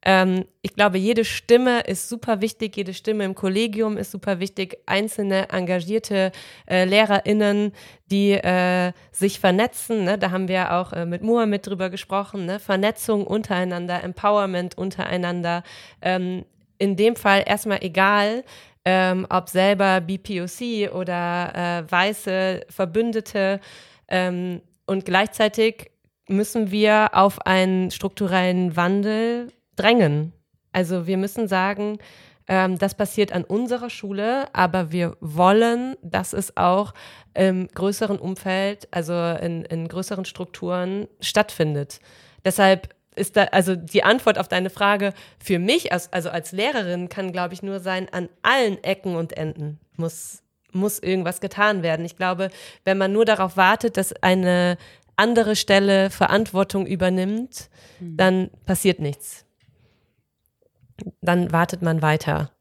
Ähm, 0.03 0.45
ich 0.61 0.75
glaube, 0.75 0.97
jede 0.97 1.25
Stimme 1.25 1.81
ist 1.81 2.09
super 2.09 2.41
wichtig, 2.41 2.75
jede 2.75 2.93
Stimme 2.93 3.23
im 3.23 3.35
Kollegium 3.35 3.97
ist 3.97 4.11
super 4.11 4.39
wichtig. 4.39 4.77
Einzelne 4.85 5.49
engagierte 5.49 6.31
äh, 6.67 6.85
LehrerInnen, 6.85 7.71
die 8.09 8.31
äh, 8.31 8.93
sich 9.11 9.39
vernetzen. 9.39 10.03
Ne? 10.03 10.17
Da 10.17 10.31
haben 10.31 10.47
wir 10.47 10.73
auch 10.73 10.93
äh, 10.93 11.05
mit 11.05 11.21
Mohammed 11.21 11.67
drüber 11.67 11.89
gesprochen. 11.89 12.45
Ne? 12.45 12.59
Vernetzung 12.59 13.27
untereinander, 13.27 14.03
Empowerment 14.03 14.77
untereinander. 14.77 15.63
Ähm, 16.01 16.45
in 16.79 16.95
dem 16.95 17.15
Fall 17.15 17.43
erstmal 17.45 17.83
egal, 17.83 18.43
ähm, 18.85 19.27
ob 19.29 19.49
selber 19.49 20.01
BPOC 20.01 20.91
oder 20.95 21.83
äh, 21.85 21.91
weiße 21.91 22.65
Verbündete. 22.69 23.59
Ähm, 24.07 24.61
und 24.87 25.05
gleichzeitig 25.05 25.91
müssen 26.27 26.71
wir 26.71 27.11
auf 27.13 27.45
einen 27.45 27.91
strukturellen 27.91 28.75
Wandel 28.75 29.49
drängen. 29.81 30.33
Also 30.71 31.07
wir 31.07 31.17
müssen 31.17 31.47
sagen, 31.47 31.99
ähm, 32.47 32.77
das 32.77 32.95
passiert 32.95 33.31
an 33.31 33.43
unserer 33.43 33.89
Schule, 33.89 34.45
aber 34.53 34.91
wir 34.91 35.17
wollen, 35.19 35.95
dass 36.01 36.33
es 36.33 36.57
auch 36.57 36.93
im 37.33 37.67
größeren 37.67 38.19
Umfeld, 38.19 38.87
also 38.91 39.13
in, 39.13 39.63
in 39.65 39.87
größeren 39.87 40.25
Strukturen 40.25 41.07
stattfindet. 41.19 41.99
Deshalb 42.43 42.93
ist 43.15 43.35
da, 43.37 43.45
also 43.45 43.75
die 43.75 44.03
Antwort 44.03 44.37
auf 44.37 44.47
deine 44.47 44.69
Frage 44.69 45.13
für 45.43 45.59
mich, 45.59 45.91
als, 45.91 46.11
also 46.13 46.29
als 46.29 46.51
Lehrerin, 46.51 47.09
kann, 47.09 47.31
glaube 47.31 47.53
ich, 47.53 47.61
nur 47.61 47.79
sein, 47.79 48.07
an 48.11 48.29
allen 48.41 48.83
Ecken 48.83 49.15
und 49.15 49.37
Enden 49.37 49.79
muss, 49.97 50.43
muss 50.71 50.99
irgendwas 50.99 51.41
getan 51.41 51.83
werden. 51.83 52.05
Ich 52.05 52.15
glaube, 52.15 52.49
wenn 52.85 52.97
man 52.97 53.11
nur 53.11 53.25
darauf 53.25 53.57
wartet, 53.57 53.97
dass 53.97 54.13
eine 54.23 54.77
andere 55.17 55.55
Stelle 55.55 56.09
Verantwortung 56.09 56.87
übernimmt, 56.87 57.69
mhm. 57.99 58.17
dann 58.17 58.49
passiert 58.65 58.99
nichts. 58.99 59.45
Dann 61.21 61.51
wartet 61.51 61.81
man 61.81 62.01
weiter. 62.01 62.51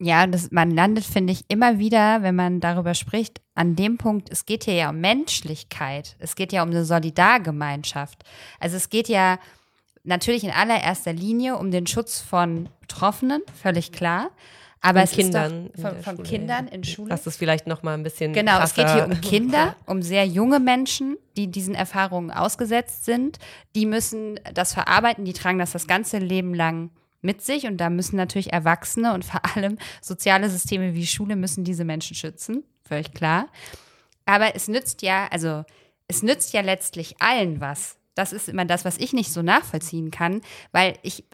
Ja, 0.00 0.26
das, 0.28 0.52
man 0.52 0.70
landet, 0.70 1.04
finde 1.04 1.32
ich, 1.32 1.44
immer 1.48 1.78
wieder, 1.78 2.22
wenn 2.22 2.36
man 2.36 2.60
darüber 2.60 2.94
spricht, 2.94 3.40
an 3.54 3.74
dem 3.74 3.98
Punkt, 3.98 4.30
es 4.30 4.46
geht 4.46 4.64
hier 4.64 4.74
ja 4.74 4.90
um 4.90 5.00
Menschlichkeit. 5.00 6.14
Es 6.20 6.36
geht 6.36 6.52
ja 6.52 6.62
um 6.62 6.70
eine 6.70 6.84
Solidargemeinschaft. 6.84 8.22
Also 8.60 8.76
es 8.76 8.90
geht 8.90 9.08
ja 9.08 9.38
natürlich 10.04 10.44
in 10.44 10.50
allererster 10.50 11.12
Linie 11.12 11.56
um 11.56 11.72
den 11.72 11.88
Schutz 11.88 12.20
von 12.20 12.68
Betroffenen, 12.80 13.42
völlig 13.60 13.90
klar. 13.90 14.30
Aber 14.80 15.00
von 15.00 15.04
es 15.04 15.10
Kindern 15.12 15.66
ist 15.66 15.84
doch 15.84 15.90
von, 15.90 16.02
von 16.02 16.16
Schule, 16.16 16.28
Kindern 16.28 16.66
ja. 16.66 16.72
in 16.72 16.84
Schule. 16.84 17.08
Das 17.08 17.26
ist 17.26 17.36
vielleicht 17.36 17.66
noch 17.66 17.82
mal 17.82 17.94
ein 17.94 18.02
bisschen 18.02 18.32
Genau, 18.32 18.58
krasser. 18.58 18.64
es 18.64 18.74
geht 18.74 18.90
hier 18.90 19.04
um 19.06 19.20
Kinder, 19.20 19.76
um 19.86 20.02
sehr 20.02 20.26
junge 20.26 20.60
Menschen, 20.60 21.16
die 21.36 21.48
diesen 21.48 21.74
Erfahrungen 21.74 22.30
ausgesetzt 22.30 23.04
sind. 23.04 23.38
Die 23.74 23.86
müssen 23.86 24.38
das 24.54 24.72
verarbeiten, 24.74 25.24
die 25.24 25.32
tragen 25.32 25.58
das 25.58 25.72
das 25.72 25.86
ganze 25.86 26.18
Leben 26.18 26.54
lang 26.54 26.90
mit 27.20 27.42
sich 27.42 27.66
und 27.66 27.78
da 27.78 27.90
müssen 27.90 28.16
natürlich 28.16 28.52
Erwachsene 28.52 29.12
und 29.12 29.24
vor 29.24 29.40
allem 29.56 29.78
soziale 30.00 30.48
Systeme 30.48 30.94
wie 30.94 31.06
Schule 31.06 31.36
müssen 31.36 31.64
diese 31.64 31.84
Menschen 31.84 32.14
schützen, 32.14 32.64
völlig 32.84 33.12
klar. 33.12 33.48
Aber 34.24 34.54
es 34.54 34.68
nützt 34.68 35.02
ja, 35.02 35.26
also 35.30 35.64
es 36.06 36.22
nützt 36.22 36.52
ja 36.52 36.60
letztlich 36.60 37.16
allen 37.20 37.60
was. 37.60 37.96
Das 38.14 38.32
ist 38.32 38.48
immer 38.48 38.64
das, 38.64 38.84
was 38.84 38.98
ich 38.98 39.12
nicht 39.12 39.32
so 39.32 39.42
nachvollziehen 39.42 40.10
kann, 40.10 40.42
weil 40.72 40.94
ich 41.02 41.24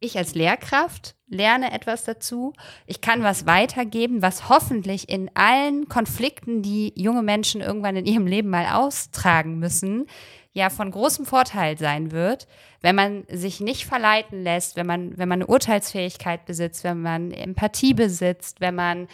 ich 0.00 0.16
als 0.16 0.34
Lehrkraft 0.34 1.14
lerne 1.28 1.72
etwas 1.72 2.04
dazu. 2.04 2.52
Ich 2.86 3.00
kann 3.00 3.22
was 3.22 3.46
weitergeben, 3.46 4.22
was 4.22 4.48
hoffentlich 4.48 5.08
in 5.08 5.30
allen 5.34 5.88
Konflikten, 5.88 6.62
die 6.62 6.92
junge 6.96 7.22
Menschen 7.22 7.60
irgendwann 7.60 7.96
in 7.96 8.06
ihrem 8.06 8.26
Leben 8.26 8.48
mal 8.48 8.66
austragen 8.66 9.58
müssen, 9.58 10.06
ja 10.52 10.70
von 10.70 10.90
großem 10.90 11.26
Vorteil 11.26 11.78
sein 11.78 12.10
wird, 12.12 12.46
wenn 12.80 12.96
man 12.96 13.24
sich 13.30 13.60
nicht 13.60 13.86
verleiten 13.86 14.42
lässt, 14.42 14.76
wenn 14.76 14.86
man, 14.86 15.16
wenn 15.18 15.28
man 15.28 15.42
eine 15.42 15.46
Urteilsfähigkeit 15.46 16.46
besitzt, 16.46 16.84
wenn 16.84 17.02
man 17.02 17.30
Empathie 17.30 17.94
besitzt, 17.94 18.60
wenn 18.60 18.74
man 18.74 19.08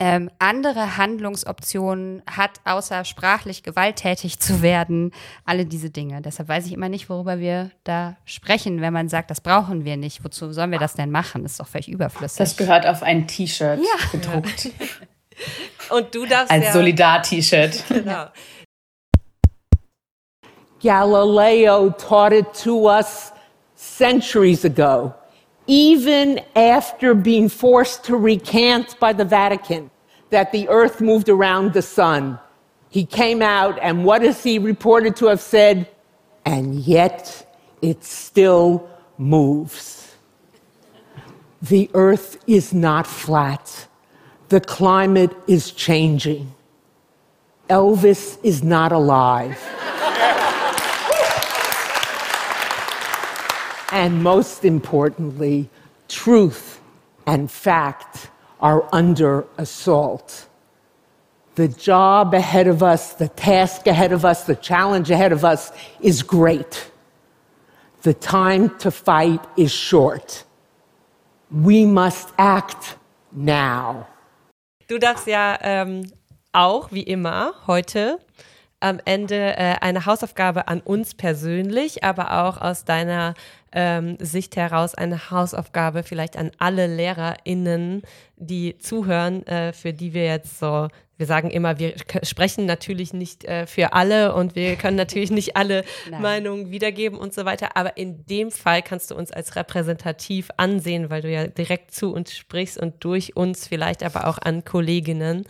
ähm, 0.00 0.30
andere 0.38 0.96
Handlungsoptionen 0.96 2.22
hat, 2.30 2.52
außer 2.64 3.04
sprachlich 3.04 3.62
gewalttätig 3.64 4.38
zu 4.38 4.62
werden, 4.62 5.12
alle 5.44 5.66
diese 5.66 5.90
Dinge. 5.90 6.22
Deshalb 6.22 6.48
weiß 6.48 6.66
ich 6.66 6.72
immer 6.72 6.88
nicht, 6.88 7.10
worüber 7.10 7.40
wir 7.40 7.72
da 7.82 8.16
sprechen, 8.24 8.80
wenn 8.80 8.92
man 8.92 9.08
sagt, 9.08 9.30
das 9.30 9.40
brauchen 9.40 9.84
wir 9.84 9.96
nicht. 9.96 10.24
Wozu 10.24 10.52
sollen 10.52 10.70
wir 10.70 10.78
das 10.78 10.94
denn 10.94 11.10
machen? 11.10 11.42
Das 11.42 11.52
ist 11.52 11.60
doch 11.60 11.66
völlig 11.66 11.88
überflüssig. 11.88 12.38
Das 12.38 12.56
gehört 12.56 12.86
auf 12.86 13.02
ein 13.02 13.26
T-Shirt 13.26 13.80
ja. 13.80 14.08
gedruckt. 14.12 14.70
Und 15.90 16.14
du 16.14 16.26
darfst 16.26 16.50
Als 16.50 16.66
ja, 16.66 16.72
Solidar-T-Shirt. 16.72 17.84
Genau. 17.88 18.26
Galileo 20.80 21.90
taught 21.90 22.32
it 22.32 22.46
to 22.62 22.88
us 22.88 23.32
centuries 23.74 24.64
ago, 24.64 25.12
even 25.68 26.40
after 26.56 27.14
being 27.14 27.48
forced 27.48 28.02
to 28.04 28.16
recant 28.16 28.98
by 28.98 29.12
the 29.12 29.24
Vatican 29.24 29.90
that 30.30 30.50
the 30.50 30.68
earth 30.68 31.00
moved 31.00 31.28
around 31.28 31.74
the 31.74 31.82
sun. 31.82 32.38
He 32.88 33.04
came 33.04 33.42
out, 33.42 33.78
and 33.80 34.04
what 34.04 34.22
is 34.24 34.42
he 34.42 34.58
reported 34.58 35.14
to 35.16 35.26
have 35.26 35.40
said? 35.40 35.88
And 36.46 36.74
yet 36.74 37.46
it 37.82 38.02
still 38.02 38.88
moves. 39.18 40.16
The 41.60 41.90
earth 41.92 42.42
is 42.46 42.72
not 42.72 43.06
flat. 43.06 43.86
The 44.48 44.60
climate 44.60 45.36
is 45.46 45.70
changing. 45.70 46.54
Elvis 47.68 48.38
is 48.42 48.62
not 48.62 48.92
alive. 48.92 49.62
And 53.90 54.22
most 54.22 54.64
importantly, 54.64 55.70
truth 56.08 56.80
and 57.26 57.50
fact 57.50 58.30
are 58.60 58.88
under 58.92 59.46
assault. 59.56 60.46
The 61.54 61.68
job 61.68 62.34
ahead 62.34 62.68
of 62.68 62.82
us, 62.82 63.14
the 63.14 63.28
task 63.28 63.86
ahead 63.86 64.12
of 64.12 64.24
us, 64.24 64.44
the 64.44 64.54
challenge 64.56 65.10
ahead 65.10 65.32
of 65.32 65.44
us 65.44 65.72
is 66.00 66.22
great. 66.22 66.90
The 68.02 68.14
time 68.14 68.70
to 68.78 68.90
fight 68.90 69.44
is 69.56 69.72
short. 69.72 70.44
We 71.50 71.84
must 71.84 72.28
act 72.38 72.96
now. 73.32 74.06
Du 74.86 74.98
darfst 74.98 75.26
ja 75.26 75.58
ähm, 75.60 76.10
auch, 76.52 76.92
wie 76.92 77.02
immer, 77.02 77.54
heute 77.66 78.18
am 78.80 79.00
Ende 79.04 79.56
äh, 79.56 79.76
eine 79.80 80.06
Hausaufgabe 80.06 80.68
an 80.68 80.80
uns 80.80 81.14
persönlich, 81.14 82.04
aber 82.04 82.44
auch 82.44 82.60
aus 82.60 82.84
deiner 82.84 83.34
ähm, 83.72 84.16
Sicht 84.20 84.56
heraus 84.56 84.94
eine 84.94 85.30
Hausaufgabe 85.30 86.02
vielleicht 86.02 86.36
an 86.36 86.50
alle 86.58 86.86
LehrerInnen, 86.86 88.02
die 88.36 88.78
zuhören, 88.78 89.46
äh, 89.46 89.72
für 89.72 89.92
die 89.92 90.14
wir 90.14 90.24
jetzt 90.24 90.58
so 90.58 90.88
wir 91.18 91.26
sagen 91.26 91.50
immer, 91.50 91.78
wir 91.78 91.94
sprechen 92.22 92.64
natürlich 92.64 93.12
nicht 93.12 93.44
äh, 93.44 93.66
für 93.66 93.92
alle 93.92 94.34
und 94.34 94.54
wir 94.54 94.76
können 94.76 94.96
natürlich 94.96 95.32
nicht 95.32 95.56
alle 95.56 95.84
Meinungen 96.20 96.70
wiedergeben 96.70 97.18
und 97.18 97.34
so 97.34 97.44
weiter. 97.44 97.76
Aber 97.76 97.96
in 97.96 98.24
dem 98.26 98.52
Fall 98.52 98.82
kannst 98.82 99.10
du 99.10 99.16
uns 99.16 99.32
als 99.32 99.56
repräsentativ 99.56 100.48
ansehen, 100.56 101.10
weil 101.10 101.22
du 101.22 101.30
ja 101.30 101.48
direkt 101.48 101.90
zu 101.90 102.12
uns 102.12 102.34
sprichst 102.34 102.78
und 102.78 103.04
durch 103.04 103.36
uns 103.36 103.66
vielleicht 103.66 104.04
aber 104.04 104.28
auch 104.28 104.38
an 104.38 104.64
Kolleginnen 104.64 105.44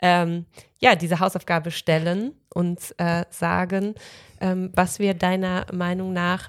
ähm, 0.00 0.46
ja 0.80 0.94
diese 0.94 1.20
Hausaufgabe 1.20 1.70
stellen 1.70 2.32
und 2.54 2.94
äh, 2.96 3.24
sagen, 3.28 3.94
ähm, 4.40 4.70
was 4.74 4.98
wir 4.98 5.12
deiner 5.12 5.66
Meinung 5.70 6.14
nach 6.14 6.48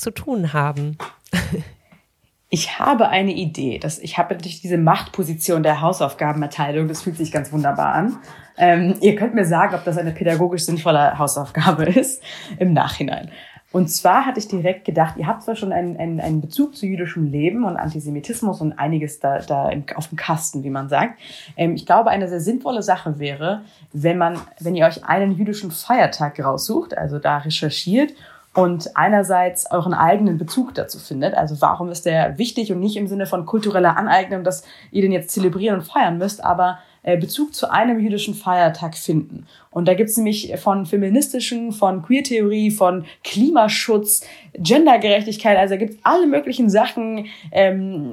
zu 0.00 0.10
tun 0.10 0.52
haben. 0.52 0.96
ich 2.48 2.78
habe 2.78 3.08
eine 3.08 3.32
Idee. 3.32 3.78
Das, 3.78 3.98
ich 3.98 4.18
habe 4.18 4.34
natürlich 4.34 4.60
diese 4.60 4.78
Machtposition 4.78 5.62
der 5.62 5.80
Hausaufgabenerteilung. 5.80 6.88
Das 6.88 7.02
fühlt 7.02 7.16
sich 7.16 7.30
ganz 7.30 7.52
wunderbar 7.52 7.94
an. 7.94 8.16
Ähm, 8.56 8.96
ihr 9.00 9.14
könnt 9.14 9.34
mir 9.34 9.44
sagen, 9.44 9.74
ob 9.74 9.84
das 9.84 9.98
eine 9.98 10.12
pädagogisch 10.12 10.64
sinnvolle 10.64 11.18
Hausaufgabe 11.18 11.84
ist 11.84 12.22
im 12.58 12.72
Nachhinein. 12.72 13.30
Und 13.72 13.88
zwar 13.88 14.26
hatte 14.26 14.40
ich 14.40 14.48
direkt 14.48 14.84
gedacht, 14.84 15.16
ihr 15.16 15.28
habt 15.28 15.44
zwar 15.44 15.54
schon 15.54 15.72
einen, 15.72 15.96
einen, 15.96 16.20
einen 16.20 16.40
Bezug 16.40 16.74
zu 16.76 16.86
jüdischem 16.86 17.30
Leben 17.30 17.62
und 17.64 17.76
Antisemitismus 17.76 18.60
und 18.60 18.72
einiges 18.72 19.20
da, 19.20 19.38
da 19.38 19.70
auf 19.94 20.08
dem 20.08 20.16
Kasten, 20.16 20.64
wie 20.64 20.70
man 20.70 20.88
sagt. 20.88 21.20
Ähm, 21.56 21.74
ich 21.74 21.86
glaube, 21.86 22.10
eine 22.10 22.28
sehr 22.28 22.40
sinnvolle 22.40 22.82
Sache 22.82 23.20
wäre, 23.20 23.62
wenn 23.92 24.18
man, 24.18 24.40
wenn 24.58 24.74
ihr 24.74 24.86
euch 24.86 25.04
einen 25.04 25.32
jüdischen 25.32 25.70
Feiertag 25.70 26.44
raussucht, 26.44 26.98
also 26.98 27.20
da 27.20 27.38
recherchiert 27.38 28.12
und 28.54 28.96
einerseits 28.96 29.70
euren 29.70 29.94
eigenen 29.94 30.36
Bezug 30.36 30.74
dazu 30.74 30.98
findet. 30.98 31.34
Also 31.34 31.60
warum 31.60 31.88
ist 31.90 32.04
der 32.04 32.36
wichtig 32.38 32.72
und 32.72 32.80
nicht 32.80 32.96
im 32.96 33.06
Sinne 33.06 33.26
von 33.26 33.46
kultureller 33.46 33.96
Aneignung, 33.96 34.42
dass 34.42 34.64
ihr 34.90 35.02
den 35.02 35.12
jetzt 35.12 35.30
zelebrieren 35.30 35.76
und 35.76 35.84
feiern 35.84 36.18
müsst, 36.18 36.42
aber 36.42 36.80
äh, 37.02 37.16
Bezug 37.16 37.54
zu 37.54 37.70
einem 37.70 37.98
jüdischen 38.00 38.34
Feiertag 38.34 38.96
finden. 38.96 39.46
Und 39.70 39.86
da 39.86 39.94
gibt's 39.94 40.16
nämlich 40.16 40.52
von 40.58 40.84
feministischen, 40.84 41.72
von 41.72 42.02
Queertheorie, 42.02 42.70
von 42.72 43.06
Klimaschutz, 43.24 44.22
Gendergerechtigkeit, 44.54 45.56
also 45.56 45.74
da 45.74 45.78
gibt's 45.78 45.96
alle 46.02 46.26
möglichen 46.26 46.68
Sachen 46.68 47.26
ähm, 47.52 48.12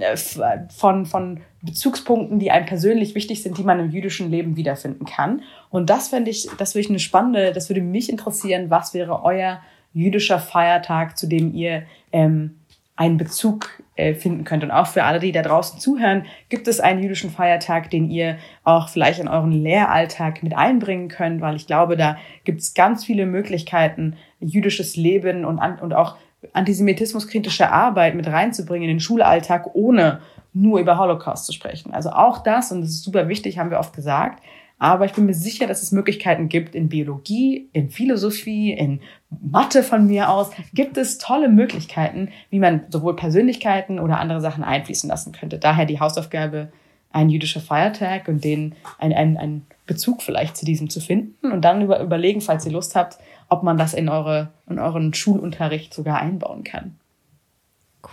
von, 0.69 1.05
von 1.05 1.41
Bezugspunkten, 1.63 2.39
die 2.39 2.51
einem 2.51 2.65
persönlich 2.65 3.13
wichtig 3.15 3.43
sind, 3.43 3.57
die 3.57 3.63
man 3.63 3.79
im 3.79 3.89
jüdischen 3.89 4.29
Leben 4.29 4.55
wiederfinden 4.55 5.05
kann. 5.05 5.41
Und 5.69 5.89
das 5.89 6.09
fände 6.09 6.29
ich, 6.31 6.47
das 6.57 6.75
würde 6.75 6.81
ich 6.81 6.89
eine 6.89 6.99
spannende, 6.99 7.51
das 7.51 7.69
würde 7.69 7.81
mich 7.81 8.09
interessieren, 8.09 8.69
was 8.69 8.93
wäre 8.93 9.23
euer 9.23 9.59
jüdischer 9.97 10.39
Feiertag, 10.39 11.17
zu 11.17 11.27
dem 11.27 11.53
ihr 11.53 11.83
ähm, 12.11 12.59
einen 12.95 13.17
Bezug 13.17 13.69
äh, 13.95 14.15
finden 14.15 14.43
könnt. 14.43 14.63
Und 14.63 14.71
auch 14.71 14.87
für 14.87 15.03
alle, 15.03 15.19
die 15.19 15.31
da 15.31 15.43
draußen 15.43 15.79
zuhören, 15.79 16.25
gibt 16.49 16.67
es 16.67 16.79
einen 16.79 17.01
jüdischen 17.01 17.29
Feiertag, 17.29 17.89
den 17.89 18.09
ihr 18.09 18.37
auch 18.63 18.89
vielleicht 18.89 19.19
in 19.19 19.27
euren 19.27 19.51
Lehralltag 19.51 20.41
mit 20.41 20.55
einbringen 20.57 21.07
könnt, 21.07 21.41
weil 21.41 21.55
ich 21.55 21.67
glaube, 21.67 21.95
da 21.95 22.17
gibt 22.43 22.61
es 22.61 22.73
ganz 22.73 23.05
viele 23.05 23.25
Möglichkeiten, 23.25 24.15
jüdisches 24.39 24.95
Leben 24.95 25.45
und, 25.45 25.59
und 25.59 25.93
auch 25.93 26.17
antisemitismuskritische 26.53 27.71
Arbeit 27.71 28.15
mit 28.15 28.27
reinzubringen 28.27 28.89
in 28.89 28.95
den 28.95 28.99
Schulalltag, 28.99 29.75
ohne 29.75 30.21
nur 30.53 30.79
über 30.79 30.97
Holocaust 30.97 31.45
zu 31.45 31.53
sprechen. 31.53 31.93
Also 31.93 32.09
auch 32.09 32.39
das, 32.39 32.71
und 32.71 32.81
das 32.81 32.89
ist 32.89 33.03
super 33.03 33.27
wichtig, 33.27 33.59
haben 33.59 33.69
wir 33.69 33.79
oft 33.79 33.95
gesagt, 33.95 34.41
Aber 34.79 35.05
ich 35.05 35.13
bin 35.13 35.25
mir 35.25 35.33
sicher, 35.33 35.65
dass 35.65 35.81
es 35.81 35.91
Möglichkeiten 35.91 36.49
gibt 36.49 36.75
in 36.75 36.89
Biologie, 36.89 37.69
in 37.73 37.89
Philosophie, 37.89 38.71
in 38.73 38.99
Mathe 39.29 39.83
von 39.83 40.07
mir 40.07 40.29
aus. 40.29 40.51
Gibt 40.73 40.97
es 40.97 41.17
tolle 41.17 41.49
Möglichkeiten, 41.49 42.29
wie 42.49 42.59
man 42.59 42.85
sowohl 42.89 43.15
Persönlichkeiten 43.15 43.99
oder 43.99 44.19
andere 44.19 44.41
Sachen 44.41 44.63
einfließen 44.63 45.09
lassen 45.09 45.33
könnte. 45.33 45.59
Daher 45.59 45.85
die 45.85 45.99
Hausaufgabe, 45.99 46.71
ein 47.11 47.29
jüdischer 47.29 47.61
Feiertag 47.61 48.27
und 48.27 48.43
den, 48.43 48.75
ein, 48.99 49.13
ein, 49.13 49.37
ein 49.37 49.65
Bezug 49.85 50.21
vielleicht 50.21 50.57
zu 50.57 50.65
diesem 50.65 50.89
zu 50.89 50.99
finden 50.99 51.51
und 51.51 51.61
dann 51.63 51.81
über, 51.81 51.99
überlegen, 51.99 52.41
falls 52.41 52.65
ihr 52.65 52.71
Lust 52.71 52.95
habt, 52.95 53.17
ob 53.49 53.63
man 53.63 53.77
das 53.77 53.93
in, 53.93 54.09
eure, 54.09 54.49
in 54.69 54.79
euren 54.79 55.13
Schulunterricht 55.13 55.93
sogar 55.93 56.19
einbauen 56.19 56.63
kann. 56.63 56.97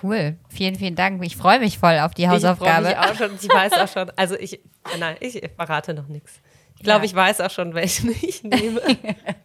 Cool. 0.03 0.37
Vielen, 0.49 0.75
vielen 0.75 0.95
Dank. 0.95 1.23
Ich 1.25 1.37
freue 1.37 1.61
mich 1.61 1.79
voll 1.79 1.99
auf 1.99 2.15
die 2.15 2.29
Hausaufgabe. 2.29 2.91
Ich, 2.91 2.99
auch 2.99 3.15
schon, 3.15 3.31
ich 3.41 3.49
weiß 3.49 3.73
auch 3.75 3.89
schon, 3.89 4.11
also 4.17 4.37
ich, 4.37 4.61
nein, 4.99 5.17
ich 5.21 5.41
verrate 5.57 5.95
noch 5.95 6.09
nichts. 6.09 6.41
Ich 6.77 6.83
glaube, 6.83 7.01
ja. 7.01 7.05
ich 7.05 7.15
weiß 7.15 7.41
auch 7.41 7.51
schon, 7.51 7.75
welchen 7.75 8.11
ich 8.11 8.43
nehme. 8.43 8.81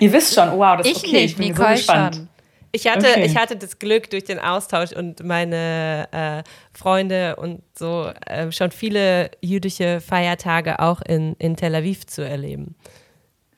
Ihr 0.00 0.12
wisst 0.12 0.34
schon, 0.34 0.50
wow, 0.58 0.76
das 0.76 0.86
ist 0.86 0.98
ich 0.98 1.04
okay. 1.04 1.12
Nicht, 1.12 1.24
ich 1.24 1.36
bin 1.36 1.48
Nicole 1.48 1.68
so 1.68 1.74
gespannt. 1.74 2.14
Schon. 2.16 2.28
Ich 2.72 2.86
hatte, 2.86 3.06
okay. 3.08 3.24
ich 3.24 3.36
hatte 3.36 3.56
das 3.56 3.78
Glück 3.78 4.10
durch 4.10 4.24
den 4.24 4.38
Austausch 4.38 4.92
und 4.92 5.24
meine 5.24 6.08
äh, 6.12 6.42
Freunde 6.76 7.36
und 7.36 7.62
so 7.74 8.10
äh, 8.26 8.52
schon 8.52 8.70
viele 8.70 9.30
jüdische 9.40 10.00
Feiertage 10.00 10.78
auch 10.80 11.00
in, 11.00 11.34
in 11.38 11.56
Tel 11.56 11.74
Aviv 11.74 12.06
zu 12.06 12.22
erleben. 12.22 12.74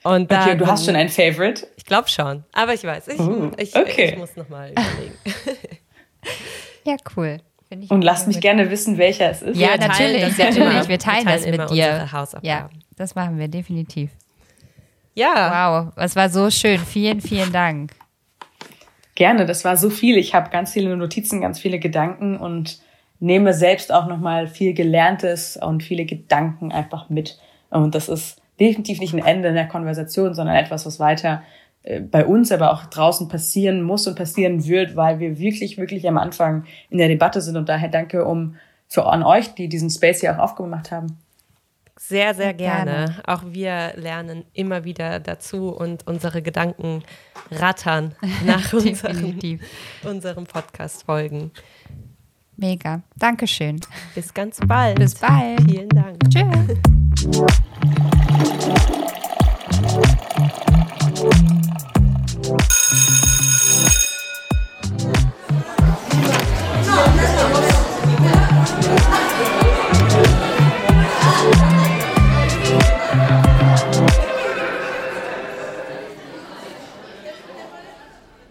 Und 0.05 0.33
okay, 0.33 0.57
du 0.57 0.67
hast 0.67 0.85
schon 0.85 0.95
ein 0.95 1.09
Favorite? 1.09 1.67
Ich 1.77 1.85
glaube 1.85 2.09
schon, 2.09 2.45
aber 2.53 2.75
ich 2.75 2.85
weiß, 2.85 3.09
ich, 3.09 3.19
uh, 3.19 3.51
ich, 3.57 3.75
okay. 3.75 4.11
ich 4.13 4.19
muss 4.19 4.37
nochmal 4.37 4.71
überlegen. 4.71 5.15
ja, 6.85 6.97
cool. 7.17 7.39
Und 7.89 8.03
lasst 8.03 8.29
mich 8.29 8.41
gerne 8.41 8.71
wissen, 8.71 8.97
welcher 8.97 9.31
es 9.31 9.43
ist. 9.43 9.59
Ja, 9.59 9.73
wir 9.73 9.89
natürlich, 9.89 10.23
das 10.23 10.39
natürlich. 10.39 10.57
Wir 10.57 10.71
teilen, 10.71 10.89
wir 10.89 10.99
teilen 10.99 11.27
das 11.27 11.47
mit 11.47 11.71
dir. 11.71 12.09
Ja, 12.43 12.71
das 12.97 13.15
machen 13.15 13.39
wir 13.39 13.49
definitiv. 13.49 14.11
Ja. 15.19 15.89
Wow, 15.89 15.93
es 15.97 16.15
war 16.15 16.31
so 16.31 16.49
schön. 16.49 16.79
Vielen, 16.79 17.21
vielen 17.21 17.51
Dank. 17.51 17.91
Gerne, 19.17 19.47
das 19.47 19.65
war 19.65 19.77
so 19.77 19.91
viel. 19.91 20.17
Ich 20.17 20.33
habe 20.33 20.51
ganz 20.51 20.73
viele 20.73 20.97
Notizen, 20.97 21.41
ganz 21.41 21.59
viele 21.59 21.81
Gedanken 21.81 22.37
und 22.37 22.79
nehme 23.19 23.53
selbst 23.53 23.93
auch 23.93 24.07
nochmal 24.07 24.47
viel 24.47 24.75
Gelerntes 24.75 25.57
und 25.57 25.83
viele 25.83 26.05
Gedanken 26.05 26.71
einfach 26.71 27.09
mit. 27.09 27.37
Und 27.69 27.97
das 27.97 28.09
ist 28.09 28.41
definitiv 28.61 29.01
nicht 29.01 29.13
ein 29.13 29.25
Ende 29.25 29.49
in 29.49 29.57
der 29.57 29.67
Konversation, 29.67 30.35
sondern 30.35 30.55
etwas, 30.55 30.87
was 30.87 31.01
weiter 31.01 31.43
äh, 31.83 31.99
bei 31.99 32.25
uns, 32.25 32.53
aber 32.53 32.73
auch 32.73 32.87
draußen 32.87 33.27
passieren 33.27 33.83
muss 33.83 34.07
und 34.07 34.15
passieren 34.15 34.69
wird, 34.69 34.95
weil 34.95 35.19
wir 35.19 35.41
wirklich, 35.41 35.79
wirklich 35.79 36.07
am 36.07 36.17
Anfang 36.17 36.63
in 36.91 36.99
der 36.99 37.09
Debatte 37.09 37.41
sind. 37.41 37.57
Und 37.57 37.69
daher 37.69 37.89
danke 37.89 38.25
um 38.25 38.55
für 38.87 39.05
an 39.07 39.25
euch, 39.25 39.53
die 39.55 39.69
diesen 39.69 39.91
Space 39.91 40.21
hier 40.21 40.37
auch 40.37 40.45
aufgemacht 40.45 40.93
haben. 40.93 41.19
Sehr, 41.99 42.35
sehr 42.35 42.55
gerne. 42.55 43.07
gerne. 43.07 43.23
Auch 43.27 43.43
wir 43.47 43.93
lernen 43.97 44.45
immer 44.53 44.85
wieder 44.85 45.21
dazu 45.21 45.71
und 45.71 46.07
unsere 46.07 46.43
Gedanken 46.43 47.03
rattern 47.51 48.15
nach 48.47 48.73
unserem, 48.73 49.39
unserem 50.05 50.47
Podcast 50.47 51.05
folgen. 51.05 51.51
Mega. 52.57 53.03
Dankeschön. 53.17 53.81
Bis 54.15 54.35
ganz 54.35 54.59
bald. 54.67 54.99
Bis 54.99 55.15
bald. 55.15 55.61
Vielen 55.63 55.89
Dank. 55.91 56.19
Tschüss. 56.31 56.79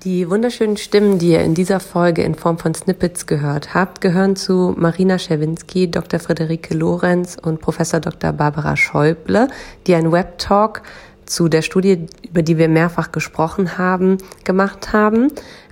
Die 0.08 0.30
wunderschönen 0.30 0.78
Stimmen, 0.78 1.20
die 1.20 1.32
ihr 1.32 1.42
in 1.42 1.54
dieser 1.54 1.82
Folge 1.82 2.24
in 2.24 2.34
Form 2.34 2.58
von 2.58 2.74
Snippets 2.74 3.26
gehört 3.26 3.74
habt, 3.74 4.00
gehören 4.00 4.38
zu 4.38 4.74
Marina 4.78 5.20
Schewinski, 5.20 5.92
Dr. 5.92 6.22
Friederike 6.22 6.74
Lorenz 6.74 7.36
und 7.36 7.60
Professor 7.60 8.00
Dr. 8.00 8.32
Barbara 8.32 8.78
Schäuble, 8.78 9.50
die 9.86 9.96
ein 9.96 10.14
Webtalk 10.14 10.82
zu 11.26 11.50
der 11.50 11.62
Studie, 11.62 12.06
über 12.24 12.42
die 12.42 12.58
wir 12.58 12.70
mehrfach 12.70 13.12
gesprochen 13.12 13.78
haben, 13.78 14.20
gemacht 14.46 14.94
haben. 14.94 15.28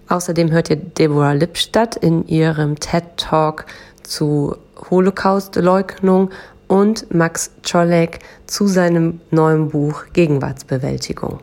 Außerdem 0.10 0.52
hört 0.52 0.70
ihr 0.70 0.76
Deborah 0.76 1.32
Lipstadt 1.32 1.96
in 1.96 2.28
ihrem 2.28 2.78
TED 2.78 3.16
Talk 3.16 3.66
zu 4.04 4.58
Holocaust-Leugnung 4.92 6.30
und 6.68 7.10
Max 7.16 7.52
Czolek 7.64 8.20
zu 8.48 8.68
seinem 8.68 9.22
neuen 9.32 9.70
Buch 9.70 10.04
Gegenwartsbewältigung. 10.12 11.40